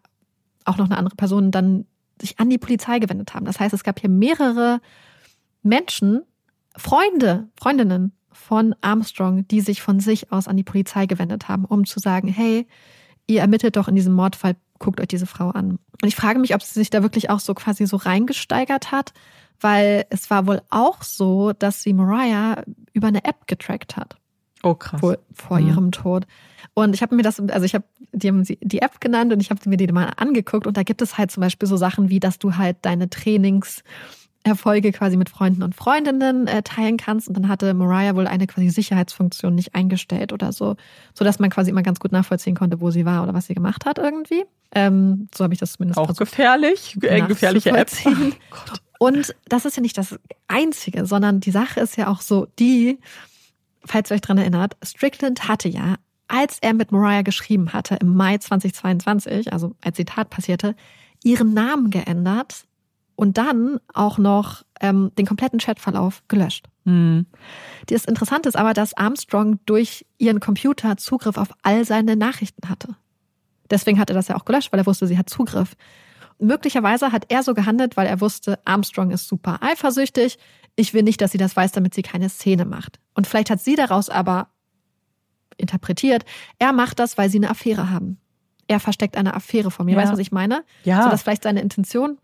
auch 0.65 0.77
noch 0.77 0.87
eine 0.87 0.99
andere 0.99 1.17
Person 1.17 1.51
dann 1.51 1.87
sich 2.21 2.39
an 2.39 2.51
die 2.51 2.59
Polizei 2.59 2.99
gewendet 2.99 3.35
haben. 3.35 3.47
Das 3.47 3.61
heißt, 3.61 3.75
es 3.75 3.85
gab 3.85 4.01
hier 4.01 4.11
mehrere 4.11 4.81
Menschen, 5.63 6.23
Freunde, 6.77 7.49
Freundinnen 7.59 8.13
von 8.31 8.75
Armstrong, 8.81 9.47
die 9.49 9.61
sich 9.61 9.83
von 9.83 10.01
sich 10.01 10.33
aus 10.33 10.49
an 10.49 10.57
die 10.57 10.65
Polizei 10.65 11.07
gewendet 11.07 11.49
haben, 11.49 11.65
um 11.65 11.85
zu 11.85 11.99
sagen, 11.99 12.29
hey, 12.29 12.67
ihr 13.27 13.41
ermittelt 13.41 13.77
doch 13.77 13.89
in 13.89 13.95
diesem 13.95 14.15
Mordfall, 14.15 14.57
guckt 14.79 15.01
euch 15.01 15.09
diese 15.09 15.27
Frau 15.27 15.51
an. 15.51 15.79
Und 16.01 16.09
ich 16.09 16.17
frage 16.17 16.39
mich, 16.39 16.55
ob 16.55 16.63
sie 16.63 16.75
sich 16.75 16.91
da 16.91 17.03
wirklich 17.03 17.31
auch 17.31 17.41
so 17.41 17.55
quasi 17.55 17.87
so 17.87 17.97
reingesteigert 17.97 18.93
hat, 18.93 19.13
weil 19.61 20.07
es 20.11 20.31
war 20.31 20.47
wohl 20.47 20.63
auch 20.71 21.03
so, 21.03 21.53
dass 21.53 21.83
sie 21.83 21.93
Mariah 21.93 22.63
über 22.93 23.09
eine 23.09 23.25
App 23.25 23.47
getrackt 23.47 23.97
hat. 23.97 24.17
Oh 24.63 24.75
krass. 24.75 25.01
Vor, 25.01 25.19
vor 25.33 25.61
mhm. 25.61 25.69
ihrem 25.69 25.93
Tod. 25.93 26.27
Und 26.75 26.95
ich 26.95 27.03
habe 27.03 27.15
mir 27.15 27.23
das, 27.23 27.41
also 27.41 27.65
ich 27.65 27.75
habe, 27.75 27.85
die 28.19 28.29
haben 28.29 28.45
sie 28.45 28.59
die 28.63 28.83
App 28.83 29.01
genannt 29.01 29.33
und 29.33 29.41
ich 29.41 29.51
habe 29.51 29.61
mir 29.69 29.77
die 29.77 29.91
mal 29.93 30.13
angeguckt 30.17 30.67
und 30.67 30.77
da 30.77 30.83
gibt 30.83 31.03
es 31.03 31.19
halt 31.19 31.31
zum 31.31 31.43
Beispiel 31.43 31.69
so 31.69 31.77
Sachen 31.77 32.09
wie, 32.11 32.21
dass 32.21 32.39
du 32.39 32.57
halt 32.57 32.77
deine 32.83 33.11
Trainings 33.11 33.83
Erfolge 34.45 34.93
quasi 34.93 35.17
mit 35.17 35.29
Freunden 35.29 35.63
und 35.63 35.75
Freundinnen 35.75 36.47
äh, 36.47 36.63
teilen 36.63 36.97
kannst. 36.97 37.29
Und 37.29 37.37
dann 37.37 37.49
hatte 37.49 37.75
Mariah 37.75 38.15
wohl 38.15 38.27
eine 38.27 38.47
quasi 38.47 38.69
Sicherheitsfunktion 38.69 39.55
nicht 39.55 39.75
eingestellt 39.75 40.33
oder 40.33 40.53
so, 40.53 40.77
sodass 41.15 41.39
man 41.39 41.51
quasi 41.51 41.71
immer 41.71 41.83
ganz 41.83 42.01
gut 42.01 42.13
nachvollziehen 42.13 42.55
konnte, 42.55 42.81
wo 42.81 42.91
sie 42.91 43.05
war 43.05 43.23
oder 43.23 43.35
was 43.35 43.47
sie 43.47 43.55
gemacht 43.55 43.85
hat 43.85 43.99
irgendwie. 43.99 44.45
Ähm, 44.75 45.29
so 45.35 45.45
habe 45.45 45.55
ich 45.55 45.61
das 45.61 45.75
zumindest 45.75 45.99
Auch 45.99 46.15
gefährlich, 46.15 46.97
äh, 47.03 47.23
gefährliche 47.23 47.71
App. 47.71 47.91
Oh 49.01 49.07
und 49.07 49.33
das 49.49 49.65
ist 49.65 49.77
ja 49.77 49.81
nicht 49.81 49.97
das 49.97 50.19
Einzige, 50.49 51.07
sondern 51.07 51.39
die 51.39 51.53
Sache 51.53 51.79
ist 51.79 51.97
ja 51.97 52.09
auch 52.09 52.21
so, 52.21 52.49
die, 52.59 52.99
falls 53.85 54.11
ihr 54.11 54.17
euch 54.17 54.21
dran 54.21 54.39
erinnert, 54.39 54.77
Strickland 54.85 55.47
hatte 55.47 55.69
ja, 55.69 55.99
als 56.29 56.59
er 56.61 56.75
mit 56.75 56.93
Mariah 56.93 57.23
geschrieben 57.23 57.73
hatte 57.73 57.97
im 57.97 58.15
Mai 58.15 58.39
2022, 58.39 59.53
also 59.53 59.75
als 59.83 59.97
die 59.97 60.05
Tat 60.05 60.31
passierte, 60.31 60.77
ihren 61.25 61.55
Namen 61.55 61.91
geändert 61.91 62.67
und 63.17 63.39
dann 63.39 63.81
auch 63.93 64.19
noch 64.19 64.63
ähm, 64.81 65.11
den 65.19 65.27
kompletten 65.27 65.59
Chatverlauf 65.59 66.23
gelöscht. 66.29 66.67
Mhm. 66.85 67.27
Das 67.87 68.05
Interessante 68.05 68.49
ist 68.49 68.57
aber, 68.57 68.75
dass 68.75 68.97
Armstrong 68.97 69.59
durch 69.67 70.07
ihren 70.19 70.39
Computer 70.41 70.97
Zugriff 70.97 71.37
auf 71.37 71.49
all 71.63 71.85
seine 71.85 72.15
Nachrichten 72.15 72.69
hatte. 72.69 72.95
Deswegen 73.71 73.99
hat 73.99 74.11
er 74.11 74.15
das 74.15 74.29
ja 74.29 74.37
auch 74.37 74.45
gelöscht, 74.45 74.73
weil 74.73 74.81
er 74.81 74.87
wusste, 74.87 75.07
sie 75.07 75.19
hat 75.19 75.29
Zugriff. 75.29 75.75
Möglicherweise 76.39 77.11
hat 77.11 77.27
er 77.29 77.43
so 77.43 77.55
gehandelt, 77.55 77.97
weil 77.97 78.07
er 78.07 78.21
wusste, 78.21 78.61
Armstrong 78.65 79.11
ist 79.11 79.27
super 79.27 79.59
eifersüchtig. 79.63 80.39
Ich 80.77 80.95
will 80.95 81.03
nicht, 81.03 81.21
dass 81.21 81.33
sie 81.33 81.39
das 81.39 81.57
weiß, 81.57 81.73
damit 81.73 81.95
sie 81.95 82.03
keine 82.03 82.29
Szene 82.29 82.65
macht. 82.65 83.01
Und 83.15 83.27
vielleicht 83.27 83.51
hat 83.51 83.61
sie 83.61 83.75
daraus 83.75 84.09
aber 84.09 84.49
interpretiert, 85.59 86.25
er 86.59 86.73
macht 86.73 86.99
das, 86.99 87.19
weil 87.19 87.29
sie 87.31 87.39
eine 87.39 87.51
Affäre 87.51 87.91
haben. 87.91 88.19
Er 88.67 88.81
versteckt 88.81 89.17
eine 89.17 89.35
Affäre 89.35 89.71
vor 89.71 89.85
mir. 89.85 89.93
Ja. 89.93 89.99
Weißt 89.99 90.09
du, 90.09 90.13
was 90.13 90.21
ich 90.21 90.33
meine? 90.33 90.65
Ja. 90.85 91.03
So 91.05 91.11
dass 91.11 91.23
vielleicht 91.23 91.43
seine 91.43 91.61
Intention 91.61 92.19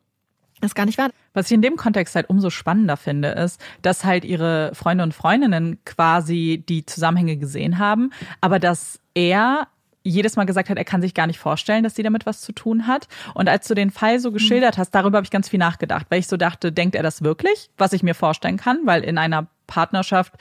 das 0.60 0.74
gar 0.74 0.86
nicht 0.86 0.98
war. 0.98 1.10
Was 1.32 1.46
ich 1.46 1.52
in 1.52 1.62
dem 1.62 1.76
Kontext 1.76 2.14
halt 2.14 2.28
umso 2.30 2.50
spannender 2.50 2.96
finde, 2.96 3.28
ist, 3.28 3.60
dass 3.82 4.04
halt 4.04 4.24
ihre 4.24 4.74
Freunde 4.74 5.04
und 5.04 5.12
Freundinnen 5.12 5.78
quasi 5.84 6.64
die 6.68 6.86
Zusammenhänge 6.86 7.36
gesehen 7.36 7.78
haben, 7.78 8.10
aber 8.40 8.58
dass 8.58 9.00
er 9.14 9.68
jedes 10.06 10.36
Mal 10.36 10.44
gesagt 10.44 10.68
hat, 10.68 10.76
er 10.76 10.84
kann 10.84 11.00
sich 11.00 11.14
gar 11.14 11.26
nicht 11.26 11.38
vorstellen, 11.38 11.82
dass 11.82 11.94
sie 11.94 12.02
damit 12.02 12.26
was 12.26 12.42
zu 12.42 12.52
tun 12.52 12.86
hat. 12.86 13.08
Und 13.32 13.48
als 13.48 13.66
du 13.66 13.74
den 13.74 13.90
Fall 13.90 14.20
so 14.20 14.32
geschildert 14.32 14.76
hast, 14.76 14.90
darüber 14.90 15.16
habe 15.16 15.24
ich 15.24 15.30
ganz 15.30 15.48
viel 15.48 15.58
nachgedacht, 15.58 16.06
weil 16.10 16.20
ich 16.20 16.26
so 16.26 16.36
dachte, 16.36 16.72
denkt 16.72 16.94
er 16.94 17.02
das 17.02 17.22
wirklich? 17.22 17.70
Was 17.78 17.94
ich 17.94 18.02
mir 18.02 18.14
vorstellen 18.14 18.58
kann, 18.58 18.80
weil 18.84 19.02
in 19.02 19.16
einer 19.16 19.46
Partnerschaft 19.66 20.34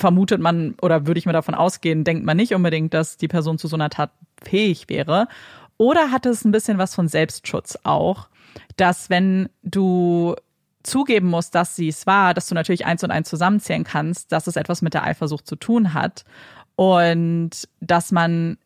vermutet 0.00 0.40
man 0.40 0.74
oder 0.80 1.06
würde 1.06 1.18
ich 1.18 1.26
mir 1.26 1.32
davon 1.32 1.54
ausgehen, 1.54 2.04
denkt 2.04 2.24
man 2.24 2.36
nicht 2.36 2.54
unbedingt, 2.54 2.94
dass 2.94 3.18
die 3.18 3.28
Person 3.28 3.58
zu 3.58 3.68
so 3.68 3.76
einer 3.76 3.90
Tat 3.90 4.10
fähig 4.42 4.88
wäre. 4.88 5.28
Oder 5.76 6.10
hat 6.10 6.26
es 6.26 6.44
ein 6.44 6.52
bisschen 6.52 6.78
was 6.78 6.94
von 6.94 7.06
Selbstschutz 7.06 7.78
auch, 7.84 8.28
dass 8.76 9.10
wenn 9.10 9.48
du 9.62 10.34
zugeben 10.82 11.28
musst, 11.28 11.54
dass 11.54 11.76
sie 11.76 11.88
es 11.88 12.06
war, 12.06 12.32
dass 12.34 12.48
du 12.48 12.54
natürlich 12.54 12.86
eins 12.86 13.04
und 13.04 13.10
eins 13.10 13.28
zusammenzählen 13.28 13.84
kannst, 13.84 14.32
dass 14.32 14.46
es 14.46 14.56
etwas 14.56 14.80
mit 14.82 14.94
der 14.94 15.04
Eifersucht 15.04 15.46
zu 15.46 15.56
tun 15.56 15.92
hat 15.92 16.24
und 16.76 17.50
dass 17.80 18.10
man 18.10 18.56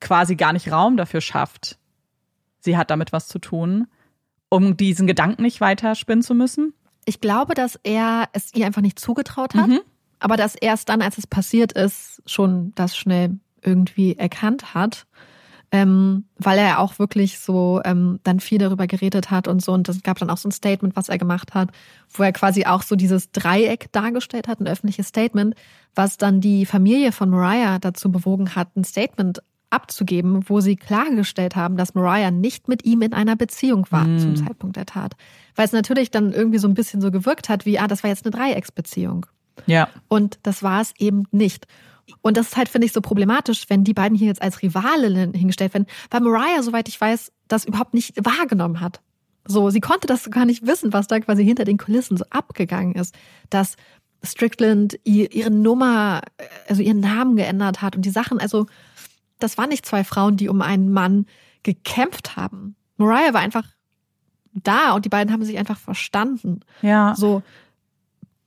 quasi 0.00 0.36
gar 0.36 0.52
nicht 0.52 0.70
Raum 0.70 0.98
dafür 0.98 1.22
schafft, 1.22 1.78
sie 2.60 2.76
hat 2.76 2.90
damit 2.90 3.12
was 3.12 3.28
zu 3.28 3.38
tun, 3.38 3.86
um 4.50 4.76
diesen 4.76 5.06
Gedanken 5.06 5.42
nicht 5.42 5.62
weiter 5.62 5.94
spinnen 5.94 6.22
zu 6.22 6.34
müssen? 6.34 6.74
Ich 7.06 7.20
glaube, 7.20 7.54
dass 7.54 7.80
er 7.82 8.28
es 8.32 8.54
ihr 8.54 8.66
einfach 8.66 8.82
nicht 8.82 8.98
zugetraut 8.98 9.54
hat, 9.54 9.68
mhm. 9.68 9.80
Aber 10.18 10.36
dass 10.36 10.54
erst 10.54 10.88
dann, 10.88 11.02
als 11.02 11.18
es 11.18 11.26
passiert 11.26 11.72
ist, 11.72 12.22
schon 12.26 12.72
das 12.74 12.96
schnell 12.96 13.38
irgendwie 13.62 14.16
erkannt 14.16 14.74
hat. 14.74 15.06
Ähm, 15.72 16.26
weil 16.38 16.60
er 16.60 16.78
auch 16.78 17.00
wirklich 17.00 17.40
so 17.40 17.80
ähm, 17.84 18.20
dann 18.22 18.38
viel 18.38 18.58
darüber 18.58 18.86
geredet 18.86 19.32
hat 19.32 19.48
und 19.48 19.60
so. 19.60 19.72
Und 19.72 19.88
es 19.88 20.04
gab 20.04 20.16
dann 20.16 20.30
auch 20.30 20.36
so 20.36 20.48
ein 20.48 20.52
Statement, 20.52 20.94
was 20.94 21.08
er 21.08 21.18
gemacht 21.18 21.54
hat, 21.54 21.70
wo 22.12 22.22
er 22.22 22.32
quasi 22.32 22.66
auch 22.66 22.82
so 22.82 22.94
dieses 22.94 23.32
Dreieck 23.32 23.90
dargestellt 23.90 24.46
hat, 24.46 24.60
ein 24.60 24.68
öffentliches 24.68 25.08
Statement, 25.08 25.56
was 25.96 26.18
dann 26.18 26.40
die 26.40 26.66
Familie 26.66 27.10
von 27.10 27.30
Mariah 27.30 27.80
dazu 27.80 28.12
bewogen 28.12 28.54
hat, 28.54 28.76
ein 28.76 28.84
Statement 28.84 29.42
abzugeben, 29.70 30.48
wo 30.48 30.60
sie 30.60 30.76
klargestellt 30.76 31.56
haben, 31.56 31.76
dass 31.76 31.94
Mariah 31.94 32.30
nicht 32.30 32.68
mit 32.68 32.84
ihm 32.84 33.02
in 33.02 33.12
einer 33.12 33.36
Beziehung 33.36 33.86
war 33.90 34.04
mm. 34.04 34.18
zum 34.20 34.36
Zeitpunkt 34.36 34.76
der 34.76 34.86
Tat. 34.86 35.16
Weil 35.56 35.66
es 35.66 35.72
natürlich 35.72 36.10
dann 36.10 36.32
irgendwie 36.32 36.58
so 36.58 36.68
ein 36.68 36.74
bisschen 36.74 37.00
so 37.00 37.10
gewirkt 37.10 37.48
hat, 37.48 37.66
wie, 37.66 37.78
ah, 37.78 37.88
das 37.88 38.02
war 38.02 38.10
jetzt 38.10 38.24
eine 38.24 38.30
Dreiecksbeziehung. 38.30 39.26
Ja. 39.66 39.88
Und 40.08 40.38
das 40.42 40.62
war 40.62 40.80
es 40.80 40.92
eben 40.98 41.24
nicht. 41.30 41.66
Und 42.22 42.36
das 42.36 42.48
ist 42.48 42.56
halt, 42.56 42.68
finde 42.68 42.86
ich, 42.86 42.92
so 42.92 43.00
problematisch, 43.00 43.64
wenn 43.68 43.84
die 43.84 43.94
beiden 43.94 44.16
hier 44.16 44.28
jetzt 44.28 44.42
als 44.42 44.62
Rivalinnen 44.62 45.34
hingestellt 45.34 45.74
werden, 45.74 45.86
weil 46.10 46.20
Mariah, 46.20 46.62
soweit 46.62 46.88
ich 46.88 47.00
weiß, 47.00 47.32
das 47.48 47.64
überhaupt 47.64 47.94
nicht 47.94 48.14
wahrgenommen 48.24 48.80
hat. 48.80 49.00
So, 49.44 49.70
sie 49.70 49.80
konnte 49.80 50.06
das 50.06 50.30
gar 50.30 50.44
nicht 50.44 50.66
wissen, 50.66 50.92
was 50.92 51.06
da 51.06 51.20
quasi 51.20 51.44
hinter 51.44 51.64
den 51.64 51.78
Kulissen 51.78 52.16
so 52.16 52.24
abgegangen 52.30 52.94
ist, 52.94 53.14
dass 53.50 53.76
Strickland 54.24 54.98
ihre 55.04 55.50
Nummer, 55.50 56.22
also 56.68 56.82
ihren 56.82 57.00
Namen 57.00 57.36
geändert 57.36 57.82
hat 57.82 57.96
und 57.96 58.02
die 58.02 58.10
Sachen, 58.10 58.40
also 58.40 58.66
das 59.38 59.58
waren 59.58 59.68
nicht 59.68 59.86
zwei 59.86 60.04
Frauen, 60.04 60.36
die 60.36 60.48
um 60.48 60.62
einen 60.62 60.92
Mann 60.92 61.26
gekämpft 61.62 62.36
haben. 62.36 62.74
Mariah 62.96 63.34
war 63.34 63.40
einfach 63.40 63.66
da 64.54 64.94
und 64.94 65.04
die 65.04 65.10
beiden 65.10 65.32
haben 65.32 65.44
sich 65.44 65.58
einfach 65.58 65.78
verstanden. 65.78 66.60
Ja. 66.82 67.14
So, 67.16 67.42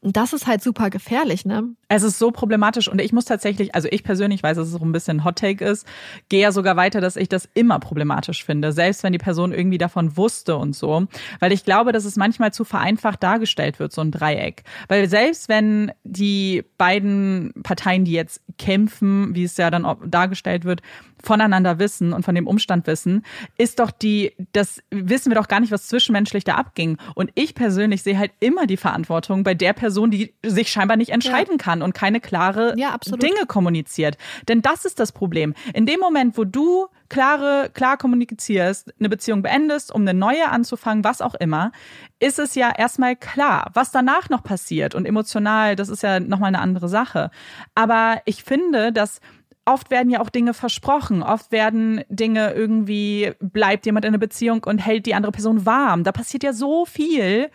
das 0.01 0.33
ist 0.33 0.47
halt 0.47 0.63
super 0.63 0.89
gefährlich, 0.89 1.45
ne? 1.45 1.75
Es 1.89 2.03
ist 2.03 2.19
so 2.19 2.31
problematisch 2.31 2.87
und 2.87 3.01
ich 3.01 3.11
muss 3.13 3.25
tatsächlich, 3.25 3.73
also 3.73 3.87
ich 3.91 4.03
persönlich 4.03 4.43
weiß, 4.43 4.57
dass 4.57 4.67
es 4.67 4.73
so 4.73 4.79
ein 4.79 4.91
bisschen 4.91 5.23
Hot 5.25 5.37
Take 5.37 5.65
ist, 5.65 5.87
gehe 6.29 6.41
ja 6.41 6.51
sogar 6.51 6.75
weiter, 6.75 7.01
dass 7.01 7.15
ich 7.15 7.29
das 7.29 7.49
immer 7.55 7.79
problematisch 7.79 8.45
finde, 8.45 8.71
selbst 8.71 9.03
wenn 9.03 9.11
die 9.11 9.17
Person 9.17 9.51
irgendwie 9.51 9.79
davon 9.79 10.15
wusste 10.15 10.55
und 10.55 10.75
so, 10.75 11.07
weil 11.39 11.51
ich 11.51 11.65
glaube, 11.65 11.91
dass 11.91 12.05
es 12.05 12.15
manchmal 12.15 12.53
zu 12.53 12.63
vereinfacht 12.63 13.23
dargestellt 13.23 13.79
wird, 13.79 13.91
so 13.91 14.01
ein 14.01 14.11
Dreieck. 14.11 14.63
Weil 14.87 15.09
selbst 15.09 15.49
wenn 15.49 15.91
die 16.03 16.63
beiden 16.77 17.53
Parteien, 17.63 18.05
die 18.05 18.11
jetzt 18.11 18.41
kämpfen, 18.57 19.33
wie 19.33 19.43
es 19.43 19.57
ja 19.57 19.71
dann 19.71 19.87
dargestellt 20.05 20.65
wird, 20.65 20.81
voneinander 21.23 21.79
wissen 21.79 22.13
und 22.13 22.23
von 22.23 22.35
dem 22.35 22.47
Umstand 22.47 22.87
wissen, 22.87 23.25
ist 23.57 23.79
doch 23.79 23.91
die, 23.91 24.33
das 24.53 24.81
wissen 24.89 25.31
wir 25.31 25.35
doch 25.35 25.47
gar 25.47 25.59
nicht, 25.59 25.71
was 25.71 25.87
zwischenmenschlich 25.87 26.43
da 26.43 26.55
abging. 26.55 26.97
Und 27.15 27.31
ich 27.35 27.55
persönlich 27.55 28.03
sehe 28.03 28.17
halt 28.17 28.31
immer 28.39 28.67
die 28.67 28.77
Verantwortung 28.77 29.43
bei 29.43 29.53
der 29.53 29.73
Person, 29.73 30.11
die 30.11 30.33
sich 30.43 30.69
scheinbar 30.69 30.97
nicht 30.97 31.11
entscheiden 31.11 31.57
ja. 31.59 31.63
kann 31.63 31.78
und 31.81 31.93
keine 31.93 32.19
klare 32.19 32.73
ja, 32.77 32.97
Dinge 32.97 33.45
kommuniziert. 33.47 34.17
Denn 34.47 34.61
das 34.61 34.85
ist 34.85 34.99
das 34.99 35.11
Problem. 35.11 35.53
In 35.73 35.85
dem 35.85 35.99
Moment, 35.99 36.37
wo 36.37 36.43
du 36.43 36.87
klare, 37.09 37.69
klar 37.73 37.97
kommunizierst, 37.97 38.93
eine 38.99 39.09
Beziehung 39.09 39.41
beendest, 39.41 39.93
um 39.93 40.01
eine 40.01 40.13
neue 40.13 40.49
anzufangen, 40.49 41.03
was 41.03 41.21
auch 41.21 41.35
immer, 41.35 41.71
ist 42.19 42.39
es 42.39 42.55
ja 42.55 42.71
erstmal 42.75 43.15
klar. 43.15 43.71
Was 43.73 43.91
danach 43.91 44.29
noch 44.29 44.43
passiert 44.43 44.95
und 44.95 45.05
emotional, 45.05 45.75
das 45.75 45.89
ist 45.89 46.03
ja 46.03 46.19
nochmal 46.19 46.49
eine 46.49 46.59
andere 46.59 46.89
Sache. 46.89 47.31
Aber 47.75 48.21
ich 48.25 48.43
finde, 48.43 48.91
dass 48.91 49.21
oft 49.69 49.91
werden 49.91 50.09
ja 50.09 50.19
auch 50.19 50.29
Dinge 50.29 50.53
versprochen. 50.53 51.23
Oft 51.23 51.51
werden 51.51 52.03
Dinge 52.09 52.53
irgendwie, 52.53 53.33
bleibt 53.39 53.85
jemand 53.85 54.05
in 54.05 54.09
einer 54.09 54.17
Beziehung 54.17 54.63
und 54.63 54.79
hält 54.79 55.05
die 55.05 55.13
andere 55.13 55.31
Person 55.31 55.65
warm. 55.65 56.03
Da 56.03 56.11
passiert 56.11 56.43
ja 56.43 56.53
so 56.53 56.85
viel, 56.85 57.49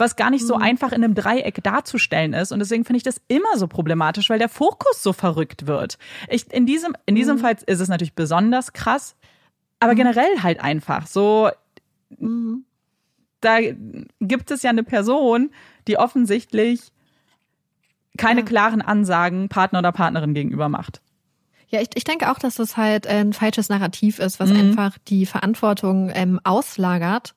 was 0.00 0.16
gar 0.16 0.30
nicht 0.30 0.46
so 0.46 0.56
mhm. 0.56 0.62
einfach 0.62 0.92
in 0.92 1.04
einem 1.04 1.14
Dreieck 1.14 1.62
darzustellen 1.62 2.32
ist. 2.32 2.52
Und 2.52 2.58
deswegen 2.58 2.84
finde 2.84 2.96
ich 2.98 3.02
das 3.02 3.20
immer 3.28 3.56
so 3.56 3.68
problematisch, 3.68 4.30
weil 4.30 4.38
der 4.38 4.48
Fokus 4.48 5.02
so 5.02 5.12
verrückt 5.12 5.66
wird. 5.66 5.98
Ich, 6.28 6.50
in 6.52 6.66
diesem, 6.66 6.96
in 7.06 7.14
diesem 7.14 7.36
mhm. 7.36 7.40
Fall 7.40 7.56
ist 7.66 7.80
es 7.80 7.88
natürlich 7.88 8.14
besonders 8.14 8.72
krass, 8.72 9.14
aber 9.78 9.92
mhm. 9.92 9.98
generell 9.98 10.42
halt 10.42 10.60
einfach 10.60 11.06
so. 11.06 11.50
Mhm. 12.18 12.64
Da 13.40 13.58
gibt 14.20 14.50
es 14.50 14.62
ja 14.62 14.70
eine 14.70 14.82
Person, 14.82 15.50
die 15.88 15.96
offensichtlich 15.96 16.92
keine 18.18 18.40
ja. 18.40 18.46
klaren 18.46 18.82
Ansagen 18.82 19.48
Partner 19.48 19.78
oder 19.78 19.92
Partnerin 19.92 20.34
gegenüber 20.34 20.68
macht. 20.68 21.00
Ja, 21.68 21.80
ich, 21.80 21.88
ich 21.94 22.04
denke 22.04 22.30
auch, 22.30 22.38
dass 22.38 22.56
das 22.56 22.76
halt 22.76 23.06
ein 23.06 23.32
falsches 23.32 23.68
Narrativ 23.68 24.18
ist, 24.18 24.40
was 24.40 24.50
mhm. 24.50 24.56
einfach 24.56 24.98
die 25.08 25.24
Verantwortung 25.24 26.10
ähm, 26.12 26.40
auslagert. 26.42 27.34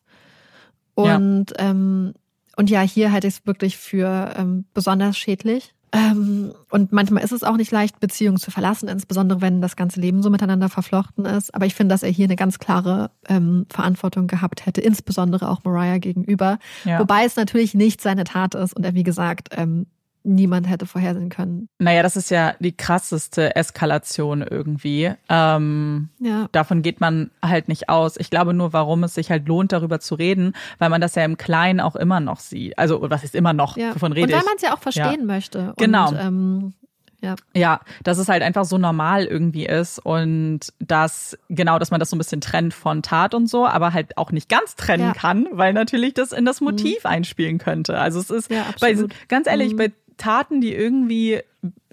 Und, 0.96 1.52
ja. 1.58 1.70
Ähm, 1.70 2.14
und 2.56 2.70
ja, 2.70 2.82
hier 2.82 3.12
halte 3.12 3.28
ich 3.28 3.36
es 3.36 3.46
wirklich 3.48 3.78
für 3.78 4.34
ähm, 4.38 4.66
besonders 4.74 5.18
schädlich. 5.18 5.74
Ähm, 5.96 6.54
und 6.72 6.92
manchmal 6.92 7.24
ist 7.24 7.32
es 7.32 7.44
auch 7.44 7.56
nicht 7.56 7.72
leicht, 7.72 8.00
Beziehungen 8.00 8.38
zu 8.38 8.50
verlassen, 8.50 8.90
insbesondere 8.90 9.42
wenn 9.42 9.62
das 9.62 9.76
ganze 9.76 10.00
Leben 10.00 10.24
so 10.24 10.32
miteinander 10.32 10.68
verflochten 10.68 11.26
ist. 11.26 11.54
Aber 11.54 11.68
ich 11.68 11.76
finde, 11.76 11.94
dass 11.94 12.02
er 12.02 12.10
hier 12.10 12.26
eine 12.26 12.36
ganz 12.36 12.58
klare 12.58 13.12
ähm, 13.30 13.68
Verantwortung 13.70 14.26
gehabt 14.26 14.66
hätte, 14.66 14.82
insbesondere 14.82 15.50
auch 15.50 15.64
Mariah 15.64 16.00
gegenüber. 16.00 16.58
Ja. 16.84 17.00
Wobei 17.00 17.26
es 17.26 17.36
natürlich 17.36 17.76
nicht 17.76 18.02
seine 18.02 18.24
Tat 18.24 18.56
ist 18.56 18.76
und 18.76 18.84
er, 18.84 18.96
wie 18.96 19.04
gesagt, 19.04 19.50
ähm, 19.52 19.86
niemand 20.24 20.70
hätte 20.70 20.86
vorhersehen 20.86 21.30
können. 21.30 21.68
Naja, 21.80 22.02
das 22.04 22.16
ist 22.16 22.32
ja 22.32 22.54
die 22.60 22.76
krasseste 22.76 23.56
Eskalation 23.56 24.42
irgendwie. 24.42 25.12
Ähm, 25.30 26.10
ja. 26.20 26.48
Davon 26.52 26.82
geht 26.82 27.02
man 27.02 27.30
halt 27.44 27.68
nicht 27.68 27.90
aus. 27.90 28.18
Ich 28.18 28.30
glaube 28.30 28.54
nur, 28.54 28.74
warum 28.74 29.04
es 29.04 29.14
sich 29.16 29.30
halt 29.30 29.48
lohnt, 29.48 29.72
darüber 29.72 30.00
zu 30.00 30.16
reden, 30.16 30.54
weil 30.80 30.90
man 30.90 31.02
das 31.02 31.16
ja 31.16 31.26
im 31.26 31.38
Kleinen 31.38 31.80
auch 31.80 31.96
immer 31.96 32.20
noch 32.20 32.40
sieht. 32.40 32.78
Also, 32.80 33.00
was 33.10 33.24
ist 33.24 33.36
immer 33.36 33.54
noch? 33.54 33.76
Ja. 33.78 33.94
Wovon 33.96 34.14
rede 34.14 34.28
Und 34.28 34.40
weil 34.40 34.46
man 34.46 34.56
es 34.56 34.62
ja 34.62 34.74
auch 34.74 34.80
verstehen 34.80 35.20
ja. 35.20 35.26
möchte. 35.26 35.74
Genau. 35.78 36.10
Und, 36.10 36.18
ähm, 36.20 36.74
Ja. 37.22 37.36
Ja, 37.56 37.80
dass 38.04 38.18
es 38.18 38.28
halt 38.28 38.44
einfach 38.44 38.66
so 38.66 38.78
normal 38.78 39.24
irgendwie 39.26 39.66
ist 39.66 39.98
und 39.98 40.60
dass, 40.80 41.38
genau, 41.48 41.80
dass 41.80 41.90
man 41.90 42.02
das 42.02 42.10
so 42.10 42.18
ein 42.18 42.20
bisschen 42.20 42.42
trennt 42.42 42.74
von 42.74 43.02
Tat 43.02 43.34
und 43.34 43.48
so, 43.48 43.66
aber 43.66 43.94
halt 43.94 44.18
auch 44.18 44.32
nicht 44.34 44.50
ganz 44.50 44.76
trennen 44.76 45.06
Ja. 45.08 45.14
kann, 45.14 45.48
weil 45.52 45.72
natürlich 45.72 46.14
das 46.16 46.34
in 46.34 46.44
das 46.44 46.60
Motiv 46.60 47.06
einspielen 47.06 47.60
könnte. 47.60 47.98
Also 47.98 48.20
es 48.20 48.30
ist, 48.30 48.52
Ja, 48.52 48.66
bei, 48.82 48.98
ganz 49.30 49.48
ehrlich, 49.48 49.72
Mhm. 49.72 49.78
bei 49.78 49.92
Taten, 50.18 50.62
die 50.62 50.74
irgendwie 50.74 51.40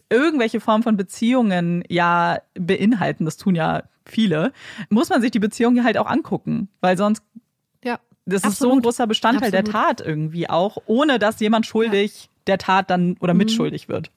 irgendwelche 0.09 0.61
Form 0.61 0.83
von 0.83 0.97
Beziehungen 0.97 1.85
ja 1.89 2.39
beinhalten, 2.55 3.25
das 3.25 3.37
tun 3.37 3.55
ja 3.55 3.85
viele, 4.05 4.53
muss 4.89 5.09
man 5.09 5.21
sich 5.21 5.31
die 5.31 5.39
Beziehung 5.39 5.85
halt 5.85 5.97
auch 5.99 6.07
angucken, 6.07 6.69
weil 6.81 6.97
sonst 6.97 7.23
Ja. 7.85 8.01
das 8.27 8.43
ist 8.45 8.59
so 8.59 8.67
ein 8.67 8.71
Absolut. 8.71 8.83
großer 8.85 9.07
Bestandteil 9.07 9.51
der 9.53 9.61
Absolut. 9.61 9.83
Tat 9.99 10.01
irgendwie 10.07 10.49
auch, 10.51 10.79
ohne 10.87 11.19
dass 11.21 11.39
jemand 11.41 11.67
schuldig 11.67 12.29
der 12.49 12.59
Tat 12.59 12.91
dann 12.91 13.17
oder 13.21 13.35
Mhm. 13.35 13.39
mitschuldig 13.39 13.89
wird. 13.89 14.11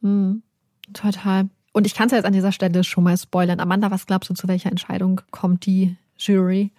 Mhm. 0.00 0.42
Total. 0.92 1.48
Und 1.72 1.86
ich 1.86 1.94
kann 1.94 2.06
es 2.06 2.12
jetzt 2.12 2.24
an 2.24 2.32
dieser 2.32 2.50
Stelle 2.52 2.82
schon 2.82 3.04
mal 3.04 3.16
spoilern. 3.16 3.60
Amanda, 3.60 3.90
was 3.90 4.06
glaubst 4.06 4.30
du, 4.30 4.34
zu 4.34 4.48
welcher 4.48 4.70
Entscheidung 4.70 5.20
kommt 5.30 5.66
die 5.66 5.96
Jury? 6.18 6.72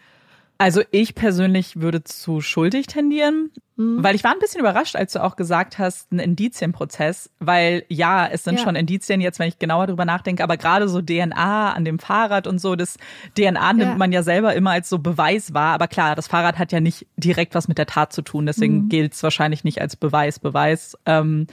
Also 0.61 0.81
ich 0.91 1.15
persönlich 1.15 1.79
würde 1.79 2.03
zu 2.03 2.41
schuldig 2.41 2.87
tendieren, 2.87 3.49
Mhm. 3.77 4.03
weil 4.03 4.13
ich 4.13 4.25
war 4.25 4.33
ein 4.33 4.39
bisschen 4.39 4.59
überrascht, 4.59 4.97
als 4.97 5.13
du 5.13 5.23
auch 5.23 5.37
gesagt 5.37 5.79
hast, 5.79 6.11
ein 6.11 6.19
Indizienprozess, 6.19 7.29
weil 7.39 7.85
ja, 7.87 8.27
es 8.27 8.43
sind 8.43 8.57
Ja. 8.57 8.63
schon 8.65 8.75
Indizien 8.75 9.21
jetzt, 9.21 9.39
wenn 9.39 9.47
ich 9.47 9.57
genauer 9.57 9.87
drüber 9.87 10.03
nachdenke, 10.03 10.43
aber 10.43 10.57
gerade 10.57 10.89
so 10.89 11.01
DNA 11.01 11.71
an 11.71 11.85
dem 11.85 11.97
Fahrrad 11.97 12.45
und 12.45 12.59
so, 12.59 12.75
das 12.75 12.97
DNA 13.37 13.71
nimmt 13.71 13.91
Ja. 13.91 13.95
man 13.95 14.11
ja 14.11 14.21
selber 14.21 14.53
immer 14.53 14.71
als 14.71 14.89
so 14.89 14.99
Beweis 14.99 15.53
wahr, 15.53 15.73
aber 15.75 15.87
klar, 15.87 16.17
das 16.17 16.27
Fahrrad 16.27 16.59
hat 16.59 16.73
ja 16.73 16.81
nicht 16.81 17.07
direkt 17.15 17.55
was 17.55 17.69
mit 17.69 17.77
der 17.77 17.85
Tat 17.87 18.11
zu 18.11 18.21
tun, 18.21 18.45
deswegen 18.45 18.83
Mhm. 18.83 18.89
gilt 18.89 19.13
es 19.13 19.23
wahrscheinlich 19.23 19.63
nicht 19.63 19.79
als 19.79 19.95
Beweis, 19.95 20.39
Beweis. 20.39 20.97
Ähm, 21.05 21.47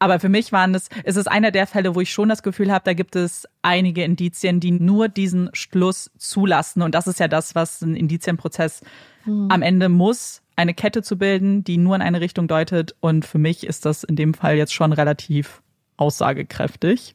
aber 0.00 0.18
für 0.18 0.30
mich 0.30 0.50
waren 0.50 0.74
es, 0.74 0.88
es 1.04 1.16
ist 1.16 1.30
einer 1.30 1.50
der 1.50 1.66
Fälle, 1.66 1.94
wo 1.94 2.00
ich 2.00 2.10
schon 2.10 2.30
das 2.30 2.42
Gefühl 2.42 2.72
habe, 2.72 2.84
da 2.84 2.94
gibt 2.94 3.16
es 3.16 3.46
einige 3.60 4.02
Indizien, 4.02 4.58
die 4.58 4.72
nur 4.72 5.08
diesen 5.08 5.50
Schluss 5.52 6.10
zulassen. 6.16 6.80
Und 6.80 6.94
das 6.94 7.06
ist 7.06 7.20
ja 7.20 7.28
das, 7.28 7.54
was 7.54 7.82
ein 7.82 7.94
Indizienprozess 7.94 8.82
am 9.26 9.60
Ende 9.60 9.90
muss, 9.90 10.40
eine 10.56 10.72
Kette 10.72 11.02
zu 11.02 11.18
bilden, 11.18 11.64
die 11.64 11.76
nur 11.76 11.94
in 11.94 12.00
eine 12.00 12.22
Richtung 12.22 12.48
deutet. 12.48 12.96
Und 13.00 13.26
für 13.26 13.36
mich 13.36 13.64
ist 13.64 13.84
das 13.84 14.02
in 14.02 14.16
dem 14.16 14.32
Fall 14.32 14.56
jetzt 14.56 14.72
schon 14.72 14.94
relativ 14.94 15.60
aussagekräftig. 15.98 17.14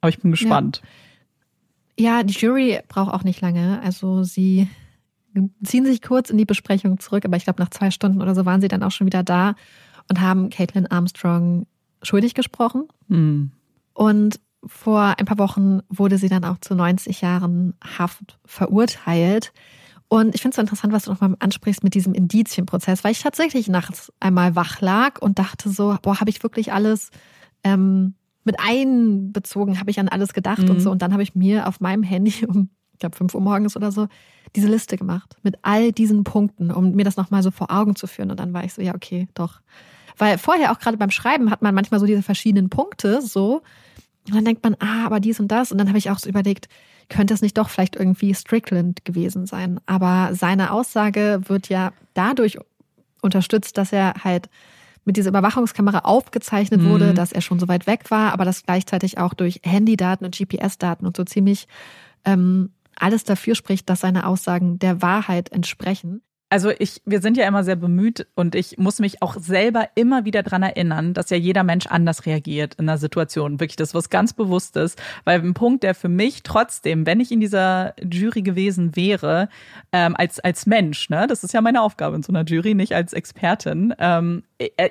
Aber 0.00 0.08
ich 0.08 0.20
bin 0.20 0.30
gespannt. 0.30 0.80
Ja, 1.98 2.22
die 2.22 2.34
Jury 2.34 2.80
braucht 2.86 3.12
auch 3.12 3.24
nicht 3.24 3.40
lange. 3.40 3.82
Also 3.82 4.22
sie 4.22 4.68
ziehen 5.64 5.84
sich 5.84 6.00
kurz 6.02 6.30
in 6.30 6.38
die 6.38 6.44
Besprechung 6.44 7.00
zurück, 7.00 7.24
aber 7.24 7.36
ich 7.36 7.44
glaube, 7.44 7.60
nach 7.60 7.70
zwei 7.70 7.90
Stunden 7.90 8.22
oder 8.22 8.36
so 8.36 8.46
waren 8.46 8.60
sie 8.60 8.68
dann 8.68 8.84
auch 8.84 8.92
schon 8.92 9.08
wieder 9.08 9.24
da 9.24 9.56
und 10.08 10.20
haben 10.20 10.50
Caitlin 10.50 10.86
Armstrong 10.86 11.66
schuldig 12.02 12.34
gesprochen. 12.34 12.88
Hm. 13.08 13.52
Und 13.94 14.40
vor 14.64 15.14
ein 15.18 15.26
paar 15.26 15.38
Wochen 15.38 15.80
wurde 15.88 16.18
sie 16.18 16.28
dann 16.28 16.44
auch 16.44 16.58
zu 16.60 16.74
90 16.74 17.20
Jahren 17.20 17.74
Haft 17.98 18.38
verurteilt. 18.44 19.52
Und 20.08 20.34
ich 20.34 20.42
finde 20.42 20.50
es 20.50 20.56
so 20.56 20.60
interessant, 20.62 20.92
was 20.92 21.04
du 21.04 21.10
nochmal 21.10 21.34
ansprichst 21.38 21.82
mit 21.82 21.94
diesem 21.94 22.12
Indizienprozess, 22.14 23.02
weil 23.02 23.12
ich 23.12 23.22
tatsächlich 23.22 23.68
nachts 23.68 24.12
einmal 24.20 24.54
wach 24.54 24.80
lag 24.80 25.20
und 25.20 25.38
dachte 25.38 25.70
so, 25.70 25.96
boah, 26.02 26.20
habe 26.20 26.30
ich 26.30 26.42
wirklich 26.42 26.72
alles 26.72 27.10
ähm, 27.64 28.14
mit 28.44 28.56
einbezogen, 28.60 29.80
habe 29.80 29.90
ich 29.90 29.98
an 30.00 30.08
alles 30.08 30.32
gedacht 30.32 30.62
Mhm. 30.62 30.70
und 30.70 30.80
so. 30.80 30.90
Und 30.90 31.02
dann 31.02 31.12
habe 31.12 31.22
ich 31.22 31.34
mir 31.34 31.66
auf 31.66 31.80
meinem 31.80 32.02
Handy 32.02 32.44
um, 32.46 32.68
ich 32.92 32.98
glaube, 32.98 33.16
5 33.16 33.34
Uhr 33.34 33.40
morgens 33.40 33.76
oder 33.76 33.90
so, 33.90 34.06
diese 34.54 34.68
Liste 34.68 34.96
gemacht 34.96 35.36
mit 35.42 35.56
all 35.62 35.92
diesen 35.92 36.24
Punkten, 36.24 36.70
um 36.70 36.92
mir 36.92 37.04
das 37.04 37.16
nochmal 37.16 37.42
so 37.42 37.50
vor 37.50 37.70
Augen 37.70 37.96
zu 37.96 38.06
führen. 38.06 38.30
Und 38.30 38.38
dann 38.38 38.52
war 38.52 38.64
ich 38.64 38.74
so, 38.74 38.82
ja, 38.82 38.94
okay, 38.94 39.28
doch. 39.34 39.60
Weil 40.22 40.38
vorher 40.38 40.70
auch 40.70 40.78
gerade 40.78 40.96
beim 40.96 41.10
Schreiben 41.10 41.50
hat 41.50 41.62
man 41.62 41.74
manchmal 41.74 41.98
so 41.98 42.06
diese 42.06 42.22
verschiedenen 42.22 42.70
Punkte 42.70 43.20
so. 43.20 43.62
Und 44.28 44.36
dann 44.36 44.44
denkt 44.44 44.62
man, 44.62 44.76
ah, 44.78 45.04
aber 45.04 45.18
dies 45.18 45.40
und 45.40 45.48
das. 45.48 45.72
Und 45.72 45.78
dann 45.78 45.88
habe 45.88 45.98
ich 45.98 46.10
auch 46.10 46.18
so 46.20 46.28
überlegt, 46.28 46.68
könnte 47.08 47.34
es 47.34 47.42
nicht 47.42 47.58
doch 47.58 47.68
vielleicht 47.68 47.96
irgendwie 47.96 48.32
Strickland 48.32 49.04
gewesen 49.04 49.46
sein. 49.46 49.80
Aber 49.86 50.30
seine 50.34 50.70
Aussage 50.70 51.40
wird 51.46 51.68
ja 51.68 51.92
dadurch 52.14 52.56
unterstützt, 53.20 53.76
dass 53.78 53.92
er 53.92 54.14
halt 54.22 54.48
mit 55.04 55.16
dieser 55.16 55.30
Überwachungskamera 55.30 56.00
aufgezeichnet 56.04 56.82
Mhm. 56.82 56.88
wurde, 56.88 57.14
dass 57.14 57.32
er 57.32 57.40
schon 57.40 57.58
so 57.58 57.66
weit 57.66 57.88
weg 57.88 58.12
war, 58.12 58.32
aber 58.32 58.44
das 58.44 58.62
gleichzeitig 58.62 59.18
auch 59.18 59.34
durch 59.34 59.60
Handydaten 59.64 60.24
und 60.24 60.38
GPS-Daten 60.38 61.04
und 61.04 61.16
so 61.16 61.24
ziemlich 61.24 61.66
ähm, 62.24 62.70
alles 62.94 63.24
dafür 63.24 63.56
spricht, 63.56 63.90
dass 63.90 63.98
seine 63.98 64.24
Aussagen 64.24 64.78
der 64.78 65.02
Wahrheit 65.02 65.50
entsprechen. 65.50 66.22
Also 66.52 66.70
ich, 66.78 67.00
wir 67.06 67.22
sind 67.22 67.38
ja 67.38 67.48
immer 67.48 67.64
sehr 67.64 67.76
bemüht 67.76 68.26
und 68.34 68.54
ich 68.54 68.76
muss 68.76 68.98
mich 68.98 69.22
auch 69.22 69.36
selber 69.40 69.88
immer 69.94 70.26
wieder 70.26 70.42
dran 70.42 70.62
erinnern, 70.62 71.14
dass 71.14 71.30
ja 71.30 71.38
jeder 71.38 71.62
Mensch 71.62 71.86
anders 71.86 72.26
reagiert 72.26 72.74
in 72.74 72.90
einer 72.90 72.98
Situation. 72.98 73.58
Wirklich, 73.58 73.76
das 73.76 73.88
ist 73.88 73.94
was 73.94 74.10
ganz 74.10 74.34
Bewusstes. 74.34 74.96
Weil 75.24 75.40
ein 75.40 75.54
Punkt, 75.54 75.82
der 75.82 75.94
für 75.94 76.10
mich 76.10 76.42
trotzdem, 76.42 77.06
wenn 77.06 77.20
ich 77.20 77.32
in 77.32 77.40
dieser 77.40 77.94
Jury 78.02 78.42
gewesen 78.42 78.94
wäre, 78.94 79.48
ähm, 79.92 80.14
als, 80.14 80.40
als 80.40 80.66
Mensch, 80.66 81.08
ne, 81.08 81.26
das 81.26 81.42
ist 81.42 81.54
ja 81.54 81.62
meine 81.62 81.80
Aufgabe 81.80 82.16
in 82.16 82.22
so 82.22 82.34
einer 82.34 82.44
Jury, 82.44 82.74
nicht 82.74 82.94
als 82.94 83.14
Expertin, 83.14 83.94
ähm, 83.98 84.42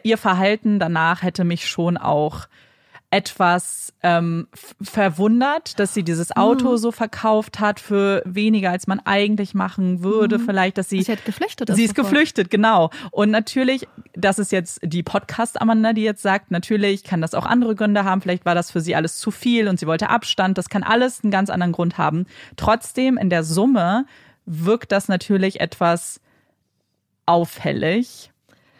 ihr 0.01 0.17
Verhalten 0.17 0.79
danach 0.79 1.21
hätte 1.21 1.43
mich 1.43 1.67
schon 1.67 1.95
auch 1.97 2.47
etwas 3.11 3.93
ähm, 4.03 4.47
verwundert, 4.81 5.77
dass 5.79 5.93
sie 5.93 6.03
dieses 6.03 6.35
Auto 6.35 6.77
so 6.77 6.93
verkauft 6.93 7.59
hat 7.59 7.81
für 7.81 8.21
weniger, 8.25 8.71
als 8.71 8.87
man 8.87 9.01
eigentlich 9.01 9.53
machen 9.53 10.01
würde. 10.01 10.39
Vielleicht, 10.39 10.77
dass 10.77 10.87
sie 10.87 11.03
Sie 11.03 11.11
hat 11.11 11.25
geflüchtet. 11.25 11.69
Sie 11.75 11.83
ist 11.83 11.95
sofort. 11.95 12.09
geflüchtet, 12.09 12.49
genau. 12.49 12.89
Und 13.11 13.29
natürlich, 13.29 13.85
das 14.13 14.39
ist 14.39 14.53
jetzt 14.53 14.79
die 14.81 15.03
Podcast-Amanda, 15.03 15.91
die 15.91 16.03
jetzt 16.03 16.21
sagt, 16.21 16.51
natürlich 16.51 17.03
kann 17.03 17.19
das 17.19 17.33
auch 17.33 17.45
andere 17.45 17.75
Gründe 17.75 18.05
haben. 18.05 18.21
Vielleicht 18.21 18.45
war 18.45 18.55
das 18.55 18.71
für 18.71 18.79
sie 18.79 18.95
alles 18.95 19.17
zu 19.17 19.29
viel 19.29 19.67
und 19.67 19.77
sie 19.77 19.87
wollte 19.87 20.09
Abstand. 20.09 20.57
Das 20.57 20.69
kann 20.69 20.81
alles 20.81 21.21
einen 21.21 21.31
ganz 21.31 21.49
anderen 21.49 21.73
Grund 21.73 21.97
haben. 21.97 22.27
Trotzdem, 22.55 23.17
in 23.17 23.29
der 23.29 23.43
Summe 23.43 24.05
wirkt 24.45 24.93
das 24.93 25.09
natürlich 25.09 25.59
etwas 25.59 26.21
auffällig, 27.25 28.31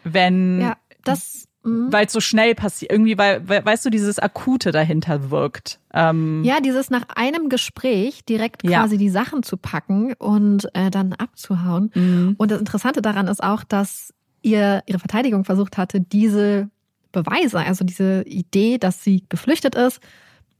wenn, 0.04 0.60
Ja, 0.62 0.76
das. 1.04 1.48
Mhm. 1.64 1.92
weil 1.92 2.06
es 2.06 2.12
so 2.12 2.20
schnell 2.20 2.54
passiert. 2.54 2.92
Irgendwie, 2.92 3.16
weil, 3.18 3.48
weil, 3.48 3.64
weißt 3.64 3.84
du, 3.84 3.90
dieses 3.90 4.18
Akute 4.18 4.72
dahinter 4.72 5.30
wirkt. 5.30 5.78
Ähm, 5.92 6.42
Ja, 6.44 6.60
dieses 6.60 6.90
nach 6.90 7.04
einem 7.14 7.48
Gespräch 7.48 8.24
direkt 8.24 8.64
Ja. 8.64 8.80
quasi 8.80 8.98
die 8.98 9.10
Sachen 9.10 9.42
zu 9.42 9.56
packen 9.56 10.14
und 10.14 10.68
äh, 10.74 10.90
dann 10.90 11.12
abzuhauen. 11.12 11.90
mhm. 11.94 12.34
Und 12.38 12.50
das 12.50 12.58
Interessante 12.60 13.02
daran 13.02 13.28
ist 13.28 13.42
auch, 13.42 13.64
dass 13.64 14.12
ihr 14.42 14.82
ihre 14.86 14.98
Verteidigung 14.98 15.44
versucht 15.44 15.78
hatte, 15.78 16.00
diese 16.00 16.68
Beweise, 17.12 17.58
also 17.58 17.84
diese 17.84 18.22
Idee, 18.22 18.78
dass 18.78 19.04
sie 19.04 19.24
geflüchtet 19.28 19.74
ist, 19.74 20.00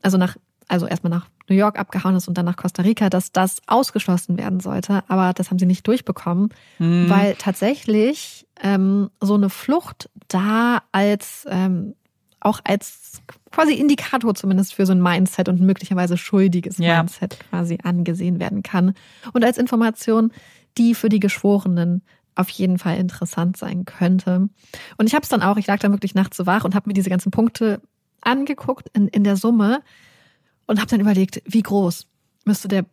also 0.02 0.18
nach, 0.18 0.36
also 0.68 0.86
erstmal 0.86 1.10
nach 1.10 1.26
New 1.48 1.56
York 1.56 1.78
abgehauen 1.78 2.14
ist 2.16 2.28
und 2.28 2.38
dann 2.38 2.44
nach 2.46 2.56
Costa 2.56 2.82
Rica, 2.82 3.10
dass 3.10 3.32
das 3.32 3.60
ausgeschlossen 3.66 4.38
werden 4.38 4.60
sollte. 4.60 5.02
Aber 5.08 5.32
das 5.32 5.50
haben 5.50 5.58
sie 5.58 5.66
nicht 5.66 5.86
durchbekommen, 5.86 6.50
Mhm. 6.78 7.10
weil 7.10 7.34
tatsächlich 7.36 8.46
ähm, 8.62 9.10
so 9.20 9.34
eine 9.34 9.50
Flucht 9.50 10.08
da 10.28 10.82
als 10.92 11.46
ähm, 11.50 11.94
auch 12.40 12.60
als 12.64 13.22
quasi 13.52 13.74
Indikator 13.74 14.34
zumindest 14.34 14.74
für 14.74 14.84
so 14.86 14.92
ein 14.92 15.00
Mindset 15.02 15.48
und 15.48 15.60
möglicherweise 15.60 16.16
schuldiges 16.16 16.78
Ja. 16.78 16.98
Mindset 16.98 17.38
quasi 17.50 17.78
angesehen 17.84 18.40
werden 18.40 18.62
kann. 18.64 18.94
Und 19.32 19.44
als 19.44 19.58
Information, 19.58 20.32
die 20.76 20.94
für 20.94 21.08
die 21.08 21.20
Geschworenen 21.20 22.02
auf 22.34 22.48
jeden 22.48 22.78
Fall 22.78 22.96
interessant 22.96 23.56
sein 23.58 23.84
könnte. 23.84 24.48
Und 24.96 25.06
ich 25.06 25.14
habe 25.14 25.22
es 25.22 25.28
dann 25.28 25.42
auch, 25.42 25.56
ich 25.56 25.66
lag 25.66 25.78
dann 25.80 25.92
wirklich 25.92 26.14
nachts 26.14 26.36
so 26.36 26.46
wach 26.46 26.64
und 26.64 26.74
habe 26.74 26.88
mir 26.88 26.94
diese 26.94 27.10
ganzen 27.10 27.30
Punkte 27.30 27.80
angeguckt 28.22 28.88
in, 28.94 29.06
in 29.08 29.22
der 29.24 29.36
Summe 29.36 29.82
und 30.72 30.80
habe 30.80 30.90
dann 30.90 31.00
überlegt, 31.00 31.42
wie 31.46 31.62
groß 31.62 32.06
müsste 32.44 32.66
der 32.68 32.84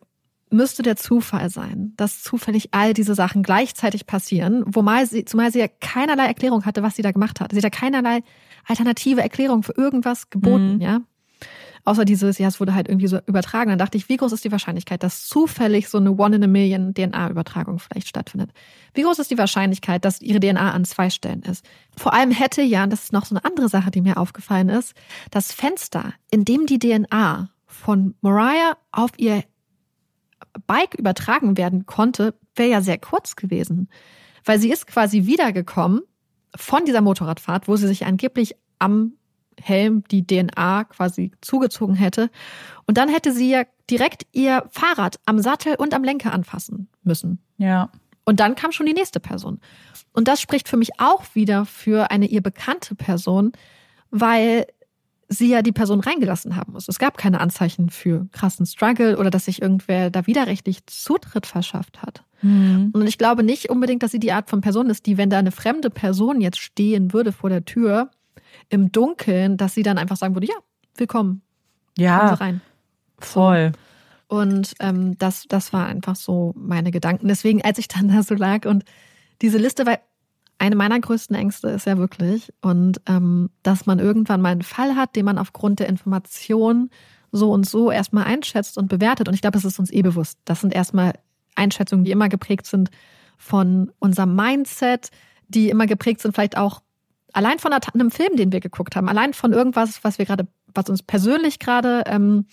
müsste 0.52 0.82
der 0.82 0.96
Zufall 0.96 1.50
sein, 1.52 1.94
dass 1.96 2.24
zufällig 2.24 2.70
all 2.72 2.96
diese 2.96 3.14
Sachen 3.14 3.44
gleichzeitig 3.44 4.08
passieren, 4.08 4.66
zumal 4.74 5.06
sie, 5.06 5.24
zumal 5.24 5.52
sie 5.52 5.60
ja 5.60 5.68
keinerlei 5.68 6.26
Erklärung 6.26 6.66
hatte, 6.66 6.82
was 6.82 6.96
sie 6.96 7.04
da 7.04 7.12
gemacht 7.12 7.40
hat. 7.40 7.52
Sie 7.52 7.58
hat 7.58 7.64
ja 7.64 7.70
keinerlei 7.70 8.22
alternative 8.68 9.22
Erklärung 9.22 9.62
für 9.62 9.74
irgendwas 9.78 10.30
geboten, 10.32 10.76
Mhm. 10.76 10.82
ja. 10.82 11.02
Außer 11.86 12.04
dieses, 12.04 12.38
ja, 12.40 12.48
es 12.48 12.60
wurde 12.60 12.74
halt 12.76 12.90
irgendwie 12.90 13.08
so 13.08 13.20
übertragen. 13.26 13.70
Dann 13.70 13.80
dachte 13.80 13.98
ich, 13.98 14.10
wie 14.10 14.18
groß 14.18 14.34
ist 14.34 14.44
die 14.44 14.52
Wahrscheinlichkeit, 14.52 15.02
dass 15.02 15.28
zufällig 15.28 15.88
so 15.88 15.98
eine 15.98 16.12
One 16.12 16.36
in 16.36 16.44
a 16.44 16.48
Million 16.48 16.94
DNA-Übertragung 16.94 17.80
vielleicht 17.80 18.08
stattfindet? 18.08 18.52
Wie 18.94 19.04
groß 19.04 19.20
ist 19.20 19.32
die 19.32 19.38
Wahrscheinlichkeit, 19.38 20.04
dass 20.04 20.22
ihre 20.22 20.40
DNA 20.40 20.72
an 20.72 20.84
zwei 20.84 21.10
Stellen 21.10 21.42
ist? 21.44 21.64
Vor 21.96 22.14
allem 22.14 22.32
hätte 22.32 22.62
ja, 22.62 22.84
und 22.84 22.92
das 22.92 23.04
ist 23.04 23.14
noch 23.14 23.26
so 23.26 23.36
eine 23.36 23.46
andere 23.46 23.70
Sache, 23.70 23.92
die 23.92 24.02
mir 24.02 24.18
aufgefallen 24.18 24.70
ist, 24.70 24.94
das 25.32 25.54
Fenster, 25.54 26.14
in 26.32 26.44
dem 26.44 26.66
die 26.66 26.80
DNA 26.80 27.50
von 27.70 28.16
Mariah 28.22 28.78
auf 28.92 29.12
ihr 29.18 29.44
Bike 30.68 30.96
übertragen 30.96 31.58
werden 31.58 31.86
konnte, 31.86 32.34
wäre 32.56 32.70
ja 32.70 32.82
sehr 32.82 32.98
kurz 32.98 33.36
gewesen. 33.36 33.90
Weil 34.44 34.60
sie 34.60 34.72
ist 34.72 34.88
quasi 34.88 35.26
wiedergekommen 35.26 36.02
von 36.56 36.86
dieser 36.86 37.02
Motorradfahrt, 37.02 37.68
wo 37.68 37.76
sie 37.76 37.88
sich 37.88 38.06
angeblich 38.06 38.56
am 38.80 39.14
Helm 39.62 40.04
die 40.10 40.26
DNA 40.26 40.86
quasi 40.86 41.32
zugezogen 41.42 41.96
hätte. 41.96 42.32
Und 42.88 42.98
dann 42.98 43.10
hätte 43.10 43.32
sie 43.34 43.50
ja 43.50 43.64
direkt 43.90 44.26
ihr 44.32 44.66
Fahrrad 44.72 45.20
am 45.26 45.40
Sattel 45.40 45.76
und 45.76 45.94
am 45.94 46.04
Lenker 46.04 46.34
anfassen 46.34 46.90
müssen. 47.04 47.40
Ja. 47.58 47.92
Und 48.26 48.40
dann 48.40 48.56
kam 48.56 48.72
schon 48.72 48.86
die 48.86 48.94
nächste 48.94 49.20
Person. 49.20 49.60
Und 50.14 50.28
das 50.28 50.42
spricht 50.42 50.70
für 50.70 50.78
mich 50.78 51.00
auch 51.00 51.24
wieder 51.34 51.66
für 51.66 52.10
eine 52.12 52.28
ihr 52.28 52.42
bekannte 52.42 52.96
Person, 52.96 53.52
weil 54.12 54.66
sie 55.30 55.48
ja 55.48 55.62
die 55.62 55.72
Person 55.72 56.00
reingelassen 56.00 56.56
haben 56.56 56.74
muss. 56.74 56.88
Es 56.88 57.00
gab 57.00 57.18
keine 57.18 57.40
Anzeichen 57.40 57.90
für 57.90 58.28
krassen 58.32 58.66
Struggle 58.66 59.18
oder 59.18 59.30
dass 59.30 59.46
sich 59.46 59.62
irgendwer 59.62 60.10
da 60.10 60.26
widerrechtlich 60.28 60.86
Zutritt 60.88 61.46
verschafft 61.46 62.02
hat. 62.02 62.24
Mhm. 62.42 62.90
Und 62.94 63.08
ich 63.08 63.18
glaube 63.18 63.44
nicht 63.44 63.70
unbedingt, 63.70 64.02
dass 64.02 64.12
sie 64.12 64.20
die 64.20 64.32
Art 64.32 64.50
von 64.50 64.62
Person 64.62 64.90
ist, 64.90 65.06
die, 65.06 65.18
wenn 65.18 65.30
da 65.30 65.38
eine 65.38 65.52
fremde 65.52 65.92
Person 65.92 66.42
jetzt 66.42 66.60
stehen 66.60 67.14
würde 67.14 67.32
vor 67.32 67.50
der 67.50 67.64
Tür 67.64 68.10
im 68.70 68.92
Dunkeln, 68.92 69.58
dass 69.58 69.76
sie 69.76 69.84
dann 69.84 70.00
einfach 70.00 70.18
sagen 70.18 70.36
würde, 70.36 70.48
ja, 70.48 70.56
willkommen. 70.96 71.44
Ja, 71.98 72.34
rein. 72.34 72.62
Voll. 73.20 73.74
Und 74.28 74.74
ähm, 74.80 75.18
das, 75.18 75.46
das 75.48 75.74
war 75.74 75.86
einfach 75.86 76.16
so 76.16 76.54
meine 76.56 76.92
Gedanken. 76.92 77.28
Deswegen, 77.28 77.64
als 77.64 77.78
ich 77.78 77.88
dann 77.88 78.08
da 78.08 78.24
so 78.24 78.36
lag 78.36 78.66
und 78.66 78.84
diese 79.42 79.58
Liste, 79.58 79.86
weil 79.86 80.00
eine 80.60 80.76
meiner 80.76 81.00
größten 81.00 81.36
Ängste 81.36 81.70
ist 81.70 81.86
ja 81.86 81.98
wirklich, 81.98 82.54
und 82.62 83.02
ähm, 83.08 83.50
dass 83.64 83.86
man 83.86 84.00
irgendwann 84.00 84.42
mal 84.42 84.52
einen 84.52 84.62
Fall 84.62 84.96
hat, 84.96 85.16
den 85.16 85.26
man 85.26 85.38
aufgrund 85.38 85.80
der 85.80 85.88
Information 85.88 86.90
so 87.32 87.52
und 87.52 87.68
so 87.68 87.92
erstmal 87.92 88.26
einschätzt 88.26 88.78
und 88.78 88.90
bewertet. 88.90 89.28
Und 89.28 89.34
ich 89.34 89.42
glaube, 89.42 89.58
es 89.58 89.66
ist 89.66 89.80
uns 89.80 89.92
eh 89.92 90.02
bewusst. 90.02 90.38
Das 90.46 90.62
sind 90.62 90.74
erstmal 90.74 91.14
Einschätzungen, 91.56 92.04
die 92.04 92.12
immer 92.12 92.30
geprägt 92.30 92.66
sind 92.66 92.90
von 93.38 93.92
unserem 94.00 94.36
Mindset, 94.36 95.10
die 95.48 95.70
immer 95.70 95.86
geprägt 95.86 96.22
sind, 96.22 96.36
vielleicht 96.36 96.58
auch 96.58 96.82
allein 97.34 97.60
von 97.60 97.72
einem 97.74 98.12
Film, 98.12 98.36
den 98.36 98.52
wir 98.52 98.60
geguckt 98.60 98.96
haben, 98.96 99.08
allein 99.08 99.34
von 99.34 99.54
irgendwas, 99.54 100.04
was 100.04 100.18
wir 100.18 100.26
gerade, 100.26 100.48
was 100.74 100.90
uns 100.90 101.04
persönlich 101.04 101.60
gerade 101.60 102.04
ähm, 102.08 102.46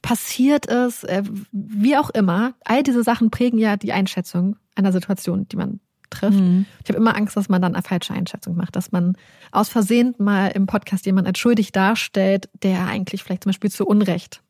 passiert 0.00 0.66
ist, 0.66 1.04
äh, 1.04 1.22
wie 1.52 1.96
auch 1.96 2.10
immer. 2.10 2.54
All 2.64 2.82
diese 2.82 3.04
Sachen 3.04 3.30
prägen 3.30 3.58
ja 3.58 3.76
die 3.76 3.92
Einschätzung 3.92 4.56
einer 4.74 4.92
Situation, 4.92 5.46
die 5.48 5.56
man 5.56 5.80
trifft. 6.12 6.38
Mhm. 6.38 6.66
Ich 6.82 6.88
habe 6.88 6.98
immer 6.98 7.16
Angst, 7.16 7.36
dass 7.36 7.48
man 7.48 7.60
dann 7.60 7.74
eine 7.74 7.82
falsche 7.82 8.14
Einschätzung 8.14 8.56
macht, 8.56 8.76
dass 8.76 8.92
man 8.92 9.16
aus 9.50 9.68
Versehen 9.68 10.14
mal 10.18 10.48
im 10.48 10.66
Podcast 10.66 11.06
jemanden 11.06 11.28
als 11.28 11.38
schuldig 11.38 11.72
darstellt, 11.72 12.48
der 12.62 12.86
eigentlich 12.86 13.22
vielleicht 13.22 13.42
zum 13.42 13.50
Beispiel 13.50 13.70
zu 13.70 13.86
Unrecht 13.86 14.42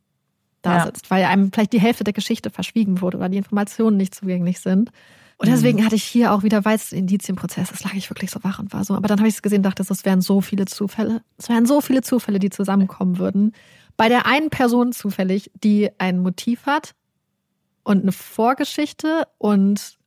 da 0.62 0.78
ja. 0.78 0.84
sitzt, 0.86 1.10
weil 1.10 1.24
einem 1.24 1.52
vielleicht 1.52 1.72
die 1.72 1.80
Hälfte 1.80 2.05
der 2.05 2.12
Geschichte 2.12 2.51
verschwiegen 2.51 3.01
wurde 3.01 3.18
oder 3.18 3.28
die 3.28 3.39
Informationen 3.39 3.97
nicht 3.97 4.14
zugänglich 4.14 4.60
sind. 4.60 4.90
Und 5.39 5.48
deswegen 5.48 5.80
mhm. 5.80 5.86
hatte 5.86 5.97
ich 5.97 6.05
hier 6.05 6.32
auch 6.32 6.44
wieder, 6.44 6.64
weil 6.64 6.76
es 6.76 6.93
Indizienprozess 6.93 7.72
ist, 7.72 7.82
lag 7.82 7.94
ich 7.94 8.09
wirklich 8.09 8.30
so 8.30 8.44
wach 8.44 8.60
und 8.60 8.72
war 8.72 8.84
so. 8.84 8.94
Aber 8.94 9.09
dann 9.09 9.18
habe 9.18 9.28
ich 9.28 9.34
es 9.34 9.43
gesehen, 9.43 9.64
dachte, 9.64 9.82
es 9.82 10.05
wären 10.05 10.20
so 10.20 10.40
viele 10.40 10.66
Zufälle. 10.66 11.22
Es 11.36 11.48
wären 11.48 11.66
so 11.66 11.80
viele 11.80 12.02
Zufälle, 12.02 12.39
die 12.39 12.51
zusammenkommen 12.51 13.18
würden. 13.18 13.52
Bei 13.97 14.09
der 14.09 14.26
einen 14.26 14.51
Person 14.51 14.93
zufällig, 14.93 15.51
die 15.64 15.90
ein 15.98 16.20
Motiv 16.20 16.66
hat 16.66 16.94
und 17.82 18.02
eine 18.02 18.12
Vorgeschichte 18.12 19.26
und 19.39 19.98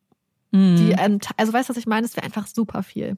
Mhm. 0.56 0.76
Die, 0.78 0.96
also 0.96 1.54
weißt 1.54 1.70
du, 1.70 1.72
was 1.72 1.78
ich 1.78 1.88
meine? 1.88 2.06
Es 2.06 2.16
wäre 2.16 2.26
einfach 2.26 2.48
super 2.48 2.84
viel. 2.84 3.18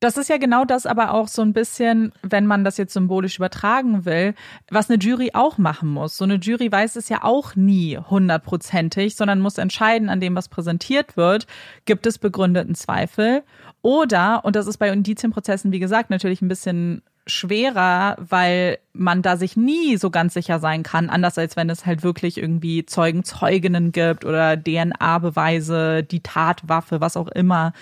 Das 0.00 0.16
ist 0.16 0.28
ja 0.28 0.36
genau 0.36 0.64
das 0.64 0.86
aber 0.86 1.12
auch 1.12 1.26
so 1.26 1.42
ein 1.42 1.52
bisschen, 1.52 2.12
wenn 2.22 2.46
man 2.46 2.62
das 2.62 2.76
jetzt 2.76 2.92
symbolisch 2.92 3.36
übertragen 3.36 4.04
will, 4.04 4.34
was 4.70 4.88
eine 4.88 5.02
Jury 5.02 5.30
auch 5.34 5.58
machen 5.58 5.88
muss. 5.88 6.16
So 6.16 6.22
eine 6.22 6.36
Jury 6.36 6.70
weiß 6.70 6.94
es 6.94 7.08
ja 7.08 7.24
auch 7.24 7.56
nie 7.56 7.98
hundertprozentig, 7.98 9.16
sondern 9.16 9.40
muss 9.40 9.58
entscheiden 9.58 10.08
an 10.08 10.20
dem, 10.20 10.36
was 10.36 10.48
präsentiert 10.48 11.16
wird, 11.16 11.48
gibt 11.84 12.06
es 12.06 12.18
begründeten 12.18 12.76
Zweifel 12.76 13.42
oder, 13.82 14.44
und 14.44 14.54
das 14.54 14.68
ist 14.68 14.78
bei 14.78 14.88
Indizienprozessen, 14.88 15.72
wie 15.72 15.80
gesagt, 15.80 16.10
natürlich 16.10 16.42
ein 16.42 16.48
bisschen 16.48 17.02
schwerer, 17.28 18.16
weil 18.18 18.78
man 18.92 19.22
da 19.22 19.36
sich 19.36 19.56
nie 19.56 19.96
so 19.96 20.10
ganz 20.10 20.34
sicher 20.34 20.58
sein 20.58 20.82
kann, 20.82 21.10
anders 21.10 21.38
als 21.38 21.56
wenn 21.56 21.70
es 21.70 21.86
halt 21.86 22.02
wirklich 22.02 22.38
irgendwie 22.38 22.84
Zeugen, 22.86 23.22
Zeuginnen 23.22 23.92
gibt 23.92 24.24
oder 24.24 24.56
DNA-Beweise, 24.56 26.02
die 26.02 26.20
Tatwaffe, 26.20 27.00
was 27.00 27.16
auch 27.16 27.28
immer. 27.28 27.72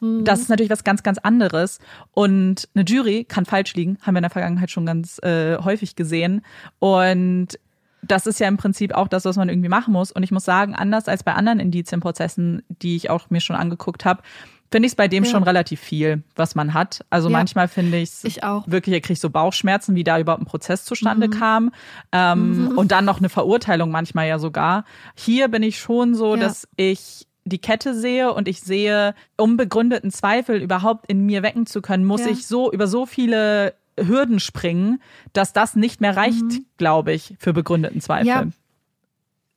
Mhm. 0.00 0.24
Das 0.24 0.40
ist 0.40 0.48
natürlich 0.48 0.70
was 0.70 0.84
ganz, 0.84 1.02
ganz 1.02 1.18
anderes. 1.18 1.78
Und 2.12 2.68
eine 2.74 2.84
Jury 2.84 3.24
kann 3.24 3.46
falsch 3.46 3.74
liegen, 3.74 3.98
haben 4.02 4.14
wir 4.14 4.18
in 4.18 4.24
der 4.24 4.30
Vergangenheit 4.30 4.70
schon 4.70 4.86
ganz 4.86 5.18
äh, 5.22 5.56
häufig 5.58 5.96
gesehen. 5.96 6.42
Und 6.78 7.58
das 8.02 8.26
ist 8.26 8.40
ja 8.40 8.48
im 8.48 8.56
Prinzip 8.56 8.94
auch 8.94 9.08
das, 9.08 9.24
was 9.24 9.36
man 9.36 9.48
irgendwie 9.48 9.68
machen 9.68 9.92
muss. 9.92 10.12
Und 10.12 10.22
ich 10.22 10.30
muss 10.30 10.44
sagen, 10.44 10.74
anders 10.74 11.08
als 11.08 11.22
bei 11.22 11.34
anderen 11.34 11.60
Indizienprozessen, 11.60 12.62
die 12.68 12.96
ich 12.96 13.10
auch 13.10 13.30
mir 13.30 13.40
schon 13.40 13.56
angeguckt 13.56 14.04
habe, 14.04 14.22
finde 14.70 14.86
ich 14.86 14.92
es 14.92 14.96
bei 14.96 15.08
dem 15.08 15.24
ja. 15.24 15.30
schon 15.30 15.42
relativ 15.42 15.80
viel, 15.80 16.22
was 16.36 16.54
man 16.54 16.74
hat. 16.74 17.04
Also 17.10 17.28
ja. 17.28 17.36
manchmal 17.36 17.68
finde 17.68 17.98
ich's 17.98 18.24
ich 18.24 18.44
auch 18.44 18.66
wirklich, 18.66 18.94
er 18.94 19.00
kriegt 19.00 19.20
so 19.20 19.30
Bauchschmerzen, 19.30 19.94
wie 19.94 20.04
da 20.04 20.18
überhaupt 20.18 20.42
ein 20.42 20.46
Prozess 20.46 20.84
zustande 20.84 21.28
mhm. 21.28 21.32
kam. 21.32 21.72
Ähm, 22.12 22.68
mhm. 22.68 22.78
Und 22.78 22.92
dann 22.92 23.04
noch 23.04 23.18
eine 23.18 23.28
Verurteilung 23.28 23.90
manchmal 23.90 24.28
ja 24.28 24.38
sogar. 24.38 24.84
Hier 25.14 25.48
bin 25.48 25.62
ich 25.62 25.78
schon 25.78 26.14
so, 26.14 26.36
ja. 26.36 26.42
dass 26.42 26.68
ich 26.76 27.26
die 27.44 27.58
Kette 27.58 27.94
sehe 27.94 28.32
und 28.32 28.48
ich 28.48 28.60
sehe, 28.60 29.14
um 29.36 29.56
begründeten 29.56 30.10
Zweifel 30.10 30.62
überhaupt 30.62 31.06
in 31.06 31.26
mir 31.26 31.42
wecken 31.42 31.66
zu 31.66 31.82
können, 31.82 32.04
muss 32.04 32.26
ich 32.26 32.46
so 32.46 32.70
über 32.70 32.86
so 32.86 33.06
viele 33.06 33.74
Hürden 33.98 34.40
springen, 34.40 35.00
dass 35.32 35.52
das 35.52 35.74
nicht 35.74 36.00
mehr 36.00 36.16
reicht, 36.16 36.42
mhm. 36.42 36.66
glaube 36.76 37.12
ich, 37.12 37.34
für 37.38 37.52
begründeten 37.52 38.00
Zweifel. 38.00 38.52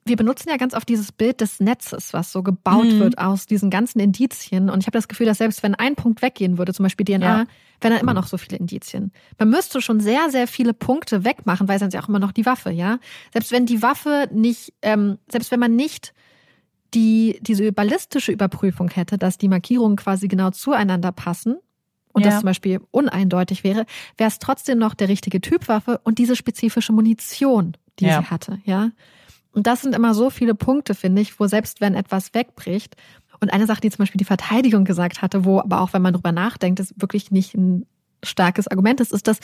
Wir 0.05 0.17
benutzen 0.17 0.49
ja 0.49 0.57
ganz 0.57 0.73
oft 0.73 0.87
dieses 0.89 1.11
Bild 1.11 1.39
des 1.41 1.59
Netzes, 1.59 2.13
was 2.13 2.31
so 2.31 2.43
gebaut 2.43 2.85
mhm. 2.85 2.99
wird 2.99 3.17
aus 3.17 3.45
diesen 3.45 3.69
ganzen 3.69 3.99
Indizien. 3.99 4.69
Und 4.69 4.79
ich 4.79 4.87
habe 4.87 4.97
das 4.97 5.07
Gefühl, 5.07 5.25
dass 5.25 5.37
selbst 5.37 5.63
wenn 5.63 5.75
ein 5.75 5.95
Punkt 5.95 6.21
weggehen 6.21 6.57
würde, 6.57 6.73
zum 6.73 6.83
Beispiel 6.83 7.05
DNA, 7.05 7.25
ja. 7.25 7.45
wären 7.79 7.93
dann 7.93 8.01
immer 8.01 8.13
noch 8.13 8.27
so 8.27 8.37
viele 8.37 8.57
Indizien. 8.57 9.11
Man 9.39 9.49
müsste 9.49 9.81
schon 9.81 9.99
sehr, 9.99 10.29
sehr 10.29 10.47
viele 10.47 10.73
Punkte 10.73 11.23
wegmachen, 11.23 11.67
weil 11.67 11.79
sonst 11.79 11.93
ja 11.93 12.01
auch 12.01 12.09
immer 12.09 12.19
noch 12.19 12.33
die 12.33 12.45
Waffe, 12.45 12.71
ja. 12.71 12.99
Selbst 13.31 13.51
wenn 13.51 13.65
die 13.65 13.81
Waffe 13.81 14.27
nicht, 14.33 14.73
ähm, 14.81 15.19
selbst 15.29 15.51
wenn 15.51 15.59
man 15.59 15.75
nicht 15.75 16.13
die, 16.93 17.39
diese 17.41 17.71
ballistische 17.71 18.31
Überprüfung 18.31 18.89
hätte, 18.89 19.17
dass 19.17 19.37
die 19.37 19.47
Markierungen 19.47 19.95
quasi 19.95 20.27
genau 20.27 20.51
zueinander 20.51 21.11
passen, 21.11 21.57
und 22.13 22.23
ja. 22.23 22.29
das 22.29 22.39
zum 22.39 22.45
Beispiel 22.45 22.79
uneindeutig 22.91 23.63
wäre, 23.63 23.85
wäre 24.17 24.29
es 24.29 24.39
trotzdem 24.39 24.77
noch 24.77 24.93
der 24.93 25.09
richtige 25.09 25.41
Typ 25.41 25.67
Waffe 25.67 25.99
und 26.03 26.19
diese 26.19 26.35
spezifische 26.35 26.93
Munition, 26.93 27.75
die 27.99 28.05
ja. 28.05 28.21
sie 28.21 28.29
hatte, 28.29 28.59
ja. 28.63 28.91
Und 29.53 29.67
das 29.67 29.81
sind 29.81 29.95
immer 29.95 30.13
so 30.13 30.29
viele 30.29 30.55
Punkte, 30.55 30.95
finde 30.95 31.21
ich, 31.21 31.39
wo 31.39 31.47
selbst 31.47 31.79
wenn 31.79 31.95
etwas 31.95 32.33
wegbricht, 32.33 32.95
und 33.43 33.51
eine 33.51 33.65
Sache, 33.65 33.81
die 33.81 33.89
zum 33.89 33.97
Beispiel 34.03 34.19
die 34.19 34.25
Verteidigung 34.25 34.85
gesagt 34.85 35.21
hatte, 35.21 35.43
wo 35.43 35.59
aber 35.59 35.81
auch, 35.81 35.91
wenn 35.91 36.01
man 36.01 36.13
drüber 36.13 36.31
nachdenkt, 36.31 36.79
es 36.79 36.93
wirklich 36.97 37.29
nicht 37.29 37.53
ein 37.55 37.85
starkes 38.23 38.69
Argument 38.69 39.01
ist, 39.01 39.11
ist, 39.11 39.27
dass 39.27 39.39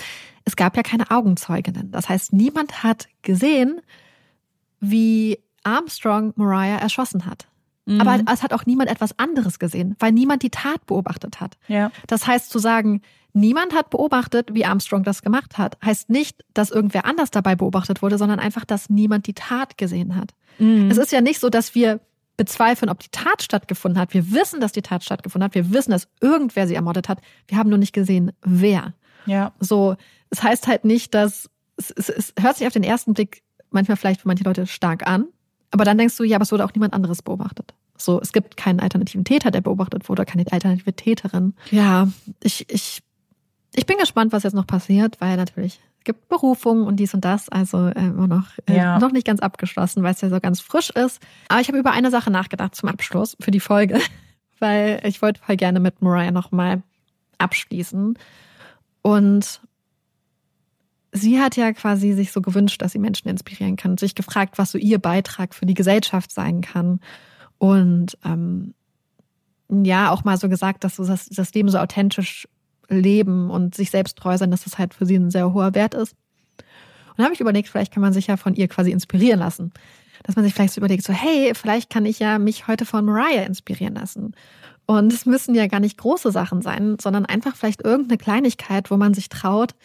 es 0.45 0.55
gab 0.55 0.77
ja 0.77 0.83
keine 0.83 1.11
Augenzeuginnen. 1.11 1.91
Das 1.91 2.07
heißt, 2.07 2.31
niemand 2.31 2.81
hat 2.81 3.09
gesehen, 3.23 3.81
wie 4.79 5.39
Armstrong 5.63 6.31
Mariah 6.37 6.77
erschossen 6.77 7.25
hat. 7.25 7.48
Mhm. 7.89 8.01
Aber 8.01 8.19
es 8.31 8.43
hat 8.43 8.53
auch 8.53 8.65
niemand 8.65 8.89
etwas 8.89 9.17
anderes 9.17 9.59
gesehen, 9.59 9.95
weil 9.99 10.11
niemand 10.11 10.43
die 10.43 10.49
Tat 10.49 10.85
beobachtet 10.85 11.39
hat. 11.39 11.57
Ja. 11.67 11.91
Das 12.07 12.27
heißt, 12.27 12.49
zu 12.49 12.59
sagen, 12.59 13.01
Niemand 13.33 13.75
hat 13.75 13.91
beobachtet, 13.91 14.53
wie 14.53 14.65
Armstrong 14.65 15.03
das 15.03 15.21
gemacht 15.21 15.57
hat. 15.57 15.77
Heißt 15.85 16.09
nicht, 16.09 16.43
dass 16.53 16.71
irgendwer 16.71 17.05
anders 17.05 17.29
dabei 17.29 17.55
beobachtet 17.55 18.01
wurde, 18.01 18.17
sondern 18.17 18.39
einfach, 18.39 18.65
dass 18.65 18.89
niemand 18.89 19.27
die 19.27 19.35
Tat 19.35 19.77
gesehen 19.77 20.15
hat. 20.15 20.33
Mhm. 20.57 20.89
Es 20.89 20.97
ist 20.97 21.11
ja 21.11 21.21
nicht 21.21 21.39
so, 21.39 21.49
dass 21.49 21.75
wir 21.75 21.99
bezweifeln, 22.37 22.89
ob 22.89 22.99
die 22.99 23.09
Tat 23.11 23.43
stattgefunden 23.43 23.99
hat. 23.99 24.13
Wir 24.13 24.31
wissen, 24.31 24.61
dass 24.61 24.71
die 24.71 24.81
Tat 24.81 25.03
stattgefunden 25.03 25.45
hat. 25.45 25.55
Wir 25.55 25.71
wissen, 25.71 25.91
dass 25.91 26.07
irgendwer 26.21 26.67
sie 26.67 26.75
ermordet 26.75 27.07
hat. 27.07 27.19
Wir 27.47 27.57
haben 27.57 27.69
nur 27.69 27.77
nicht 27.77 27.93
gesehen, 27.93 28.31
wer. 28.41 28.93
Ja. 29.25 29.51
So, 29.59 29.95
es 30.31 30.41
heißt 30.41 30.67
halt 30.67 30.83
nicht, 30.85 31.13
dass 31.13 31.49
es, 31.77 31.91
es, 31.91 32.09
es 32.09 32.33
hört 32.39 32.57
sich 32.57 32.65
auf 32.65 32.73
den 32.73 32.83
ersten 32.83 33.13
Blick 33.13 33.43
manchmal 33.71 33.97
vielleicht 33.97 34.21
für 34.21 34.27
manche 34.27 34.43
Leute 34.43 34.65
stark 34.65 35.05
an, 35.07 35.25
aber 35.71 35.85
dann 35.85 35.97
denkst 35.97 36.17
du, 36.17 36.23
ja, 36.23 36.37
aber 36.37 36.43
es 36.43 36.51
wurde 36.51 36.65
auch 36.65 36.73
niemand 36.73 36.93
anderes 36.93 37.21
beobachtet. 37.21 37.73
So, 38.01 38.19
es 38.21 38.31
gibt 38.31 38.57
keinen 38.57 38.79
alternativen 38.79 39.25
Täter, 39.25 39.51
der 39.51 39.61
beobachtet 39.61 40.09
wurde, 40.09 40.25
keine 40.25 40.45
alternative 40.51 40.93
Täterin. 40.93 41.53
Ja, 41.69 42.07
ich, 42.41 42.65
ich 42.69 43.03
ich 43.75 43.85
bin 43.85 43.97
gespannt, 43.97 44.31
was 44.31 44.43
jetzt 44.43 44.53
noch 44.55 44.67
passiert, 44.67 45.19
weil 45.21 45.37
natürlich 45.37 45.79
es 45.99 46.05
gibt 46.05 46.29
Berufungen 46.29 46.87
und 46.87 46.95
dies 46.95 47.13
und 47.13 47.25
das, 47.25 47.49
also 47.49 47.87
äh, 47.87 48.07
immer 48.07 48.27
noch, 48.27 48.47
äh, 48.67 48.77
ja. 48.77 48.99
noch 48.99 49.11
nicht 49.11 49.27
ganz 49.27 49.41
abgeschlossen, 49.41 50.01
weil 50.01 50.13
es 50.13 50.21
ja 50.21 50.29
so 50.29 50.39
ganz 50.39 50.61
frisch 50.61 50.89
ist. 50.91 51.21
Aber 51.49 51.59
ich 51.59 51.67
habe 51.67 51.77
über 51.77 51.91
eine 51.91 52.09
Sache 52.09 52.31
nachgedacht 52.31 52.73
zum 52.73 52.89
Abschluss 52.89 53.35
für 53.39 53.51
die 53.51 53.59
Folge, 53.59 53.99
weil 54.59 55.01
ich 55.03 55.21
wollte 55.21 55.41
voll 55.41 55.57
gerne 55.57 55.79
mit 55.79 56.01
Mariah 56.01 56.31
nochmal 56.31 56.83
abschließen. 57.37 58.17
Und 59.01 59.61
sie 61.11 61.39
hat 61.39 61.57
ja 61.57 61.73
quasi 61.73 62.13
sich 62.13 62.31
so 62.31 62.41
gewünscht, 62.41 62.81
dass 62.81 62.93
sie 62.93 62.99
Menschen 62.99 63.27
inspirieren 63.27 63.75
kann 63.75 63.91
und 63.91 63.99
sich 63.99 64.15
gefragt, 64.15 64.57
was 64.57 64.71
so 64.71 64.77
ihr 64.77 64.99
Beitrag 64.99 65.53
für 65.53 65.65
die 65.65 65.73
Gesellschaft 65.73 66.31
sein 66.31 66.61
kann. 66.61 67.01
Und 67.59 68.17
ähm, 68.25 68.73
ja, 69.69 70.09
auch 70.09 70.23
mal 70.23 70.37
so 70.37 70.49
gesagt, 70.49 70.83
dass 70.83 70.95
so 70.95 71.05
das, 71.05 71.27
das 71.27 71.53
Leben 71.53 71.69
so 71.69 71.77
authentisch 71.77 72.47
leben 72.89 73.51
und 73.51 73.75
sich 73.75 73.91
selbst 73.91 74.17
treu 74.17 74.37
sein, 74.37 74.49
dass 74.49 74.63
das 74.63 74.79
halt 74.79 74.95
für 74.95 75.05
sie 75.05 75.15
ein 75.15 75.29
sehr 75.29 75.53
hoher 75.53 75.75
Wert 75.75 75.93
ist. 75.93 76.15
Und 77.09 77.17
dann 77.17 77.25
habe 77.25 77.35
ich 77.35 77.41
überlegt, 77.41 77.69
vielleicht 77.69 77.93
kann 77.93 78.01
man 78.01 78.13
sich 78.13 78.27
ja 78.27 78.37
von 78.37 78.55
ihr 78.55 78.67
quasi 78.67 78.91
inspirieren 78.91 79.39
lassen. 79.39 79.71
Dass 80.23 80.35
man 80.35 80.43
sich 80.43 80.53
vielleicht 80.53 80.73
so 80.73 80.79
überlegt, 80.79 81.03
so, 81.03 81.13
hey, 81.13 81.53
vielleicht 81.53 81.89
kann 81.89 82.05
ich 82.05 82.19
ja 82.19 82.39
mich 82.39 82.67
heute 82.67 82.85
von 82.85 83.05
Mariah 83.05 83.43
inspirieren 83.43 83.95
lassen. 83.95 84.33
Und 84.85 85.13
es 85.13 85.25
müssen 85.25 85.53
ja 85.53 85.67
gar 85.67 85.79
nicht 85.79 85.97
große 85.97 86.31
Sachen 86.31 86.61
sein, 86.61 86.97
sondern 86.99 87.25
einfach 87.25 87.55
vielleicht 87.55 87.83
irgendeine 87.83 88.17
Kleinigkeit, 88.17 88.89
wo 88.89 88.97
man 88.97 89.13
sich 89.13 89.29
traut, 89.29 89.75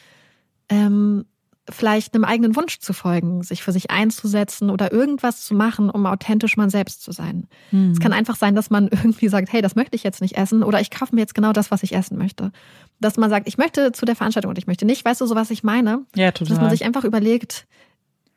ähm, 0.70 1.26
vielleicht 1.70 2.14
einem 2.14 2.24
eigenen 2.24 2.56
Wunsch 2.56 2.78
zu 2.78 2.92
folgen, 2.92 3.42
sich 3.42 3.62
für 3.62 3.72
sich 3.72 3.90
einzusetzen 3.90 4.68
oder 4.68 4.92
irgendwas 4.92 5.42
zu 5.44 5.54
machen, 5.54 5.88
um 5.88 6.04
authentisch 6.06 6.56
man 6.56 6.68
selbst 6.68 7.02
zu 7.02 7.12
sein. 7.12 7.46
Hm. 7.70 7.92
Es 7.92 8.00
kann 8.00 8.12
einfach 8.12 8.36
sein, 8.36 8.54
dass 8.54 8.70
man 8.70 8.88
irgendwie 8.90 9.28
sagt, 9.28 9.52
hey, 9.52 9.62
das 9.62 9.74
möchte 9.74 9.96
ich 9.96 10.02
jetzt 10.02 10.20
nicht 10.20 10.36
essen 10.36 10.62
oder 10.62 10.80
ich 10.80 10.90
kaufe 10.90 11.14
mir 11.14 11.22
jetzt 11.22 11.34
genau 11.34 11.52
das, 11.52 11.70
was 11.70 11.82
ich 11.82 11.94
essen 11.94 12.18
möchte. 12.18 12.52
Dass 13.00 13.16
man 13.16 13.30
sagt, 13.30 13.48
ich 13.48 13.56
möchte 13.56 13.92
zu 13.92 14.04
der 14.04 14.16
Veranstaltung 14.16 14.50
und 14.50 14.58
ich 14.58 14.66
möchte 14.66 14.84
nicht, 14.84 15.04
weißt 15.04 15.20
du, 15.20 15.26
so 15.26 15.34
was 15.34 15.50
ich 15.50 15.64
meine? 15.64 16.02
Ja, 16.14 16.32
total. 16.32 16.54
Dass 16.54 16.60
man 16.60 16.70
sich 16.70 16.84
einfach 16.84 17.04
überlegt, 17.04 17.66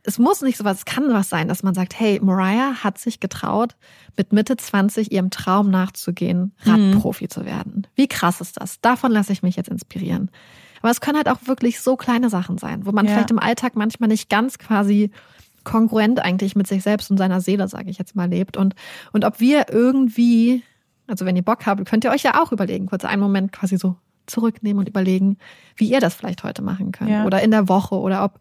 es 0.03 0.19
muss 0.19 0.41
nicht 0.41 0.57
so 0.57 0.63
was, 0.63 0.79
es 0.79 0.85
kann 0.85 1.09
was 1.09 1.27
sein, 1.27 1.49
dass 1.49 1.63
man 1.63 1.73
sagt, 1.73 1.99
hey, 1.99 2.19
Mariah 2.23 2.75
hat 2.81 2.97
sich 2.97 3.19
getraut, 3.19 3.75
mit 4.15 4.31
Mitte 4.31 4.55
20 4.55 5.11
ihrem 5.11 5.31
Traum 5.31 5.69
nachzugehen, 5.69 6.53
Radprofi 6.61 7.25
mhm. 7.25 7.29
zu 7.29 7.45
werden. 7.45 7.87
Wie 7.95 8.07
krass 8.07 8.39
ist 8.39 8.61
das? 8.61 8.79
Davon 8.79 9.11
lasse 9.11 9.33
ich 9.33 9.43
mich 9.43 9.57
jetzt 9.57 9.67
inspirieren. 9.67 10.31
Aber 10.87 10.91
es 10.91 11.01
können 11.01 11.17
halt 11.17 11.29
auch 11.29 11.47
wirklich 11.47 11.79
so 11.81 11.95
kleine 11.95 12.29
Sachen 12.29 12.57
sein, 12.57 12.85
wo 12.85 12.91
man 12.91 13.05
ja. 13.05 13.11
vielleicht 13.11 13.31
im 13.31 13.39
Alltag 13.39 13.75
manchmal 13.75 14.09
nicht 14.09 14.29
ganz 14.29 14.57
quasi 14.57 15.11
kongruent 15.63 16.23
eigentlich 16.23 16.55
mit 16.55 16.65
sich 16.67 16.81
selbst 16.81 17.11
und 17.11 17.17
seiner 17.17 17.41
Seele, 17.41 17.67
sage 17.67 17.89
ich 17.89 17.97
jetzt 17.97 18.15
mal, 18.15 18.29
lebt. 18.29 18.55
Und, 18.57 18.73
und 19.11 19.25
ob 19.25 19.39
wir 19.39 19.65
irgendwie, 19.69 20.63
also 21.07 21.25
wenn 21.25 21.35
ihr 21.35 21.43
Bock 21.43 21.65
habt, 21.65 21.85
könnt 21.85 22.05
ihr 22.05 22.11
euch 22.11 22.23
ja 22.23 22.41
auch 22.41 22.51
überlegen, 22.51 22.85
kurz 22.85 23.03
einen 23.03 23.21
Moment 23.21 23.51
quasi 23.51 23.77
so 23.77 23.95
zurücknehmen 24.27 24.79
und 24.79 24.87
überlegen, 24.87 25.37
wie 25.75 25.91
ihr 25.91 25.99
das 25.99 26.15
vielleicht 26.15 26.43
heute 26.43 26.61
machen 26.61 26.91
könnt. 26.91 27.09
Ja. 27.09 27.25
Oder 27.25 27.41
in 27.41 27.51
der 27.51 27.67
Woche 27.67 27.95
oder 27.95 28.23
ob 28.23 28.39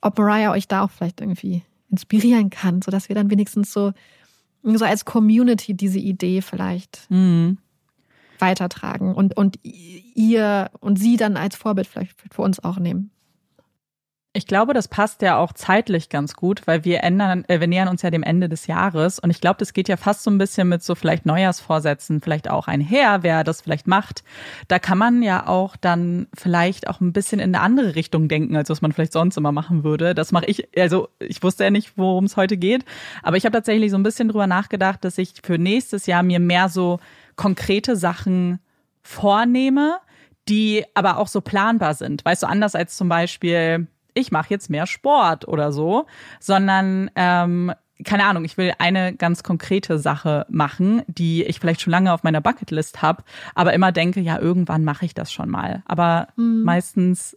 ob 0.00 0.18
Mariah 0.18 0.52
euch 0.52 0.68
da 0.68 0.82
auch 0.82 0.90
vielleicht 0.90 1.20
irgendwie 1.20 1.62
inspirieren 1.90 2.50
kann, 2.50 2.82
sodass 2.82 3.08
wir 3.08 3.16
dann 3.16 3.30
wenigstens 3.30 3.72
so, 3.72 3.92
so 4.62 4.84
als 4.84 5.04
Community 5.04 5.74
diese 5.74 5.98
Idee 5.98 6.42
vielleicht 6.42 7.06
mhm. 7.10 7.58
Weitertragen 8.40 9.14
und, 9.14 9.36
und 9.36 9.58
ihr 9.62 10.70
und 10.80 10.98
sie 10.98 11.16
dann 11.16 11.36
als 11.36 11.56
Vorbild 11.56 11.86
vielleicht 11.86 12.14
für 12.30 12.42
uns 12.42 12.62
auch 12.62 12.78
nehmen. 12.78 13.10
Ich 14.36 14.46
glaube, 14.46 14.74
das 14.74 14.86
passt 14.86 15.22
ja 15.22 15.38
auch 15.38 15.54
zeitlich 15.54 16.10
ganz 16.10 16.34
gut, 16.34 16.66
weil 16.66 16.84
wir 16.84 17.02
ändern, 17.02 17.46
äh, 17.48 17.58
wir 17.58 17.68
nähern 17.68 17.88
uns 17.88 18.02
ja 18.02 18.10
dem 18.10 18.22
Ende 18.22 18.50
des 18.50 18.66
Jahres 18.66 19.18
und 19.18 19.30
ich 19.30 19.40
glaube, 19.40 19.56
das 19.60 19.72
geht 19.72 19.88
ja 19.88 19.96
fast 19.96 20.24
so 20.24 20.30
ein 20.30 20.36
bisschen 20.36 20.68
mit 20.68 20.82
so 20.82 20.94
vielleicht 20.94 21.24
Neujahrsvorsätzen 21.24 22.20
vielleicht 22.20 22.50
auch 22.50 22.68
einher, 22.68 23.22
wer 23.22 23.44
das 23.44 23.62
vielleicht 23.62 23.86
macht. 23.86 24.24
Da 24.68 24.78
kann 24.78 24.98
man 24.98 25.22
ja 25.22 25.46
auch 25.46 25.74
dann 25.74 26.26
vielleicht 26.34 26.86
auch 26.86 27.00
ein 27.00 27.14
bisschen 27.14 27.38
in 27.38 27.54
eine 27.54 27.64
andere 27.64 27.94
Richtung 27.94 28.28
denken, 28.28 28.56
als 28.56 28.68
was 28.68 28.82
man 28.82 28.92
vielleicht 28.92 29.14
sonst 29.14 29.38
immer 29.38 29.52
machen 29.52 29.84
würde. 29.84 30.14
Das 30.14 30.32
mache 30.32 30.44
ich, 30.44 30.68
also 30.78 31.08
ich 31.18 31.42
wusste 31.42 31.64
ja 31.64 31.70
nicht, 31.70 31.96
worum 31.96 32.26
es 32.26 32.36
heute 32.36 32.58
geht, 32.58 32.84
aber 33.22 33.38
ich 33.38 33.46
habe 33.46 33.54
tatsächlich 33.54 33.90
so 33.90 33.96
ein 33.96 34.02
bisschen 34.02 34.28
drüber 34.28 34.46
nachgedacht, 34.46 35.02
dass 35.02 35.16
ich 35.16 35.32
für 35.42 35.56
nächstes 35.56 36.04
Jahr 36.04 36.22
mir 36.22 36.40
mehr 36.40 36.68
so 36.68 37.00
konkrete 37.36 37.96
Sachen 37.96 38.58
vornehme, 39.02 39.98
die 40.48 40.84
aber 40.94 41.18
auch 41.18 41.28
so 41.28 41.40
planbar 41.40 41.94
sind. 41.94 42.24
Weißt 42.24 42.42
du, 42.42 42.46
anders 42.46 42.74
als 42.74 42.96
zum 42.96 43.08
Beispiel 43.08 43.88
ich 44.16 44.32
mache 44.32 44.50
jetzt 44.50 44.70
mehr 44.70 44.86
Sport 44.86 45.46
oder 45.46 45.72
so, 45.72 46.06
sondern 46.40 47.10
ähm, 47.14 47.72
keine 48.04 48.24
Ahnung, 48.24 48.44
ich 48.44 48.58
will 48.58 48.72
eine 48.78 49.14
ganz 49.14 49.42
konkrete 49.42 49.98
Sache 49.98 50.46
machen, 50.48 51.02
die 51.06 51.44
ich 51.44 51.60
vielleicht 51.60 51.80
schon 51.80 51.90
lange 51.90 52.12
auf 52.12 52.24
meiner 52.24 52.40
Bucketlist 52.40 53.00
habe, 53.02 53.22
aber 53.54 53.72
immer 53.72 53.92
denke, 53.92 54.20
ja, 54.20 54.38
irgendwann 54.38 54.84
mache 54.84 55.06
ich 55.06 55.14
das 55.14 55.32
schon 55.32 55.48
mal. 55.48 55.82
Aber 55.86 56.28
mhm. 56.36 56.62
meistens, 56.62 57.36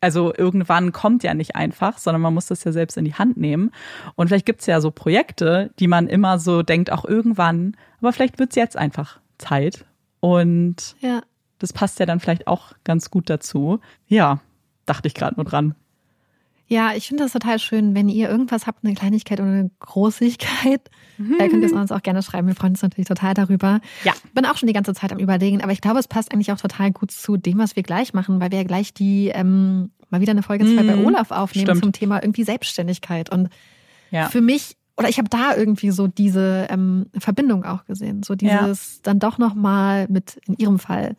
also 0.00 0.32
irgendwann 0.34 0.92
kommt 0.92 1.24
ja 1.24 1.34
nicht 1.34 1.56
einfach, 1.56 1.98
sondern 1.98 2.22
man 2.22 2.32
muss 2.32 2.46
das 2.46 2.64
ja 2.64 2.72
selbst 2.72 2.96
in 2.96 3.04
die 3.04 3.14
Hand 3.14 3.36
nehmen. 3.36 3.70
Und 4.14 4.28
vielleicht 4.28 4.46
gibt's 4.46 4.66
ja 4.66 4.80
so 4.80 4.90
Projekte, 4.90 5.70
die 5.78 5.88
man 5.88 6.06
immer 6.06 6.38
so 6.38 6.62
denkt, 6.62 6.90
auch 6.90 7.04
irgendwann, 7.04 7.76
aber 8.00 8.12
vielleicht 8.12 8.38
wird's 8.38 8.56
jetzt 8.56 8.76
einfach 8.76 9.20
Zeit. 9.38 9.84
Und 10.20 10.96
ja. 11.00 11.22
das 11.58 11.72
passt 11.72 11.98
ja 12.00 12.06
dann 12.06 12.20
vielleicht 12.20 12.46
auch 12.46 12.72
ganz 12.84 13.10
gut 13.10 13.30
dazu. 13.30 13.80
Ja, 14.06 14.40
dachte 14.86 15.08
ich 15.08 15.14
gerade 15.14 15.36
nur 15.36 15.44
dran. 15.44 15.74
Ja, 16.70 16.92
ich 16.94 17.08
finde 17.08 17.22
das 17.22 17.32
total 17.32 17.58
schön, 17.58 17.94
wenn 17.94 18.10
ihr 18.10 18.28
irgendwas 18.28 18.66
habt, 18.66 18.84
eine 18.84 18.94
Kleinigkeit 18.94 19.40
oder 19.40 19.48
eine 19.48 19.70
Großigkeit, 19.80 20.90
mhm. 21.16 21.36
äh, 21.40 21.48
könnt 21.48 21.62
ihr 21.62 21.66
es 21.66 21.72
uns 21.72 21.90
auch 21.90 22.02
gerne 22.02 22.22
schreiben. 22.22 22.46
Wir 22.46 22.54
freuen 22.54 22.72
uns 22.72 22.82
natürlich 22.82 23.08
total 23.08 23.32
darüber. 23.32 23.80
Ja. 24.04 24.12
Bin 24.34 24.44
auch 24.44 24.58
schon 24.58 24.66
die 24.66 24.74
ganze 24.74 24.92
Zeit 24.92 25.10
am 25.10 25.18
Überlegen, 25.18 25.62
aber 25.62 25.72
ich 25.72 25.80
glaube, 25.80 25.98
es 25.98 26.08
passt 26.08 26.30
eigentlich 26.30 26.52
auch 26.52 26.60
total 26.60 26.92
gut 26.92 27.10
zu 27.10 27.38
dem, 27.38 27.56
was 27.56 27.74
wir 27.74 27.82
gleich 27.82 28.12
machen, 28.12 28.38
weil 28.38 28.50
wir 28.50 28.58
ja 28.58 28.64
gleich 28.64 28.92
die 28.92 29.28
ähm, 29.28 29.92
mal 30.10 30.20
wieder 30.20 30.32
eine 30.32 30.42
Folge 30.42 30.66
2 30.66 30.82
mhm. 30.82 30.86
bei 30.86 31.04
Olaf 31.04 31.30
aufnehmen 31.30 31.68
Stimmt. 31.68 31.84
zum 31.84 31.92
Thema 31.92 32.22
irgendwie 32.22 32.44
Selbstständigkeit. 32.44 33.30
Und 33.30 33.48
ja. 34.10 34.28
für 34.28 34.42
mich 34.42 34.76
oder 34.98 35.08
ich 35.08 35.18
habe 35.18 35.28
da 35.28 35.56
irgendwie 35.56 35.90
so 35.90 36.08
diese 36.08 36.66
ähm, 36.70 37.06
Verbindung 37.16 37.64
auch 37.64 37.84
gesehen, 37.84 38.22
so 38.24 38.34
dieses 38.34 38.96
ja. 38.96 39.00
dann 39.04 39.20
doch 39.20 39.38
noch 39.38 39.54
mal 39.54 40.08
mit 40.08 40.40
in 40.46 40.54
ihrem 40.54 40.78
Fall 40.78 41.16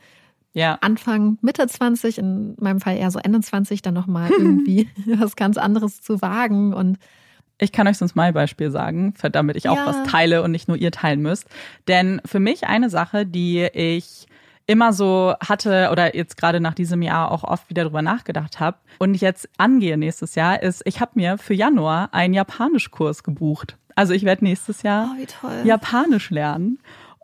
ja. 0.53 0.77
Anfang, 0.81 1.37
Mitte 1.41 1.65
20, 1.65 2.17
in 2.17 2.55
meinem 2.59 2.81
Fall 2.81 2.97
eher 2.97 3.09
so 3.11 3.19
Ende 3.19 3.39
20, 3.39 3.81
dann 3.81 3.93
nochmal 3.93 4.29
irgendwie 4.31 4.89
was 5.17 5.35
ganz 5.35 5.57
anderes 5.57 6.01
zu 6.01 6.21
wagen 6.21 6.73
und 6.73 6.97
ich 7.61 7.71
kann 7.73 7.87
euch 7.87 7.97
sonst 7.97 8.15
mal 8.15 8.29
ein 8.29 8.33
Beispiel 8.33 8.71
sagen, 8.71 9.13
damit 9.33 9.57
ich 9.57 9.67
auch 9.67 9.75
ja. 9.75 9.85
was 9.85 10.03
teile 10.03 10.43
und 10.43 10.51
nicht 10.51 10.69
nur 10.69 10.77
ihr 10.77 10.91
teilen 10.91 11.21
müsst. 11.21 11.45
Denn 11.89 12.21
für 12.23 12.39
mich 12.39 12.67
eine 12.67 12.89
Sache, 12.89 13.25
die 13.25 13.67
ich 13.73 14.27
immer 14.69 14.93
so 14.93 15.33
hatte 15.39 15.89
oder 15.91 16.15
jetzt 16.15 16.37
gerade 16.37 16.59
nach 16.59 16.75
diesem 16.75 17.01
Jahr 17.01 17.31
auch 17.31 17.43
oft 17.43 17.71
wieder 17.71 17.85
drüber 17.85 18.03
nachgedacht 18.03 18.59
habe 18.59 18.77
und 18.99 19.15
ich 19.15 19.21
jetzt 19.21 19.49
angehe 19.57 19.97
nächstes 19.97 20.35
Jahr, 20.35 20.61
ist, 20.61 20.83
ich 20.85 21.01
habe 21.01 21.13
mir 21.15 21.39
für 21.39 21.55
Januar 21.55 22.09
einen 22.11 22.35
Japanischkurs 22.35 23.23
gebucht. 23.23 23.77
Also 23.95 24.13
ich 24.13 24.25
werde 24.25 24.45
nächstes 24.45 24.83
Jahr 24.83 25.15
oh, 25.43 25.47
Japanisch 25.65 26.29
lernen 26.29 26.77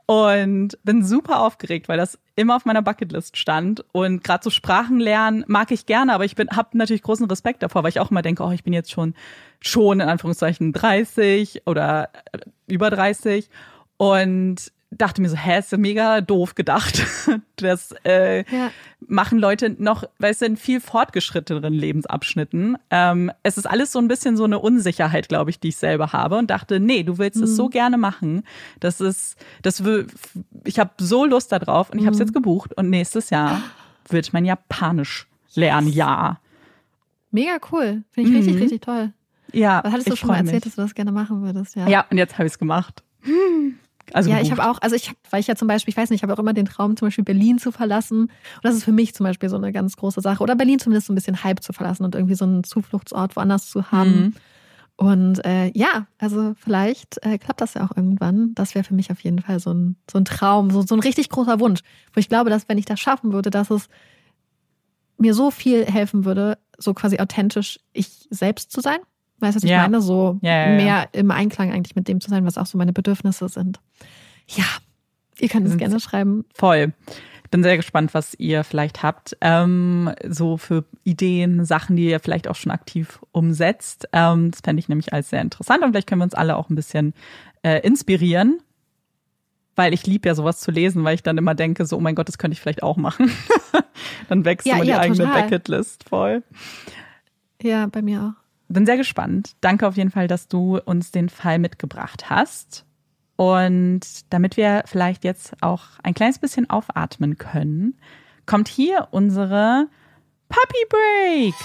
und 0.08 0.80
bin 0.84 1.06
super 1.06 1.40
aufgeregt, 1.40 1.88
weil 1.88 2.00
das 2.00 2.18
immer 2.36 2.56
auf 2.56 2.66
meiner 2.66 2.82
Bucketlist 2.82 3.38
stand 3.38 3.86
und 3.92 4.24
gerade 4.24 4.44
so 4.44 4.50
Sprachen 4.50 5.00
lernen 5.00 5.46
mag 5.48 5.70
ich 5.70 5.86
gerne, 5.86 6.14
aber 6.14 6.26
ich 6.26 6.36
bin 6.36 6.50
habe 6.50 6.76
natürlich 6.76 7.04
großen 7.04 7.28
Respekt 7.28 7.62
davor, 7.62 7.84
weil 7.84 7.90
ich 7.90 8.00
auch 8.00 8.10
immer 8.10 8.24
denke, 8.24 8.44
oh, 8.44 8.52
ich 8.52 8.64
bin 8.64 8.74
jetzt 8.74 8.92
schon 8.92 9.14
schon 9.60 10.00
in 10.00 10.10
Anführungszeichen 10.10 10.74
30 10.74 11.62
oder 11.68 12.10
äh, 12.32 12.40
über 12.66 12.90
30 12.90 13.52
und 13.98 14.72
dachte 14.98 15.22
mir 15.22 15.30
so, 15.30 15.36
hä, 15.36 15.60
ist 15.60 15.72
ja 15.72 15.78
mega 15.78 16.22
doof 16.22 16.56
gedacht. 16.56 17.06
Das 17.58 17.96
äh, 18.04 18.40
ja. 18.54 18.70
machen 19.08 19.40
Leute 19.40 19.70
noch, 19.82 20.04
weißt 20.20 20.42
du, 20.42 20.46
in 20.46 20.58
viel 20.58 20.82
fortgeschritteneren 20.82 21.74
Lebensabschnitten. 21.74 22.78
Ähm, 22.90 23.32
es 23.44 23.58
ist 23.58 23.66
alles 23.66 23.94
so 23.94 24.00
ein 24.00 24.10
bisschen 24.10 24.36
so 24.36 24.44
eine 24.44 24.60
Unsicherheit, 24.60 25.30
glaube 25.30 25.52
ich, 25.52 25.62
die 25.62 25.70
ich 25.70 25.78
selber 25.78 26.12
habe 26.12 26.38
und 26.38 26.50
dachte, 26.50 26.82
nee, 26.82 27.04
du 27.04 27.18
willst 27.18 27.42
es 27.42 27.52
mhm. 27.52 27.56
so 27.56 27.70
gerne 27.70 27.98
machen. 27.98 28.44
Das 28.82 29.00
ist, 29.00 29.38
das 29.62 29.86
will, 29.86 30.08
ich 30.66 30.80
habe 30.80 30.92
so 30.98 31.24
Lust 31.26 31.54
darauf 31.54 31.92
und 31.92 32.00
ich 32.00 32.06
habe 32.06 32.14
es 32.14 32.20
mhm. 32.20 32.26
jetzt 32.26 32.34
gebucht 32.34 32.74
und 32.76 32.90
nächstes 32.90 33.30
Jahr 33.30 33.62
wird 34.10 34.34
mein 34.34 34.44
Japanisch 34.44 35.28
lernen, 35.54 35.88
ja. 35.88 36.42
Mega 37.32 37.58
cool. 37.72 38.04
Finde 38.12 38.30
ich 38.30 38.36
mhm. 38.36 38.36
richtig, 38.36 38.62
richtig 38.62 38.82
toll. 38.82 39.14
Ja. 39.54 39.82
Was 39.84 39.94
hattest 39.94 40.12
du 40.12 40.16
schon 40.18 40.28
mal 40.28 40.38
erzählt, 40.38 40.56
mich. 40.56 40.64
dass 40.66 40.76
du 40.76 40.82
das 40.82 40.94
gerne 40.94 41.14
machen 41.14 41.42
würdest? 41.42 41.76
Ja, 41.76 41.88
ja 41.88 42.06
und 42.12 42.18
jetzt 42.18 42.34
habe 42.34 42.48
ich 42.48 42.52
es 42.52 42.60
gemacht. 42.60 43.02
Also 44.14 44.30
ja, 44.30 44.40
ich 44.40 44.52
habe 44.52 44.70
auch, 44.70 44.80
also 44.82 44.96
ich, 44.96 45.12
weil 45.30 45.40
ich 45.40 45.48
ja 45.48 45.56
zum 45.56 45.68
Beispiel, 45.68 45.92
ich 45.92 45.98
weiß 45.98 46.10
nicht, 46.10 46.20
ich 46.20 46.24
habe 46.24 46.34
auch 46.34 46.40
immer 46.40 46.54
den 46.54 46.66
Traum, 46.66 46.96
zum 46.96 47.08
Beispiel 47.08 47.24
Berlin 47.24 47.58
zu 47.58 47.72
verlassen. 47.72 48.22
Und 48.22 48.32
das 48.64 48.76
ist 48.76 48.84
für 48.84 48.92
mich 48.92 49.14
zum 49.14 49.26
Beispiel 49.26 49.50
so 49.50 49.56
eine 49.56 49.72
ganz 49.72 49.98
große 49.98 50.22
Sache. 50.22 50.44
Oder 50.44 50.56
Berlin 50.56 50.80
zumindest 50.80 51.08
so 51.08 51.14
ein 51.14 51.16
bisschen 51.16 51.44
halb 51.44 51.64
zu 51.64 51.74
verlassen 51.74 52.04
und 52.04 52.16
irgendwie 52.16 52.36
so 52.36 52.46
einen 52.46 52.64
Zufluchtsort 52.64 53.36
woanders 53.36 53.70
zu 53.70 53.92
haben. 53.92 54.18
Mhm. 54.18 54.34
Und 54.98 55.44
äh, 55.46 55.72
ja, 55.74 56.08
also 56.20 56.54
vielleicht 56.58 57.24
äh, 57.26 57.38
klappt 57.38 57.60
das 57.60 57.74
ja 57.74 57.86
auch 57.86 57.96
irgendwann. 57.96 58.56
Das 58.56 58.76
wäre 58.76 58.86
für 58.86 58.94
mich 58.94 59.12
auf 59.12 59.20
jeden 59.22 59.40
Fall 59.40 59.60
so 59.60 59.74
ein, 59.74 59.98
so 60.10 60.18
ein 60.18 60.26
Traum, 60.26 60.72
so, 60.72 60.82
so 60.84 60.96
ein 60.96 61.02
richtig 61.02 61.30
großer 61.30 61.60
Wunsch. 61.60 61.82
Wo 62.14 62.20
ich 62.20 62.30
glaube, 62.30 62.50
dass 62.50 62.70
wenn 62.70 62.78
ich 62.78 62.86
das 62.86 63.00
schaffen 63.00 63.34
würde, 63.34 63.50
dass 63.50 63.70
es 63.70 63.90
mir 65.18 65.34
so 65.34 65.52
viel 65.52 65.86
helfen 65.86 66.26
würde, 66.26 66.58
so 66.78 66.94
quasi 66.94 67.20
authentisch 67.20 67.80
ich 67.94 68.28
selbst 68.30 68.72
zu 68.72 68.82
sein. 68.82 69.00
Weißt 69.46 69.56
du, 69.56 69.58
was 69.58 69.64
ich 69.64 69.70
ja. 69.70 69.84
meine? 69.84 70.02
So 70.02 70.40
ja, 70.42 70.70
ja, 70.70 70.76
mehr 70.76 71.10
im 71.12 71.30
Einklang 71.30 71.72
eigentlich 71.72 71.96
mit 71.96 72.08
dem 72.08 72.20
zu 72.20 72.30
sein, 72.30 72.46
was 72.46 72.58
auch 72.58 72.66
so 72.66 72.78
meine 72.78 72.94
Bedürfnisse 72.94 73.48
sind. 73.48 73.80
Ja, 74.48 74.66
ihr 75.40 75.50
könnt 75.50 75.68
es 75.68 75.78
gerne 75.78 76.00
schreiben. 76.00 76.46
Voll. 76.56 76.94
Ich 77.44 77.52
bin 77.52 77.62
sehr 77.62 77.78
gespannt, 77.78 78.16
was 78.16 78.34
ihr 78.40 78.64
vielleicht 78.64 79.04
habt. 79.04 79.38
Ähm, 79.42 80.12
so 80.28 80.58
für 80.58 80.84
Ideen, 81.04 81.64
Sachen, 81.64 81.96
die 81.96 82.10
ihr 82.10 82.20
vielleicht 82.20 82.48
auch 82.48 82.56
schon 82.56 82.72
aktiv 82.72 83.20
umsetzt. 83.32 84.10
Ähm, 84.14 84.50
das 84.50 84.62
fände 84.62 84.80
ich 84.80 84.90
nämlich 84.90 85.14
als 85.14 85.30
sehr 85.30 85.42
interessant 85.42 85.84
und 85.84 85.92
vielleicht 85.92 86.08
können 86.08 86.22
wir 86.22 86.26
uns 86.26 86.34
alle 86.34 86.58
auch 86.58 86.70
ein 86.70 86.76
bisschen 86.76 87.14
äh, 87.62 87.80
inspirieren. 87.82 88.60
Weil 89.76 89.94
ich 89.94 90.08
liebe 90.08 90.28
ja 90.28 90.36
sowas 90.36 90.60
zu 90.60 90.72
lesen, 90.72 91.04
weil 91.04 91.16
ich 91.16 91.24
dann 91.24 91.38
immer 91.38 91.54
denke, 91.54 91.86
so, 91.86 91.98
oh 91.98 92.02
mein 92.02 92.16
Gott, 92.16 92.30
das 92.30 92.38
könnte 92.38 92.54
ich 92.54 92.62
vielleicht 92.62 92.82
auch 92.82 92.98
machen. 92.98 93.30
dann 94.30 94.44
wächst 94.44 94.66
ja, 94.66 94.76
immer 94.76 94.86
die 94.86 94.94
eigene 94.94 95.28
Bucketlist 95.28 96.10
voll. 96.10 96.44
Ja, 97.62 97.86
bei 97.88 98.02
mir 98.02 98.34
auch 98.40 98.45
bin 98.68 98.86
sehr 98.86 98.98
gespannt. 98.98 99.56
Danke 99.62 99.88
auf 99.88 99.98
jeden 99.98 100.12
Fall, 100.12 100.28
dass 100.28 100.48
du 100.48 100.78
uns 100.78 101.12
den 101.12 101.30
Fall 101.30 101.60
mitgebracht 101.60 102.30
hast. 102.30 102.86
Und 103.36 104.02
damit 104.32 104.58
wir 104.58 104.84
vielleicht 104.86 105.24
jetzt 105.24 105.56
auch 105.62 105.84
ein 106.04 106.14
kleines 106.14 106.40
bisschen 106.40 106.70
aufatmen 106.70 107.38
können, 107.38 107.98
kommt 108.46 108.68
hier 108.68 109.10
unsere 109.12 109.88
Puppy 110.48 110.86
Break. 110.90 111.56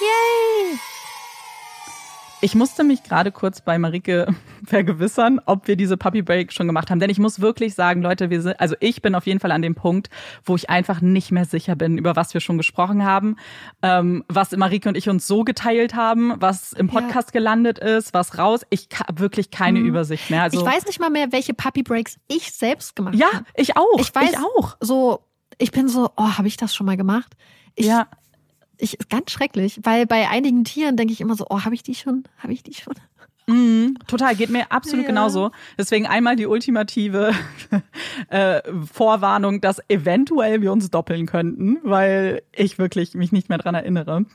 Yay! 0.00 0.78
Ich 2.40 2.54
musste 2.54 2.84
mich 2.84 3.02
gerade 3.02 3.32
kurz 3.32 3.60
bei 3.60 3.78
Marike 3.78 4.28
vergewissern, 4.64 5.40
ob 5.46 5.66
wir 5.66 5.74
diese 5.74 5.96
Puppy 5.96 6.22
Break 6.22 6.52
schon 6.52 6.68
gemacht 6.68 6.88
haben. 6.88 7.00
Denn 7.00 7.10
ich 7.10 7.18
muss 7.18 7.40
wirklich 7.40 7.74
sagen, 7.74 8.00
Leute, 8.00 8.30
wir 8.30 8.40
sind, 8.42 8.60
also 8.60 8.76
ich 8.78 9.02
bin 9.02 9.16
auf 9.16 9.26
jeden 9.26 9.40
Fall 9.40 9.50
an 9.50 9.60
dem 9.60 9.74
Punkt, 9.74 10.08
wo 10.44 10.54
ich 10.54 10.70
einfach 10.70 11.00
nicht 11.00 11.32
mehr 11.32 11.44
sicher 11.44 11.74
bin, 11.74 11.98
über 11.98 12.14
was 12.14 12.34
wir 12.34 12.40
schon 12.40 12.56
gesprochen 12.56 13.04
haben, 13.04 13.36
ähm, 13.82 14.24
was 14.28 14.52
Marike 14.52 14.88
und 14.88 14.96
ich 14.96 15.08
uns 15.08 15.26
so 15.26 15.42
geteilt 15.42 15.96
haben, 15.96 16.34
was 16.38 16.72
im 16.74 16.86
Podcast 16.86 17.30
ja. 17.30 17.40
gelandet 17.40 17.80
ist, 17.80 18.14
was 18.14 18.38
raus. 18.38 18.60
Ich 18.70 18.88
habe 18.94 19.18
wirklich 19.18 19.50
keine 19.50 19.80
mhm. 19.80 19.86
Übersicht 19.86 20.30
mehr. 20.30 20.44
Also, 20.44 20.60
ich 20.60 20.64
weiß 20.64 20.86
nicht 20.86 21.00
mal 21.00 21.10
mehr, 21.10 21.32
welche 21.32 21.54
Puppy 21.54 21.82
Breaks 21.82 22.18
ich 22.28 22.52
selbst 22.52 22.94
gemacht 22.94 23.20
habe. 23.20 23.34
Ja, 23.34 23.42
ich 23.54 23.76
auch. 23.76 23.98
Ich 23.98 24.14
weiß 24.14 24.30
ich 24.30 24.38
auch. 24.38 24.76
So, 24.80 25.24
ich 25.58 25.72
bin 25.72 25.88
so, 25.88 26.10
oh, 26.16 26.38
habe 26.38 26.46
ich 26.46 26.56
das 26.56 26.72
schon 26.72 26.86
mal 26.86 26.96
gemacht? 26.96 27.36
Ich, 27.74 27.86
ja 27.86 28.06
ich, 28.78 28.98
ganz 29.08 29.30
schrecklich, 29.30 29.80
weil 29.82 30.06
bei 30.06 30.28
einigen 30.28 30.64
Tieren 30.64 30.96
denke 30.96 31.12
ich 31.12 31.20
immer 31.20 31.34
so, 31.34 31.46
oh, 31.50 31.60
habe 31.64 31.74
ich 31.74 31.82
die 31.82 31.94
schon? 31.94 32.24
Habe 32.38 32.52
ich 32.52 32.62
die 32.62 32.74
schon? 32.74 32.94
Mm, 33.48 33.96
total, 34.06 34.36
geht 34.36 34.50
mir 34.50 34.70
absolut 34.70 35.04
ja. 35.04 35.08
genauso. 35.08 35.50
Deswegen 35.78 36.06
einmal 36.06 36.36
die 36.36 36.46
ultimative 36.46 37.32
äh, 38.28 38.60
Vorwarnung, 38.92 39.62
dass 39.62 39.80
eventuell 39.88 40.60
wir 40.60 40.70
uns 40.70 40.90
doppeln 40.90 41.26
könnten, 41.26 41.78
weil 41.82 42.42
ich 42.54 42.78
wirklich 42.78 43.14
mich 43.14 43.32
nicht 43.32 43.48
mehr 43.48 43.58
dran 43.58 43.74
erinnere. 43.74 44.26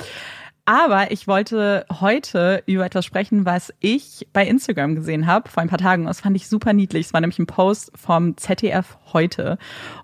Aber 0.65 1.11
ich 1.11 1.27
wollte 1.27 1.85
heute 1.99 2.64
über 2.68 2.85
etwas 2.85 3.06
sprechen, 3.06 3.45
was 3.45 3.73
ich 3.81 4.27
bei 4.31 4.48
Instagram 4.48 4.95
gesehen 4.95 5.27
habe 5.27 5.49
vor 5.49 5.61
ein 5.61 5.68
paar 5.68 5.77
Tagen. 5.77 6.06
Das 6.06 6.22
fand 6.22 6.38
ich 6.38 6.48
super 6.48 6.72
niedlich. 6.72 7.07
Es 7.07 7.14
war 7.14 7.19
nämlich 7.19 7.40
ein 7.40 7.48
Post 7.48 7.91
vom 7.95 8.38
ZDF 8.38 8.98
heute. 9.11 9.57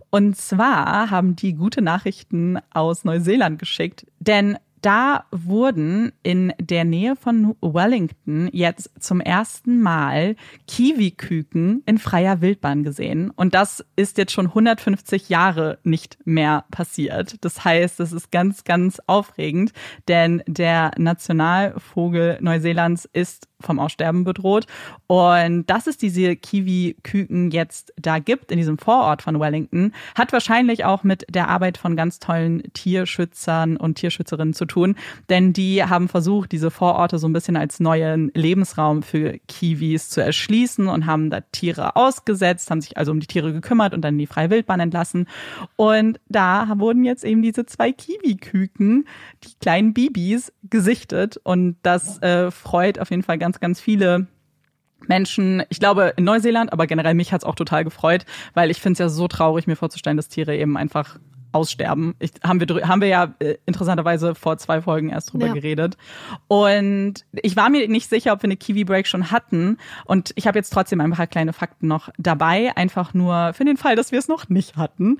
Und 0.10 0.36
zwar 0.36 1.11
haben 1.11 1.36
die 1.38 1.53
gute 1.53 1.81
Nachrichten 1.81 2.60
aus 2.73 3.06
Neuseeland 3.06 3.57
geschickt, 3.60 4.06
denn 4.19 4.57
da 4.81 5.26
wurden 5.31 6.11
in 6.23 6.53
der 6.60 6.85
Nähe 6.85 7.15
von 7.15 7.56
Wellington 7.61 8.49
jetzt 8.53 8.91
zum 8.99 9.19
ersten 9.19 9.81
Mal 9.81 10.35
Kiwiküken 10.68 11.84
in 11.85 11.97
freier 11.97 12.41
Wildbahn 12.41 12.84
gesehen. 12.84 13.30
Und 13.31 13.53
das 13.53 13.85
ist 13.95 14.18
jetzt 14.18 14.31
schon 14.31 14.47
150 14.47 15.30
Jahre 15.30 15.80
nicht 15.84 16.18
mehr 16.26 16.65
passiert. 16.72 17.35
Das 17.41 17.65
heißt, 17.65 17.99
es 17.99 18.14
ist 18.14 18.31
ganz, 18.31 18.64
ganz 18.64 19.01
aufregend, 19.07 19.73
denn 20.07 20.43
der 20.47 20.91
Nationalvogel 20.97 22.38
Neuseelands 22.41 23.06
ist 23.11 23.49
vom 23.61 23.80
Aussterben 23.80 24.23
bedroht. 24.23 24.65
Und 25.07 25.65
dass 25.69 25.88
es 25.88 25.98
diese 25.98 26.36
Kiwi-Küken 26.36 27.52
jetzt 27.52 27.94
da 27.98 28.19
gibt 28.19 28.52
in 28.52 28.57
diesem 28.57 28.77
Vorort 28.77 29.22
von 29.22 29.40
Wellington, 29.40 29.94
hat 30.15 30.34
wahrscheinlich 30.34 30.86
auch 30.86 31.03
mit 31.03 31.26
der 31.30 31.49
Arbeit 31.49 31.77
von 31.77 31.95
ganz 31.95 32.19
tollen 32.19 32.64
Tierschützern 32.73 33.77
und 33.77 33.95
Tierschützerinnen 33.95 34.53
zu 34.53 34.65
tun. 34.65 34.95
Denn 35.30 35.53
die 35.53 35.84
haben 35.84 36.07
versucht, 36.07 36.52
diese 36.52 36.72
Vororte 36.72 37.19
so 37.19 37.27
ein 37.27 37.34
bisschen 37.34 37.57
als 37.57 37.80
neuen 37.80 38.31
Lebensraum 38.34 39.03
für 39.03 39.38
Kiwis 39.48 40.10
zu 40.10 40.22
erschließen 40.22 40.88
und 40.88 41.06
haben 41.06 41.30
da 41.30 41.41
Tiere 41.52 41.95
ausgesetzt, 41.95 42.72
haben 42.72 42.81
sich 42.81 42.98
also 42.98 43.11
um 43.11 43.19
die 43.19 43.27
Tiere 43.27 43.53
gekümmert 43.53 43.94
und 43.94 44.02
dann 44.02 44.15
in 44.15 44.19
die 44.19 44.27
freie 44.27 44.49
Wildbahn 44.49 44.80
entlassen. 44.80 45.27
Und 45.76 46.19
da 46.30 46.73
wurden 46.77 47.03
jetzt 47.03 47.23
eben 47.23 47.41
diese 47.41 47.65
zwei 47.65 47.91
Kiwi-Küken, 47.91 49.06
die 49.44 49.53
kleinen 49.60 49.94
Bibis, 49.94 50.53
gesichtet. 50.69 51.40
Und 51.44 51.77
das 51.84 52.22
äh, 52.22 52.52
freut 52.52 52.99
auf 52.99 53.10
jeden 53.10 53.23
Fall 53.23 53.38
ganz 53.38 53.49
ganz, 53.50 53.60
ganz 53.60 53.82
viele 53.82 54.28
Menschen, 55.08 55.64
ich 55.70 55.80
glaube 55.80 56.14
in 56.18 56.24
Neuseeland, 56.24 56.72
aber 56.72 56.86
generell 56.86 57.16
mich 57.16 57.34
hat's 57.34 57.44
auch 57.44 57.56
total 57.56 57.84
gefreut, 57.84 58.26
weil 58.54 58.70
ich 58.70 58.80
finde 58.80 58.94
es 58.94 59.00
ja 59.00 59.10
so 59.10 59.28
traurig, 59.28 59.66
mir 59.66 59.76
vorzustellen, 59.76 60.18
dass 60.18 60.30
Tiere 60.30 60.56
eben 60.56 60.78
einfach 60.78 61.18
aussterben. 61.52 62.16
Ich, 62.20 62.32
haben, 62.44 62.60
wir, 62.60 62.88
haben 62.88 63.02
wir 63.02 63.08
ja 63.08 63.34
äh, 63.40 63.56
interessanterweise 63.66 64.36
vor 64.36 64.58
zwei 64.58 64.82
Folgen 64.82 65.10
erst 65.10 65.34
drüber 65.34 65.48
ja. 65.48 65.54
geredet. 65.54 65.98
Und 66.48 67.26
ich 67.32 67.56
war 67.56 67.70
mir 67.70 67.88
nicht 67.88 68.10
sicher, 68.10 68.34
ob 68.34 68.44
wir 68.44 68.48
eine 68.48 68.58
Kiwi 68.58 68.84
Break 68.84 69.08
schon 69.08 69.32
hatten. 69.32 69.78
Und 70.06 70.32
ich 70.36 70.48
habe 70.48 70.58
jetzt 70.58 70.72
trotzdem 70.72 71.02
ein 71.02 71.12
paar 71.12 71.28
kleine 71.28 71.54
Fakten 71.54 71.88
noch 71.88 72.10
dabei, 72.18 72.76
einfach 72.76 73.14
nur 73.14 73.54
für 73.54 73.66
den 73.66 73.78
Fall, 73.78 73.96
dass 73.96 74.12
wir 74.12 74.20
es 74.20 74.28
noch 74.28 74.50
nicht 74.50 74.78
hatten. 74.78 75.18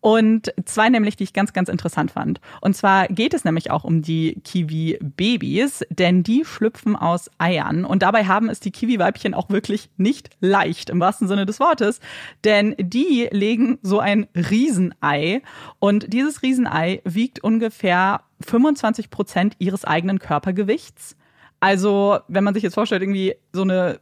Und 0.00 0.52
zwei 0.64 0.88
nämlich, 0.88 1.16
die 1.16 1.24
ich 1.24 1.32
ganz, 1.32 1.52
ganz 1.52 1.68
interessant 1.68 2.10
fand. 2.10 2.40
Und 2.60 2.76
zwar 2.76 3.08
geht 3.08 3.34
es 3.34 3.44
nämlich 3.44 3.70
auch 3.70 3.84
um 3.84 4.02
die 4.02 4.40
Kiwi-Babys, 4.44 5.84
denn 5.90 6.22
die 6.22 6.44
schlüpfen 6.44 6.96
aus 6.96 7.30
Eiern. 7.38 7.84
Und 7.84 8.02
dabei 8.02 8.26
haben 8.26 8.48
es 8.48 8.60
die 8.60 8.70
Kiwi-Weibchen 8.70 9.34
auch 9.34 9.50
wirklich 9.50 9.90
nicht 9.96 10.30
leicht, 10.40 10.90
im 10.90 11.00
wahrsten 11.00 11.28
Sinne 11.28 11.46
des 11.46 11.60
Wortes. 11.60 12.00
Denn 12.44 12.74
die 12.78 13.28
legen 13.30 13.78
so 13.82 14.00
ein 14.00 14.26
Riesenei. 14.34 15.42
Und 15.78 16.12
dieses 16.12 16.42
Riesenei 16.42 17.02
wiegt 17.04 17.42
ungefähr 17.42 18.22
25 18.40 19.10
Prozent 19.10 19.56
ihres 19.58 19.84
eigenen 19.84 20.18
Körpergewichts. 20.18 21.16
Also, 21.60 22.18
wenn 22.28 22.44
man 22.44 22.54
sich 22.54 22.62
jetzt 22.62 22.74
vorstellt, 22.74 23.02
irgendwie 23.02 23.34
so 23.52 23.62
eine 23.62 24.00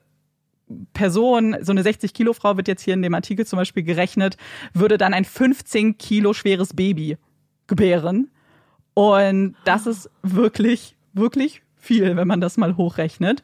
Person, 0.93 1.57
so 1.61 1.73
eine 1.73 1.83
60 1.83 2.13
Kilo 2.13 2.33
Frau 2.33 2.57
wird 2.57 2.69
jetzt 2.69 2.83
hier 2.83 2.95
in 2.95 3.03
dem 3.03 3.15
Artikel 3.15 3.47
zum 3.47 3.59
Beispiel 3.59 3.83
gerechnet, 3.83 4.37
würde 4.75 4.99
dann 4.99 5.15
ein 5.15 5.25
15 5.25 5.97
Kilo 5.97 6.33
schweres 6.33 6.75
Baby 6.75 7.19
gebären. 7.67 8.31
Und 8.95 9.55
das 9.65 9.87
ist 9.87 10.11
wirklich, 10.23 10.97
wirklich 11.13 11.63
viel, 11.87 12.17
wenn 12.17 12.29
man 12.29 12.41
das 12.41 12.57
mal 12.57 12.77
hochrechnet. 12.77 13.43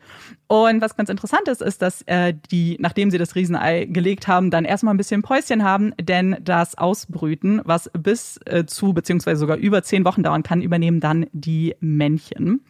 Und 0.48 0.82
was 0.82 0.96
ganz 0.96 1.08
interessant 1.08 1.48
ist, 1.48 1.62
ist, 1.62 1.80
dass 1.80 2.02
äh, 2.02 2.34
die, 2.50 2.76
nachdem 2.80 3.10
sie 3.10 3.18
das 3.18 3.34
Riesenei 3.34 3.86
gelegt 3.86 4.28
haben, 4.28 4.50
dann 4.50 4.64
erstmal 4.64 4.92
ein 4.92 4.98
bisschen 4.98 5.22
Päuschen 5.22 5.64
haben, 5.64 5.94
denn 6.00 6.36
das 6.42 6.76
Ausbrüten, 6.76 7.62
was 7.64 7.90
bis 7.98 8.38
äh, 8.44 8.66
zu 8.66 8.92
beziehungsweise 8.92 9.38
sogar 9.38 9.56
über 9.56 9.82
zehn 9.82 10.04
Wochen 10.04 10.22
dauern 10.22 10.42
kann, 10.42 10.60
übernehmen 10.60 11.00
dann 11.00 11.26
die 11.32 11.74
Männchen. 11.80 12.60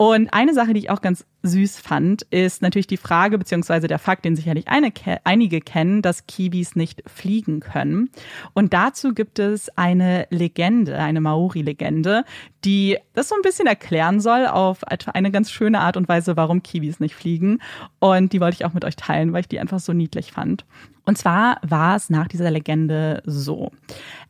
Und 0.00 0.32
eine 0.32 0.54
Sache, 0.54 0.72
die 0.72 0.80
ich 0.80 0.88
auch 0.88 1.02
ganz 1.02 1.26
süß 1.42 1.78
fand, 1.78 2.22
ist 2.30 2.62
natürlich 2.62 2.86
die 2.86 2.96
Frage 2.96 3.36
beziehungsweise 3.36 3.86
der 3.86 3.98
Fakt, 3.98 4.24
den 4.24 4.34
sicherlich 4.34 4.66
eine, 4.66 4.94
einige 5.24 5.60
kennen, 5.60 6.00
dass 6.00 6.26
Kiwis 6.26 6.74
nicht 6.74 7.02
fliegen 7.06 7.60
können. 7.60 8.08
Und 8.54 8.72
dazu 8.72 9.12
gibt 9.12 9.38
es 9.38 9.68
eine 9.76 10.26
Legende, 10.30 10.96
eine 10.96 11.20
Maori-Legende, 11.20 12.24
die 12.64 12.96
das 13.12 13.28
so 13.28 13.34
ein 13.34 13.42
bisschen 13.42 13.66
erklären 13.66 14.20
soll 14.20 14.46
auf 14.46 14.84
eine 14.84 15.30
ganz 15.30 15.50
schöne 15.50 15.80
Art 15.80 15.98
und 15.98 16.08
Weise, 16.08 16.34
warum 16.34 16.62
Kiwis 16.62 16.98
nicht 16.98 17.14
fliegen. 17.14 17.58
Und 17.98 18.32
die 18.32 18.40
wollte 18.40 18.54
ich 18.54 18.64
auch 18.64 18.72
mit 18.72 18.86
euch 18.86 18.96
teilen, 18.96 19.34
weil 19.34 19.42
ich 19.42 19.48
die 19.48 19.60
einfach 19.60 19.80
so 19.80 19.92
niedlich 19.92 20.32
fand. 20.32 20.64
Und 21.10 21.16
zwar 21.16 21.56
war 21.66 21.96
es 21.96 22.08
nach 22.08 22.28
dieser 22.28 22.52
Legende 22.52 23.20
so. 23.26 23.72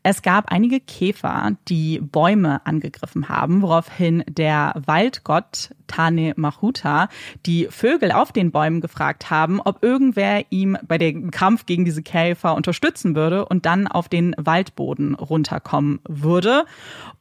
Es 0.02 0.22
gab 0.22 0.50
einige 0.50 0.80
Käfer, 0.80 1.50
die 1.68 1.98
Bäume 2.00 2.64
angegriffen 2.64 3.28
haben, 3.28 3.60
woraufhin 3.60 4.24
der 4.26 4.72
Waldgott 4.86 5.74
Tane 5.88 6.32
Mahuta 6.36 7.10
die 7.44 7.66
Vögel 7.68 8.12
auf 8.12 8.32
den 8.32 8.50
Bäumen 8.50 8.80
gefragt 8.80 9.28
haben, 9.28 9.60
ob 9.60 9.84
irgendwer 9.84 10.46
ihm 10.48 10.78
bei 10.88 10.96
dem 10.96 11.30
Kampf 11.30 11.66
gegen 11.66 11.84
diese 11.84 12.02
Käfer 12.02 12.54
unterstützen 12.54 13.14
würde 13.14 13.44
und 13.44 13.66
dann 13.66 13.86
auf 13.86 14.08
den 14.08 14.34
Waldboden 14.38 15.16
runterkommen 15.16 16.00
würde. 16.08 16.64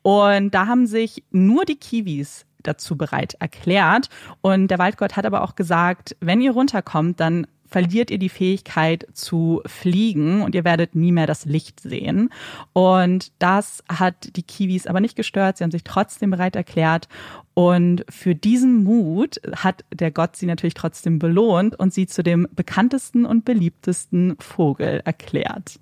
Und 0.03 0.51
da 0.55 0.67
haben 0.67 0.87
sich 0.87 1.25
nur 1.31 1.65
die 1.65 1.75
Kiwis 1.75 2.45
dazu 2.63 2.95
bereit 2.97 3.35
erklärt. 3.41 4.07
Und 4.39 4.69
der 4.69 4.79
Waldgott 4.79 5.17
hat 5.17 5.25
aber 5.25 5.43
auch 5.43 5.55
gesagt, 5.55 6.15
wenn 6.21 6.39
ihr 6.39 6.51
runterkommt, 6.51 7.19
dann 7.19 7.45
verliert 7.69 8.11
ihr 8.11 8.17
die 8.17 8.29
Fähigkeit 8.29 9.07
zu 9.13 9.61
fliegen 9.65 10.41
und 10.41 10.55
ihr 10.55 10.65
werdet 10.65 10.95
nie 10.95 11.11
mehr 11.11 11.27
das 11.27 11.45
Licht 11.45 11.79
sehen. 11.79 12.29
Und 12.73 13.31
das 13.39 13.83
hat 13.87 14.35
die 14.35 14.43
Kiwis 14.43 14.87
aber 14.87 14.99
nicht 14.99 15.15
gestört. 15.15 15.57
Sie 15.57 15.63
haben 15.63 15.71
sich 15.71 15.83
trotzdem 15.83 16.31
bereit 16.31 16.55
erklärt. 16.55 17.07
Und 17.53 18.05
für 18.09 18.35
diesen 18.35 18.83
Mut 18.83 19.39
hat 19.55 19.85
der 19.93 20.11
Gott 20.11 20.35
sie 20.35 20.45
natürlich 20.45 20.73
trotzdem 20.73 21.19
belohnt 21.19 21.77
und 21.77 21.93
sie 21.93 22.07
zu 22.07 22.23
dem 22.23 22.47
bekanntesten 22.55 23.25
und 23.25 23.45
beliebtesten 23.45 24.35
Vogel 24.39 25.01
erklärt. 25.05 25.79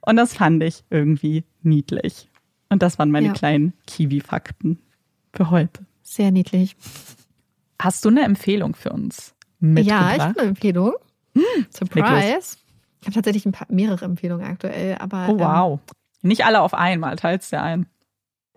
Und 0.00 0.16
das 0.16 0.34
fand 0.34 0.62
ich 0.62 0.84
irgendwie 0.88 1.44
niedlich. 1.62 2.28
Und 2.70 2.82
das 2.82 2.98
waren 2.98 3.10
meine 3.10 3.28
ja. 3.28 3.32
kleinen 3.32 3.74
Kiwi-Fakten 3.86 4.78
für 5.34 5.50
heute. 5.50 5.84
Sehr 6.02 6.30
niedlich. 6.30 6.76
Hast 7.80 8.04
du 8.04 8.08
eine 8.08 8.22
Empfehlung 8.22 8.74
für 8.74 8.90
uns? 8.90 9.34
Ja, 9.60 10.14
ich 10.14 10.20
habe 10.20 10.40
eine 10.40 10.48
Empfehlung. 10.50 10.94
Hm, 11.34 11.66
Surprise. 11.70 12.56
Ich 13.00 13.06
habe 13.06 13.14
tatsächlich 13.14 13.46
ein 13.46 13.52
paar, 13.52 13.66
mehrere 13.70 14.04
Empfehlungen 14.04 14.46
aktuell, 14.46 14.96
aber. 14.98 15.28
Oh, 15.28 15.38
wow. 15.38 15.80
Ähm, 15.80 16.28
Nicht 16.28 16.44
alle 16.44 16.60
auf 16.60 16.74
einmal, 16.74 17.16
teilst 17.16 17.52
du 17.52 17.60
ein. 17.60 17.86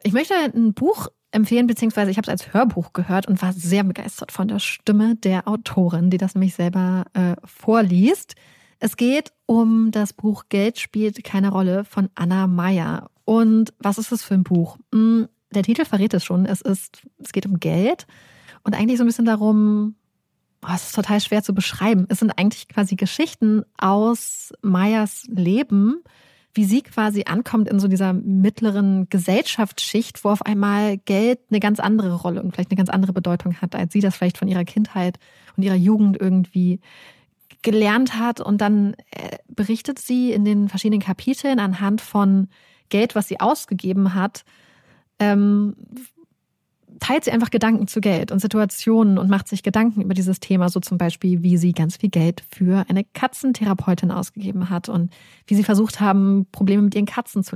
Ich 0.04 0.14
möchte 0.14 0.34
ein 0.34 0.74
Buch 0.74 1.08
empfehlen, 1.32 1.68
beziehungsweise 1.68 2.12
ich 2.12 2.18
habe 2.18 2.26
es 2.26 2.30
als 2.30 2.54
Hörbuch 2.54 2.94
gehört 2.94 3.28
und 3.28 3.42
war 3.42 3.54
sehr 3.54 3.84
begeistert 3.84 4.32
von 4.32 4.48
der 4.48 4.60
Stimme 4.60 5.16
der 5.16 5.48
Autorin, 5.48 6.10
die 6.10 6.18
das 6.18 6.36
nämlich 6.36 6.54
selber 6.54 7.06
äh, 7.14 7.36
vorliest. 7.46 8.36
Es 8.80 8.98
geht 8.98 9.32
um 9.46 9.92
das 9.92 10.14
Buch 10.14 10.46
Geld 10.50 10.80
spielt 10.80 11.24
keine 11.24 11.50
Rolle 11.50 11.86
von 11.86 12.10
Anna 12.16 12.48
Meyer. 12.48 13.10
Und 13.26 13.74
was 13.80 13.98
ist 13.98 14.12
das 14.12 14.24
für 14.24 14.34
ein 14.34 14.44
Buch? 14.44 14.78
Hm, 14.94 15.30
der 15.52 15.64
Titel 15.64 15.86
verrät 15.86 16.14
es 16.14 16.26
schon. 16.26 16.46
Es 16.46 16.62
ist, 16.62 17.02
es 17.18 17.32
geht 17.32 17.46
um 17.46 17.60
Geld 17.60 18.06
und 18.64 18.76
eigentlich 18.76 18.98
so 18.98 19.04
ein 19.04 19.08
bisschen 19.08 19.26
darum, 19.26 19.96
oh, 20.64 20.74
es 20.74 20.88
ist 20.88 20.96
total 20.96 21.20
schwer 21.20 21.44
zu 21.44 21.54
beschreiben. 21.54 22.06
Es 22.10 22.20
sind 22.20 22.38
eigentlich 22.38 22.68
quasi 22.68 22.96
Geschichten 22.96 23.64
aus 23.78 24.54
Meyers 24.62 25.26
Leben, 25.30 26.04
wie 26.54 26.66
sie 26.66 26.82
quasi 26.82 27.24
ankommt 27.26 27.68
in 27.68 27.80
so 27.80 27.88
dieser 27.88 28.14
mittleren 28.14 29.10
Gesellschaftsschicht, 29.10 30.24
wo 30.24 30.30
auf 30.30 30.46
einmal 30.46 30.98
Geld 30.98 31.40
eine 31.50 31.60
ganz 31.60 31.80
andere 31.80 32.16
Rolle 32.16 32.44
und 32.44 32.54
vielleicht 32.54 32.72
eine 32.72 32.78
ganz 32.78 32.90
andere 32.90 33.14
Bedeutung 33.14 33.56
hat, 33.62 33.76
als 33.76 33.94
sie 33.94 34.02
das 34.02 34.16
vielleicht 34.16 34.38
von 34.38 34.48
ihrer 34.48 34.64
Kindheit 34.64 35.18
und 35.58 35.64
ihrer 35.64 35.76
Jugend 35.76 36.20
irgendwie 36.20 36.80
gelernt 37.64 38.20
hat. 38.20 38.40
Und 38.40 38.62
dann 38.62 38.94
äh, 39.12 39.38
berichtet 39.48 39.98
sie 39.98 40.32
in 40.32 40.46
den 40.46 40.70
verschiedenen 40.70 41.02
Kapiteln 41.02 41.60
anhand 41.60 42.02
von 42.02 42.50
Geld, 42.90 43.16
was 43.16 43.28
sie 43.28 43.40
ausgegeben 43.40 44.14
hat, 44.14 44.44
ähm, 45.20 45.76
teilt 47.00 47.26
sie 47.26 47.32
einfach 47.32 47.50
Gedanken 47.50 47.88
zu 47.88 48.02
Geld 48.02 48.32
und 48.32 48.40
Situationen 48.40 49.18
und 49.18 49.30
macht 49.30 49.48
sich 49.48 49.64
Gedanken 49.64 50.02
über 50.02 50.14
dieses 50.14 50.40
Thema, 50.40 50.70
so 50.70 50.80
zum 50.80 50.98
Beispiel, 50.98 51.44
wie 51.44 51.58
sie 51.58 51.72
ganz 51.72 51.98
viel 51.98 52.10
Geld 52.10 52.44
für 52.50 52.86
eine 52.90 53.04
Katzentherapeutin 53.04 54.12
ausgegeben 54.12 54.70
hat 54.70 54.90
und 54.90 55.14
wie 55.48 55.56
sie 55.56 55.64
versucht 55.64 56.00
haben, 56.00 56.48
Probleme 56.52 56.84
mit 56.84 56.96
ihren 56.96 57.06
Katzen 57.06 57.44
zu 57.44 57.56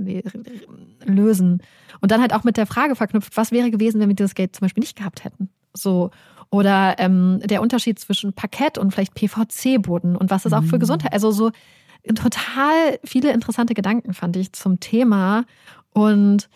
lösen. 1.06 1.62
Und 2.02 2.12
dann 2.12 2.22
halt 2.22 2.34
auch 2.34 2.44
mit 2.44 2.58
der 2.58 2.66
Frage 2.66 2.96
verknüpft, 2.96 3.38
was 3.38 3.52
wäre 3.52 3.72
gewesen, 3.72 4.00
wenn 4.00 4.10
wir 4.10 4.16
dieses 4.16 4.36
Geld 4.36 4.56
zum 4.56 4.66
Beispiel 4.66 4.82
nicht 4.82 4.98
gehabt 4.98 5.24
hätten. 5.24 5.50
So. 5.74 6.12
Oder 6.50 6.96
ähm, 7.00 7.40
der 7.44 7.62
Unterschied 7.62 8.00
zwischen 8.00 8.34
Parkett 8.34 8.78
und 8.78 8.92
vielleicht 8.92 9.16
PVC-Boden 9.16 10.16
und 10.16 10.30
was 10.30 10.46
ist 10.46 10.54
auch 10.54 10.64
für 10.64 10.76
mhm. 10.76 10.82
Gesundheit. 10.82 11.14
Also 11.14 11.32
so 11.32 11.52
total 12.16 13.00
viele 13.04 13.32
interessante 13.32 13.74
Gedanken 13.74 14.14
fand 14.14 14.38
ich 14.38 14.54
zum 14.54 14.80
Thema. 14.80 15.44
Und 15.94 16.50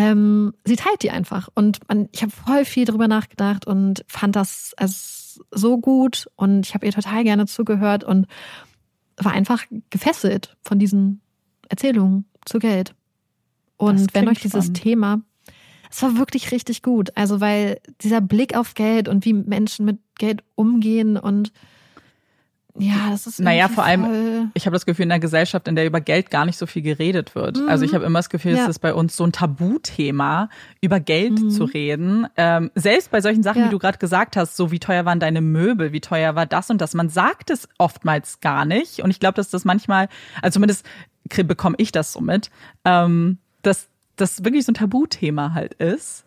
ähm, 0.00 0.54
sie 0.64 0.76
teilt 0.76 1.02
die 1.02 1.10
einfach. 1.10 1.48
Und 1.54 1.86
man, 1.88 2.08
ich 2.12 2.22
habe 2.22 2.32
voll 2.32 2.64
viel 2.64 2.86
drüber 2.86 3.06
nachgedacht 3.06 3.66
und 3.66 4.04
fand 4.08 4.34
das 4.34 4.72
also 4.76 5.44
so 5.50 5.78
gut 5.78 6.28
und 6.36 6.66
ich 6.66 6.74
habe 6.74 6.86
ihr 6.86 6.92
total 6.92 7.22
gerne 7.24 7.46
zugehört 7.46 8.02
und 8.02 8.26
war 9.16 9.32
einfach 9.32 9.64
gefesselt 9.90 10.56
von 10.62 10.78
diesen 10.78 11.20
Erzählungen 11.68 12.24
zu 12.46 12.58
Geld. 12.58 12.94
Und 13.76 14.12
wenn 14.14 14.28
euch 14.28 14.40
dieses 14.40 14.66
spannend. 14.66 14.82
Thema, 14.82 15.20
es 15.90 16.02
war 16.02 16.16
wirklich 16.16 16.50
richtig 16.50 16.82
gut. 16.82 17.16
Also 17.16 17.40
weil 17.40 17.80
dieser 18.00 18.20
Blick 18.20 18.56
auf 18.56 18.74
Geld 18.74 19.08
und 19.08 19.24
wie 19.24 19.34
Menschen 19.34 19.84
mit 19.84 19.98
Geld 20.18 20.42
umgehen 20.54 21.16
und 21.16 21.52
ja, 22.78 23.10
das 23.10 23.26
ist 23.26 23.40
Naja, 23.40 23.68
vor 23.68 23.84
allem, 23.84 24.50
ich 24.54 24.66
habe 24.66 24.74
das 24.74 24.86
Gefühl, 24.86 25.04
in 25.04 25.12
einer 25.12 25.20
Gesellschaft, 25.20 25.66
in 25.68 25.76
der 25.76 25.86
über 25.86 26.00
Geld 26.00 26.30
gar 26.30 26.44
nicht 26.44 26.56
so 26.56 26.66
viel 26.66 26.82
geredet 26.82 27.34
wird. 27.34 27.58
Mhm. 27.58 27.68
Also 27.68 27.84
ich 27.84 27.94
habe 27.94 28.04
immer 28.04 28.18
das 28.18 28.30
Gefühl, 28.30 28.54
ja. 28.56 28.64
es 28.64 28.68
ist 28.68 28.78
bei 28.78 28.94
uns 28.94 29.16
so 29.16 29.24
ein 29.24 29.32
Tabuthema, 29.32 30.48
über 30.80 31.00
Geld 31.00 31.40
mhm. 31.40 31.50
zu 31.50 31.64
reden. 31.64 32.26
Ähm, 32.36 32.70
selbst 32.74 33.10
bei 33.10 33.20
solchen 33.20 33.42
Sachen, 33.42 33.62
ja. 33.62 33.66
wie 33.66 33.70
du 33.70 33.78
gerade 33.78 33.98
gesagt 33.98 34.36
hast, 34.36 34.56
so 34.56 34.70
wie 34.70 34.78
teuer 34.78 35.04
waren 35.04 35.20
deine 35.20 35.40
Möbel, 35.40 35.92
wie 35.92 36.00
teuer 36.00 36.34
war 36.34 36.46
das 36.46 36.70
und 36.70 36.80
das. 36.80 36.94
Man 36.94 37.08
sagt 37.08 37.50
es 37.50 37.68
oftmals 37.78 38.40
gar 38.40 38.64
nicht. 38.64 39.00
Und 39.02 39.10
ich 39.10 39.20
glaube, 39.20 39.34
dass 39.34 39.50
das 39.50 39.64
manchmal, 39.64 40.08
also 40.42 40.54
zumindest 40.54 40.86
bekomme 41.24 41.76
ich 41.78 41.92
das 41.92 42.12
so 42.12 42.20
mit, 42.20 42.50
ähm, 42.84 43.38
dass 43.62 43.88
das 44.16 44.44
wirklich 44.44 44.64
so 44.64 44.72
ein 44.72 44.74
Tabuthema 44.74 45.54
halt 45.54 45.74
ist. 45.74 46.24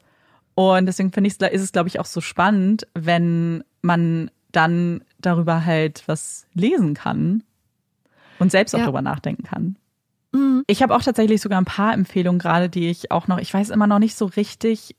Und 0.56 0.86
deswegen 0.86 1.11
finde 1.11 1.30
ich, 1.30 1.40
ist 1.40 1.61
es, 1.61 1.72
glaube 1.72 1.88
ich, 1.88 1.99
auch 1.99 2.06
so 2.06 2.22
spannend, 2.22 2.88
wenn 2.94 3.64
man 3.82 4.30
dann 4.52 5.03
darüber 5.26 5.66
halt 5.66 6.04
was 6.08 6.45
lesen 6.54 6.94
kann 6.94 7.44
und 8.40 8.52
selbst 8.52 8.74
auch 8.76 8.80
ja. 8.80 8.86
darüber 8.86 9.02
nachdenken 9.02 9.44
kann. 9.44 9.78
Mhm. 10.32 10.64
Ich 10.68 10.82
habe 10.82 10.95
auch 10.95 11.02
tatsächlich 11.02 11.41
sogar 11.41 11.60
ein 11.60 11.66
paar 11.66 11.94
Empfehlungen 11.94 12.40
gerade, 12.40 12.70
die 12.70 12.90
ich 12.90 13.12
auch 13.12 13.28
noch, 13.28 13.38
ich 13.40 13.54
weiß 13.54 13.70
immer 13.70 13.88
noch 13.88 14.00
nicht 14.00 14.16
so 14.16 14.26
richtig, 14.26 14.95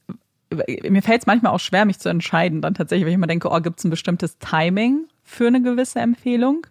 mir 0.89 1.03
fällt 1.03 1.23
es 1.23 1.27
manchmal 1.27 1.53
auch 1.53 1.61
schwer, 1.61 1.85
mich 1.85 1.99
zu 1.99 2.09
entscheiden, 2.09 2.63
dann 2.63 2.75
tatsächlich, 2.75 3.05
wenn 3.05 3.13
ich 3.13 3.17
immer 3.17 3.27
denke, 3.27 3.49
oh, 3.51 3.61
gibt 3.61 3.79
es 3.79 3.85
ein 3.85 3.91
bestimmtes 3.91 4.39
Timing 4.39 5.07
für 5.23 5.47
eine 5.47 5.63
gewisse 5.63 6.01
Empfehlung? 6.01 6.67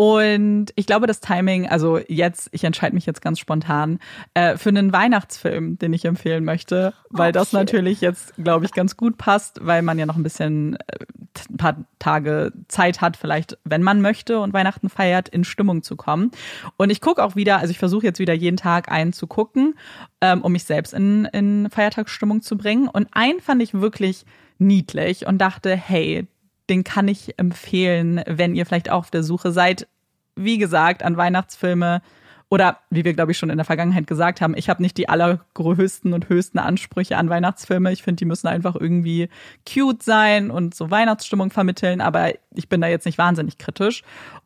Und 0.00 0.66
ich 0.76 0.86
glaube, 0.86 1.08
das 1.08 1.18
Timing, 1.18 1.68
also 1.68 1.98
jetzt, 2.06 2.50
ich 2.52 2.62
entscheide 2.62 2.94
mich 2.94 3.04
jetzt 3.04 3.20
ganz 3.20 3.40
spontan, 3.40 3.98
äh, 4.34 4.56
für 4.56 4.68
einen 4.68 4.92
Weihnachtsfilm, 4.92 5.76
den 5.76 5.92
ich 5.92 6.04
empfehlen 6.04 6.44
möchte, 6.44 6.94
weil 7.10 7.30
okay. 7.30 7.32
das 7.32 7.52
natürlich 7.52 8.00
jetzt, 8.00 8.32
glaube 8.36 8.64
ich, 8.64 8.70
ganz 8.70 8.96
gut 8.96 9.18
passt, 9.18 9.58
weil 9.60 9.82
man 9.82 9.98
ja 9.98 10.06
noch 10.06 10.14
ein 10.14 10.22
bisschen 10.22 10.76
äh, 10.76 11.04
ein 11.50 11.56
paar 11.56 11.84
Tage 11.98 12.52
Zeit 12.68 13.00
hat, 13.00 13.16
vielleicht, 13.16 13.58
wenn 13.64 13.82
man 13.82 14.00
möchte 14.00 14.38
und 14.38 14.52
Weihnachten 14.52 14.88
feiert, 14.88 15.28
in 15.28 15.42
Stimmung 15.42 15.82
zu 15.82 15.96
kommen. 15.96 16.30
Und 16.76 16.90
ich 16.90 17.00
gucke 17.00 17.24
auch 17.24 17.34
wieder, 17.34 17.58
also 17.58 17.72
ich 17.72 17.78
versuche 17.80 18.06
jetzt 18.06 18.20
wieder 18.20 18.34
jeden 18.34 18.56
Tag 18.56 18.92
einen 18.92 19.12
zu 19.12 19.26
gucken, 19.26 19.74
ähm, 20.20 20.42
um 20.42 20.52
mich 20.52 20.62
selbst 20.62 20.94
in, 20.94 21.24
in 21.24 21.70
Feiertagsstimmung 21.70 22.40
zu 22.40 22.56
bringen. 22.56 22.86
Und 22.86 23.08
einen 23.10 23.40
fand 23.40 23.62
ich 23.62 23.74
wirklich 23.74 24.24
niedlich 24.58 25.26
und 25.26 25.38
dachte, 25.38 25.74
hey, 25.74 26.28
den 26.68 26.84
kann 26.84 27.08
ich 27.08 27.38
empfehlen, 27.38 28.22
wenn 28.26 28.54
ihr 28.54 28.66
vielleicht 28.66 28.90
auch 28.90 28.98
auf 28.98 29.10
der 29.10 29.22
Suche 29.22 29.52
seid. 29.52 29.88
Wie 30.36 30.58
gesagt, 30.58 31.02
an 31.02 31.16
Weihnachtsfilme 31.16 32.02
oder 32.50 32.78
wie 32.88 33.04
wir, 33.04 33.12
glaube 33.12 33.32
ich, 33.32 33.38
schon 33.38 33.50
in 33.50 33.58
der 33.58 33.66
Vergangenheit 33.66 34.06
gesagt 34.06 34.40
haben, 34.40 34.56
ich 34.56 34.70
habe 34.70 34.82
nicht 34.82 34.96
die 34.96 35.08
allergrößten 35.08 36.14
und 36.14 36.28
höchsten 36.30 36.58
Ansprüche 36.58 37.18
an 37.18 37.28
Weihnachtsfilme. 37.28 37.92
Ich 37.92 38.02
finde, 38.02 38.20
die 38.20 38.24
müssen 38.24 38.46
einfach 38.46 38.74
irgendwie 38.74 39.28
cute 39.70 40.02
sein 40.02 40.50
und 40.50 40.74
so 40.74 40.90
Weihnachtsstimmung 40.90 41.50
vermitteln, 41.50 42.00
aber 42.00 42.32
ich 42.54 42.68
bin 42.68 42.80
da 42.80 42.88
jetzt 42.88 43.04
nicht 43.04 43.18
wahnsinnig 43.18 43.58
kritisch. 43.58 44.02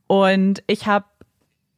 Und 0.09 0.65
ich 0.67 0.87
habe 0.87 1.07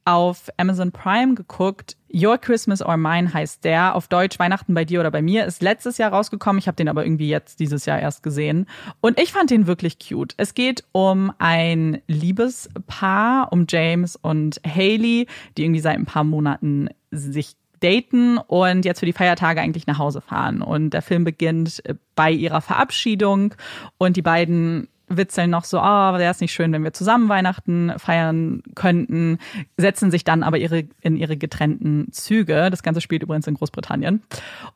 auf 0.05 0.51
Amazon 0.57 0.93
Prime 0.93 1.35
geguckt. 1.35 1.97
Your 2.13 2.39
Christmas 2.39 2.83
or 2.83 2.97
Mine 2.97 3.33
heißt 3.33 3.65
der. 3.65 3.95
Auf 3.95 4.09
Deutsch 4.09 4.39
Weihnachten 4.39 4.75
bei 4.75 4.85
dir 4.85 5.01
oder 5.01 5.11
bei 5.11 5.23
mir. 5.23 5.47
Ist 5.47 5.63
letztes 5.63 5.99
Jahr 5.99 6.13
rausgekommen. 6.13 6.59
Ich 6.59 6.69
habe 6.69 6.77
den 6.77 6.89
aber 6.89 7.05
irgendwie 7.05 7.29
jetzt 7.29 7.61
dieses 7.61 7.87
Jahr 7.87 7.99
erst 7.99 8.23
gesehen. 8.23 8.67
Und 9.01 9.21
ich 9.21 9.33
fand 9.33 9.51
den 9.51 9.67
wirklich 9.67 9.99
cute. 9.99 10.35
Es 10.37 10.55
geht 10.55 10.85
um 10.93 11.33
ein 11.39 12.03
Liebespaar, 12.07 13.53
um 13.53 13.67
James 13.69 14.17
und 14.17 14.61
Haley, 14.67 15.27
die 15.57 15.65
irgendwie 15.65 15.81
seit 15.81 15.97
ein 15.97 16.07
paar 16.07 16.25
Monaten 16.25 16.89
sich 17.11 17.57
daten 17.81 18.39
und 18.39 18.85
jetzt 18.85 19.01
für 19.01 19.07
die 19.07 19.13
Feiertage 19.13 19.61
eigentlich 19.61 19.87
nach 19.87 19.99
Hause 19.99 20.21
fahren. 20.21 20.63
Und 20.63 20.91
der 20.91 21.03
Film 21.03 21.25
beginnt 21.25 21.83
bei 22.15 22.31
ihrer 22.31 22.61
Verabschiedung 22.61 23.55
und 23.99 24.17
die 24.17 24.23
beiden 24.23 24.89
witzeln 25.09 25.51
noch 25.51 25.65
so, 25.65 25.79
ah, 25.79 26.15
oh, 26.15 26.19
wäre 26.19 26.31
es 26.31 26.41
nicht 26.41 26.53
schön, 26.53 26.73
wenn 26.73 26.85
wir 26.85 26.93
zusammen 26.93 27.29
Weihnachten 27.29 27.93
feiern 27.99 28.63
könnten, 28.75 29.39
setzen 29.77 30.11
sich 30.11 30.25
dann 30.25 30.43
aber 30.43 30.59
ihre, 30.59 30.85
in 31.01 31.17
ihre 31.17 31.37
getrennten 31.37 32.09
Züge. 32.13 32.69
Das 32.71 32.83
Ganze 32.83 33.01
spielt 33.01 33.23
übrigens 33.23 33.47
in 33.47 33.55
Großbritannien. 33.55 34.23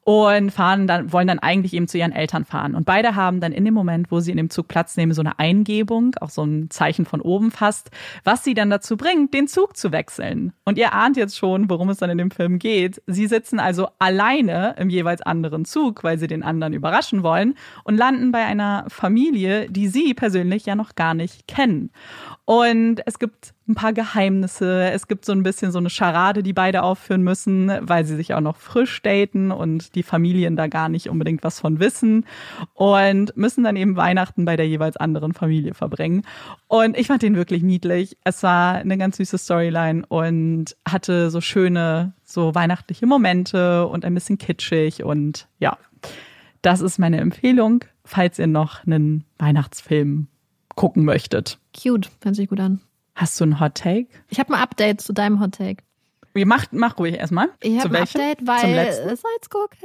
Und 0.04 0.50
fahren 0.50 0.86
dann, 0.86 1.12
wollen 1.12 1.28
dann 1.28 1.38
eigentlich 1.38 1.74
eben 1.74 1.88
zu 1.88 1.98
ihren 1.98 2.12
Eltern 2.12 2.44
fahren. 2.44 2.74
Und 2.74 2.84
beide 2.84 3.14
haben 3.14 3.40
dann 3.40 3.52
in 3.52 3.64
dem 3.64 3.74
Moment, 3.74 4.10
wo 4.10 4.20
sie 4.20 4.30
in 4.30 4.36
dem 4.36 4.50
Zug 4.50 4.68
Platz 4.68 4.96
nehmen, 4.96 5.12
so 5.12 5.22
eine 5.22 5.38
Eingebung, 5.38 6.14
auch 6.20 6.30
so 6.30 6.44
ein 6.44 6.70
Zeichen 6.70 7.04
von 7.04 7.20
oben 7.20 7.50
fast, 7.50 7.90
was 8.24 8.44
sie 8.44 8.54
dann 8.54 8.70
dazu 8.70 8.96
bringt, 8.96 9.34
den 9.34 9.48
Zug 9.48 9.76
zu 9.76 9.92
wechseln. 9.92 10.52
Und 10.64 10.78
ihr 10.78 10.92
ahnt 10.92 11.16
jetzt 11.16 11.38
schon, 11.38 11.70
worum 11.70 11.88
es 11.88 11.98
dann 11.98 12.10
in 12.10 12.18
dem 12.18 12.30
Film 12.30 12.58
geht. 12.58 13.02
Sie 13.06 13.26
sitzen 13.26 13.60
also 13.60 13.88
alleine 13.98 14.74
im 14.78 14.90
jeweils 14.90 15.22
anderen 15.22 15.64
Zug, 15.64 16.04
weil 16.04 16.18
sie 16.18 16.26
den 16.26 16.42
anderen 16.42 16.72
überraschen 16.72 17.22
wollen 17.22 17.54
und 17.84 17.96
landen 17.96 18.32
bei 18.32 18.44
einer 18.44 18.84
Familie, 18.88 19.70
die 19.70 19.88
sie 19.88 20.14
persönlich 20.18 20.66
ja 20.66 20.74
noch 20.74 20.96
gar 20.96 21.14
nicht 21.14 21.46
kennen. 21.46 21.90
Und 22.44 23.00
es 23.06 23.20
gibt 23.20 23.54
ein 23.68 23.76
paar 23.76 23.92
Geheimnisse. 23.92 24.90
Es 24.90 25.06
gibt 25.06 25.24
so 25.24 25.32
ein 25.32 25.44
bisschen 25.44 25.70
so 25.70 25.78
eine 25.78 25.90
Scharade, 25.90 26.42
die 26.42 26.52
beide 26.52 26.82
aufführen 26.82 27.22
müssen, 27.22 27.70
weil 27.82 28.04
sie 28.04 28.16
sich 28.16 28.34
auch 28.34 28.40
noch 28.40 28.56
frisch 28.56 29.00
daten 29.02 29.52
und 29.52 29.94
die 29.94 30.02
Familien 30.02 30.56
da 30.56 30.66
gar 30.66 30.88
nicht 30.88 31.08
unbedingt 31.08 31.44
was 31.44 31.60
von 31.60 31.78
wissen 31.78 32.26
und 32.74 33.36
müssen 33.36 33.62
dann 33.62 33.76
eben 33.76 33.94
Weihnachten 33.96 34.44
bei 34.44 34.56
der 34.56 34.66
jeweils 34.66 34.96
anderen 34.96 35.34
Familie 35.34 35.74
verbringen. 35.74 36.22
Und 36.66 36.98
ich 36.98 37.06
fand 37.06 37.22
den 37.22 37.36
wirklich 37.36 37.62
niedlich. 37.62 38.16
Es 38.24 38.42
war 38.42 38.74
eine 38.74 38.98
ganz 38.98 39.18
süße 39.18 39.38
Storyline 39.38 40.04
und 40.08 40.74
hatte 40.86 41.30
so 41.30 41.40
schöne, 41.40 42.12
so 42.24 42.56
weihnachtliche 42.56 43.06
Momente 43.06 43.86
und 43.86 44.04
ein 44.04 44.14
bisschen 44.14 44.38
kitschig 44.38 45.04
und 45.04 45.46
ja, 45.60 45.78
das 46.62 46.80
ist 46.80 46.98
meine 46.98 47.18
Empfehlung, 47.18 47.84
falls 48.08 48.38
ihr 48.38 48.46
noch 48.46 48.86
einen 48.86 49.24
Weihnachtsfilm 49.38 50.28
gucken 50.74 51.04
möchtet. 51.04 51.58
Cute, 51.76 52.10
hört 52.22 52.36
sich 52.36 52.48
gut 52.48 52.60
an. 52.60 52.80
Hast 53.14 53.40
du 53.40 53.44
ein 53.44 53.60
Hot 53.60 53.74
Take? 53.74 54.08
Ich 54.28 54.38
habe 54.38 54.54
ein 54.54 54.60
Update 54.60 55.00
zu 55.00 55.12
deinem 55.12 55.40
Hot 55.40 55.52
Take. 55.52 55.82
Mach, 56.34 56.66
mach 56.70 56.98
ruhig 56.98 57.14
erstmal. 57.16 57.48
Ich 57.60 57.78
habe 57.78 57.96
ein 57.96 58.02
Update, 58.04 58.46
weil 58.46 58.94
Salzgurke. 59.16 59.76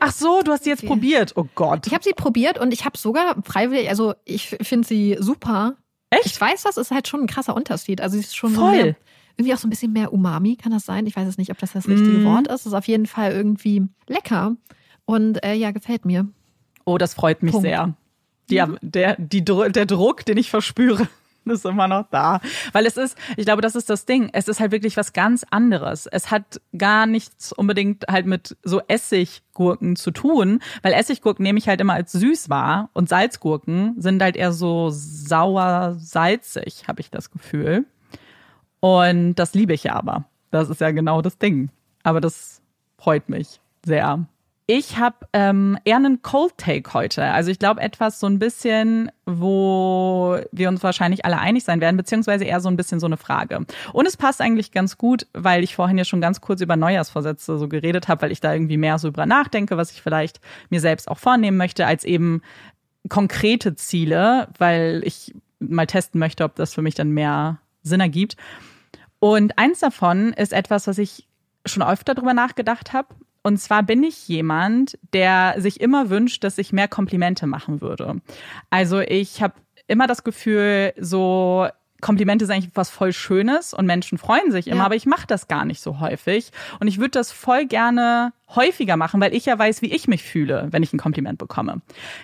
Ach 0.00 0.12
so, 0.12 0.42
du 0.42 0.50
hast 0.50 0.64
sie 0.64 0.70
jetzt 0.70 0.82
ja. 0.82 0.88
probiert. 0.88 1.32
Oh 1.36 1.46
Gott. 1.54 1.86
Ich 1.86 1.94
habe 1.94 2.02
sie 2.02 2.12
probiert 2.12 2.58
und 2.58 2.72
ich 2.72 2.84
habe 2.84 2.98
sogar 2.98 3.36
freiwillig, 3.44 3.88
also 3.88 4.14
ich 4.24 4.48
finde 4.48 4.86
sie 4.86 5.16
super. 5.20 5.76
Echt? 6.10 6.26
Ich 6.26 6.40
weiß, 6.40 6.64
das 6.64 6.76
ist 6.76 6.90
halt 6.90 7.06
schon 7.06 7.20
ein 7.20 7.26
krasser 7.28 7.54
Unterschied. 7.54 8.00
Also 8.00 8.14
sie 8.14 8.24
ist 8.24 8.36
schon 8.36 8.54
Voll. 8.54 8.72
Mehr, 8.72 8.96
irgendwie 9.36 9.54
auch 9.54 9.58
so 9.58 9.68
ein 9.68 9.70
bisschen 9.70 9.92
mehr 9.92 10.12
Umami, 10.12 10.56
kann 10.56 10.72
das 10.72 10.84
sein? 10.84 11.06
Ich 11.06 11.14
weiß 11.14 11.28
es 11.28 11.38
nicht, 11.38 11.50
ob 11.52 11.58
das 11.58 11.72
das 11.72 11.86
richtige 11.86 12.18
mm. 12.18 12.24
Wort 12.24 12.48
ist. 12.48 12.60
Es 12.60 12.66
ist 12.66 12.74
auf 12.74 12.88
jeden 12.88 13.06
Fall 13.06 13.30
irgendwie 13.30 13.86
lecker 14.08 14.56
und 15.04 15.42
äh, 15.44 15.54
ja, 15.54 15.70
gefällt 15.70 16.04
mir. 16.04 16.28
Oh, 16.90 16.98
das 16.98 17.14
freut 17.14 17.42
mich 17.44 17.52
Punkt. 17.52 17.66
sehr. 17.66 17.94
Die, 18.50 18.60
mhm. 18.60 18.78
der, 18.82 19.16
die, 19.16 19.44
der 19.44 19.86
Druck, 19.86 20.24
den 20.24 20.38
ich 20.38 20.50
verspüre, 20.50 21.06
ist 21.44 21.64
immer 21.64 21.86
noch 21.86 22.06
da. 22.10 22.40
Weil 22.72 22.84
es 22.84 22.96
ist, 22.96 23.16
ich 23.36 23.44
glaube, 23.44 23.62
das 23.62 23.76
ist 23.76 23.88
das 23.88 24.06
Ding. 24.06 24.28
Es 24.32 24.48
ist 24.48 24.58
halt 24.58 24.72
wirklich 24.72 24.96
was 24.96 25.12
ganz 25.12 25.46
anderes. 25.50 26.06
Es 26.06 26.32
hat 26.32 26.60
gar 26.76 27.06
nichts 27.06 27.52
unbedingt 27.52 28.06
halt 28.08 28.26
mit 28.26 28.56
so 28.64 28.80
Essiggurken 28.88 29.94
zu 29.94 30.10
tun, 30.10 30.60
weil 30.82 30.92
Essiggurken 30.92 31.44
nehme 31.44 31.60
ich 31.60 31.68
halt 31.68 31.80
immer 31.80 31.94
als 31.94 32.10
süß 32.10 32.50
wahr 32.50 32.90
und 32.92 33.08
Salzgurken 33.08 33.94
sind 33.98 34.20
halt 34.20 34.34
eher 34.34 34.52
so 34.52 34.90
sauer 34.90 35.94
salzig, 35.96 36.88
habe 36.88 37.00
ich 37.00 37.10
das 37.10 37.30
Gefühl. 37.30 37.86
Und 38.80 39.36
das 39.36 39.54
liebe 39.54 39.74
ich 39.74 39.84
ja 39.84 39.94
aber. 39.94 40.24
Das 40.50 40.70
ist 40.70 40.80
ja 40.80 40.90
genau 40.90 41.22
das 41.22 41.38
Ding. 41.38 41.70
Aber 42.02 42.20
das 42.20 42.60
freut 42.98 43.28
mich 43.28 43.60
sehr. 43.86 44.26
Ich 44.72 44.98
habe 44.98 45.26
ähm, 45.32 45.76
eher 45.84 45.96
einen 45.96 46.22
Cold 46.22 46.56
Take 46.56 46.94
heute. 46.94 47.24
Also 47.24 47.50
ich 47.50 47.58
glaube 47.58 47.80
etwas 47.80 48.20
so 48.20 48.28
ein 48.28 48.38
bisschen, 48.38 49.10
wo 49.26 50.38
wir 50.52 50.68
uns 50.68 50.84
wahrscheinlich 50.84 51.24
alle 51.24 51.40
einig 51.40 51.64
sein 51.64 51.80
werden, 51.80 51.96
beziehungsweise 51.96 52.44
eher 52.44 52.60
so 52.60 52.68
ein 52.68 52.76
bisschen 52.76 53.00
so 53.00 53.06
eine 53.06 53.16
Frage. 53.16 53.66
Und 53.92 54.06
es 54.06 54.16
passt 54.16 54.40
eigentlich 54.40 54.70
ganz 54.70 54.96
gut, 54.96 55.26
weil 55.32 55.64
ich 55.64 55.74
vorhin 55.74 55.98
ja 55.98 56.04
schon 56.04 56.20
ganz 56.20 56.40
kurz 56.40 56.60
über 56.60 56.76
Neujahrsvorsätze 56.76 57.58
so 57.58 57.66
geredet 57.66 58.06
habe, 58.06 58.22
weil 58.22 58.30
ich 58.30 58.40
da 58.40 58.52
irgendwie 58.52 58.76
mehr 58.76 59.00
so 59.00 59.08
über 59.08 59.26
nachdenke, 59.26 59.76
was 59.76 59.90
ich 59.90 60.02
vielleicht 60.02 60.38
mir 60.68 60.80
selbst 60.80 61.10
auch 61.10 61.18
vornehmen 61.18 61.56
möchte, 61.56 61.84
als 61.84 62.04
eben 62.04 62.40
konkrete 63.08 63.74
Ziele, 63.74 64.50
weil 64.56 65.02
ich 65.04 65.34
mal 65.58 65.88
testen 65.88 66.20
möchte, 66.20 66.44
ob 66.44 66.54
das 66.54 66.74
für 66.74 66.82
mich 66.82 66.94
dann 66.94 67.10
mehr 67.10 67.58
Sinn 67.82 67.98
ergibt. 67.98 68.36
Und 69.18 69.58
eins 69.58 69.80
davon 69.80 70.32
ist 70.32 70.52
etwas, 70.52 70.86
was 70.86 70.98
ich 70.98 71.26
schon 71.66 71.82
öfter 71.82 72.14
drüber 72.14 72.34
nachgedacht 72.34 72.92
habe. 72.92 73.08
Und 73.42 73.58
zwar 73.58 73.82
bin 73.82 74.02
ich 74.02 74.28
jemand, 74.28 74.98
der 75.12 75.54
sich 75.58 75.80
immer 75.80 76.10
wünscht, 76.10 76.44
dass 76.44 76.58
ich 76.58 76.72
mehr 76.72 76.88
Komplimente 76.88 77.46
machen 77.46 77.80
würde. 77.80 78.20
Also 78.68 79.00
ich 79.00 79.42
habe 79.42 79.54
immer 79.86 80.06
das 80.06 80.24
Gefühl, 80.24 80.92
so 80.98 81.68
Komplimente 82.00 82.46
sind 82.46 82.56
eigentlich 82.56 82.70
was 82.74 82.90
voll 82.90 83.12
Schönes 83.12 83.74
und 83.74 83.86
Menschen 83.86 84.18
freuen 84.18 84.50
sich 84.50 84.68
immer, 84.68 84.78
ja. 84.78 84.84
aber 84.86 84.94
ich 84.94 85.06
mache 85.06 85.26
das 85.26 85.48
gar 85.48 85.64
nicht 85.64 85.80
so 85.80 86.00
häufig. 86.00 86.50
Und 86.80 86.88
ich 86.88 86.98
würde 86.98 87.10
das 87.10 87.32
voll 87.32 87.66
gerne 87.66 88.32
häufiger 88.54 88.96
machen, 88.96 89.20
weil 89.20 89.34
ich 89.34 89.46
ja 89.46 89.58
weiß, 89.58 89.82
wie 89.82 89.92
ich 89.92 90.08
mich 90.08 90.22
fühle, 90.22 90.68
wenn 90.70 90.82
ich 90.82 90.92
ein 90.92 90.98
Kompliment 90.98 91.38
bekomme. 91.38 91.82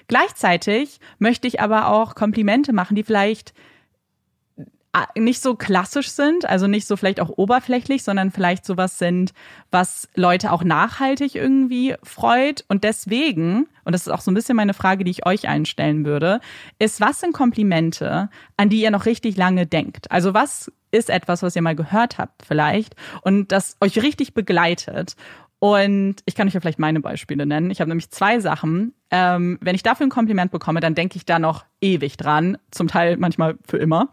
Gleichzeitig 0.08 0.98
möchte 1.18 1.46
ich 1.46 1.60
aber 1.60 1.88
auch 1.88 2.14
Komplimente 2.14 2.72
machen, 2.72 2.96
die 2.96 3.04
vielleicht 3.04 3.52
nicht 5.16 5.42
so 5.42 5.54
klassisch 5.54 6.08
sind, 6.10 6.48
also 6.48 6.66
nicht 6.66 6.86
so 6.86 6.96
vielleicht 6.96 7.20
auch 7.20 7.30
oberflächlich, 7.30 8.02
sondern 8.02 8.30
vielleicht 8.30 8.64
sowas 8.64 8.98
sind, 8.98 9.32
was 9.70 10.08
Leute 10.14 10.52
auch 10.52 10.64
nachhaltig 10.64 11.34
irgendwie 11.34 11.94
freut. 12.02 12.64
Und 12.68 12.84
deswegen, 12.84 13.66
und 13.84 13.92
das 13.92 14.06
ist 14.06 14.12
auch 14.12 14.20
so 14.20 14.30
ein 14.30 14.34
bisschen 14.34 14.56
meine 14.56 14.74
Frage, 14.74 15.04
die 15.04 15.10
ich 15.10 15.26
euch 15.26 15.48
einstellen 15.48 16.04
würde, 16.04 16.40
ist, 16.78 17.00
was 17.00 17.20
sind 17.20 17.32
Komplimente, 17.32 18.30
an 18.56 18.68
die 18.68 18.80
ihr 18.80 18.90
noch 18.90 19.06
richtig 19.06 19.36
lange 19.36 19.66
denkt? 19.66 20.10
Also 20.10 20.34
was 20.34 20.72
ist 20.92 21.10
etwas, 21.10 21.42
was 21.42 21.56
ihr 21.56 21.62
mal 21.62 21.76
gehört 21.76 22.18
habt 22.18 22.44
vielleicht 22.46 22.94
und 23.22 23.52
das 23.52 23.76
euch 23.80 24.02
richtig 24.02 24.34
begleitet? 24.34 25.16
Und 25.58 26.16
ich 26.26 26.34
kann 26.34 26.46
euch 26.46 26.54
ja 26.54 26.60
vielleicht 26.60 26.78
meine 26.78 27.00
Beispiele 27.00 27.46
nennen. 27.46 27.70
Ich 27.70 27.80
habe 27.80 27.88
nämlich 27.88 28.10
zwei 28.10 28.40
Sachen. 28.40 28.92
Ähm, 29.10 29.58
wenn 29.62 29.74
ich 29.74 29.82
dafür 29.82 30.06
ein 30.06 30.10
Kompliment 30.10 30.50
bekomme, 30.50 30.80
dann 30.80 30.94
denke 30.94 31.16
ich 31.16 31.24
da 31.24 31.38
noch 31.38 31.64
ewig 31.80 32.18
dran, 32.18 32.58
zum 32.70 32.88
Teil 32.88 33.16
manchmal 33.16 33.56
für 33.64 33.78
immer. 33.78 34.08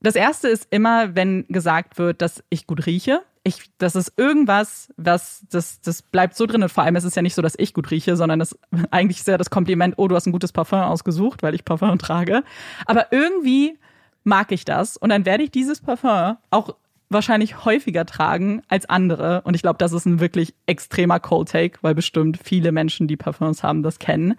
Das 0.00 0.14
erste 0.14 0.48
ist 0.48 0.66
immer, 0.70 1.14
wenn 1.14 1.46
gesagt 1.48 1.98
wird, 1.98 2.22
dass 2.22 2.42
ich 2.48 2.66
gut 2.66 2.86
rieche. 2.86 3.22
Ich, 3.42 3.70
das 3.78 3.96
ist 3.96 4.14
irgendwas, 4.16 4.92
was, 4.96 5.44
das, 5.50 5.80
das 5.80 6.02
bleibt 6.02 6.36
so 6.36 6.46
drin. 6.46 6.62
Und 6.62 6.70
vor 6.70 6.84
allem 6.84 6.96
ist 6.96 7.04
es 7.04 7.14
ja 7.14 7.22
nicht 7.22 7.34
so, 7.34 7.42
dass 7.42 7.54
ich 7.58 7.74
gut 7.74 7.90
rieche, 7.90 8.16
sondern 8.16 8.38
das, 8.38 8.58
eigentlich 8.90 9.18
ist 9.18 9.28
ja 9.28 9.38
das 9.38 9.50
Kompliment, 9.50 9.94
oh, 9.98 10.08
du 10.08 10.14
hast 10.14 10.26
ein 10.26 10.32
gutes 10.32 10.52
Parfum 10.52 10.80
ausgesucht, 10.80 11.42
weil 11.42 11.54
ich 11.54 11.64
Parfum 11.64 11.98
trage. 11.98 12.42
Aber 12.86 13.12
irgendwie 13.12 13.78
mag 14.24 14.52
ich 14.52 14.64
das. 14.64 14.96
Und 14.96 15.10
dann 15.10 15.26
werde 15.26 15.44
ich 15.44 15.50
dieses 15.50 15.80
Parfum 15.80 16.36
auch 16.50 16.74
wahrscheinlich 17.10 17.64
häufiger 17.64 18.06
tragen 18.06 18.62
als 18.68 18.88
andere. 18.88 19.42
Und 19.42 19.54
ich 19.54 19.62
glaube, 19.62 19.78
das 19.78 19.92
ist 19.92 20.06
ein 20.06 20.20
wirklich 20.20 20.54
extremer 20.66 21.20
Cold 21.20 21.50
Take, 21.50 21.78
weil 21.82 21.94
bestimmt 21.94 22.38
viele 22.42 22.72
Menschen, 22.72 23.08
die 23.08 23.16
Parfums 23.16 23.62
haben, 23.62 23.82
das 23.82 23.98
kennen. 23.98 24.34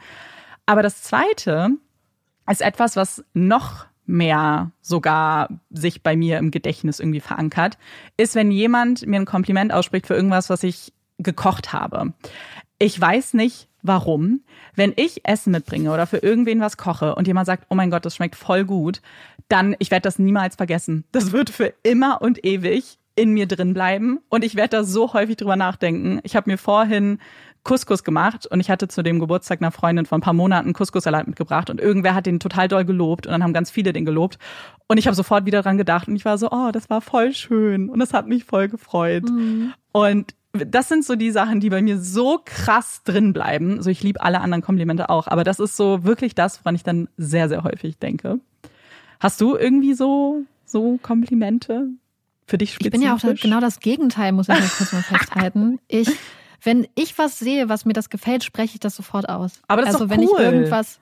Aber 0.65 0.81
das 0.81 1.03
zweite 1.03 1.71
ist 2.49 2.61
etwas, 2.61 2.95
was 2.95 3.23
noch 3.33 3.85
mehr 4.11 4.71
sogar 4.81 5.49
sich 5.71 6.03
bei 6.03 6.15
mir 6.15 6.37
im 6.37 6.51
Gedächtnis 6.51 6.99
irgendwie 6.99 7.21
verankert, 7.21 7.77
ist, 8.17 8.35
wenn 8.35 8.51
jemand 8.51 9.07
mir 9.07 9.19
ein 9.19 9.25
Kompliment 9.25 9.73
ausspricht 9.73 10.05
für 10.05 10.13
irgendwas, 10.13 10.49
was 10.49 10.63
ich 10.63 10.93
gekocht 11.17 11.73
habe. 11.73 12.13
Ich 12.77 12.99
weiß 12.99 13.33
nicht, 13.33 13.67
warum. 13.81 14.41
Wenn 14.75 14.93
ich 14.95 15.21
Essen 15.23 15.51
mitbringe 15.51 15.91
oder 15.91 16.07
für 16.07 16.17
irgendwen 16.17 16.59
was 16.59 16.77
koche 16.77 17.15
und 17.15 17.27
jemand 17.27 17.47
sagt, 17.47 17.65
oh 17.69 17.75
mein 17.75 17.89
Gott, 17.89 18.05
das 18.05 18.15
schmeckt 18.15 18.35
voll 18.35 18.65
gut, 18.65 19.01
dann, 19.47 19.75
ich 19.79 19.91
werde 19.91 20.03
das 20.03 20.19
niemals 20.19 20.55
vergessen. 20.55 21.05
Das 21.11 21.31
wird 21.31 21.49
für 21.49 21.73
immer 21.83 22.21
und 22.21 22.45
ewig 22.45 22.97
in 23.15 23.33
mir 23.33 23.45
drin 23.45 23.73
bleiben 23.73 24.19
und 24.29 24.43
ich 24.43 24.55
werde 24.55 24.77
da 24.77 24.83
so 24.83 25.13
häufig 25.13 25.35
drüber 25.37 25.55
nachdenken. 25.55 26.19
Ich 26.23 26.35
habe 26.35 26.49
mir 26.49 26.57
vorhin 26.57 27.19
Couscous 27.63 28.03
gemacht 28.03 28.47
und 28.47 28.59
ich 28.59 28.69
hatte 28.69 28.87
zu 28.87 29.03
dem 29.03 29.19
Geburtstag 29.19 29.61
einer 29.61 29.71
Freundin 29.71 30.05
vor 30.05 30.17
ein 30.17 30.21
paar 30.21 30.33
Monaten 30.33 30.73
Couscous-Salat 30.73 31.27
mitgebracht 31.27 31.69
und 31.69 31.79
irgendwer 31.79 32.15
hat 32.15 32.25
den 32.25 32.39
total 32.39 32.67
doll 32.67 32.85
gelobt 32.85 33.27
und 33.27 33.31
dann 33.31 33.43
haben 33.43 33.53
ganz 33.53 33.69
viele 33.69 33.93
den 33.93 34.05
gelobt 34.05 34.39
und 34.87 34.97
ich 34.97 35.07
habe 35.07 35.15
sofort 35.15 35.45
wieder 35.45 35.61
dran 35.61 35.77
gedacht 35.77 36.07
und 36.07 36.15
ich 36.15 36.25
war 36.25 36.37
so, 36.37 36.49
oh, 36.51 36.71
das 36.71 36.89
war 36.89 37.01
voll 37.01 37.33
schön 37.33 37.89
und 37.89 37.99
das 37.99 38.13
hat 38.13 38.27
mich 38.27 38.45
voll 38.45 38.67
gefreut. 38.67 39.29
Mhm. 39.29 39.73
Und 39.91 40.33
das 40.53 40.89
sind 40.89 41.05
so 41.05 41.15
die 41.15 41.31
Sachen, 41.31 41.59
die 41.59 41.69
bei 41.69 41.81
mir 41.81 41.97
so 41.99 42.41
krass 42.43 43.03
drin 43.03 43.31
bleiben. 43.31 43.71
So, 43.71 43.77
also 43.77 43.89
ich 43.89 44.03
liebe 44.03 44.21
alle 44.21 44.41
anderen 44.41 44.61
Komplimente 44.61 45.09
auch, 45.09 45.27
aber 45.27 45.43
das 45.43 45.59
ist 45.59 45.77
so 45.77 46.03
wirklich 46.03 46.35
das, 46.35 46.59
woran 46.59 46.75
ich 46.75 46.83
dann 46.83 47.07
sehr, 47.17 47.47
sehr 47.47 47.63
häufig 47.63 47.99
denke. 47.99 48.39
Hast 49.19 49.39
du 49.39 49.55
irgendwie 49.55 49.93
so, 49.93 50.41
so 50.65 50.97
Komplimente 51.01 51.89
für 52.47 52.57
dich 52.57 52.73
spezifisch? 52.73 52.87
Ich 52.87 52.91
bin 52.91 53.01
ja 53.01 53.15
auch 53.15 53.41
genau 53.41 53.59
das 53.59 53.79
Gegenteil, 53.79 54.31
muss 54.31 54.49
ich 54.49 54.55
mal 54.55 54.69
kurz 54.77 54.93
mal 54.93 55.01
festhalten. 55.03 55.79
Ich 55.87 56.09
wenn 56.61 56.87
ich 56.95 57.17
was 57.17 57.39
sehe, 57.39 57.69
was 57.69 57.85
mir 57.85 57.93
das 57.93 58.09
gefällt, 58.09 58.43
spreche 58.43 58.75
ich 58.75 58.79
das 58.79 58.95
sofort 58.95 59.27
aus. 59.29 59.61
Aber 59.67 59.81
das 59.81 59.95
also, 59.95 60.05
ist 60.05 60.11
doch 60.11 60.17
cool. 60.17 60.23
wenn 60.23 60.29
ich 60.29 60.39
irgendwas 60.39 60.99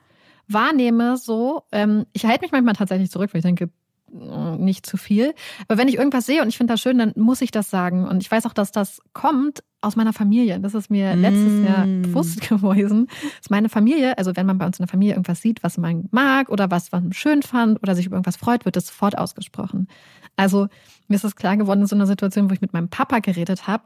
wahrnehme, 0.48 1.16
so, 1.16 1.62
ähm, 1.72 2.06
ich 2.12 2.24
halte 2.24 2.42
mich 2.42 2.52
manchmal 2.52 2.74
tatsächlich 2.74 3.10
zurück, 3.10 3.30
weil 3.32 3.38
ich 3.40 3.44
denke, 3.44 3.70
mm, 4.10 4.56
nicht 4.56 4.86
zu 4.86 4.96
viel. 4.96 5.34
Aber 5.68 5.78
wenn 5.78 5.88
ich 5.88 5.96
irgendwas 5.96 6.26
sehe 6.26 6.42
und 6.42 6.48
ich 6.48 6.56
finde 6.56 6.72
das 6.72 6.80
schön, 6.80 6.98
dann 6.98 7.12
muss 7.16 7.42
ich 7.42 7.50
das 7.50 7.70
sagen. 7.70 8.08
Und 8.08 8.22
ich 8.22 8.30
weiß 8.30 8.46
auch, 8.46 8.52
dass 8.52 8.72
das 8.72 9.00
kommt 9.12 9.62
aus 9.82 9.96
meiner 9.96 10.12
Familie. 10.12 10.58
Das 10.60 10.74
ist 10.74 10.90
mir 10.90 11.14
mm. 11.14 11.20
letztes 11.20 11.64
Jahr 11.64 11.86
bewusst 11.86 12.40
gewesen. 12.48 13.06
Dass 13.40 13.50
meine 13.50 13.68
Familie, 13.68 14.18
also 14.18 14.34
wenn 14.36 14.46
man 14.46 14.58
bei 14.58 14.66
uns 14.66 14.78
in 14.78 14.84
der 14.84 14.90
Familie 14.90 15.14
irgendwas 15.14 15.42
sieht, 15.42 15.62
was 15.62 15.78
man 15.78 16.08
mag 16.10 16.48
oder 16.48 16.70
was 16.70 16.90
man 16.90 17.12
schön 17.12 17.42
fand 17.42 17.82
oder 17.82 17.94
sich 17.94 18.06
über 18.06 18.16
irgendwas 18.16 18.36
freut, 18.36 18.64
wird 18.64 18.76
das 18.76 18.86
sofort 18.86 19.16
ausgesprochen. 19.16 19.88
Also 20.36 20.68
mir 21.08 21.16
ist 21.16 21.24
das 21.24 21.36
klar 21.36 21.56
geworden 21.56 21.82
in 21.82 21.86
so 21.86 21.96
einer 21.96 22.06
Situation, 22.06 22.48
wo 22.48 22.54
ich 22.54 22.60
mit 22.60 22.72
meinem 22.72 22.88
Papa 22.88 23.18
geredet 23.18 23.66
habe 23.66 23.84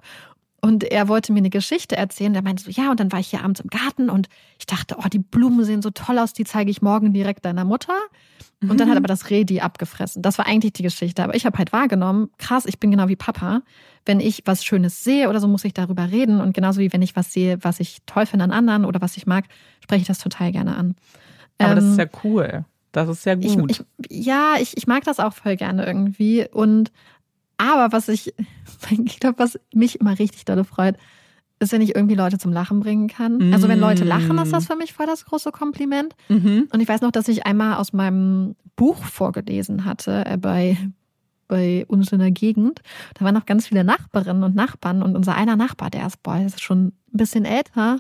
und 0.64 0.82
er 0.82 1.08
wollte 1.08 1.30
mir 1.34 1.40
eine 1.40 1.50
Geschichte 1.50 1.94
erzählen. 1.94 2.32
Der 2.32 2.40
meinte 2.40 2.64
so, 2.64 2.70
ja, 2.70 2.90
und 2.90 2.98
dann 2.98 3.12
war 3.12 3.20
ich 3.20 3.28
hier 3.28 3.44
abends 3.44 3.60
im 3.60 3.68
Garten 3.68 4.08
und 4.08 4.30
ich 4.58 4.64
dachte, 4.64 4.96
oh, 4.98 5.08
die 5.12 5.18
Blumen 5.18 5.62
sehen 5.62 5.82
so 5.82 5.90
toll 5.90 6.18
aus, 6.18 6.32
die 6.32 6.44
zeige 6.44 6.70
ich 6.70 6.80
morgen 6.80 7.12
direkt 7.12 7.44
deiner 7.44 7.66
Mutter. 7.66 7.92
Und 8.62 8.72
mhm. 8.72 8.76
dann 8.78 8.88
hat 8.88 8.94
mhm. 8.94 9.04
aber 9.04 9.08
das 9.08 9.28
Reh 9.28 9.44
die 9.44 9.60
abgefressen. 9.60 10.22
Das 10.22 10.38
war 10.38 10.46
eigentlich 10.46 10.72
die 10.72 10.82
Geschichte. 10.82 11.22
Aber 11.22 11.34
ich 11.34 11.44
habe 11.44 11.58
halt 11.58 11.74
wahrgenommen, 11.74 12.30
krass, 12.38 12.64
ich 12.64 12.80
bin 12.80 12.90
genau 12.90 13.08
wie 13.08 13.16
Papa. 13.16 13.60
Wenn 14.06 14.20
ich 14.20 14.40
was 14.46 14.64
Schönes 14.64 15.04
sehe 15.04 15.28
oder 15.28 15.38
so, 15.38 15.48
muss 15.48 15.66
ich 15.66 15.74
darüber 15.74 16.10
reden. 16.10 16.40
Und 16.40 16.54
genauso 16.54 16.80
wie 16.80 16.90
wenn 16.94 17.02
ich 17.02 17.14
was 17.14 17.30
sehe, 17.30 17.58
was 17.60 17.78
ich 17.78 17.98
toll 18.06 18.24
finde 18.24 18.44
an 18.44 18.50
anderen 18.50 18.86
oder 18.86 19.02
was 19.02 19.18
ich 19.18 19.26
mag, 19.26 19.44
spreche 19.82 20.00
ich 20.00 20.08
das 20.08 20.18
total 20.18 20.50
gerne 20.50 20.76
an. 20.76 20.94
Aber 21.58 21.72
ähm, 21.72 21.76
das 21.76 21.84
ist 21.84 21.98
ja 21.98 22.06
cool. 22.24 22.64
Das 22.92 23.10
ist 23.10 23.26
ja 23.26 23.34
gut. 23.34 23.70
Ich, 23.70 23.82
ich, 24.08 24.26
ja, 24.26 24.54
ich, 24.58 24.78
ich 24.78 24.86
mag 24.86 25.04
das 25.04 25.20
auch 25.20 25.34
voll 25.34 25.56
gerne 25.56 25.84
irgendwie. 25.84 26.48
Und 26.50 26.90
aber 27.58 27.92
was 27.92 28.08
ich, 28.08 28.34
ich 28.90 29.20
glaube, 29.20 29.38
was 29.38 29.58
mich 29.72 30.00
immer 30.00 30.18
richtig 30.18 30.44
dolle 30.44 30.64
freut, 30.64 30.96
ist, 31.60 31.72
wenn 31.72 31.82
ich 31.82 31.94
irgendwie 31.94 32.16
Leute 32.16 32.38
zum 32.38 32.52
Lachen 32.52 32.80
bringen 32.80 33.08
kann. 33.08 33.50
Mm. 33.50 33.52
Also 33.52 33.68
wenn 33.68 33.78
Leute 33.78 34.04
lachen, 34.04 34.38
ist 34.38 34.52
das 34.52 34.66
für 34.66 34.76
mich 34.76 34.92
voll 34.92 35.06
das 35.06 35.24
große 35.24 35.52
Kompliment. 35.52 36.14
Mhm. 36.28 36.68
Und 36.72 36.80
ich 36.80 36.88
weiß 36.88 37.00
noch, 37.00 37.12
dass 37.12 37.28
ich 37.28 37.46
einmal 37.46 37.76
aus 37.76 37.92
meinem 37.92 38.56
Buch 38.74 38.98
vorgelesen 39.04 39.84
hatte 39.84 40.24
äh, 40.26 40.36
bei 40.36 40.76
bei 41.46 41.84
uns 41.88 42.10
in 42.10 42.20
der 42.20 42.30
Gegend. 42.30 42.80
Da 43.14 43.24
waren 43.24 43.34
noch 43.34 43.46
ganz 43.46 43.68
viele 43.68 43.84
Nachbarinnen 43.84 44.42
und 44.42 44.54
Nachbarn 44.54 45.02
und 45.02 45.14
unser 45.14 45.34
einer 45.34 45.56
Nachbar, 45.56 45.90
der 45.90 46.06
ist, 46.06 46.22
boah, 46.22 46.38
ist 46.38 46.62
schon 46.62 46.86
ein 46.86 46.92
bisschen 47.12 47.44
älter. 47.44 47.98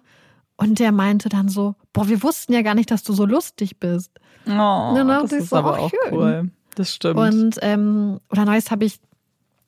Und 0.56 0.78
der 0.78 0.92
meinte 0.92 1.28
dann 1.28 1.48
so, 1.48 1.74
boah, 1.92 2.08
wir 2.08 2.22
wussten 2.22 2.52
ja 2.52 2.62
gar 2.62 2.74
nicht, 2.74 2.90
dass 2.90 3.02
du 3.02 3.12
so 3.12 3.26
lustig 3.26 3.80
bist. 3.80 4.12
Oh, 4.46 4.94
das 4.96 5.32
ist 5.32 5.50
so, 5.50 5.56
aber 5.56 5.78
auch 5.78 5.90
schön. 5.90 6.12
cool. 6.12 6.50
Das 6.74 6.94
stimmt. 6.94 7.16
Und 7.16 7.58
ähm, 7.62 8.20
oder 8.30 8.44
neues 8.44 8.70
habe 8.70 8.84
ich 8.84 9.00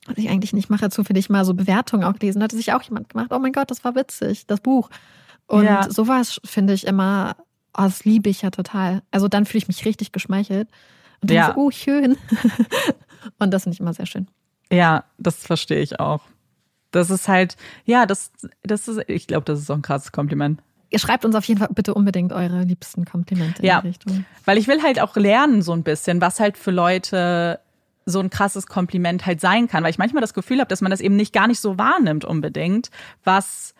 was 0.09 0.19
ich 0.19 0.28
eigentlich 0.28 0.53
nicht 0.53 0.70
mache, 0.70 0.91
zufällig 0.91 1.28
mal 1.28 1.45
so 1.45 1.55
Bewertungen 1.55 2.05
auch 2.05 2.15
gelesen, 2.15 2.43
hatte 2.43 2.57
sich 2.57 2.73
auch 2.73 2.83
jemand 2.83 3.09
gemacht, 3.09 3.28
oh 3.31 3.39
mein 3.39 3.53
Gott, 3.53 3.70
das 3.70 3.85
war 3.85 3.95
witzig, 3.95 4.47
das 4.47 4.61
Buch. 4.61 4.91
Und 5.47 5.65
ja. 5.65 5.91
sowas 5.91 6.41
finde 6.45 6.73
ich 6.73 6.87
immer, 6.87 7.37
oh, 7.77 7.83
das 7.83 8.05
liebe 8.05 8.28
ich 8.28 8.43
ja 8.43 8.51
total. 8.51 9.03
Also 9.11 9.28
dann 9.28 9.47
fühle 9.47 9.59
ich 9.59 9.69
mich 9.69 9.85
richtig 9.85 10.12
geschmeichelt. 10.12 10.69
Und 11.23 11.31
dann 11.31 11.37
ja. 11.37 11.47
so, 11.55 11.61
oh, 11.61 11.70
schön. 11.70 12.16
und 13.39 13.51
das 13.53 13.62
finde 13.62 13.74
ich 13.74 13.81
immer 13.81 13.95
sehr 13.95 14.07
schön. 14.07 14.28
Ja, 14.70 15.05
das 15.19 15.37
verstehe 15.37 15.81
ich 15.81 16.01
auch. 16.01 16.23
Das 16.91 17.11
ist 17.11 17.28
halt, 17.28 17.57
ja, 17.85 18.07
das, 18.07 18.33
das 18.62 18.89
ist, 18.89 19.09
ich 19.09 19.27
glaube, 19.27 19.45
das 19.45 19.61
ist 19.61 19.70
auch 19.70 19.77
ein 19.77 19.83
krasses 19.83 20.12
Kompliment. 20.12 20.61
Ihr 20.91 20.99
schreibt 20.99 21.24
uns 21.24 21.35
auf 21.35 21.45
jeden 21.45 21.59
Fall 21.59 21.69
bitte 21.73 21.95
unbedingt 21.95 22.33
eure 22.33 22.62
liebsten 22.62 23.05
Komplimente 23.05 23.65
ja, 23.65 23.78
in 23.78 23.83
die 23.83 23.89
Richtung. 23.89 24.24
Weil 24.45 24.57
ich 24.57 24.69
will 24.69 24.83
halt 24.83 25.01
auch 25.01 25.16
lernen, 25.16 25.62
so 25.62 25.73
ein 25.73 25.83
bisschen, 25.83 26.20
was 26.20 26.39
halt 26.39 26.57
für 26.57 26.70
Leute 26.70 27.61
so 28.07 28.20
ein 28.20 28.31
krasses 28.31 28.66
Kompliment 28.66 29.27
halt 29.27 29.41
sein 29.41 29.69
kann, 29.69 29.83
weil 29.83 29.91
ich 29.91 29.99
manchmal 29.99 30.20
das 30.20 30.33
Gefühl 30.33 30.61
habe, 30.61 30.69
dass 30.69 30.81
man 30.81 30.91
das 30.91 31.01
eben 31.01 31.16
nicht 31.16 31.33
gar 31.33 31.49
nicht 31.49 31.61
so 31.61 31.77
wahrnimmt 31.77 32.24
unbedingt, 32.24 32.91
was 33.24 33.74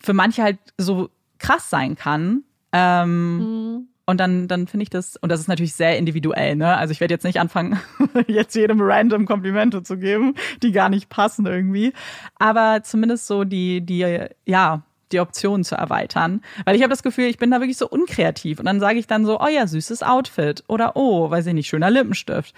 für 0.00 0.12
manche 0.12 0.42
halt 0.42 0.58
so 0.76 1.10
krass 1.38 1.70
sein 1.70 1.94
kann. 1.94 2.42
Ähm, 2.72 3.36
mhm. 3.38 3.88
Und 4.04 4.18
dann, 4.18 4.48
dann 4.48 4.66
finde 4.66 4.84
ich 4.84 4.90
das, 4.90 5.16
und 5.16 5.30
das 5.30 5.38
ist 5.38 5.48
natürlich 5.48 5.74
sehr 5.74 5.98
individuell, 5.98 6.56
ne? 6.56 6.76
Also 6.78 6.92
ich 6.92 7.00
werde 7.00 7.12
jetzt 7.12 7.24
nicht 7.24 7.38
anfangen, 7.38 7.78
jetzt 8.26 8.54
jedem 8.54 8.80
random 8.80 9.26
Komplimente 9.26 9.82
zu 9.82 9.98
geben, 9.98 10.34
die 10.62 10.72
gar 10.72 10.88
nicht 10.88 11.10
passen 11.10 11.44
irgendwie. 11.44 11.92
Aber 12.36 12.82
zumindest 12.82 13.26
so 13.26 13.44
die, 13.44 13.82
die, 13.82 14.26
ja, 14.46 14.82
die 15.12 15.20
Optionen 15.20 15.62
zu 15.62 15.74
erweitern. 15.74 16.40
Weil 16.64 16.74
ich 16.74 16.82
habe 16.82 16.90
das 16.90 17.02
Gefühl, 17.02 17.26
ich 17.26 17.38
bin 17.38 17.50
da 17.50 17.60
wirklich 17.60 17.76
so 17.76 17.88
unkreativ. 17.88 18.58
Und 18.58 18.64
dann 18.64 18.80
sage 18.80 18.98
ich 18.98 19.06
dann 19.06 19.26
so, 19.26 19.40
oh 19.40 19.48
ja, 19.48 19.66
süßes 19.66 20.02
Outfit. 20.02 20.64
Oder 20.68 20.96
oh, 20.96 21.30
weiß 21.30 21.46
ich 21.46 21.54
nicht, 21.54 21.68
schöner 21.68 21.90
Lippenstift. 21.90 22.54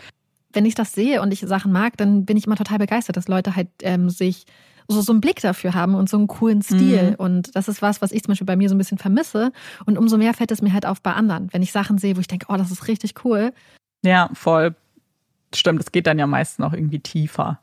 Wenn 0.53 0.65
ich 0.65 0.75
das 0.75 0.93
sehe 0.93 1.23
und 1.23 1.33
ich 1.33 1.41
Sachen 1.41 1.73
mag, 1.73 1.97
dann 1.97 2.25
bin 2.25 2.37
ich 2.37 2.47
immer 2.47 2.57
total 2.57 2.79
begeistert, 2.79 3.17
dass 3.17 3.29
Leute 3.29 3.57
halt 3.57 3.69
ähm, 3.83 4.11
sich 4.11 4.47
so, 4.89 5.01
so 5.01 5.13
einen 5.13 5.21
Blick 5.21 5.41
dafür 5.41 5.75
haben 5.75 5.95
und 5.95 6.09
so 6.09 6.17
einen 6.17 6.27
coolen 6.27 6.63
Stil. 6.63 7.11
Mhm. 7.11 7.15
Und 7.17 7.57
das 7.57 7.69
ist 7.69 7.83
was, 7.83 8.03
was 8.03 8.13
ich 8.13 8.25
zum 8.25 8.33
Beispiel 8.33 8.47
bei 8.47 8.57
mir 8.57 8.69
so 8.69 8.75
ein 8.75 8.79
bisschen 8.79 8.99
vermisse. 8.99 9.53
Und 9.87 9.97
umso 9.99 10.17
mehr 10.17 10.35
fällt 10.35 10.51
es 10.51 10.63
mir 10.63 10.73
halt 10.73 10.87
auf 10.87 11.01
bei 11.01 11.13
anderen. 11.13 11.53
Wenn 11.53 11.63
ich 11.63 11.73
Sachen 11.73 11.99
sehe, 11.99 12.17
wo 12.17 12.21
ich 12.21 12.29
denke, 12.29 12.47
oh, 12.49 12.57
das 12.57 12.71
ist 12.71 12.89
richtig 12.89 13.25
cool. 13.25 13.53
Ja, 14.03 14.31
voll. 14.33 14.75
Stimmt, 15.55 15.81
es 15.81 15.93
geht 15.93 16.07
dann 16.07 16.19
ja 16.19 16.27
meistens 16.27 16.59
noch 16.59 16.73
irgendwie 16.73 17.01
tiefer 17.01 17.61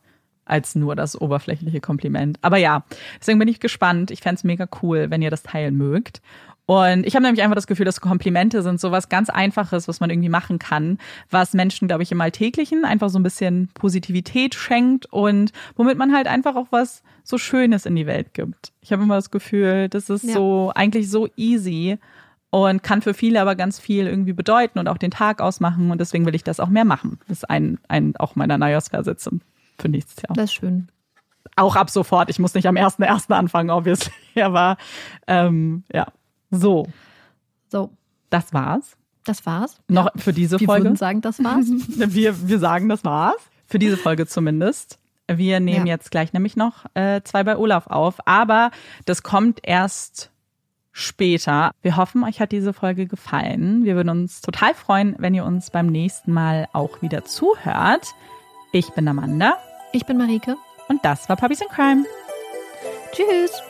als 0.48 0.76
nur 0.76 0.96
das 0.96 1.20
oberflächliche 1.20 1.82
Kompliment. 1.82 2.40
Aber 2.42 2.58
ja, 2.58 2.84
deswegen 3.20 3.40
bin 3.40 3.48
ich 3.48 3.60
gespannt. 3.60 4.12
Ich 4.12 4.22
fände 4.22 4.36
es 4.36 4.44
mega 4.44 4.68
cool, 4.82 5.10
wenn 5.10 5.22
ihr 5.22 5.32
das 5.32 5.44
teilen 5.44 5.76
mögt. 5.76 6.22
Und 6.68 7.08
ich 7.08 7.16
habe 7.16 7.24
nämlich 7.24 7.42
einfach 7.42 7.56
das 7.56 7.66
Gefühl, 7.66 7.86
dass 7.86 8.02
Komplimente 8.02 8.62
sind 8.62 8.82
so 8.82 8.92
was 8.92 9.08
ganz 9.08 9.30
Einfaches, 9.30 9.88
was 9.88 10.02
man 10.02 10.10
irgendwie 10.10 10.28
machen 10.28 10.60
kann, 10.60 10.98
was 11.30 11.54
Menschen, 11.54 11.88
glaube 11.88 12.04
ich, 12.04 12.12
im 12.12 12.20
Alltäglichen 12.20 12.84
einfach 12.84 13.10
so 13.10 13.18
ein 13.18 13.24
bisschen 13.24 13.70
Positivität 13.74 14.54
schenkt 14.54 15.06
und 15.06 15.54
womit 15.78 15.98
man 15.98 16.14
halt 16.14 16.28
einfach 16.28 16.58
auch 16.58 16.68
was 16.72 17.04
so 17.24 17.38
Schönes 17.38 17.86
in 17.86 17.96
die 17.96 18.06
Welt 18.06 18.34
gibt. 18.34 18.74
Ich 18.82 18.92
habe 18.92 19.04
immer 19.04 19.16
das 19.16 19.32
Gefühl, 19.32 19.88
das 19.88 20.10
ist 20.10 20.26
ja. 20.26 20.34
so 20.34 20.74
eigentlich 20.76 21.10
so 21.10 21.30
easy 21.38 22.00
und 22.50 22.84
kann 22.84 23.02
für 23.02 23.14
viele 23.14 23.40
aber 23.40 23.56
ganz 23.56 23.80
viel 23.80 24.06
irgendwie 24.06 24.34
bedeuten 24.34 24.78
und 24.78 24.90
auch 24.90 24.98
den 24.98 25.12
Tag 25.12 25.40
ausmachen 25.40 25.90
und 25.90 26.02
deswegen 26.02 26.26
will 26.26 26.36
ich 26.36 26.44
das 26.44 26.60
auch 26.60 26.70
mehr 26.70 26.86
machen. 26.86 27.18
Das 27.30 27.38
ist 27.38 27.50
ein, 27.50 27.80
ein 27.88 28.14
auch 28.18 28.36
meiner 28.36 28.58
Neujahrsverse 28.58 29.16
für 29.80 29.90
nächstes 29.90 30.22
Jahr. 30.24 30.36
Das 30.36 30.46
ist 30.46 30.54
schön. 30.54 30.90
Auch 31.56 31.76
ab 31.76 31.90
sofort. 31.90 32.30
Ich 32.30 32.40
muss 32.40 32.54
nicht 32.54 32.68
am 32.68 32.76
1.1. 32.76 33.32
anfangen, 33.32 33.70
obviously. 33.70 34.12
Aber 34.42 34.78
ähm, 35.28 35.84
ja, 35.92 36.08
so. 36.52 36.88
So. 37.70 37.92
Das 38.30 38.54
war's. 38.54 38.98
Das 39.24 39.46
war's. 39.46 39.80
Noch 39.88 40.06
ja. 40.06 40.12
für 40.18 40.34
diese 40.34 40.60
wir 40.60 40.68
Folge. 40.68 40.84
Wir 40.84 40.90
würden 40.90 40.98
sagen, 40.98 41.22
das 41.22 41.44
war's. 41.44 41.68
wir, 41.88 42.48
wir 42.48 42.60
sagen, 42.60 42.90
das 42.90 43.04
war's. 43.04 43.38
Für 43.66 43.80
diese 43.80 43.98
Folge 43.98 44.28
zumindest. 44.28 45.00
Wir 45.30 45.60
nehmen 45.60 45.88
ja. 45.88 45.94
jetzt 45.94 46.12
gleich 46.12 46.32
nämlich 46.32 46.56
noch 46.56 46.86
äh, 46.94 47.22
zwei 47.24 47.44
bei 47.44 47.58
Olaf 47.58 47.88
auf, 47.88 48.26
aber 48.26 48.72
das 49.04 49.24
kommt 49.24 49.60
erst 49.64 50.32
später. 50.94 51.72
Wir 51.82 51.98
hoffen, 51.98 52.24
euch 52.24 52.40
hat 52.40 52.54
diese 52.54 52.72
Folge 52.72 53.08
gefallen. 53.08 53.84
Wir 53.84 53.96
würden 53.96 54.10
uns 54.10 54.40
total 54.40 54.74
freuen, 54.74 55.16
wenn 55.20 55.34
ihr 55.34 55.44
uns 55.44 55.70
beim 55.70 55.88
nächsten 55.88 56.32
Mal 56.32 56.70
auch 56.72 57.02
wieder 57.02 57.26
zuhört. 57.26 58.14
Ich 58.72 58.90
bin 58.92 59.08
Amanda. 59.08 59.58
Ich 59.94 60.06
bin 60.06 60.18
Marike. 60.18 60.58
Und 60.90 61.04
das 61.04 61.28
war 61.30 61.36
Puppies 61.36 61.62
in 61.62 61.68
Crime. 61.70 62.06
Tschüss. 63.12 63.62